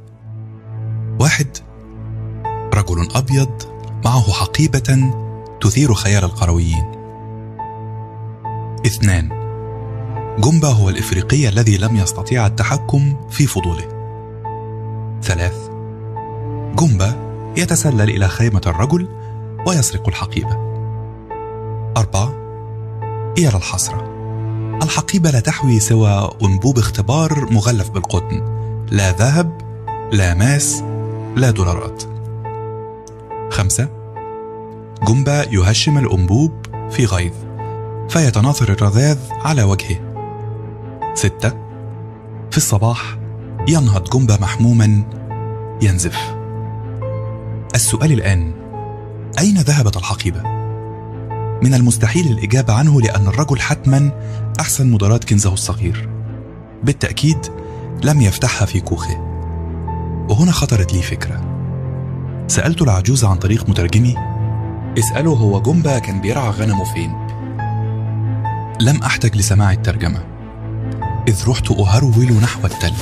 واحد 1.20 1.58
رجل 2.74 3.08
أبيض 3.16 3.62
معه 4.06 4.32
حقيبة 4.32 5.14
تثير 5.62 5.94
خيال 5.94 6.24
القرويين. 6.24 6.92
اثنان 8.86 9.30
جنبا 10.40 10.68
هو 10.68 10.90
الإفريقي 10.90 11.50
الذي 11.50 11.78
لم 11.78 11.96
يستطيع 11.96 12.48
التحكم 12.48 13.16
في 13.30 13.48
فضوله. 13.48 13.88
ثلاث 15.24 15.70
جنبا 16.76 17.16
يتسلل 17.58 18.10
إلى 18.10 18.28
خيمة 18.28 18.62
الرجل 18.68 19.08
ويسرق 19.68 20.08
الحقيبة. 20.08 20.72
أربعة 21.98 22.34
إلى 23.38 23.58
الحسرة 23.58 24.11
الحقيبة 24.82 25.32
لا 25.32 25.40
تحوي 25.40 25.80
سوى 25.80 26.30
أنبوب 26.44 26.78
اختبار 26.78 27.48
مغلف 27.52 27.90
بالقطن. 27.90 28.42
لا 28.92 29.12
ذهب 29.12 29.62
لا 30.12 30.34
ماس 30.34 30.84
لا 31.36 31.52
دولارات. 31.52 32.04
خمسة 33.52 33.90
جنبا 35.08 35.44
يهشم 35.52 35.98
الأنبوب 35.98 36.52
في 36.92 37.06
غيظ 37.06 37.34
فيتناثر 38.10 38.72
الرذاذ 38.72 39.18
على 39.32 39.64
وجهه. 39.64 40.00
ستة 41.14 41.50
في 42.52 42.58
الصباح 42.58 43.18
ينهض 43.68 44.10
جنبا 44.10 44.38
محموما 44.42 45.04
ينزف. 45.82 46.36
السؤال 47.76 48.12
الآن 48.12 48.54
أين 49.40 49.58
ذهبت 49.58 49.98
الحقيبة؟ 49.98 50.44
من 51.64 51.74
المستحيل 51.74 52.28
الإجابة 52.28 52.74
عنه 52.74 53.02
لأن 53.02 53.28
الرجل 53.28 53.60
حتما 53.60 54.12
أحسن 54.62 54.92
مدراء 54.92 55.18
كنزه 55.18 55.54
الصغير. 55.54 56.10
بالتأكيد 56.84 57.38
لم 58.04 58.22
يفتحها 58.22 58.66
في 58.66 58.80
كوخه. 58.80 59.18
وهنا 60.30 60.52
خطرت 60.52 60.94
لي 60.94 61.02
فكرة. 61.02 61.42
سألت 62.48 62.82
العجوز 62.82 63.26
عن 63.26 63.38
طريق 63.38 63.70
مترجمي. 63.70 64.16
اسأله 64.98 65.32
هو 65.32 65.62
جنبا 65.62 66.00
كان 66.00 66.22
بيرعى 66.22 66.50
غنمه 66.50 66.84
فين. 66.84 67.12
لم 68.82 69.04
أحتج 69.04 69.36
لسماع 69.36 69.72
الترجمة. 69.72 70.24
إذ 71.28 71.50
رحت 71.50 71.72
أهرول 71.72 72.34
نحو 72.34 72.66
التل 72.66 72.94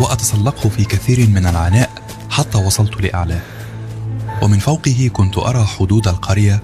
وأتسلقه 0.00 0.68
في 0.68 0.84
كثير 0.84 1.28
من 1.28 1.46
العناء 1.46 1.90
حتى 2.30 2.58
وصلت 2.58 3.00
لأعلاه 3.00 3.40
ومن 4.42 4.58
فوقه 4.58 5.10
كنت 5.12 5.38
أرى 5.38 5.64
حدود 5.64 6.08
القرية 6.08 6.62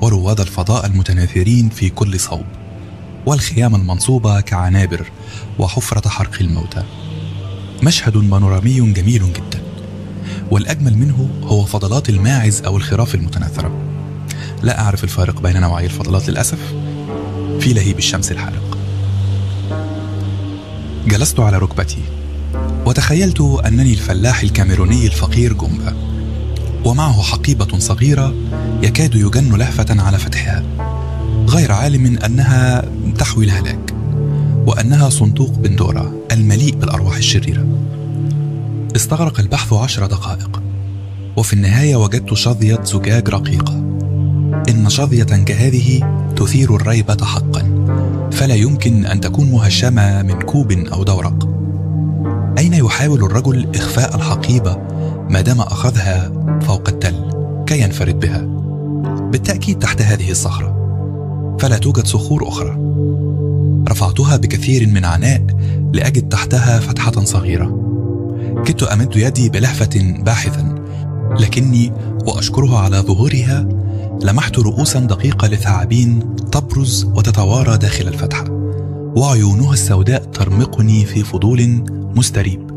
ورواد 0.00 0.40
الفضاء 0.40 0.86
المتناثرين 0.86 1.68
في 1.68 1.90
كل 1.90 2.20
صوب. 2.20 2.44
والخيام 3.28 3.74
المنصوبة 3.74 4.40
كعنابر 4.40 5.10
وحفرة 5.58 6.08
حرق 6.08 6.36
الموتى. 6.40 6.82
مشهد 7.82 8.12
بانورامي 8.12 8.92
جميل 8.92 9.32
جدا. 9.32 9.62
والأجمل 10.50 10.98
منه 10.98 11.30
هو 11.42 11.64
فضلات 11.64 12.08
الماعز 12.08 12.62
أو 12.62 12.76
الخراف 12.76 13.14
المتناثرة. 13.14 13.70
لا 14.62 14.80
أعرف 14.80 15.04
الفارق 15.04 15.40
بين 15.40 15.60
نوعي 15.60 15.84
الفضلات 15.84 16.28
للأسف. 16.28 16.58
في 17.60 17.72
لهيب 17.72 17.98
الشمس 17.98 18.32
الحارق. 18.32 18.78
جلست 21.06 21.40
على 21.40 21.58
ركبتي 21.58 22.02
وتخيلت 22.86 23.40
أنني 23.40 23.92
الفلاح 23.92 24.42
الكاميروني 24.42 25.06
الفقير 25.06 25.52
جومبا 25.52 25.96
ومعه 26.84 27.22
حقيبة 27.22 27.78
صغيرة 27.78 28.34
يكاد 28.82 29.14
يجن 29.14 29.56
لهفة 29.56 30.02
على 30.02 30.18
فتحها 30.18 30.64
غير 31.48 31.72
عالم 31.72 32.18
أنها 32.18 32.84
تحوي 33.18 33.44
الهلاك 33.44 33.94
وأنها 34.66 35.08
صندوق 35.08 35.50
بندورا 35.50 36.12
المليء 36.32 36.74
بالأرواح 36.74 37.16
الشريرة. 37.16 37.66
استغرق 38.96 39.40
البحث 39.40 39.72
عشر 39.72 40.06
دقائق 40.06 40.62
وفي 41.36 41.52
النهاية 41.52 41.96
وجدت 41.96 42.34
شظية 42.34 42.80
زجاج 42.84 43.28
رقيقة. 43.28 43.72
إن 44.68 44.88
شظية 44.88 45.24
كهذه 45.24 46.00
تثير 46.36 46.76
الريبة 46.76 47.24
حقا 47.24 47.84
فلا 48.32 48.54
يمكن 48.54 49.06
أن 49.06 49.20
تكون 49.20 49.50
مهشمة 49.50 50.22
من 50.22 50.42
كوب 50.42 50.72
أو 50.72 51.04
دورق. 51.04 51.48
أين 52.58 52.74
يحاول 52.74 53.24
الرجل 53.24 53.68
إخفاء 53.74 54.16
الحقيبة 54.16 54.78
ما 55.30 55.40
دام 55.40 55.60
أخذها 55.60 56.32
فوق 56.60 56.88
التل 56.88 57.30
كي 57.66 57.80
ينفرد 57.80 58.20
بها؟ 58.20 58.40
بالتأكيد 59.30 59.78
تحت 59.78 60.02
هذه 60.02 60.30
الصخرة. 60.30 60.77
فلا 61.58 61.78
توجد 61.78 62.06
صخور 62.06 62.48
أخرى. 62.48 62.78
رفعتها 63.88 64.36
بكثير 64.36 64.88
من 64.88 65.04
عناء 65.04 65.42
لأجد 65.92 66.28
تحتها 66.28 66.80
فتحة 66.80 67.24
صغيرة. 67.24 67.84
كدت 68.66 68.82
أمد 68.82 69.16
يدي 69.16 69.48
بلهفة 69.48 70.14
باحثا 70.22 70.74
لكني 71.40 71.92
وأشكرها 72.26 72.78
على 72.78 72.96
ظهورها 72.96 73.68
لمحت 74.22 74.58
رؤوسا 74.58 75.00
دقيقة 75.00 75.48
لثعابين 75.48 76.36
تبرز 76.52 77.04
وتتوارى 77.04 77.78
داخل 77.78 78.08
الفتحة 78.08 78.44
وعيونها 79.16 79.72
السوداء 79.72 80.24
ترمقني 80.24 81.04
في 81.04 81.24
فضول 81.24 81.84
مستريب. 82.16 82.70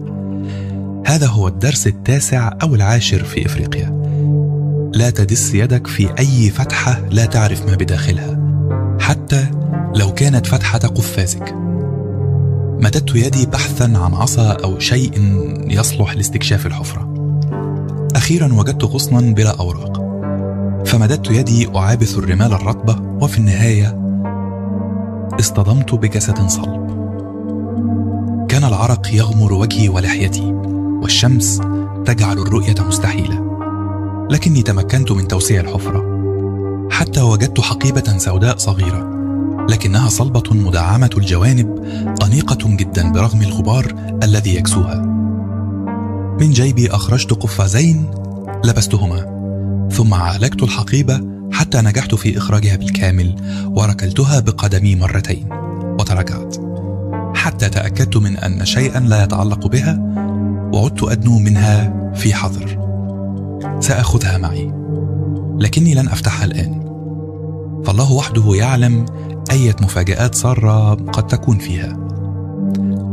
هذا 1.06 1.28
هو 1.28 1.48
الدرس 1.48 1.88
التاسع 1.88 2.54
أو 2.62 2.76
العاشر 2.76 3.24
في 3.24 3.46
إفريقيا. 3.46 4.02
لا 4.94 5.10
تدس 5.10 5.54
يدك 5.54 5.88
في 5.88 6.10
أي 6.20 6.50
فتحة 6.50 7.02
لا 7.10 7.26
تعرف 7.26 7.66
ما 7.66 7.76
بداخلها. 7.76 8.41
حتى 9.02 9.48
لو 9.96 10.14
كانت 10.14 10.48
فتحة 10.48 10.80
قفازك. 10.80 11.56
مددت 12.82 13.16
يدي 13.16 13.46
بحثا 13.46 13.84
عن 13.84 14.14
عصا 14.14 14.52
أو 14.52 14.80
شيء 14.80 15.12
يصلح 15.68 16.14
لاستكشاف 16.14 16.66
الحفرة. 16.66 17.14
أخيرا 18.16 18.54
وجدت 18.54 18.84
غصنا 18.84 19.34
بلا 19.34 19.60
أوراق. 19.60 20.02
فمددت 20.86 21.32
يدي 21.32 21.76
أعابث 21.76 22.18
الرمال 22.18 22.54
الرطبة 22.54 23.24
وفي 23.24 23.38
النهاية 23.38 23.98
اصطدمت 25.40 25.96
بجسد 25.96 26.48
صلب. 26.48 26.92
كان 28.50 28.64
العرق 28.64 29.14
يغمر 29.14 29.54
وجهي 29.54 29.90
ولحيتي 29.90 30.54
والشمس 31.02 31.62
تجعل 32.06 32.38
الرؤية 32.38 32.76
مستحيلة. 32.88 33.42
لكني 34.32 34.62
تمكنت 34.62 35.12
من 35.12 35.28
توسيع 35.28 35.62
الحفرة. 35.62 36.11
حتى 36.92 37.22
وجدت 37.22 37.62
حقيبة 37.62 38.18
سوداء 38.18 38.58
صغيرة 38.58 39.12
لكنها 39.70 40.10
صلبة 40.10 40.44
مدعمة 40.52 41.10
الجوانب 41.18 41.86
أنيقة 42.24 42.76
جدا 42.76 43.12
برغم 43.12 43.42
الغبار 43.42 43.96
الذي 44.24 44.56
يكسوها. 44.56 44.96
من 46.40 46.52
جيبي 46.52 46.90
أخرجت 46.90 47.34
قفازين 47.34 48.12
لبستهما 48.66 49.42
ثم 49.92 50.14
عالجت 50.14 50.64
الحقيبة 50.64 51.22
حتى 51.52 51.82
نجحت 51.82 52.16
في 52.16 52.38
إخراجها 52.38 52.76
بالكامل 52.76 53.36
وركلتها 53.66 54.40
بقدمي 54.40 54.96
مرتين 54.96 55.48
وتراجعت 56.00 56.56
حتى 57.36 57.70
تأكدت 57.70 58.18
من 58.18 58.38
أن 58.38 58.66
شيئا 58.66 59.00
لا 59.00 59.24
يتعلق 59.24 59.68
بها 59.68 60.00
وعدت 60.74 61.04
أدنو 61.04 61.40
منها 61.40 61.94
في 62.16 62.34
حذر 62.34 62.92
سأخذها 63.80 64.38
معي. 64.38 64.72
لكني 65.62 65.94
لن 65.94 66.08
أفتحها 66.08 66.46
الآن. 66.46 66.82
فالله 67.86 68.12
وحده 68.12 68.56
يعلم 68.56 69.06
أية 69.52 69.76
مفاجآت 69.82 70.36
سارة 70.36 70.94
قد 70.94 71.28
تكون 71.28 71.58
فيها. 71.58 71.98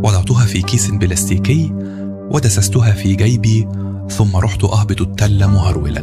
وضعتها 0.05 0.47
في 0.47 0.63
كيس 0.63 0.91
بلاستيكي 0.91 1.73
ودسستها 2.31 2.93
في 2.93 3.15
جيبي 3.15 3.69
ثم 4.11 4.37
رحت 4.37 4.65
أهبط 4.65 5.01
التل 5.01 5.47
مهرولا. 5.47 6.01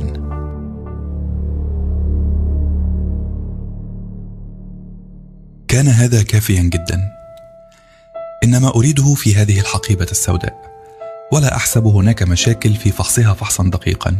كان 5.67 5.87
هذا 5.87 6.23
كافيا 6.23 6.61
جدا. 6.61 7.01
إنما 8.43 8.75
أريده 8.75 9.13
في 9.13 9.35
هذه 9.35 9.59
الحقيبة 9.59 10.07
السوداء 10.11 10.53
ولا 11.33 11.55
أحسب 11.55 11.85
هناك 11.85 12.23
مشاكل 12.23 12.73
في 12.73 12.91
فحصها 12.91 13.33
فحصا 13.33 13.63
دقيقا. 13.63 14.15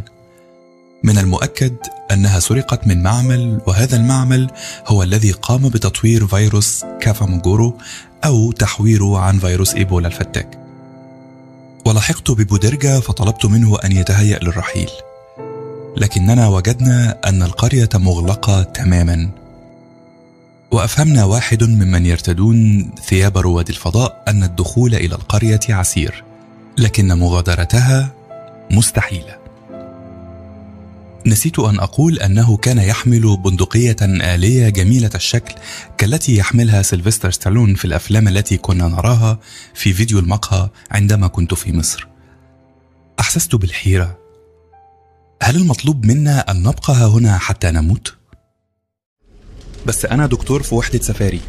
من 1.06 1.18
المؤكد 1.18 1.76
أنها 2.12 2.40
سرقت 2.40 2.86
من 2.86 3.02
معمل 3.02 3.60
وهذا 3.66 3.96
المعمل 3.96 4.50
هو 4.86 5.02
الذي 5.02 5.32
قام 5.32 5.68
بتطوير 5.68 6.26
فيروس 6.26 6.84
كافاموجورو 7.00 7.78
أو 8.24 8.52
تحويره 8.52 9.18
عن 9.18 9.38
فيروس 9.38 9.74
إيبولا 9.74 10.08
الفتاك. 10.08 10.58
ولحقت 11.86 12.30
ببودرجا 12.30 13.00
فطلبت 13.00 13.46
منه 13.46 13.78
أن 13.84 13.92
يتهيأ 13.92 14.38
للرحيل. 14.38 14.90
لكننا 15.96 16.48
وجدنا 16.48 17.18
أن 17.26 17.42
القرية 17.42 17.88
مغلقة 17.94 18.62
تماما. 18.62 19.30
وأفهمنا 20.70 21.24
واحد 21.24 21.64
ممن 21.64 22.06
يرتدون 22.06 22.90
ثياب 23.08 23.38
رواد 23.38 23.68
الفضاء 23.68 24.22
أن 24.28 24.42
الدخول 24.42 24.94
إلى 24.94 25.14
القرية 25.14 25.60
عسير 25.68 26.24
لكن 26.78 27.18
مغادرتها 27.18 28.12
مستحيلة. 28.70 29.45
نسيت 31.26 31.58
أن 31.58 31.78
أقول 31.78 32.18
أنه 32.18 32.56
كان 32.56 32.78
يحمل 32.78 33.36
بندقية 33.36 33.96
آلية 34.02 34.68
جميلة 34.68 35.10
الشكل 35.14 35.54
كالتي 35.98 36.36
يحملها 36.36 36.82
سيلفستر 36.82 37.30
ستالون 37.30 37.74
في 37.74 37.84
الأفلام 37.84 38.28
التي 38.28 38.56
كنا 38.56 38.88
نراها 38.88 39.38
في 39.74 39.92
فيديو 39.92 40.18
المقهى 40.18 40.70
عندما 40.90 41.26
كنت 41.26 41.54
في 41.54 41.72
مصر. 41.72 42.06
أحسست 43.20 43.54
بالحيرة. 43.54 44.18
هل 45.42 45.56
المطلوب 45.56 46.06
منا 46.06 46.50
أن 46.50 46.62
نبقى 46.62 46.94
هنا 46.94 47.38
حتى 47.38 47.70
نموت؟ 47.70 48.14
بس 49.86 50.04
أنا 50.04 50.26
دكتور 50.26 50.62
في 50.62 50.74
وحدة 50.74 51.00
سفاري 51.02 51.40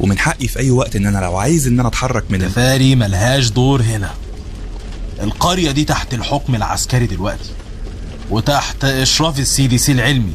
ومن 0.00 0.18
حقي 0.18 0.48
في 0.48 0.58
أي 0.58 0.70
وقت 0.70 0.96
إن 0.96 1.06
أنا 1.06 1.18
لو 1.18 1.36
عايز 1.36 1.66
إن 1.66 1.80
أنا 1.80 1.88
أتحرك 1.88 2.24
من 2.30 2.48
سفاري 2.48 2.94
ملهاش 2.94 3.50
دور 3.50 3.82
هنا. 3.82 4.14
القرية 5.20 5.70
دي 5.70 5.84
تحت 5.84 6.14
الحكم 6.14 6.54
العسكري 6.54 7.06
دلوقتي. 7.06 7.50
وتحت 8.34 8.84
إشراف 8.84 9.38
ال 9.38 9.66
CDC 9.66 9.92
العلمي. 9.92 10.32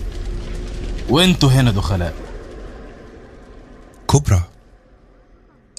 وانتوا 1.09 1.49
هنا 1.49 1.71
دخلاء. 1.71 2.15
كوبرا 4.07 4.43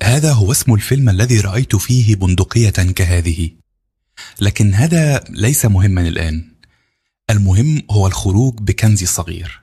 هذا 0.02 0.32
هو 0.32 0.52
اسم 0.52 0.74
الفيلم 0.74 1.08
الذي 1.08 1.40
رأيت 1.40 1.76
فيه 1.76 2.16
بندقية 2.16 2.70
كهذه. 2.70 3.50
لكن 4.40 4.74
هذا 4.74 5.24
ليس 5.28 5.66
مهما 5.66 6.00
الآن. 6.00 6.52
المهم 7.30 7.82
هو 7.90 8.06
الخروج 8.06 8.54
بكنزي 8.58 9.04
الصغير 9.04 9.60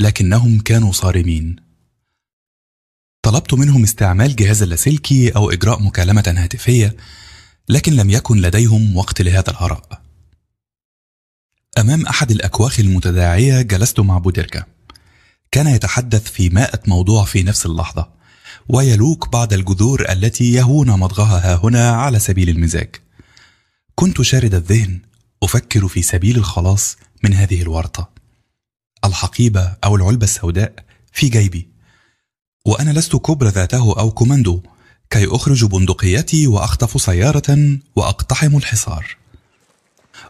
لكنهم 0.00 0.60
كانوا 0.60 0.92
صارمين. 0.92 1.56
طلبت 3.22 3.54
منهم 3.54 3.82
استعمال 3.82 4.36
جهاز 4.36 4.62
اللاسلكي 4.62 5.30
أو 5.30 5.50
إجراء 5.50 5.82
مكالمة 5.82 6.34
هاتفية 6.36 6.96
لكن 7.68 7.92
لم 7.92 8.10
يكن 8.10 8.36
لديهم 8.36 8.96
وقت 8.96 9.22
لهذا 9.22 9.50
الهراء. 9.50 10.05
أمام 11.78 12.06
أحد 12.06 12.30
الأكواخ 12.30 12.80
المتداعية 12.80 13.62
جلست 13.62 14.00
مع 14.00 14.18
بودركا 14.18 14.64
كان 15.52 15.66
يتحدث 15.66 16.30
في 16.30 16.48
مائة 16.48 16.80
موضوع 16.86 17.24
في 17.24 17.42
نفس 17.42 17.66
اللحظة 17.66 18.08
ويلوك 18.68 19.28
بعض 19.28 19.52
الجذور 19.52 20.12
التي 20.12 20.52
يهوون 20.52 20.90
مضغها 20.90 21.52
ها 21.52 21.60
هنا 21.64 21.90
على 21.90 22.18
سبيل 22.18 22.48
المزاج. 22.48 22.96
كنت 23.94 24.22
شارد 24.22 24.54
الذهن 24.54 25.00
أفكر 25.42 25.88
في 25.88 26.02
سبيل 26.02 26.36
الخلاص 26.36 26.96
من 27.24 27.34
هذه 27.34 27.62
الورطة. 27.62 28.10
الحقيبة 29.04 29.76
أو 29.84 29.96
العلبة 29.96 30.24
السوداء 30.24 30.72
في 31.12 31.28
جيبي 31.28 31.68
وأنا 32.66 32.90
لست 32.90 33.16
كبر 33.16 33.48
ذاته 33.48 33.98
أو 33.98 34.10
كوماندو 34.10 34.62
كي 35.10 35.26
أخرج 35.26 35.64
بندقيتي 35.64 36.46
وأخطف 36.46 37.02
سيارة 37.02 37.78
وأقتحم 37.96 38.56
الحصار. 38.56 39.16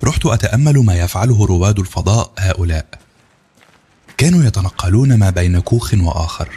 رحت 0.05 0.27
أتأمل 0.27 0.78
ما 0.78 0.94
يفعله 0.94 1.47
رواد 1.47 1.78
الفضاء 1.78 2.32
هؤلاء. 2.39 2.86
كانوا 4.18 4.44
يتنقلون 4.44 5.14
ما 5.14 5.31
بين 5.31 5.60
كوخ 5.60 5.94
وآخر 5.94 6.48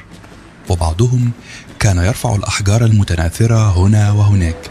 وبعضهم 0.70 1.32
كان 1.80 1.98
يرفع 1.98 2.36
الأحجار 2.36 2.86
المتناثرة 2.86 3.78
هنا 3.78 4.12
وهناك. 4.12 4.70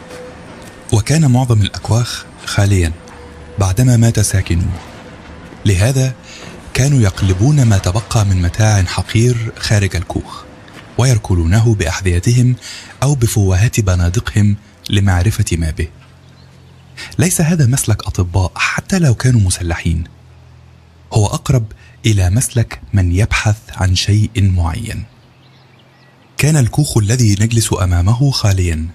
وكان 0.93 1.31
معظم 1.31 1.63
الأكواخ 1.63 2.25
خاليا 2.47 2.93
بعدما 3.59 3.97
مات 3.97 4.21
ساكنوه 4.21 4.79
لهذا 5.67 6.15
كانوا 6.75 7.01
يقلبون 7.01 7.63
ما 7.63 7.79
تبقى 7.79 8.25
من 8.25 8.43
متاع 8.43 8.83
حقير 8.83 9.53
خارج 9.59 9.97
الكوخ 9.97 10.43
ويركلونه 10.99 11.75
بأحذيتهم 11.75 12.57
أو 13.03 13.15
بفوهات 13.15 13.81
بنادقهم 13.81 14.57
لمعرفة 14.91 15.57
ما 15.57 15.71
به. 15.71 15.89
ليس 17.19 17.41
هذا 17.41 17.67
مسلك 17.67 18.07
أطباء 18.07 18.53
حتى 18.57 18.99
لو 18.99 19.15
كانوا 19.15 19.41
مسلحين. 19.41 20.05
هو 21.13 21.27
أقرب 21.27 21.73
إلى 22.07 22.31
مسلك 22.31 22.81
من 22.93 23.13
يبحث 23.13 23.57
عن 23.71 23.95
شيء 23.95 24.31
معين. 24.37 25.05
كان 26.37 26.57
الكوخ 26.57 26.99
الذي 26.99 27.37
نجلس 27.41 27.73
أمامه 27.73 28.31
خاليا. 28.31 28.89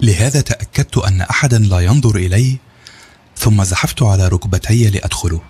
لهذا 0.00 0.40
تأكدت 0.40 0.98
أن 0.98 1.20
احدا 1.20 1.58
لا 1.58 1.80
ينظر 1.80 2.16
الي 2.16 2.56
ثم 3.36 3.64
زحفت 3.64 4.02
على 4.02 4.28
ركبتي 4.28 4.90
لأدخله. 4.90 5.40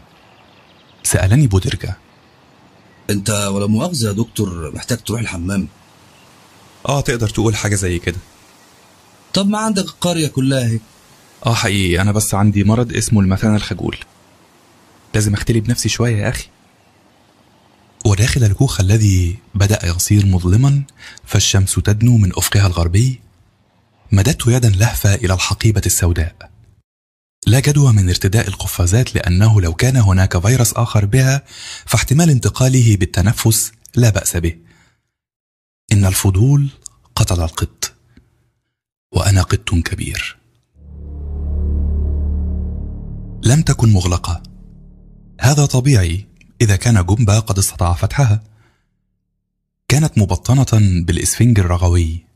سألني 1.02 1.46
بودرجا. 1.46 1.94
أنت 3.10 3.30
ولا 3.30 3.66
مؤاخذه 3.66 4.06
يا 4.06 4.12
دكتور 4.12 4.72
محتاج 4.74 4.98
تروح 4.98 5.20
الحمام. 5.20 5.68
آه 6.88 7.00
تقدر 7.00 7.28
تقول 7.28 7.56
حاجة 7.56 7.74
زي 7.74 7.98
كده. 7.98 8.18
طب 9.34 9.48
ما 9.48 9.58
عندك 9.58 9.84
القريه 9.84 10.28
كلها 10.28 10.64
اهي 10.64 10.80
آه 11.46 11.54
حقيقي. 11.54 12.00
أنا 12.00 12.12
بس 12.12 12.34
عندي 12.34 12.64
مرض 12.64 12.96
اسمه 12.96 13.20
المثانة 13.20 13.56
الخجول. 13.56 13.96
لازم 15.14 15.34
أختلي 15.34 15.60
بنفسي 15.60 15.88
شوية 15.88 16.16
يا 16.16 16.28
أخي. 16.28 16.48
وداخل 18.06 18.44
الكوخ 18.44 18.80
الذي 18.80 19.38
بدأ 19.54 19.86
يصير 19.86 20.26
مظلما 20.26 20.82
فالشمس 21.24 21.74
تدنو 21.74 22.16
من 22.16 22.32
أفقها 22.36 22.66
الغربي 22.66 23.20
مددت 24.12 24.46
يدا 24.46 24.68
لهفة 24.68 25.14
إلى 25.14 25.34
الحقيبة 25.34 25.82
السوداء. 25.86 26.50
لا 27.46 27.60
جدوى 27.60 27.92
من 27.92 28.08
ارتداء 28.08 28.48
القفازات 28.48 29.14
لأنه 29.14 29.60
لو 29.60 29.74
كان 29.74 29.96
هناك 29.96 30.38
فيروس 30.38 30.72
آخر 30.72 31.04
بها 31.04 31.42
فاحتمال 31.86 32.30
انتقاله 32.30 32.96
بالتنفس 32.96 33.72
لا 33.94 34.10
بأس 34.10 34.36
به. 34.36 34.56
إن 35.92 36.04
الفضول 36.04 36.68
قتل 37.16 37.42
القط 37.42 37.92
وأنا 39.12 39.42
قط 39.42 39.70
كبير. 39.70 40.45
لم 43.46 43.62
تكن 43.62 43.92
مغلقة. 43.92 44.42
هذا 45.40 45.66
طبيعي 45.66 46.26
إذا 46.60 46.76
كان 46.76 47.06
جنبا 47.06 47.38
قد 47.38 47.58
استطاع 47.58 47.94
فتحها. 47.94 48.42
كانت 49.88 50.18
مبطنة 50.18 51.02
بالإسفنج 51.04 51.58
الرغوي. 51.58 52.26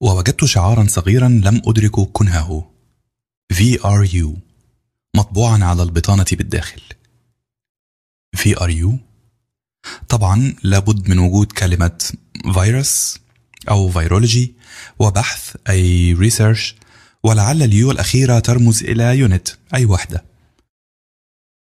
ووجدت 0.00 0.44
شعارا 0.44 0.86
صغيرا 0.88 1.28
لم 1.28 1.62
أدرك 1.66 1.90
كنهه. 1.90 2.70
VRU 3.52 4.28
مطبوعا 5.16 5.64
على 5.64 5.82
البطانة 5.82 6.26
بالداخل. 6.32 6.82
VRU 8.36 8.88
طبعا 10.08 10.54
لابد 10.62 11.08
من 11.08 11.18
وجود 11.18 11.52
كلمة 11.52 12.12
فيروس 12.54 13.18
أو 13.68 13.90
virology 13.90 14.54
وبحث 14.98 15.56
أي 15.68 16.12
research 16.12 16.76
ولعل 17.24 17.62
ال 17.62 17.76
U 17.76 17.90
الأخيرة 17.90 18.38
ترمز 18.38 18.82
إلى 18.84 19.18
unit 19.18 19.48
أي 19.74 19.84
وحدة 19.84 20.24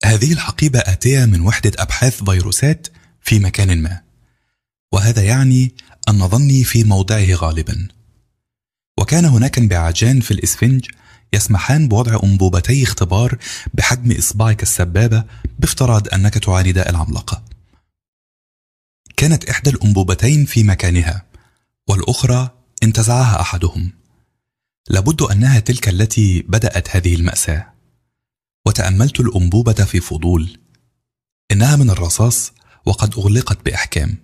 هذه 0.05 0.33
الحقيبة 0.33 0.79
آتية 0.79 1.25
من 1.25 1.41
وحدة 1.41 1.73
أبحاث 1.79 2.25
فيروسات 2.25 2.89
في 3.21 3.39
مكان 3.39 3.83
ما 3.83 4.01
وهذا 4.93 5.23
يعني 5.23 5.75
أن 6.09 6.29
ظني 6.29 6.65
في 6.65 6.85
موضعه 6.85 7.35
غالبا 7.35 7.89
وكان 8.99 9.25
هناك 9.25 9.59
انبعاجان 9.59 10.21
في 10.21 10.31
الإسفنج 10.31 10.87
يسمحان 11.33 11.89
بوضع 11.89 12.19
أنبوبتي 12.25 12.83
اختبار 12.83 13.39
بحجم 13.75 14.13
إصبعك 14.13 14.63
السبابة 14.63 15.25
بافتراض 15.59 16.15
أنك 16.15 16.35
تعاني 16.35 16.73
داء 16.73 16.91
العملاقة. 16.91 17.43
كانت 19.17 19.51
إحدى 19.51 19.71
الأنبوبتين 19.71 20.45
في 20.45 20.63
مكانها، 20.63 21.23
والأخرى 21.89 22.51
انتزعها 22.83 23.41
أحدهم. 23.41 23.93
لابد 24.89 25.23
أنها 25.23 25.61
تلك 25.61 25.89
التي 25.89 26.43
بدأت 26.43 26.97
هذه 26.97 27.15
المأساة. 27.15 27.75
وتأملت 28.67 29.21
الأنبوبة 29.21 29.73
في 29.73 30.01
فضول. 30.01 30.59
إنها 31.53 31.77
من 31.77 31.91
الرصاص 31.91 32.53
وقد 32.87 33.15
أغلقت 33.15 33.65
بإحكام. 33.65 34.17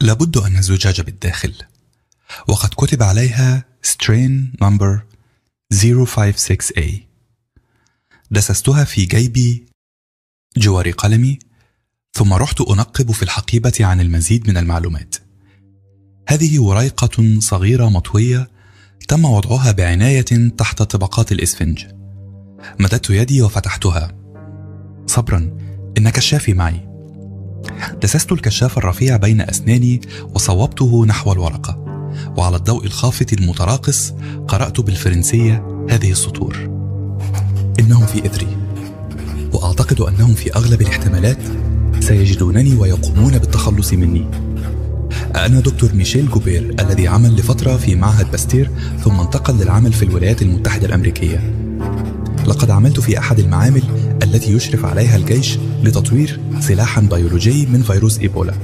لابد 0.00 0.36
أن 0.36 0.56
الزجاجة 0.56 1.02
بالداخل. 1.02 1.54
وقد 2.48 2.68
كتب 2.68 3.02
عليها 3.02 3.64
strain 3.86 4.56
number 4.64 5.00
056A 5.74 7.12
دسستها 8.30 8.84
في 8.84 9.04
جيبي 9.04 9.66
جوار 10.56 10.90
قلمي 10.90 11.38
ثم 12.12 12.32
رحت 12.32 12.60
أنقب 12.60 13.10
في 13.10 13.22
الحقيبة 13.22 13.72
عن 13.80 14.00
المزيد 14.00 14.48
من 14.48 14.56
المعلومات 14.56 15.14
هذه 16.28 16.58
وريقة 16.58 17.40
صغيرة 17.40 17.88
مطوية 17.88 18.50
تم 19.08 19.24
وضعها 19.24 19.72
بعناية 19.72 20.50
تحت 20.58 20.82
طبقات 20.82 21.32
الإسفنج. 21.32 21.84
مددت 22.80 23.10
يدي 23.10 23.42
وفتحتها. 23.42 24.12
صبرا 25.06 25.50
إن 25.98 26.08
كشافي 26.08 26.54
معي. 26.54 26.88
دسست 28.02 28.32
الكشاف 28.32 28.78
الرفيع 28.78 29.16
بين 29.16 29.40
أسناني 29.40 30.00
وصوبته 30.34 31.06
نحو 31.06 31.32
الورقة. 31.32 31.78
وعلى 32.36 32.56
الضوء 32.56 32.84
الخافت 32.86 33.32
المتراقص 33.32 34.12
قرأت 34.48 34.80
بالفرنسية 34.80 35.86
هذه 35.90 36.10
السطور. 36.10 36.56
إنهم 37.80 38.06
في 38.06 38.26
إثري 38.26 38.56
وأعتقد 39.52 40.00
أنهم 40.00 40.34
في 40.34 40.54
أغلب 40.54 40.82
الاحتمالات 40.82 41.38
سيجدونني 42.00 42.74
ويقومون 42.74 43.38
بالتخلص 43.38 43.92
مني. 43.92 44.26
أنا 45.36 45.60
دكتور 45.60 45.94
ميشيل 45.94 46.30
جوبير 46.30 46.74
الذي 46.80 47.08
عمل 47.08 47.36
لفترة 47.36 47.76
في 47.76 47.94
معهد 47.94 48.30
باستير 48.30 48.70
ثم 49.04 49.20
انتقل 49.20 49.54
للعمل 49.54 49.92
في 49.92 50.04
الولايات 50.04 50.42
المتحدة 50.42 50.86
الأمريكية. 50.86 51.54
لقد 52.46 52.70
عملت 52.70 53.00
في 53.00 53.18
أحد 53.18 53.38
المعامل 53.38 53.82
التي 54.22 54.52
يشرف 54.52 54.84
عليها 54.84 55.16
الجيش 55.16 55.58
لتطوير 55.82 56.40
سلاحا 56.60 57.00
بيولوجي 57.00 57.66
من 57.66 57.82
فيروس 57.82 58.18
إيبولا. 58.18 58.54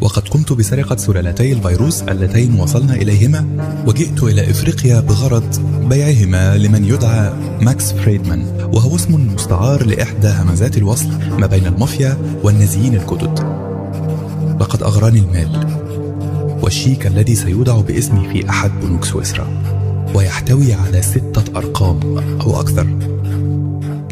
وقد 0.00 0.28
قمت 0.28 0.52
بسرقة 0.52 0.96
سلالتي 0.96 1.52
الفيروس 1.52 2.02
اللتين 2.02 2.60
وصلنا 2.60 2.94
إليهما 2.94 3.46
وجئت 3.86 4.22
إلى 4.22 4.50
إفريقيا 4.50 5.00
بغرض 5.00 5.60
بيعهما 5.88 6.56
لمن 6.56 6.84
يدعى 6.84 7.32
ماكس 7.60 7.92
فريدمان 7.92 8.68
وهو 8.72 8.96
اسم 8.96 9.34
مستعار 9.34 9.86
لإحدى 9.86 10.28
همزات 10.28 10.76
الوصل 10.76 11.08
ما 11.38 11.46
بين 11.46 11.66
المافيا 11.66 12.18
والنازيين 12.42 12.94
الجدد 12.94 13.67
لقد 14.60 14.82
أغراني 14.82 15.18
المال 15.18 15.78
والشيك 16.62 17.06
الذي 17.06 17.34
سيودع 17.34 17.80
باسمي 17.80 18.28
في 18.28 18.50
أحد 18.50 18.70
بنوك 18.82 19.04
سويسرا. 19.04 19.46
ويحتوي 20.14 20.72
على 20.72 21.02
ستة 21.02 21.42
أرقام 21.56 22.00
أو 22.40 22.60
أكثر. 22.60 22.86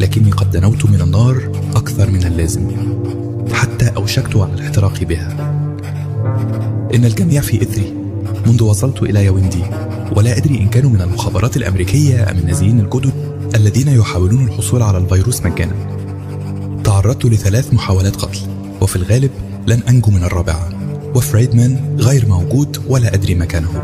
لكني 0.00 0.30
قد 0.30 0.50
دنوت 0.50 0.86
من 0.86 1.00
النار 1.00 1.52
أكثر 1.76 2.10
من 2.10 2.22
اللازم. 2.26 2.70
حتى 3.52 3.92
أوشكت 3.96 4.36
على 4.36 4.52
الاحتراق 4.52 5.04
بها. 5.04 5.36
إن 6.94 7.04
الجميع 7.04 7.40
في 7.40 7.62
إثري. 7.62 7.94
منذ 8.46 8.62
وصلت 8.62 9.02
إلى 9.02 9.24
ياوندي 9.24 9.62
ولا 10.16 10.36
أدري 10.36 10.58
إن 10.58 10.68
كانوا 10.68 10.90
من 10.90 11.00
المخابرات 11.00 11.56
الأمريكية 11.56 12.30
أم 12.30 12.38
النازيين 12.38 12.80
الجدد 12.80 13.12
الذين 13.54 13.88
يحاولون 13.88 14.44
الحصول 14.44 14.82
على 14.82 14.98
الفيروس 14.98 15.42
مجانا. 15.42 15.74
تعرضت 16.84 17.26
لثلاث 17.26 17.74
محاولات 17.74 18.16
قتل. 18.16 18.38
وفي 18.80 18.96
الغالب 18.96 19.30
لن 19.66 19.80
أنجو 19.88 20.10
من 20.10 20.24
الرابعة 20.24 20.68
وفريدمان 21.14 21.96
غير 21.98 22.28
موجود 22.28 22.82
ولا 22.88 23.14
أدري 23.14 23.34
مكانه. 23.34 23.82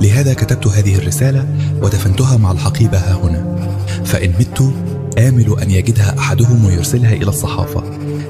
لهذا 0.00 0.34
كتبت 0.34 0.66
هذه 0.66 0.94
الرسالة 0.94 1.46
ودفنتها 1.82 2.36
مع 2.36 2.52
الحقيبة 2.52 2.98
ها 2.98 3.14
هنا. 3.14 3.56
فإن 4.04 4.32
مت 4.40 4.72
آمل 5.18 5.58
أن 5.62 5.70
يجدها 5.70 6.18
أحدهم 6.18 6.64
ويرسلها 6.64 7.12
إلى 7.12 7.28
الصحافة 7.28 7.82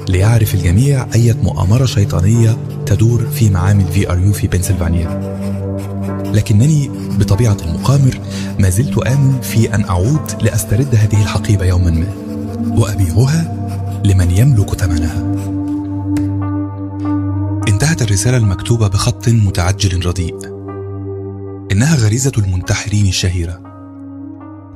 ليعرف 0.09 0.55
الجميع 0.55 1.07
أية 1.15 1.35
مؤامرة 1.43 1.85
شيطانية 1.85 2.57
تدور 2.85 3.25
في 3.25 3.49
معامل 3.49 3.85
في 3.85 4.11
آر 4.11 4.19
يو 4.19 4.33
في 4.33 4.47
بنسلفانيا. 4.47 5.37
لكنني 6.33 6.91
بطبيعة 7.19 7.57
المقامر 7.65 8.19
ما 8.59 8.69
زلت 8.69 8.97
آمل 8.97 9.43
في 9.43 9.75
أن 9.75 9.85
أعود 9.85 10.31
لأسترد 10.41 10.95
هذه 10.95 11.21
الحقيبة 11.21 11.65
يوما 11.65 11.91
ما. 11.91 12.07
وأبيعها 12.77 13.53
لمن 14.05 14.31
يملك 14.31 14.73
ثمنها. 14.73 15.56
انتهت 17.77 18.01
الرسالة 18.01 18.37
المكتوبة 18.37 18.87
بخط 18.87 19.29
متعجل 19.29 20.05
رديء. 20.05 20.35
إنها 21.71 21.95
غريزة 21.95 22.31
المنتحرين 22.37 23.07
الشهيرة. 23.07 23.61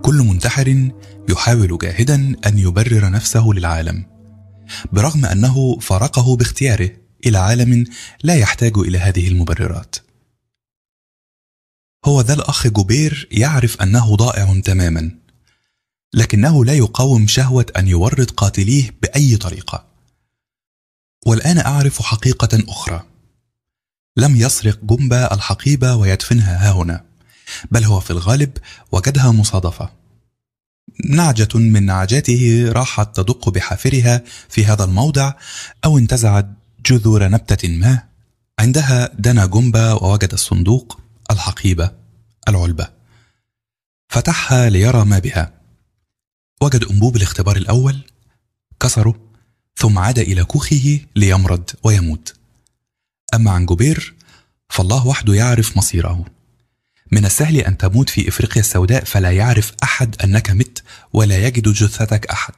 كل 0.03 0.15
منتحر 0.15 0.91
يحاول 1.30 1.78
جاهدا 1.78 2.36
أن 2.45 2.60
يبرر 2.60 3.10
نفسه 3.10 3.48
للعالم 3.48 4.06
برغم 4.91 5.26
أنه 5.26 5.80
فارقه 5.80 6.36
باختياره 6.36 6.90
إلى 7.26 7.38
عالم 7.38 7.86
لا 8.23 8.36
يحتاج 8.36 8.78
إلى 8.78 8.98
هذه 8.98 9.28
المبررات. 9.28 9.95
هو 12.06 12.22
ذا 12.22 12.34
الأخ 12.34 12.68
جوبير 12.68 13.28
يعرف 13.32 13.82
أنه 13.82 14.15
ضائع 14.15 14.60
تماما 14.60 15.11
لكنه 16.14 16.65
لا 16.65 16.73
يقاوم 16.73 17.28
شهوة 17.28 17.65
أن 17.78 17.88
يورط 17.88 18.32
قاتليه 18.32 18.95
بأي 19.02 19.38
طريقة. 19.38 19.91
والآن 21.26 21.57
أعرف 21.57 22.02
حقيقة 22.02 22.64
أخرى. 22.68 23.03
لم 24.18 24.35
يسرق 24.35 24.80
جنبا 24.84 25.34
الحقيبة 25.34 25.95
ويدفنها 25.95 26.69
ها 26.69 26.72
هنا 26.72 27.06
بل 27.72 27.84
هو 27.84 27.99
في 27.99 28.11
الغالب 28.11 28.57
وجدها 28.91 29.31
مصادفة. 29.31 29.89
نعجة 31.06 31.57
من 31.57 31.85
نعجاته 31.85 32.72
راحت 32.72 33.15
تدق 33.15 33.49
بحافرها 33.49 34.23
في 34.49 34.65
هذا 34.65 34.84
الموضع 34.84 35.34
أو 35.85 35.98
انتزعت 35.98 36.49
جذور 36.85 37.27
نبتة 37.27 37.69
ما. 37.69 38.03
عندها 38.60 39.10
دنا 39.19 39.45
جنبا 39.45 39.93
ووجد 39.93 40.34
الصندوق 40.34 40.99
الحقيبة 41.31 41.91
العلبة. 42.48 42.89
فتحها 44.10 44.69
ليرى 44.69 45.06
ما 45.06 45.19
بها. 45.19 45.53
وجد 46.61 46.84
أنبوب 46.84 47.15
الاختبار 47.15 47.57
الأول 47.57 48.06
كسره 48.80 49.31
ثم 49.76 49.99
عاد 49.99 50.19
إلى 50.19 50.43
كوخه 50.43 50.99
ليمرض 51.15 51.69
ويموت. 51.84 52.34
أما 53.34 53.52
عن 53.52 53.65
جوبير 53.65 54.15
فالله 54.69 55.07
وحده 55.07 55.34
يعرف 55.34 55.77
مصيره. 55.77 56.26
من 57.11 57.26
السهل 57.26 57.57
أن 57.57 57.77
تموت 57.77 58.10
في 58.10 58.30
إفريقيا 58.30 58.61
السوداء 58.61 59.03
فلا 59.03 59.31
يعرف 59.31 59.73
أحد 59.84 60.22
أنك 60.22 60.49
مت 60.49 60.84
ولا 61.14 61.48
يجد 61.48 61.69
جثتك 61.69 62.26
أحد. 62.26 62.53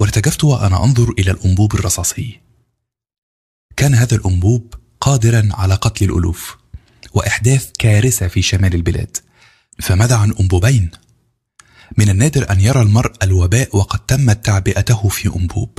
وارتجفت 0.00 0.44
وأنا 0.44 0.84
أنظر 0.84 1.14
إلى 1.18 1.30
الأنبوب 1.30 1.74
الرصاصي. 1.74 2.40
كان 3.76 3.94
هذا 3.94 4.16
الأنبوب 4.16 4.74
قادرا 5.00 5.48
على 5.52 5.74
قتل 5.74 6.04
الألوف 6.04 6.56
وإحداث 7.12 7.70
كارثة 7.78 8.28
في 8.28 8.42
شمال 8.42 8.74
البلاد. 8.74 9.16
فماذا 9.82 10.16
عن 10.16 10.32
أنبوبين؟ 10.40 10.90
من 11.96 12.08
النادر 12.08 12.50
أن 12.50 12.60
يرى 12.60 12.82
المرء 12.82 13.12
الوباء 13.22 13.76
وقد 13.76 13.98
تمت 13.98 14.44
تعبئته 14.44 15.08
في 15.08 15.36
أنبوب. 15.36 15.78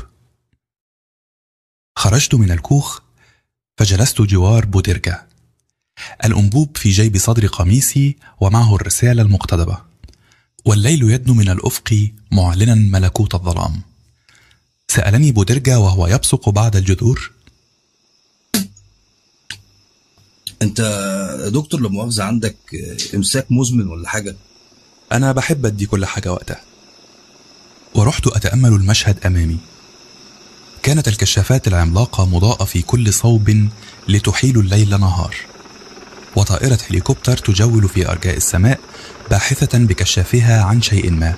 خرجت 1.95 2.35
من 2.35 2.51
الكوخ 2.51 2.99
فجلست 3.77 4.21
جوار 4.21 4.65
بودرجة 4.65 5.27
الأنبوب 6.25 6.77
في 6.77 6.89
جيب 6.89 7.17
صدر 7.17 7.47
قميصي 7.47 8.15
ومعه 8.41 8.75
الرسالة 8.75 9.21
المقتضبة 9.21 9.77
والليل 10.65 11.03
يدنو 11.03 11.33
من 11.33 11.49
الأفق 11.49 12.09
معلنا 12.31 12.75
ملكوت 12.75 13.35
الظلام. 13.35 13.81
سألني 14.87 15.31
بودرجة 15.31 15.79
وهو 15.79 16.07
يبصق 16.07 16.49
بعد 16.49 16.75
الجذور. 16.75 17.31
يا 20.61 21.49
دكتور 21.49 21.81
لا 21.81 21.89
مؤاخذه 21.89 22.23
عندك 22.23 22.55
إمساك 23.15 23.51
مزمن 23.51 23.87
ولا 23.87 24.09
حاجة؟ 24.09 24.35
أنا 25.11 25.31
بحب 25.31 25.65
أدي 25.65 25.85
كل 25.85 26.05
حاجة 26.05 26.33
وقتها. 26.33 26.61
ورحت 27.95 28.27
أتأمل 28.27 28.69
المشهد 28.69 29.25
أمامي. 29.25 29.57
كانت 30.83 31.07
الكشافات 31.07 31.67
العملاقة 31.67 32.25
مضاءة 32.25 32.63
في 32.63 32.81
كل 32.81 33.13
صوب 33.13 33.67
لتحيل 34.07 34.59
الليل 34.59 34.89
نهار. 34.89 35.35
وطائرة 36.35 36.79
هليكوبتر 36.89 37.37
تجول 37.37 37.89
في 37.89 38.09
أرجاء 38.09 38.37
السماء 38.37 38.79
باحثة 39.29 39.77
بكشافها 39.77 40.63
عن 40.63 40.81
شيء 40.81 41.11
ما. 41.11 41.35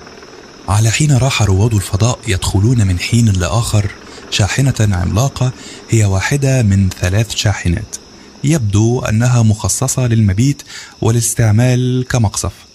على 0.68 0.90
حين 0.90 1.16
راح 1.16 1.42
رواد 1.42 1.74
الفضاء 1.74 2.18
يدخلون 2.28 2.86
من 2.86 2.98
حين 2.98 3.28
لآخر 3.28 3.90
شاحنة 4.30 4.74
عملاقة 4.80 5.52
هي 5.90 6.04
واحدة 6.04 6.62
من 6.62 6.88
ثلاث 6.88 7.34
شاحنات. 7.34 7.96
يبدو 8.44 9.00
أنها 9.00 9.42
مخصصة 9.42 10.06
للمبيت 10.06 10.62
والاستعمال 11.00 12.06
كمقصف. 12.08 12.67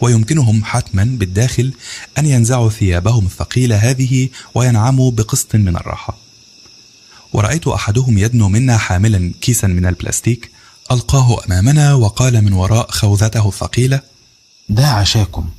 ويمكنهم 0.00 0.64
حتما 0.64 1.04
بالداخل 1.04 1.72
أن 2.18 2.26
ينزعوا 2.26 2.70
ثيابهم 2.70 3.26
الثقيلة 3.26 3.76
هذه 3.76 4.28
وينعموا 4.54 5.10
بقسط 5.10 5.54
من 5.54 5.76
الراحة. 5.76 6.18
ورأيت 7.32 7.68
أحدهم 7.68 8.18
يدنو 8.18 8.48
منا 8.48 8.76
حاملا 8.76 9.32
كيسا 9.40 9.66
من 9.66 9.86
البلاستيك 9.86 10.50
ألقاه 10.90 11.44
أمامنا 11.46 11.94
وقال 11.94 12.44
من 12.44 12.52
وراء 12.52 12.90
خوذته 12.90 13.48
الثقيلة 13.48 14.00
ده 14.68 14.86
عشاكم. 14.86 15.50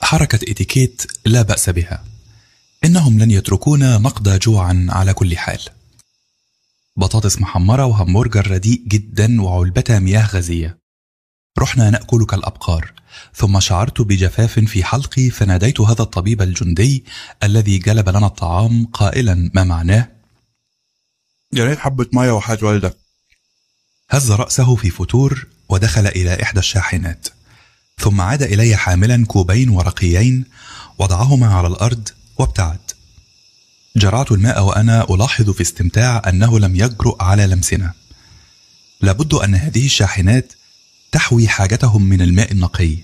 حركة 0.00 0.50
إتيكيت 0.50 1.02
لا 1.24 1.42
بأس 1.42 1.70
بها. 1.70 2.04
إنهم 2.84 3.18
لن 3.18 3.30
يتركونا 3.30 3.98
نقضى 3.98 4.38
جوعا 4.38 4.86
على 4.90 5.14
كل 5.14 5.36
حال. 5.36 5.60
بطاطس 6.96 7.38
محمرة 7.38 7.86
وهمبرجر 7.86 8.50
رديء 8.50 8.82
جدا 8.88 9.42
وعلبة 9.42 9.84
مياه 9.98 10.26
غازية. 10.26 10.81
رحنا 11.58 11.90
نأكل 11.90 12.24
كالأبقار 12.24 12.92
ثم 13.34 13.60
شعرت 13.60 14.00
بجفاف 14.00 14.58
في 14.58 14.84
حلقي 14.84 15.30
فناديت 15.30 15.80
هذا 15.80 16.02
الطبيب 16.02 16.42
الجندي 16.42 17.04
الذي 17.42 17.78
جلب 17.78 18.08
لنا 18.08 18.26
الطعام 18.26 18.86
قائلا 18.86 19.50
ما 19.54 19.64
معناه؟ 19.64 20.08
يا 21.52 21.64
ريت 21.64 21.78
حبة 21.78 22.06
مية 22.12 22.30
وحاجة 22.30 22.64
والدك. 22.64 22.96
هز 24.10 24.32
رأسه 24.32 24.76
في 24.76 24.90
فتور 24.90 25.46
ودخل 25.68 26.06
إلى 26.06 26.42
إحدى 26.42 26.58
الشاحنات 26.58 27.28
ثم 27.98 28.20
عاد 28.20 28.42
إلي 28.42 28.76
حاملا 28.76 29.26
كوبين 29.26 29.68
ورقيين 29.68 30.44
وضعهما 30.98 31.54
على 31.54 31.66
الأرض 31.66 32.08
وابتعد. 32.38 32.90
جرعت 33.96 34.32
الماء 34.32 34.64
وأنا 34.64 35.06
ألاحظ 35.10 35.50
في 35.50 35.60
استمتاع 35.60 36.22
أنه 36.28 36.58
لم 36.58 36.76
يجرؤ 36.76 37.22
على 37.22 37.46
لمسنا. 37.46 37.92
لابد 39.00 39.34
أن 39.34 39.54
هذه 39.54 39.86
الشاحنات 39.86 40.52
تحوي 41.12 41.48
حاجتهم 41.48 42.02
من 42.02 42.22
الماء 42.22 42.52
النقي. 42.52 42.96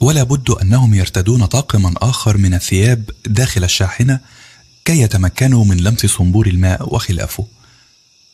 ولا 0.00 0.22
بد 0.22 0.50
أنهم 0.50 0.94
يرتدون 0.94 1.46
طاقما 1.46 1.94
آخر 1.96 2.36
من 2.36 2.54
الثياب 2.54 3.10
داخل 3.26 3.64
الشاحنة 3.64 4.20
كي 4.84 5.00
يتمكنوا 5.00 5.64
من 5.64 5.76
لمس 5.76 6.06
صنبور 6.06 6.46
الماء 6.46 6.94
وخلافه. 6.94 7.46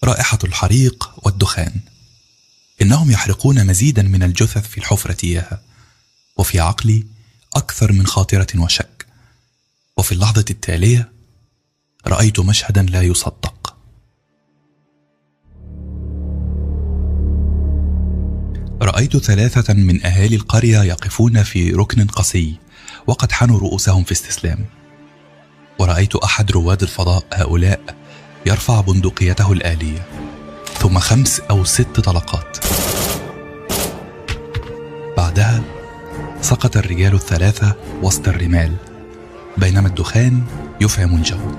رائحة 0.04 0.38
الحريق 0.44 1.10
والدخان. 1.16 1.80
إنهم 2.82 3.10
يحرقون 3.10 3.66
مزيدا 3.66 4.02
من 4.02 4.22
الجثث 4.22 4.68
في 4.68 4.78
الحفرة 4.78 5.16
إياها. 5.24 5.62
وفي 6.36 6.60
عقلي 6.60 7.06
أكثر 7.56 7.92
من 7.92 8.06
خاطرة 8.06 8.46
وشك. 8.56 9.06
وفي 9.96 10.12
اللحظة 10.12 10.44
التالية 10.50 11.12
رأيت 12.06 12.40
مشهدا 12.40 12.82
لا 12.82 13.02
يصدق. 13.02 13.61
رأيت 18.82 19.16
ثلاثة 19.16 19.74
من 19.74 20.06
أهالي 20.06 20.36
القرية 20.36 20.82
يقفون 20.82 21.42
في 21.42 21.72
ركن 21.72 22.06
قصي 22.06 22.54
وقد 23.06 23.32
حنوا 23.32 23.58
رؤوسهم 23.58 24.04
في 24.04 24.12
استسلام. 24.12 24.64
ورأيت 25.78 26.16
أحد 26.16 26.52
رواد 26.52 26.82
الفضاء 26.82 27.24
هؤلاء 27.32 27.80
يرفع 28.46 28.80
بندقيته 28.80 29.52
الآلية 29.52 30.06
ثم 30.78 30.98
خمس 30.98 31.40
أو 31.40 31.64
ست 31.64 32.00
طلقات. 32.00 32.58
بعدها 35.16 35.62
سقط 36.40 36.76
الرجال 36.76 37.14
الثلاثة 37.14 37.76
وسط 38.02 38.28
الرمال 38.28 38.76
بينما 39.56 39.88
الدخان 39.88 40.44
يفعم 40.80 41.14
الجو. 41.14 41.54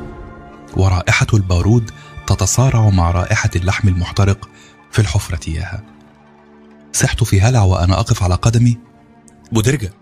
ورائحة 0.78 1.28
البارود 1.34 1.92
تتصارع 2.28 2.90
مع 2.90 3.12
رائحة 3.12 3.50
اللحم 3.56 3.88
المحترق 3.88 4.50
في 4.92 5.00
الحفرة 5.00 5.50
إياها 5.50 5.93
صحت 6.94 7.24
في 7.24 7.42
هلع 7.42 7.64
وأنا 7.64 8.00
أقف 8.00 8.24
على 8.24 8.36
قدمي. 8.36 8.78
بودرجة. 9.52 9.94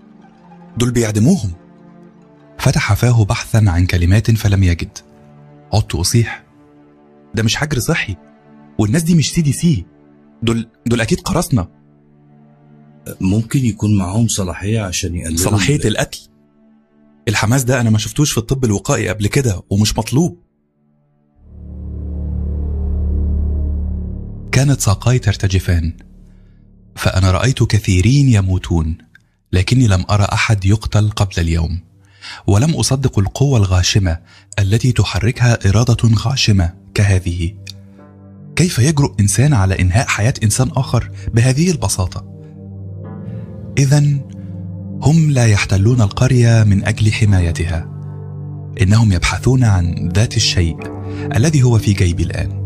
دول 0.78 0.92
بيعدموهم. 0.92 1.52
فتح 2.60 2.94
فاه 2.94 3.26
بحثا 3.26 3.64
عن 3.68 3.86
كلمات 3.86 4.32
فلم 4.32 4.64
يجد. 4.64 4.98
عدت 5.74 5.96
أصيح. 5.96 6.44
ده 7.36 7.44
مش 7.44 7.56
حجر 7.56 7.80
صحي. 7.80 8.16
والناس 8.80 9.04
دي 9.04 9.16
مش 9.16 9.32
CDC. 9.32 9.86
دول 10.44 10.68
دول 10.86 11.02
أكيد 11.02 11.20
قراصنة 11.22 11.68
ممكن 13.22 13.66
يكون 13.66 13.98
معاهم 13.98 14.28
صلاحية 14.28 14.82
عشان 14.82 15.16
يقللوا 15.16 15.38
صلاحية 15.38 15.76
ال- 15.76 15.88
القتل. 15.88 16.20
الحماس 17.28 17.64
ده 17.64 17.82
أنا 17.82 17.90
ما 17.90 17.98
شفتوش 17.98 18.32
في 18.32 18.38
الطب 18.38 18.66
الوقائي 18.66 19.10
قبل 19.10 19.28
كده 19.28 19.62
ومش 19.70 19.98
مطلوب. 19.98 20.38
كانت 24.52 24.82
ساقاي 24.82 25.20
ترتجفان. 25.20 25.94
فأنا 26.96 27.32
رأيت 27.32 27.64
كثيرين 27.64 28.30
يموتون 28.30 28.98
لكني 29.54 29.88
لم 29.88 30.06
أرى 30.10 30.28
أحد 30.34 30.66
يقتل 30.66 31.10
قبل 31.10 31.34
اليوم. 31.38 31.80
ولم 32.48 32.76
أصدق 32.76 33.20
القوة 33.20 33.58
الغاشمة 33.58 34.18
التي 34.60 34.92
تحركها 34.92 35.70
إرادة 35.70 36.10
غاشمة 36.16 36.74
كهذه. 36.94 37.54
كيف 38.56 38.80
يجرؤ 38.80 39.14
إنسان 39.20 39.54
على 39.54 39.80
إنهاء 39.80 40.08
حياة 40.08 40.34
إنسان 40.44 40.70
آخر 40.76 41.12
بهذه 41.34 41.72
البساطة؟ 41.72 42.26
إذا 43.78 44.04
هم 45.02 45.32
لا 45.32 45.48
يحتلون 45.48 46.02
القرية 46.02 46.64
من 46.64 46.86
أجل 46.86 47.14
حمايتها. 47.14 47.88
إنهم 48.82 49.12
يبحثون 49.12 49.64
عن 49.64 50.12
ذات 50.16 50.38
الشيء 50.38 50.78
الذي 51.36 51.64
هو 51.64 51.78
في 51.78 51.94
جيبي 51.94 52.24
الآن. 52.24 52.62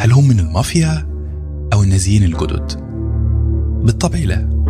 هل 0.00 0.12
هم 0.12 0.28
من 0.28 0.40
المافيا 0.40 1.08
أو 1.72 1.82
النازيين 1.82 2.22
الجدد؟ 2.22 2.89
بالطبع 3.82 4.18
لا. 4.18 4.60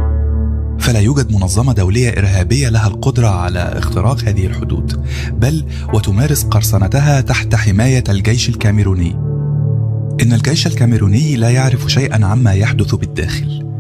فلا 0.81 1.01
يوجد 1.01 1.33
منظمة 1.33 1.73
دولية 1.73 2.11
إرهابية 2.11 2.69
لها 2.69 2.87
القدرة 2.87 3.29
على 3.29 3.59
اختراق 3.59 4.21
هذه 4.25 4.47
الحدود 4.47 5.05
بل 5.33 5.65
وتمارس 5.95 6.45
قرصنتها 6.45 7.21
تحت 7.21 7.55
حماية 7.55 8.05
الجيش 8.09 8.49
الكاميروني. 8.49 9.13
إن 10.23 10.33
الجيش 10.33 10.67
الكاميروني 10.67 11.37
لا 11.37 11.51
يعرف 11.51 11.87
شيئا 11.87 12.27
عما 12.27 12.53
يحدث 12.53 12.95
بالداخل. 12.95 13.71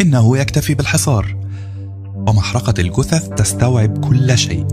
إنه 0.00 0.38
يكتفي 0.38 0.74
بالحصار. 0.74 1.36
ومحرقة 2.14 2.74
الجثث 2.78 3.28
تستوعب 3.28 3.98
كل 3.98 4.38
شيء. 4.38 4.66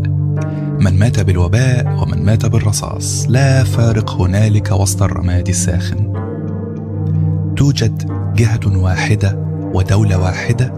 من 0.79 0.99
مات 0.99 1.19
بالوباء 1.19 2.03
ومن 2.03 2.25
مات 2.25 2.45
بالرصاص 2.45 3.25
لا 3.29 3.63
فارق 3.63 4.11
هنالك 4.21 4.71
وسط 4.71 5.03
الرماد 5.03 5.47
الساخن. 5.47 6.13
توجد 7.57 8.11
جهة 8.35 8.77
واحدة 8.77 9.45
ودولة 9.75 10.17
واحدة 10.17 10.73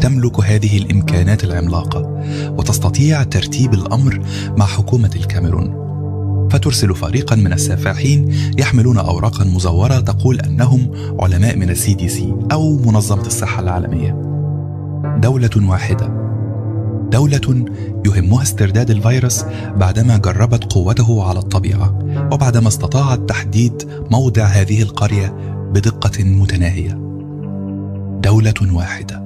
تملك 0.00 0.40
هذه 0.40 0.78
الإمكانات 0.78 1.44
العملاقة 1.44 2.22
وتستطيع 2.58 3.22
ترتيب 3.22 3.74
الأمر 3.74 4.20
مع 4.56 4.66
حكومة 4.66 5.10
الكاميرون. 5.16 5.80
فترسل 6.50 6.94
فريقا 6.94 7.36
من 7.36 7.52
السفاحين 7.52 8.34
يحملون 8.58 8.98
أوراقا 8.98 9.44
مزورة 9.44 10.00
تقول 10.00 10.40
أنهم 10.40 10.90
علماء 11.20 11.56
من 11.56 11.70
السي 11.70 11.94
دي 11.94 12.08
سي 12.08 12.34
أو 12.52 12.76
منظمة 12.76 13.26
الصحة 13.26 13.62
العالمية. 13.62 14.10
دولة 15.22 15.70
واحدة. 15.70 16.20
دولة 17.12 17.64
يهمها 18.06 18.42
استرداد 18.42 18.90
الفيروس 18.90 19.44
بعدما 19.76 20.16
جربت 20.16 20.72
قوته 20.72 21.24
على 21.24 21.38
الطبيعة 21.38 21.98
وبعدما 22.32 22.68
استطاعت 22.68 23.18
تحديد 23.28 23.88
موضع 24.10 24.44
هذه 24.44 24.82
القرية 24.82 25.34
بدقة 25.72 26.24
متناهية. 26.24 27.09
دولة 28.20 28.54
واحدة. 28.72 29.22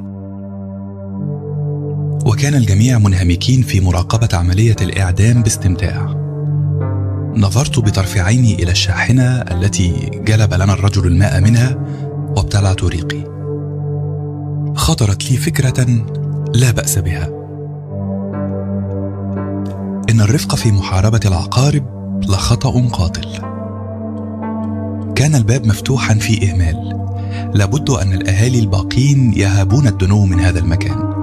وكان 2.27 2.55
الجميع 2.55 2.99
منهمكين 2.99 3.63
في 3.63 3.81
مراقبة 3.81 4.29
عملية 4.33 4.77
الإعدام 4.81 5.43
باستمتاع. 5.43 6.07
نظرت 7.37 7.79
بطرف 7.79 8.17
عيني 8.17 8.55
إلى 8.55 8.71
الشاحنة 8.71 9.23
التي 9.23 10.11
جلب 10.15 10.55
لنا 10.55 10.73
الرجل 10.73 11.07
الماء 11.07 11.41
منها 11.41 11.79
وابتلعت 12.37 12.85
ريقي 12.85 13.25
خطرت 14.77 15.31
لي 15.31 15.37
فكرة 15.37 15.87
لا 16.55 16.71
بأس 16.71 16.99
بها. 16.99 17.27
إن 20.11 20.21
الرفق 20.21 20.55
في 20.55 20.73
محاربة 20.73 21.21
العقارب 21.25 21.85
لخطأ 22.29 22.89
قاتل. 22.93 23.29
كان 25.15 25.35
الباب 25.35 25.67
مفتوحا 25.67 26.15
في 26.15 26.51
إهمال. 26.51 27.04
لابد 27.55 27.91
أن 27.91 28.13
الأهالي 28.13 28.59
الباقين 28.59 29.33
يهابون 29.33 29.87
الدنو 29.87 30.25
من 30.25 30.41
هذا 30.41 30.59
المكان. 30.59 31.15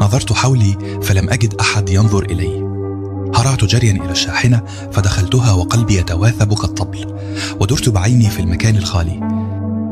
نظرت 0.00 0.32
حولي 0.32 0.78
فلم 1.02 1.30
أجد 1.30 1.54
أحد 1.60 1.88
ينظر 1.88 2.22
إلي. 2.22 2.62
هرعت 3.34 3.64
جريا 3.64 3.92
إلى 3.92 4.10
الشاحنة 4.10 4.62
فدخلتها 4.92 5.52
وقلبي 5.52 5.98
يتواثب 5.98 6.54
كالطبل 6.54 7.14
ودرت 7.60 7.88
بعيني 7.88 8.30
في 8.30 8.40
المكان 8.40 8.76
الخالي. 8.76 9.42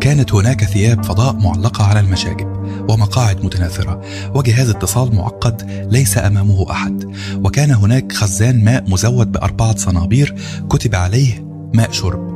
كانت 0.00 0.34
هناك 0.34 0.64
ثياب 0.64 1.04
فضاء 1.04 1.36
معلقة 1.36 1.84
على 1.84 2.00
المشاجب 2.00 2.48
ومقاعد 2.88 3.44
متناثرة 3.44 4.00
وجهاز 4.34 4.68
اتصال 4.68 5.14
معقد 5.14 5.86
ليس 5.90 6.18
أمامه 6.18 6.70
أحد. 6.70 7.04
وكان 7.44 7.70
هناك 7.70 8.12
خزان 8.12 8.64
ماء 8.64 8.84
مزود 8.90 9.32
بأربعة 9.32 9.76
صنابير 9.76 10.34
كتب 10.70 10.94
عليه 10.94 11.44
ماء 11.74 11.90
شرب. 11.90 12.30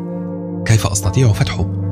كيف 0.67 0.87
أستطيع 0.87 1.33
فتحه؟ 1.33 1.84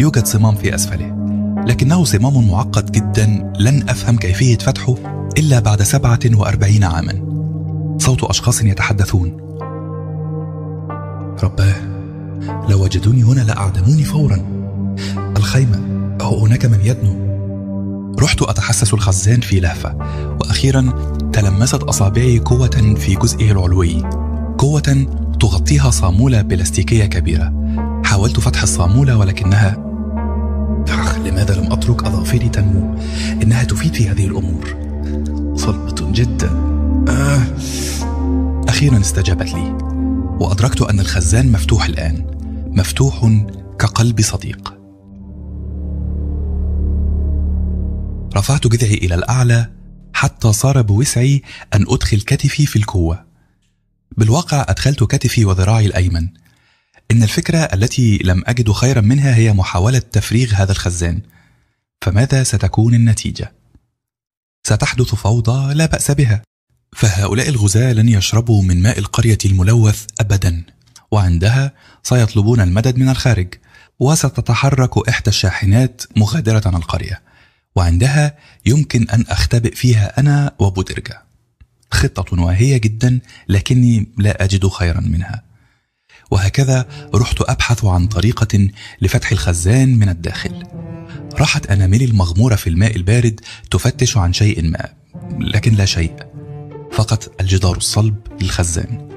يوجد 0.00 0.26
صمام 0.26 0.54
في 0.54 0.74
أسفله 0.74 1.24
لكنه 1.66 2.04
صمام 2.04 2.48
معقد 2.48 2.92
جدا 2.92 3.52
لن 3.58 3.88
أفهم 3.88 4.16
كيفية 4.16 4.58
فتحه 4.58 4.94
إلا 5.38 5.60
بعد 5.60 5.82
سبعة 5.82 6.20
وأربعين 6.34 6.84
عاما. 6.84 7.24
صوت 7.98 8.24
أشخاص 8.24 8.62
يتحدثون. 8.62 9.36
رباه 11.42 11.74
لو 12.68 12.84
وجدوني 12.84 13.22
هنا 13.22 13.40
لأعدموني 13.40 14.04
فورا. 14.04 14.38
الخيمة 15.36 15.80
أو 16.20 16.44
هناك 16.46 16.66
من 16.66 16.78
يدنو. 16.84 17.24
رحت 18.20 18.42
أتحسس 18.42 18.94
الخزان 18.94 19.40
في 19.40 19.60
لهفة 19.60 19.96
وأخيرا 20.40 20.92
تلمست 21.32 21.82
أصابعي 21.82 22.38
قوة 22.38 22.94
في 22.96 23.14
جزئه 23.14 23.52
العلوي 23.52 24.02
قوة 24.58 25.06
تغطيها 25.40 25.90
صامولة 25.90 26.42
بلاستيكية 26.42 27.04
كبيرة. 27.04 27.63
حاولت 28.04 28.40
فتح 28.40 28.62
الصامولة 28.62 29.16
ولكنها 29.16 29.84
أخ 30.88 31.18
لماذا 31.18 31.54
لم 31.54 31.72
أترك 31.72 32.04
أظافري 32.04 32.48
تنمو؟ 32.48 32.98
إنها 33.42 33.64
تفيد 33.64 33.94
في 33.94 34.08
هذه 34.08 34.26
الأمور. 34.26 34.64
صلبة 35.56 36.12
جدا. 36.12 36.50
آه. 37.08 37.42
أخيرا 38.68 39.00
استجابت 39.00 39.54
لي. 39.54 39.78
وأدركت 40.40 40.82
أن 40.82 41.00
الخزان 41.00 41.52
مفتوح 41.52 41.84
الآن. 41.86 42.26
مفتوح 42.66 43.30
كقلب 43.78 44.20
صديق. 44.20 44.74
رفعت 48.36 48.66
جذعي 48.66 48.94
إلى 48.94 49.14
الأعلى 49.14 49.70
حتى 50.12 50.52
صار 50.52 50.82
بوسعي 50.82 51.42
أن 51.74 51.84
أدخل 51.88 52.20
كتفي 52.20 52.66
في 52.66 52.76
الكوة 52.76 53.24
بالواقع 54.16 54.66
أدخلت 54.68 55.04
كتفي 55.04 55.44
وذراعي 55.44 55.86
الأيمن. 55.86 56.28
إن 57.10 57.22
الفكرة 57.22 57.58
التي 57.58 58.18
لم 58.24 58.42
أجد 58.46 58.70
خيرا 58.72 59.00
منها 59.00 59.36
هي 59.36 59.52
محاولة 59.52 59.98
تفريغ 59.98 60.54
هذا 60.54 60.72
الخزان. 60.72 61.20
فماذا 62.02 62.42
ستكون 62.42 62.94
النتيجة؟ 62.94 63.52
ستحدث 64.66 65.14
فوضى 65.14 65.74
لا 65.74 65.86
بأس 65.86 66.10
بها. 66.10 66.42
فهؤلاء 66.92 67.48
الغزاة 67.48 67.92
لن 67.92 68.08
يشربوا 68.08 68.62
من 68.62 68.82
ماء 68.82 68.98
القرية 68.98 69.38
الملوث 69.44 70.06
أبدا 70.20 70.62
وعندها 71.10 71.72
سيطلبون 72.02 72.60
المدد 72.60 72.96
من 72.98 73.08
الخارج. 73.08 73.54
وستتحرك 74.00 75.08
إحدى 75.08 75.30
الشاحنات 75.30 76.02
مغادرة 76.16 76.76
القرية. 76.76 77.22
وعندها 77.76 78.38
يمكن 78.66 79.10
أن 79.10 79.24
أختبئ 79.28 79.74
فيها 79.74 80.20
أنا 80.20 80.54
وبودرجا. 80.58 81.22
خطة 81.90 82.42
واهية 82.42 82.76
جدا 82.76 83.20
لكني 83.48 84.06
لا 84.18 84.44
أجد 84.44 84.66
خيرا 84.68 85.00
منها. 85.00 85.43
وهكذا 86.34 86.86
رحت 87.14 87.40
أبحث 87.40 87.84
عن 87.84 88.06
طريقة 88.06 88.68
لفتح 89.02 89.32
الخزان 89.32 89.98
من 89.98 90.08
الداخل. 90.08 90.62
راحت 91.38 91.66
أناملي 91.66 92.04
المغمورة 92.04 92.54
في 92.54 92.70
الماء 92.70 92.96
البارد 92.96 93.40
تفتش 93.70 94.16
عن 94.16 94.32
شيء 94.32 94.70
ما 94.70 94.88
لكن 95.38 95.74
لا 95.74 95.84
شيء 95.84 96.14
فقط 96.92 97.40
الجدار 97.40 97.76
الصلب 97.76 98.16
للخزان. 98.42 99.08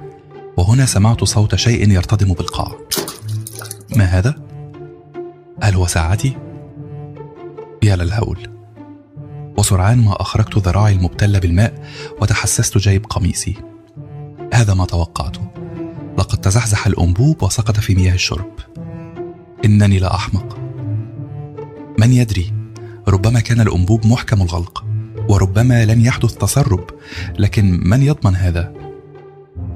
وهنا 0.57 0.85
سمعت 0.85 1.23
صوت 1.23 1.56
شيء 1.56 1.91
يرتدم 1.91 2.34
بالقاع. 2.34 2.76
ما 3.95 4.06
هذا؟ 4.06 4.35
هل 5.64 5.76
هو 5.76 5.88
ساعتي؟ 5.88 6.38
يا 7.84 7.95
للهول 7.95 8.48
وسرعان 9.57 9.98
ما 9.98 10.22
أخرجت 10.22 10.57
ذراعي 10.57 10.94
المبتلة 10.94 11.39
بالماء 11.39 11.88
وتحسست 12.22 12.77
جيب 12.77 13.06
قميصي. 13.06 13.56
هذا 14.53 14.73
ما 14.73 14.85
توقعته. 14.85 15.52
لقد 16.18 16.38
تزحزح 16.38 16.88
الأنبوب 16.88 17.44
وسقط 17.44 17.80
في 17.80 17.95
مياه 17.95 18.14
الشرب. 18.14 18.52
إنني 19.65 19.99
لا 19.99 20.15
أحمق. 20.15 20.57
من 21.99 22.14
يدري؟ 22.14 22.53
ربما 23.07 23.39
كان 23.39 23.61
الأنبوب 23.61 24.07
محكم 24.07 24.41
الغلق 24.41 24.85
وربما 25.30 25.85
لن 25.85 26.06
يحدث 26.06 26.34
تسرب 26.34 26.89
لكن 27.39 27.80
من 27.89 28.03
يضمن 28.03 28.35
هذا؟ 28.35 28.73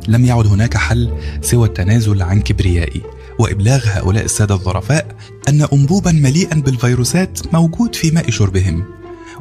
لم 0.07 0.25
يعد 0.25 0.47
هناك 0.47 0.77
حل 0.77 1.13
سوى 1.41 1.67
التنازل 1.67 2.21
عن 2.21 2.41
كبريائي 2.41 3.01
وإبلاغ 3.39 3.87
هؤلاء 3.87 4.25
السادة 4.25 4.55
الظرفاء 4.55 5.15
أن 5.49 5.61
انبوبا 5.73 6.11
مليئا 6.11 6.55
بالفيروسات 6.55 7.53
موجود 7.53 7.95
في 7.95 8.11
ماء 8.11 8.29
شربهم 8.29 8.83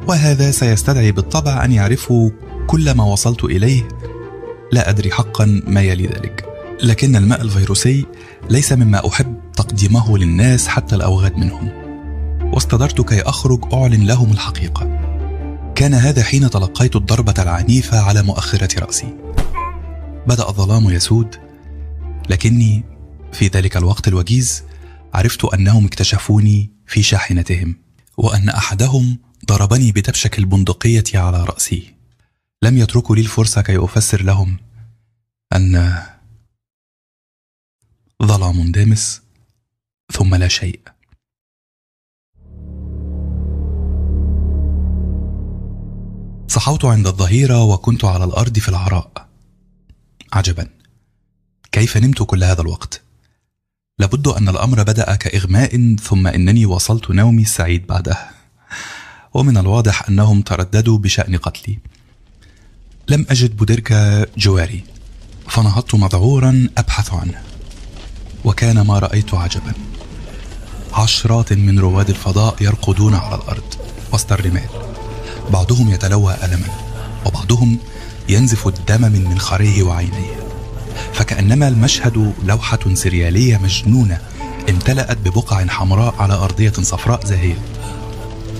وهذا 0.07 0.51
سيستدعي 0.51 1.11
بالطبع 1.11 1.65
أن 1.65 1.71
يعرفوا 1.71 2.29
كل 2.67 2.91
ما 2.91 3.03
وصلت 3.03 3.43
إليه 3.43 3.87
لا 4.71 4.89
أدري 4.89 5.11
حقا 5.11 5.61
ما 5.67 5.81
يلي 5.81 6.07
ذلك. 6.07 6.50
لكن 6.83 7.15
الماء 7.15 7.41
الفيروسي 7.41 8.05
ليس 8.49 8.73
مما 8.73 9.07
أحب 9.07 9.39
تقديمه 9.55 10.17
للناس 10.17 10.67
حتى 10.67 10.95
الأوغاد 10.95 11.37
منهم. 11.37 11.69
واستدرت 12.53 13.01
كي 13.01 13.21
أخرج 13.21 13.73
أعلن 13.73 14.07
لهم 14.07 14.31
الحقيقة. 14.31 14.83
كان 15.75 15.93
هذا 15.93 16.23
حين 16.23 16.49
تلقيت 16.49 16.95
الضربة 16.95 17.33
العنيفة 17.39 17.99
على 17.99 18.23
مؤخرة 18.23 18.79
رأسي. 18.79 19.17
بدأ 20.27 20.49
الظلام 20.49 20.89
يسود 20.89 21.35
لكني 22.29 22.83
في 23.31 23.47
ذلك 23.47 23.77
الوقت 23.77 24.07
الوجيز 24.07 24.63
عرفت 25.13 25.45
أنهم 25.45 25.85
اكتشفوني 25.85 26.71
في 26.87 27.03
شاحنتهم 27.03 27.75
وأن 28.17 28.49
أحدهم 28.49 29.17
ضربني 29.45 29.91
بدبشة 29.91 30.31
البندقية 30.37 31.03
على 31.13 31.43
رأسي. 31.43 31.93
لم 32.63 32.77
يتركوا 32.77 33.15
لي 33.15 33.21
الفرصة 33.21 33.61
كي 33.61 33.77
أفسر 33.77 34.23
لهم 34.23 34.57
أن 35.53 36.01
ظلام 38.23 38.71
دامس 38.71 39.21
ثم 40.11 40.35
لا 40.35 40.47
شيء. 40.47 40.79
صحوت 46.47 46.85
عند 46.85 47.07
الظهيرة 47.07 47.63
وكنت 47.63 48.05
على 48.05 48.23
الأرض 48.23 48.59
في 48.59 48.69
العراء. 48.69 49.29
عجبا. 50.33 50.69
كيف 51.71 51.97
نمت 51.97 52.23
كل 52.23 52.43
هذا 52.43 52.61
الوقت؟ 52.61 53.01
لابد 53.99 54.27
أن 54.27 54.49
الأمر 54.49 54.83
بدأ 54.83 55.15
كإغماء 55.15 55.95
ثم 55.95 56.27
إنني 56.27 56.65
وصلت 56.65 57.11
نومي 57.11 57.41
السعيد 57.41 57.87
بعدها 57.87 58.31
ومن 59.33 59.57
الواضح 59.57 60.09
أنهم 60.09 60.41
ترددوا 60.41 60.97
بشأن 60.97 61.37
قتلي. 61.37 61.79
لم 63.09 63.25
أجد 63.29 63.57
بودركا 63.57 64.25
جواري 64.37 64.83
فنهضت 65.49 65.95
مذعورا 65.95 66.69
أبحث 66.77 67.13
عنه. 67.13 67.50
وكان 68.45 68.81
ما 68.81 68.99
رأيت 68.99 69.33
عجبا. 69.33 69.73
عشرات 70.93 71.53
من 71.53 71.79
رواد 71.79 72.09
الفضاء 72.09 72.55
يرقدون 72.61 73.13
على 73.13 73.35
الأرض 73.35 73.63
وسط 74.13 74.31
الرمال 74.31 74.69
بعضهم 75.53 75.89
يتلوى 75.89 76.35
ألما 76.43 76.67
وبعضهم 77.25 77.77
ينزف 78.29 78.67
الدم 78.67 79.01
من 79.01 79.27
منخريه 79.29 79.83
وعينيه. 79.83 80.35
فكأنما 81.13 81.67
المشهد 81.67 82.33
لوحة 82.43 82.79
سريالية 82.93 83.57
مجنونة 83.57 84.21
امتلأت 84.69 85.17
ببقع 85.17 85.65
حمراء 85.65 86.15
على 86.19 86.33
أرضية 86.33 86.71
صفراء 86.71 87.25
زاهية 87.25 87.57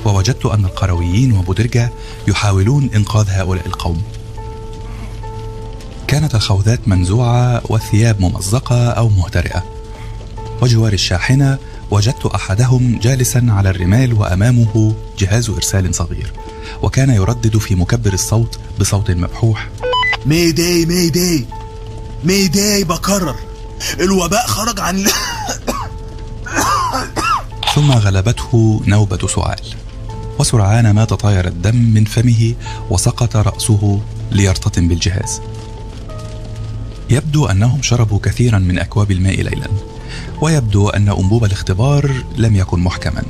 ووجدت 0.05 0.45
أن 0.45 0.65
القرويين 0.65 1.31
وبودرجة 1.33 1.91
يحاولون 2.27 2.89
إنقاذ 2.95 3.29
هؤلاء 3.29 3.65
القوم. 3.65 4.01
كانت 6.07 6.35
الخوذات 6.35 6.87
منزوعة 6.87 7.61
والثياب 7.69 8.21
ممزقة 8.21 8.89
أو 8.89 9.09
مهترئة. 9.09 9.70
وجوار 10.61 10.93
الشاحنة 10.93 11.57
وجدت 11.91 12.25
أحدهم 12.25 12.99
جالسا 12.99 13.45
على 13.49 13.69
الرمال 13.69 14.13
وأمامه 14.13 14.95
جهاز 15.19 15.49
إرسال 15.49 15.95
صغير 15.95 16.33
وكان 16.81 17.09
يردد 17.09 17.57
في 17.57 17.75
مكبر 17.75 18.13
الصوت 18.13 18.59
بصوت 18.79 19.11
مبحوح. 19.11 19.69
mayday 20.25 20.85
mayday 20.85 21.45
mayday 22.23 22.83
بكرر 22.83 23.35
الوباء 23.99 24.47
خرج 24.47 24.79
عن 24.79 25.05
ثم 27.75 27.91
غلبته 27.91 28.81
نوبة 28.85 29.27
سؤال 29.27 29.59
وسرعان 30.39 30.91
ما 30.91 31.05
تطاير 31.05 31.47
الدم 31.47 31.75
من 31.75 32.05
فمه 32.05 32.53
وسقط 32.89 33.35
رأسه 33.35 34.01
ليرتطم 34.31 34.87
بالجهاز. 34.87 35.41
يبدو 37.09 37.45
أنهم 37.45 37.81
شربوا 37.81 38.19
كثيرا 38.23 38.59
من 38.59 38.79
أكواب 38.79 39.11
الماء 39.11 39.35
ليلا. 39.35 39.67
ويبدو 40.41 40.89
أن 40.89 41.09
أنبوب 41.09 41.45
الاختبار 41.45 42.11
لم 42.37 42.55
يكن 42.55 42.79
محكما. 42.79 43.23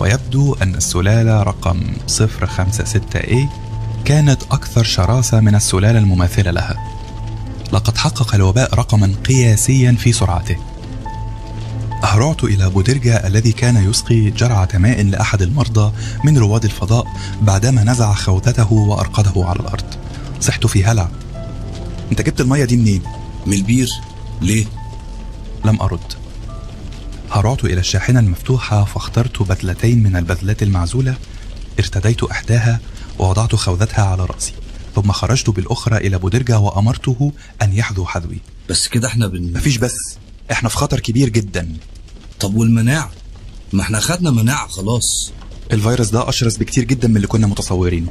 ويبدو 0.00 0.54
أن 0.54 0.74
السلالة 0.74 1.42
رقم 1.42 1.80
056A 2.08 3.36
كانت 4.04 4.42
أكثر 4.50 4.84
شراسة 4.84 5.40
من 5.40 5.54
السلالة 5.54 5.98
المماثلة 5.98 6.50
لها. 6.50 6.76
لقد 7.72 7.96
حقق 7.96 8.34
الوباء 8.34 8.74
رقما 8.74 9.14
قياسيا 9.24 9.92
في 9.92 10.12
سرعته. 10.12 10.56
أهرعت 12.04 12.44
إلى 12.44 12.70
بودرجا 12.70 13.26
الذي 13.26 13.52
كان 13.52 13.90
يسقي 13.90 14.30
جرعة 14.30 14.68
ماء 14.74 15.02
لأحد 15.02 15.42
المرضى 15.42 15.92
من 16.24 16.38
رواد 16.38 16.64
الفضاء 16.64 17.06
بعدما 17.42 17.84
نزع 17.84 18.12
خوذته 18.12 18.72
وأرقده 18.72 19.44
على 19.44 19.60
الأرض. 19.60 19.84
صحت 20.40 20.66
في 20.66 20.84
هلع. 20.84 21.08
أنت 22.10 22.22
جبت 22.22 22.40
المية 22.40 22.64
دي 22.64 22.76
منين؟ 22.76 23.02
من 23.46 23.52
البير. 23.52 23.90
ليه؟ 24.40 24.66
لم 25.64 25.80
أرد. 25.80 26.12
هرعت 27.30 27.64
إلى 27.64 27.80
الشاحنة 27.80 28.20
المفتوحة 28.20 28.84
فاخترت 28.84 29.42
بذلتين 29.42 30.02
من 30.02 30.16
البذلات 30.16 30.62
المعزولة. 30.62 31.14
ارتديت 31.78 32.22
إحداها 32.22 32.80
ووضعت 33.18 33.54
خوذتها 33.54 34.04
على 34.04 34.24
رأسي 34.24 34.52
ثم 34.94 35.12
خرجت 35.12 35.50
بالأخرى 35.50 35.96
إلى 35.96 36.18
بودرجا 36.18 36.56
وأمرته 36.56 37.32
أن 37.62 37.72
يحذو 37.72 38.06
حذوي. 38.06 38.38
بس 38.68 38.88
كده 38.88 39.08
إحنا 39.08 39.26
بن 39.26 39.52
مفيش 39.52 39.76
بس 39.76 39.94
إحنا 40.50 40.68
في 40.68 40.76
خطر 40.76 41.00
كبير 41.00 41.28
جدا. 41.28 41.76
طب 42.40 42.54
والمناعة؟ 42.54 43.10
ما 43.72 43.82
إحنا 43.82 44.00
خدنا 44.00 44.30
مناعة 44.30 44.68
خلاص. 44.68 45.32
الفيروس 45.72 46.10
ده 46.10 46.28
أشرس 46.28 46.56
بكتير 46.56 46.84
جدا 46.84 47.08
من 47.08 47.16
اللي 47.16 47.26
كنا 47.26 47.46
متصورينه. 47.46 48.08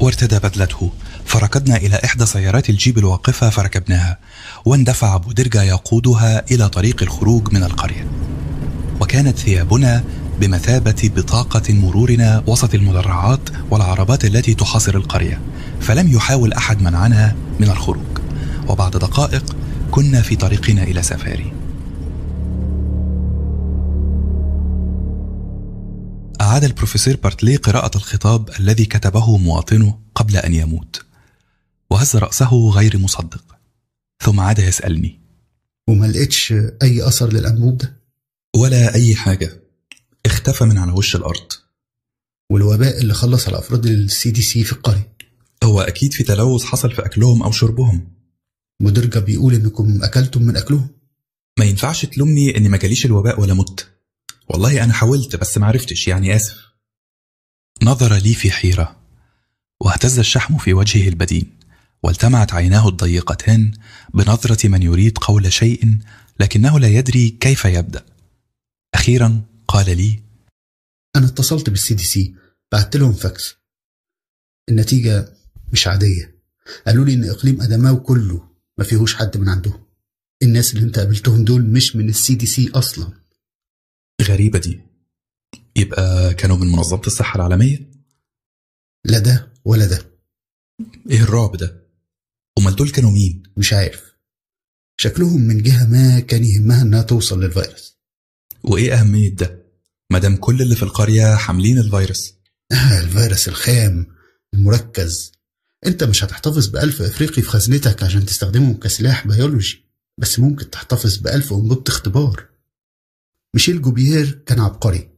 وارتدى 0.00 0.38
بدلته 0.38 0.92
فركضنا 1.24 1.76
إلى 1.76 2.00
إحدى 2.04 2.26
سيارات 2.26 2.70
الجيب 2.70 2.98
الواقفة 2.98 3.50
فركبناها 3.50 4.18
واندفع 4.64 5.16
بودرجا 5.16 5.62
يقودها 5.62 6.44
إلى 6.50 6.68
طريق 6.68 7.02
الخروج 7.02 7.52
من 7.52 7.62
القرية. 7.62 8.06
وكانت 9.00 9.38
ثيابنا 9.38 10.04
بمثابة 10.40 11.10
بطاقة 11.16 11.74
مرورنا 11.74 12.42
وسط 12.46 12.74
المدرعات 12.74 13.48
والعربات 13.70 14.24
التي 14.24 14.54
تحاصر 14.54 14.94
القرية 14.94 15.40
فلم 15.80 16.12
يحاول 16.12 16.52
أحد 16.52 16.82
منعنا 16.82 17.36
من 17.60 17.70
الخروج. 17.70 18.18
وبعد 18.68 18.90
دقائق 18.90 19.56
كنا 19.90 20.22
في 20.22 20.36
طريقنا 20.36 20.82
إلى 20.82 21.02
سفاري. 21.02 21.52
أعاد 26.40 26.64
البروفيسور 26.64 27.16
بارتلي 27.16 27.56
قراءة 27.56 27.96
الخطاب 27.96 28.48
الذي 28.60 28.84
كتبه 28.84 29.36
مواطنه 29.36 29.98
قبل 30.14 30.36
أن 30.36 30.54
يموت. 30.54 31.02
وهز 31.92 32.16
رأسه 32.16 32.70
غير 32.70 32.98
مصدق. 32.98 33.44
ثم 34.22 34.40
عاد 34.40 34.58
يسألني. 34.58 35.20
وما 35.88 36.06
لقيتش 36.06 36.52
أي 36.82 37.08
أثر 37.08 37.32
للأنبوب 37.32 37.76
ده؟ 37.76 38.00
ولا 38.56 38.94
أي 38.94 39.14
حاجة. 39.14 39.62
اختفى 40.26 40.64
من 40.64 40.78
على 40.78 40.92
وش 40.92 41.16
الأرض. 41.16 41.52
والوباء 42.50 42.98
اللي 43.00 43.14
خلص 43.14 43.48
على 43.48 43.58
افراد 43.58 43.86
السي 43.86 44.30
دي 44.30 44.42
سي 44.42 44.64
في 44.64 44.72
القرية. 44.72 45.16
هو 45.64 45.80
أكيد 45.80 46.12
في 46.12 46.24
تلوث 46.24 46.64
حصل 46.64 46.92
في 46.92 47.06
أكلهم 47.06 47.42
أو 47.42 47.52
شربهم. 47.52 48.12
مدرجة 48.80 49.18
بيقول 49.18 49.54
إنكم 49.54 50.02
أكلتم 50.02 50.42
من 50.42 50.56
أكلهم. 50.56 50.88
ما 51.58 51.64
ينفعش 51.64 52.06
تلومني 52.06 52.56
إني 52.56 52.68
ما 52.68 52.76
جاليش 52.76 53.06
الوباء 53.06 53.40
ولا 53.40 53.54
مت. 53.54 53.88
والله 54.48 54.84
أنا 54.84 54.92
حاولت 54.92 55.36
بس 55.36 55.58
ما 55.58 55.66
عرفتش 55.66 56.08
يعني 56.08 56.36
آسف. 56.36 56.56
نظر 57.82 58.14
لي 58.14 58.34
في 58.34 58.50
حيرة 58.50 58.96
واهتز 59.80 60.18
الشحم 60.18 60.58
في 60.58 60.74
وجهه 60.74 61.08
البدين. 61.08 61.61
والتمعت 62.02 62.54
عيناه 62.54 62.88
الضيقتان 62.88 63.72
بنظرة 64.14 64.68
من 64.68 64.82
يريد 64.82 65.18
قول 65.18 65.52
شيء 65.52 65.98
لكنه 66.40 66.78
لا 66.80 66.88
يدري 66.88 67.28
كيف 67.30 67.64
يبدأ. 67.64 68.06
أخيرا 68.94 69.42
قال 69.68 69.96
لي 69.96 70.20
أنا 71.16 71.26
اتصلت 71.26 71.70
بال 71.70 71.94
CDC 71.94 72.34
بعت 72.72 72.96
لهم 72.96 73.12
فاكس. 73.12 73.54
النتيجة 74.68 75.32
مش 75.72 75.86
عادية. 75.86 76.42
قالوا 76.86 77.04
لي 77.04 77.14
إن 77.14 77.24
إقليم 77.24 77.62
أداماوا 77.62 78.02
كله 78.02 78.48
ما 78.78 78.84
فيهوش 78.84 79.14
حد 79.14 79.36
من 79.36 79.48
عندهم 79.48 79.84
الناس 80.42 80.74
اللي 80.74 80.84
أنت 80.86 80.98
قابلتهم 80.98 81.44
دول 81.44 81.62
مش 81.62 81.96
من 81.96 82.08
ال 82.08 82.34
CDC 82.34 82.70
أصلا. 82.74 83.12
غريبة 84.22 84.58
دي. 84.58 84.80
يبقى 85.76 86.34
كانوا 86.34 86.56
من 86.56 86.66
منظمة 86.66 87.02
الصحة 87.06 87.36
العالمية؟ 87.36 87.90
لا 89.04 89.18
ده 89.18 89.52
ولا 89.64 89.86
ده. 89.86 90.12
إيه 91.10 91.22
الرعب 91.22 91.56
ده؟ 91.56 91.81
امال 92.58 92.76
دول 92.76 92.90
كانوا 92.90 93.10
مين؟ 93.10 93.42
مش 93.56 93.72
عارف. 93.72 94.12
شكلهم 94.96 95.40
من 95.40 95.62
جهة 95.62 95.86
ما 95.86 96.20
كان 96.20 96.44
يهمها 96.44 96.82
إنها 96.82 97.02
توصل 97.02 97.42
للفيروس. 97.44 97.98
وإيه 98.64 98.94
أهمية 98.94 99.34
ده؟ 99.34 99.62
مادام 100.10 100.36
كل 100.36 100.62
اللي 100.62 100.76
في 100.76 100.82
القرية 100.82 101.34
حاملين 101.34 101.78
الفيروس. 101.78 102.34
آه 102.72 103.00
الفيروس 103.00 103.48
الخام 103.48 104.06
المركز. 104.54 105.32
أنت 105.86 106.04
مش 106.04 106.24
هتحتفظ 106.24 106.66
بألف 106.66 107.02
إفريقي 107.02 107.42
في 107.42 107.48
خزنتك 107.48 108.02
عشان 108.02 108.26
تستخدمهم 108.26 108.76
كسلاح 108.76 109.26
بيولوجي 109.26 109.84
بس 110.18 110.38
ممكن 110.38 110.70
تحتفظ 110.70 111.16
بألف 111.16 111.52
أنبوبة 111.52 111.84
اختبار. 111.88 112.48
ميشيل 113.54 113.82
جوبير 113.82 114.42
كان 114.46 114.60
عبقري. 114.60 115.10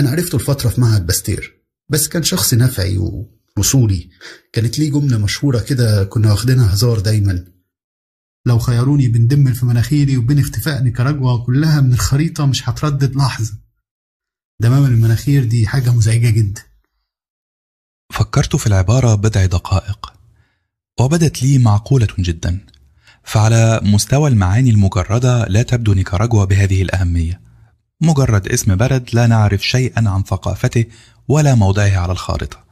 أنا 0.00 0.10
عرفته 0.10 0.36
لفترة 0.36 0.68
في 0.68 0.80
معهد 0.80 1.06
باستير 1.06 1.60
بس 1.88 2.08
كان 2.08 2.22
شخص 2.22 2.54
نفعي 2.54 2.98
ووصولي 3.60 4.10
كانت 4.52 4.78
ليه 4.78 4.90
جملة 4.90 5.18
مشهورة 5.18 5.60
كده 5.60 6.04
كنا 6.04 6.30
واخدينها 6.30 6.74
هزار 6.74 6.98
دايما. 7.00 7.44
لو 8.46 8.58
خيروني 8.58 9.08
بين 9.08 9.26
دم 9.26 9.52
في 9.52 9.66
مناخيري 9.66 10.16
وبين 10.16 10.38
اختفاء 10.38 10.82
نيكاراجوا 10.82 11.44
كلها 11.44 11.80
من 11.80 11.92
الخريطة 11.92 12.46
مش 12.46 12.68
هتردد. 12.68 13.16
لحظة. 13.16 13.52
دمام 14.60 14.84
المناخير 14.84 15.44
دي 15.44 15.66
حاجة 15.66 15.90
مزعجة 15.92 16.30
جدا. 16.30 16.62
فكرت 18.12 18.56
في 18.56 18.66
العبارة 18.66 19.14
بضع 19.14 19.46
دقائق. 19.46 20.12
وبدت 21.00 21.42
لي 21.42 21.58
معقولة 21.58 22.08
جدا. 22.18 22.66
فعلى 23.24 23.80
مستوى 23.82 24.30
المعاني 24.30 24.70
المجردة 24.70 25.44
لا 25.44 25.62
تبدو 25.62 25.92
نيكاراجوا 25.92 26.44
بهذه 26.44 26.82
الأهمية. 26.82 27.40
مجرد 28.00 28.48
اسم 28.48 28.76
بلد 28.76 29.08
لا 29.12 29.26
نعرف 29.26 29.66
شيئا 29.66 30.08
عن 30.08 30.22
ثقافته 30.22 30.84
ولا 31.28 31.54
موضعه 31.54 31.96
على 31.96 32.12
الخارطة. 32.12 32.69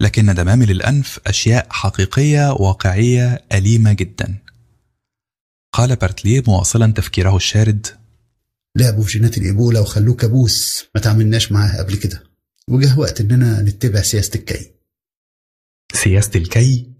لكن 0.00 0.34
دمامل 0.34 0.70
الأنف 0.70 1.20
أشياء 1.26 1.66
حقيقية 1.70 2.52
واقعية 2.52 3.44
أليمة 3.52 3.92
جدا. 3.92 4.38
قال 5.72 5.96
بارتليه 5.96 6.42
مواصلا 6.46 6.92
تفكيره 6.92 7.36
الشارد. 7.36 7.86
لعبوا 8.76 9.04
في 9.04 9.12
جينات 9.12 9.38
الإيبولا 9.38 9.80
وخلوه 9.80 10.14
كابوس 10.14 10.84
ما 10.94 11.00
تعاملناش 11.00 11.52
معاه 11.52 11.78
قبل 11.78 11.96
كده. 11.96 12.22
وجه 12.68 12.98
وقت 12.98 13.20
إننا 13.20 13.62
نتبع 13.62 14.02
سياسة 14.02 14.30
الكي. 14.34 14.70
سياسة 15.92 16.30
الكي؟ 16.36 16.92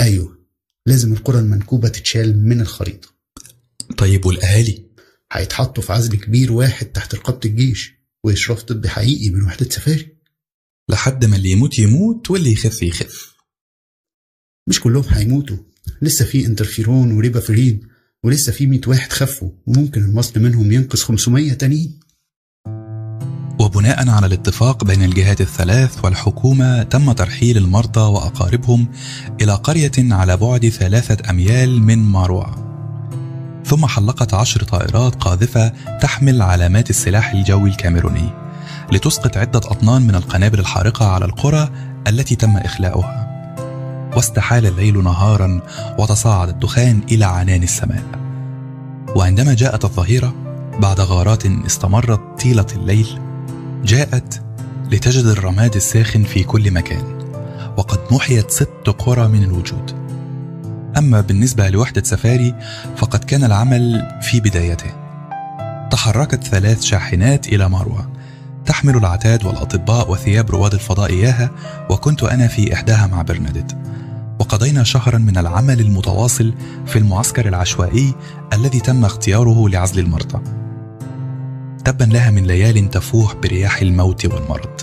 أيوه 0.00 0.38
لازم 0.86 1.12
القرى 1.12 1.38
المنكوبة 1.38 1.88
تتشال 1.88 2.48
من 2.48 2.60
الخريطة. 2.60 3.08
طيب 3.98 4.26
والأهالي؟ 4.26 4.86
هيتحطوا 5.32 5.82
في 5.82 5.92
عزل 5.92 6.16
كبير 6.16 6.52
واحد 6.52 6.86
تحت 6.86 7.14
رقابة 7.14 7.40
الجيش 7.44 7.94
وإشراف 8.24 8.62
طبي 8.62 8.88
حقيقي 8.88 9.30
من 9.30 9.44
وحدة 9.44 9.70
سافاري. 9.70 10.15
لحد 10.90 11.24
ما 11.24 11.36
اللي 11.36 11.50
يموت 11.50 11.78
يموت 11.78 12.30
واللي 12.30 12.52
يخف 12.52 12.82
يخف. 12.82 13.36
مش 14.68 14.80
كلهم 14.80 15.04
هيموتوا 15.08 15.56
لسه 16.02 16.24
في 16.24 16.46
interferon 16.46 17.12
و 17.12 17.19
ribavirin 17.19 17.80
ولسه 18.24 18.52
في 18.52 18.66
100 18.66 18.80
واحد 18.86 19.12
خفوا 19.12 19.50
وممكن 19.66 20.04
المصل 20.04 20.40
منهم 20.40 20.72
ينقذ 20.72 20.98
500 20.98 21.52
تانيين. 21.52 22.00
وبناء 23.60 24.08
على 24.08 24.26
الاتفاق 24.26 24.84
بين 24.84 25.02
الجهات 25.02 25.40
الثلاث 25.40 26.04
والحكومة 26.04 26.82
تم 26.82 27.12
ترحيل 27.12 27.56
المرضى 27.56 28.00
وأقاربهم 28.00 28.88
إلى 29.40 29.54
قرية 29.54 29.92
على 29.98 30.36
بعد 30.36 30.68
ثلاثة 30.68 31.30
أميال 31.30 31.82
من 31.82 31.98
ماروا 31.98 32.66
ثم 33.64 33.86
حلقت 33.86 34.34
عشر 34.34 34.62
طائرات 34.62 35.14
قاذفة 35.14 35.68
تحمل 35.98 36.42
علامات 36.42 36.90
السلاح 36.90 37.32
الجوي 37.32 37.70
الكاميروني. 37.70 38.45
لتسقط 38.92 39.36
عدة 39.36 39.58
أطنان 39.58 40.02
من 40.02 40.14
القنابل 40.14 40.58
الحارقة 40.58 41.06
على 41.06 41.24
القرى 41.24 41.70
التي 42.08 42.36
تم 42.36 42.56
إخلاؤها. 42.56 43.26
واستحال 44.16 44.66
الليل 44.66 45.04
نهارا 45.04 45.60
وتصاعد 45.98 46.48
الدخان 46.48 47.00
إلى 47.10 47.24
عنان 47.24 47.62
السماء. 47.62 48.02
وعندما 49.16 49.54
جاءت 49.54 49.84
الظهيرة 49.84 50.34
بعد 50.80 51.00
غارات 51.00 51.46
استمرت 51.46 52.20
طيلة 52.42 52.66
الليل 52.76 53.20
جاءت 53.84 54.42
لتجد 54.90 55.24
الرماد 55.24 55.76
الساخن 55.76 56.22
في 56.22 56.44
كل 56.44 56.70
مكان 56.70 57.16
وقد 57.76 57.98
محيت 58.10 58.50
ست 58.50 58.88
قرى 58.98 59.28
من 59.28 59.42
الوجود. 59.42 60.06
أما 60.98 61.20
بالنسبة 61.20 61.68
لوحدة 61.68 62.02
سفاري 62.02 62.54
فقد 62.96 63.24
كان 63.24 63.44
العمل 63.44 64.08
في 64.22 64.40
بدايته 64.40 64.90
تحركت 65.90 66.44
ثلاث 66.44 66.82
شاحنات 66.82 67.48
إلى 67.48 67.68
ماروى 67.68 68.06
تحمل 68.66 68.96
العتاد 68.96 69.44
والأطباء 69.44 70.10
وثياب 70.10 70.50
رواد 70.50 70.74
الفضاء 70.74 71.10
إياها 71.10 71.50
وكنت 71.90 72.22
أنا 72.22 72.48
في 72.48 72.74
إحداها 72.74 73.06
مع 73.06 73.22
برناديت 73.22 73.72
وقضينا 74.40 74.84
شهرا 74.84 75.18
من 75.18 75.38
العمل 75.38 75.80
المتواصل 75.80 76.54
في 76.86 76.98
المعسكر 76.98 77.48
العشوائي 77.48 78.14
الذي 78.52 78.80
تم 78.80 79.04
اختياره 79.04 79.68
لعزل 79.68 79.98
المرضى. 79.98 80.38
تبا 81.84 82.04
لها 82.04 82.30
من 82.30 82.46
ليال 82.46 82.90
تفوح 82.90 83.34
برياح 83.34 83.80
الموت 83.80 84.26
والمرض. 84.26 84.80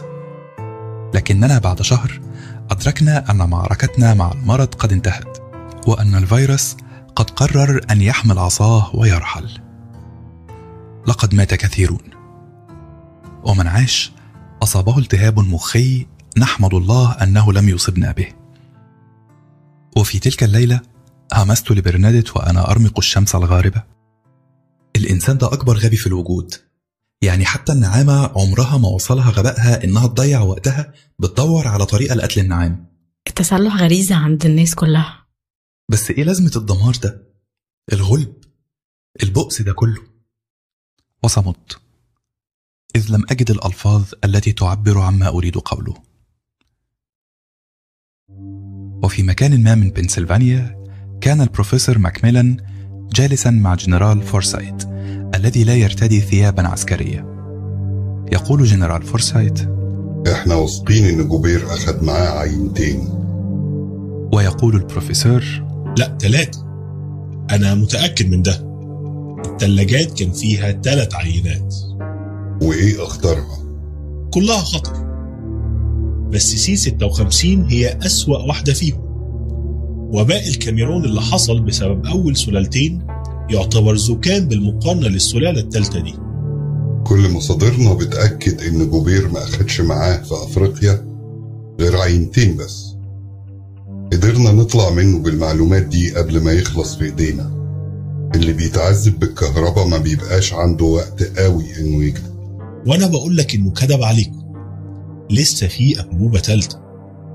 لكننا 1.13 1.59
بعد 1.59 1.81
شهر 1.81 2.21
أدركنا 2.71 3.31
أن 3.31 3.49
معركتنا 3.49 4.13
مع 4.13 4.31
المرض 4.31 4.75
قد 4.75 4.91
انتهت 4.91 5.37
وأن 5.87 6.15
الفيروس 6.15 6.77
قد 7.15 7.29
قرر 7.29 7.81
أن 7.91 8.01
يحمل 8.01 8.39
عصاه 8.39 8.95
ويرحل. 8.95 9.49
لقد 11.07 11.35
مات 11.35 11.53
كثيرون. 11.53 12.12
ومن 13.45 13.67
عاش 13.67 14.11
أصابه 14.63 14.97
التهاب 14.97 15.39
مخي 15.39 16.07
نحمد 16.37 16.73
الله 16.73 17.11
أنه 17.11 17.53
لم 17.53 17.69
يصبنا 17.69 18.11
به. 18.11 18.27
وفي 19.97 20.19
تلك 20.19 20.43
الليلة 20.43 20.81
همست 21.33 21.71
لبرنادت 21.71 22.37
وأنا 22.37 22.71
أرمق 22.71 22.97
الشمس 22.97 23.35
الغاربة. 23.35 23.83
الإنسان 24.95 25.37
ده 25.37 25.53
أكبر 25.53 25.77
غبي 25.77 25.97
في 25.97 26.07
الوجود. 26.07 26.53
يعني 27.21 27.45
حتى 27.45 27.71
النعامة 27.71 28.31
عمرها 28.35 28.77
ما 28.77 28.87
وصلها 28.87 29.31
غبائها 29.31 29.83
إنها 29.83 30.07
تضيع 30.07 30.41
وقتها 30.41 30.93
بتدور 31.19 31.67
على 31.67 31.85
طريقة 31.85 32.15
لقتل 32.15 32.39
النعام 32.41 32.85
التسلح 33.27 33.75
غريزة 33.75 34.15
عند 34.15 34.45
الناس 34.45 34.75
كلها. 34.75 35.25
بس 35.89 36.11
إيه 36.11 36.23
لازمة 36.23 36.51
الدمار 36.55 36.95
ده؟ 37.03 37.27
الغلب. 37.93 38.33
البؤس 39.23 39.61
ده 39.61 39.73
كله. 39.73 40.01
وصمت. 41.23 41.79
إذ 42.95 43.11
لم 43.11 43.23
أجد 43.31 43.51
الألفاظ 43.51 44.03
التي 44.23 44.51
تعبر 44.51 44.99
عما 44.99 45.27
أريد 45.27 45.57
قوله. 45.57 45.93
وفي 49.03 49.23
مكان 49.23 49.63
ما 49.63 49.75
من 49.75 49.89
بنسلفانيا 49.89 50.83
كان 51.21 51.41
البروفيسور 51.41 51.97
ماكميلان 51.97 52.57
جالسا 53.13 53.49
مع 53.49 53.75
جنرال 53.75 54.21
فورسايت 54.21 54.83
الذي 55.35 55.63
لا 55.63 55.75
يرتدي 55.75 56.21
ثيابا 56.21 56.67
عسكرية 56.67 57.25
يقول 58.31 58.63
جنرال 58.63 59.03
فورسايت 59.03 59.59
إحنا 60.31 60.55
واثقين 60.55 61.05
إن 61.05 61.27
جوبير 61.27 61.65
اخد 61.73 62.03
معاه 62.03 62.39
عينتين. 62.39 63.09
ويقول 64.33 64.75
البروفيسور 64.75 65.43
لا 65.97 66.17
ثلاثة 66.21 66.61
أنا 67.51 67.75
متأكد 67.75 68.29
من 68.29 68.41
ده. 68.41 68.73
الثلاجات 69.45 70.19
كان 70.19 70.31
فيها 70.31 70.71
ثلاث 70.71 71.15
عينات. 71.15 71.75
وإيه 72.61 73.03
أخطرها؟ 73.03 73.57
كلها 74.33 74.57
خطر. 74.57 75.03
بس 76.31 76.41
C 76.41 76.75
56 76.75 77.63
هي 77.69 77.97
أسوأ 78.05 78.37
واحدة 78.37 78.73
فيهم. 78.73 78.99
وباء 80.13 80.47
الكاميرون 80.47 81.05
اللي 81.05 81.21
حصل 81.21 81.59
بسبب 81.61 82.05
أول 82.05 82.37
سلالتين 82.37 83.07
يعتبر 83.49 83.95
زكام 83.95 84.47
بالمقارنة 84.47 85.07
للسلالة 85.07 85.59
الثالثة 85.59 85.99
دي. 85.99 86.13
كل 87.03 87.31
مصادرنا 87.31 87.93
بتأكد 87.93 88.61
إن 88.61 88.89
جوبير 88.89 89.27
ما 89.27 89.43
أخدش 89.43 89.81
معاه 89.81 90.17
في 90.17 90.33
أفريقيا 90.33 91.05
غير 91.79 91.97
عينتين 91.97 92.57
بس. 92.57 92.95
قدرنا 94.13 94.51
نطلع 94.51 94.89
منه 94.89 95.19
بالمعلومات 95.19 95.83
دي 95.83 96.11
قبل 96.15 96.43
ما 96.43 96.51
يخلص 96.51 96.95
في 96.95 97.05
إيدينا. 97.05 97.51
اللي 98.35 98.53
بيتعذب 98.53 99.19
بالكهرباء 99.19 99.87
ما 99.87 99.97
بيبقاش 99.97 100.53
عنده 100.53 100.85
وقت 100.85 101.23
قوي 101.39 101.65
إنه 101.79 102.03
يكتب. 102.03 102.32
وأنا 102.87 103.07
بقول 103.07 103.37
لك 103.37 103.55
إنه 103.55 103.71
كذب 103.71 104.03
عليكم. 104.03 104.43
لسه 105.29 105.67
في 105.67 106.01
انبوبه 106.01 106.39
تالته 106.39 106.79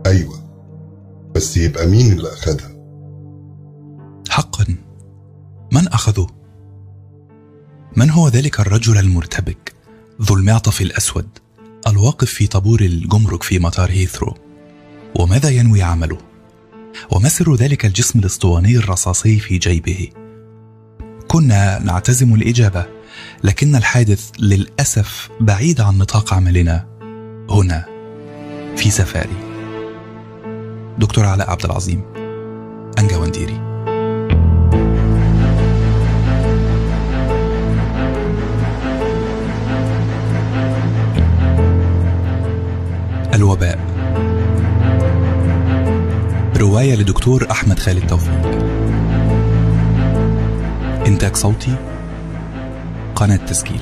أيوة. 0.07 0.49
بس 1.35 1.57
يبقى 1.57 1.87
مين 1.87 2.13
اللي 2.13 2.33
أخدها؟ 2.33 2.79
حقا. 4.29 4.65
من 5.73 5.89
أخذه؟ 5.89 6.27
من 7.97 8.11
هو 8.11 8.29
ذلك 8.29 8.61
الرجل 8.61 8.99
المرتبك؟ 8.99 9.75
ذو 10.23 10.35
المعطف 10.35 10.81
الأسود 10.81 11.29
الواقف 11.87 12.31
في 12.31 12.47
طابور 12.47 12.81
الجمرك 12.81 13.43
في 13.43 13.59
مطار 13.59 13.91
هيثرو. 13.91 14.35
وماذا 15.15 15.49
ينوي 15.49 15.83
عمله؟ 15.83 16.19
وما 17.13 17.29
سر 17.29 17.55
ذلك 17.55 17.87
الجسم 17.87 18.19
الأسطواني 18.19 18.77
الرصاصي 18.77 19.39
في 19.39 19.59
جيبه. 19.59 20.09
كنا 21.29 21.79
نعتزم 21.79 22.35
الإجابة. 22.35 22.98
لكن 23.45 23.77
الحادث 23.77 24.31
للأسف 24.39 25.29
بعيد 25.41 25.81
عن 25.81 25.99
نطاق 25.99 26.35
عملنا 26.35 26.87
هنا 27.51 27.85
في 28.77 28.91
سفاري. 28.91 29.37
دكتور 30.99 31.25
علاء 31.25 31.51
عبد 31.51 31.65
العظيم 31.65 32.03
انجا 32.99 33.17
ونديري 33.17 33.61
الوباء. 43.35 43.79
رواية 46.57 46.95
لدكتور 46.95 47.47
أحمد 47.51 47.79
خالد 47.79 48.07
توفيق. 48.07 48.47
إنتاج 51.07 51.37
صوتي 51.37 51.77
قناة 53.19 53.37
تسجيل. 53.37 53.81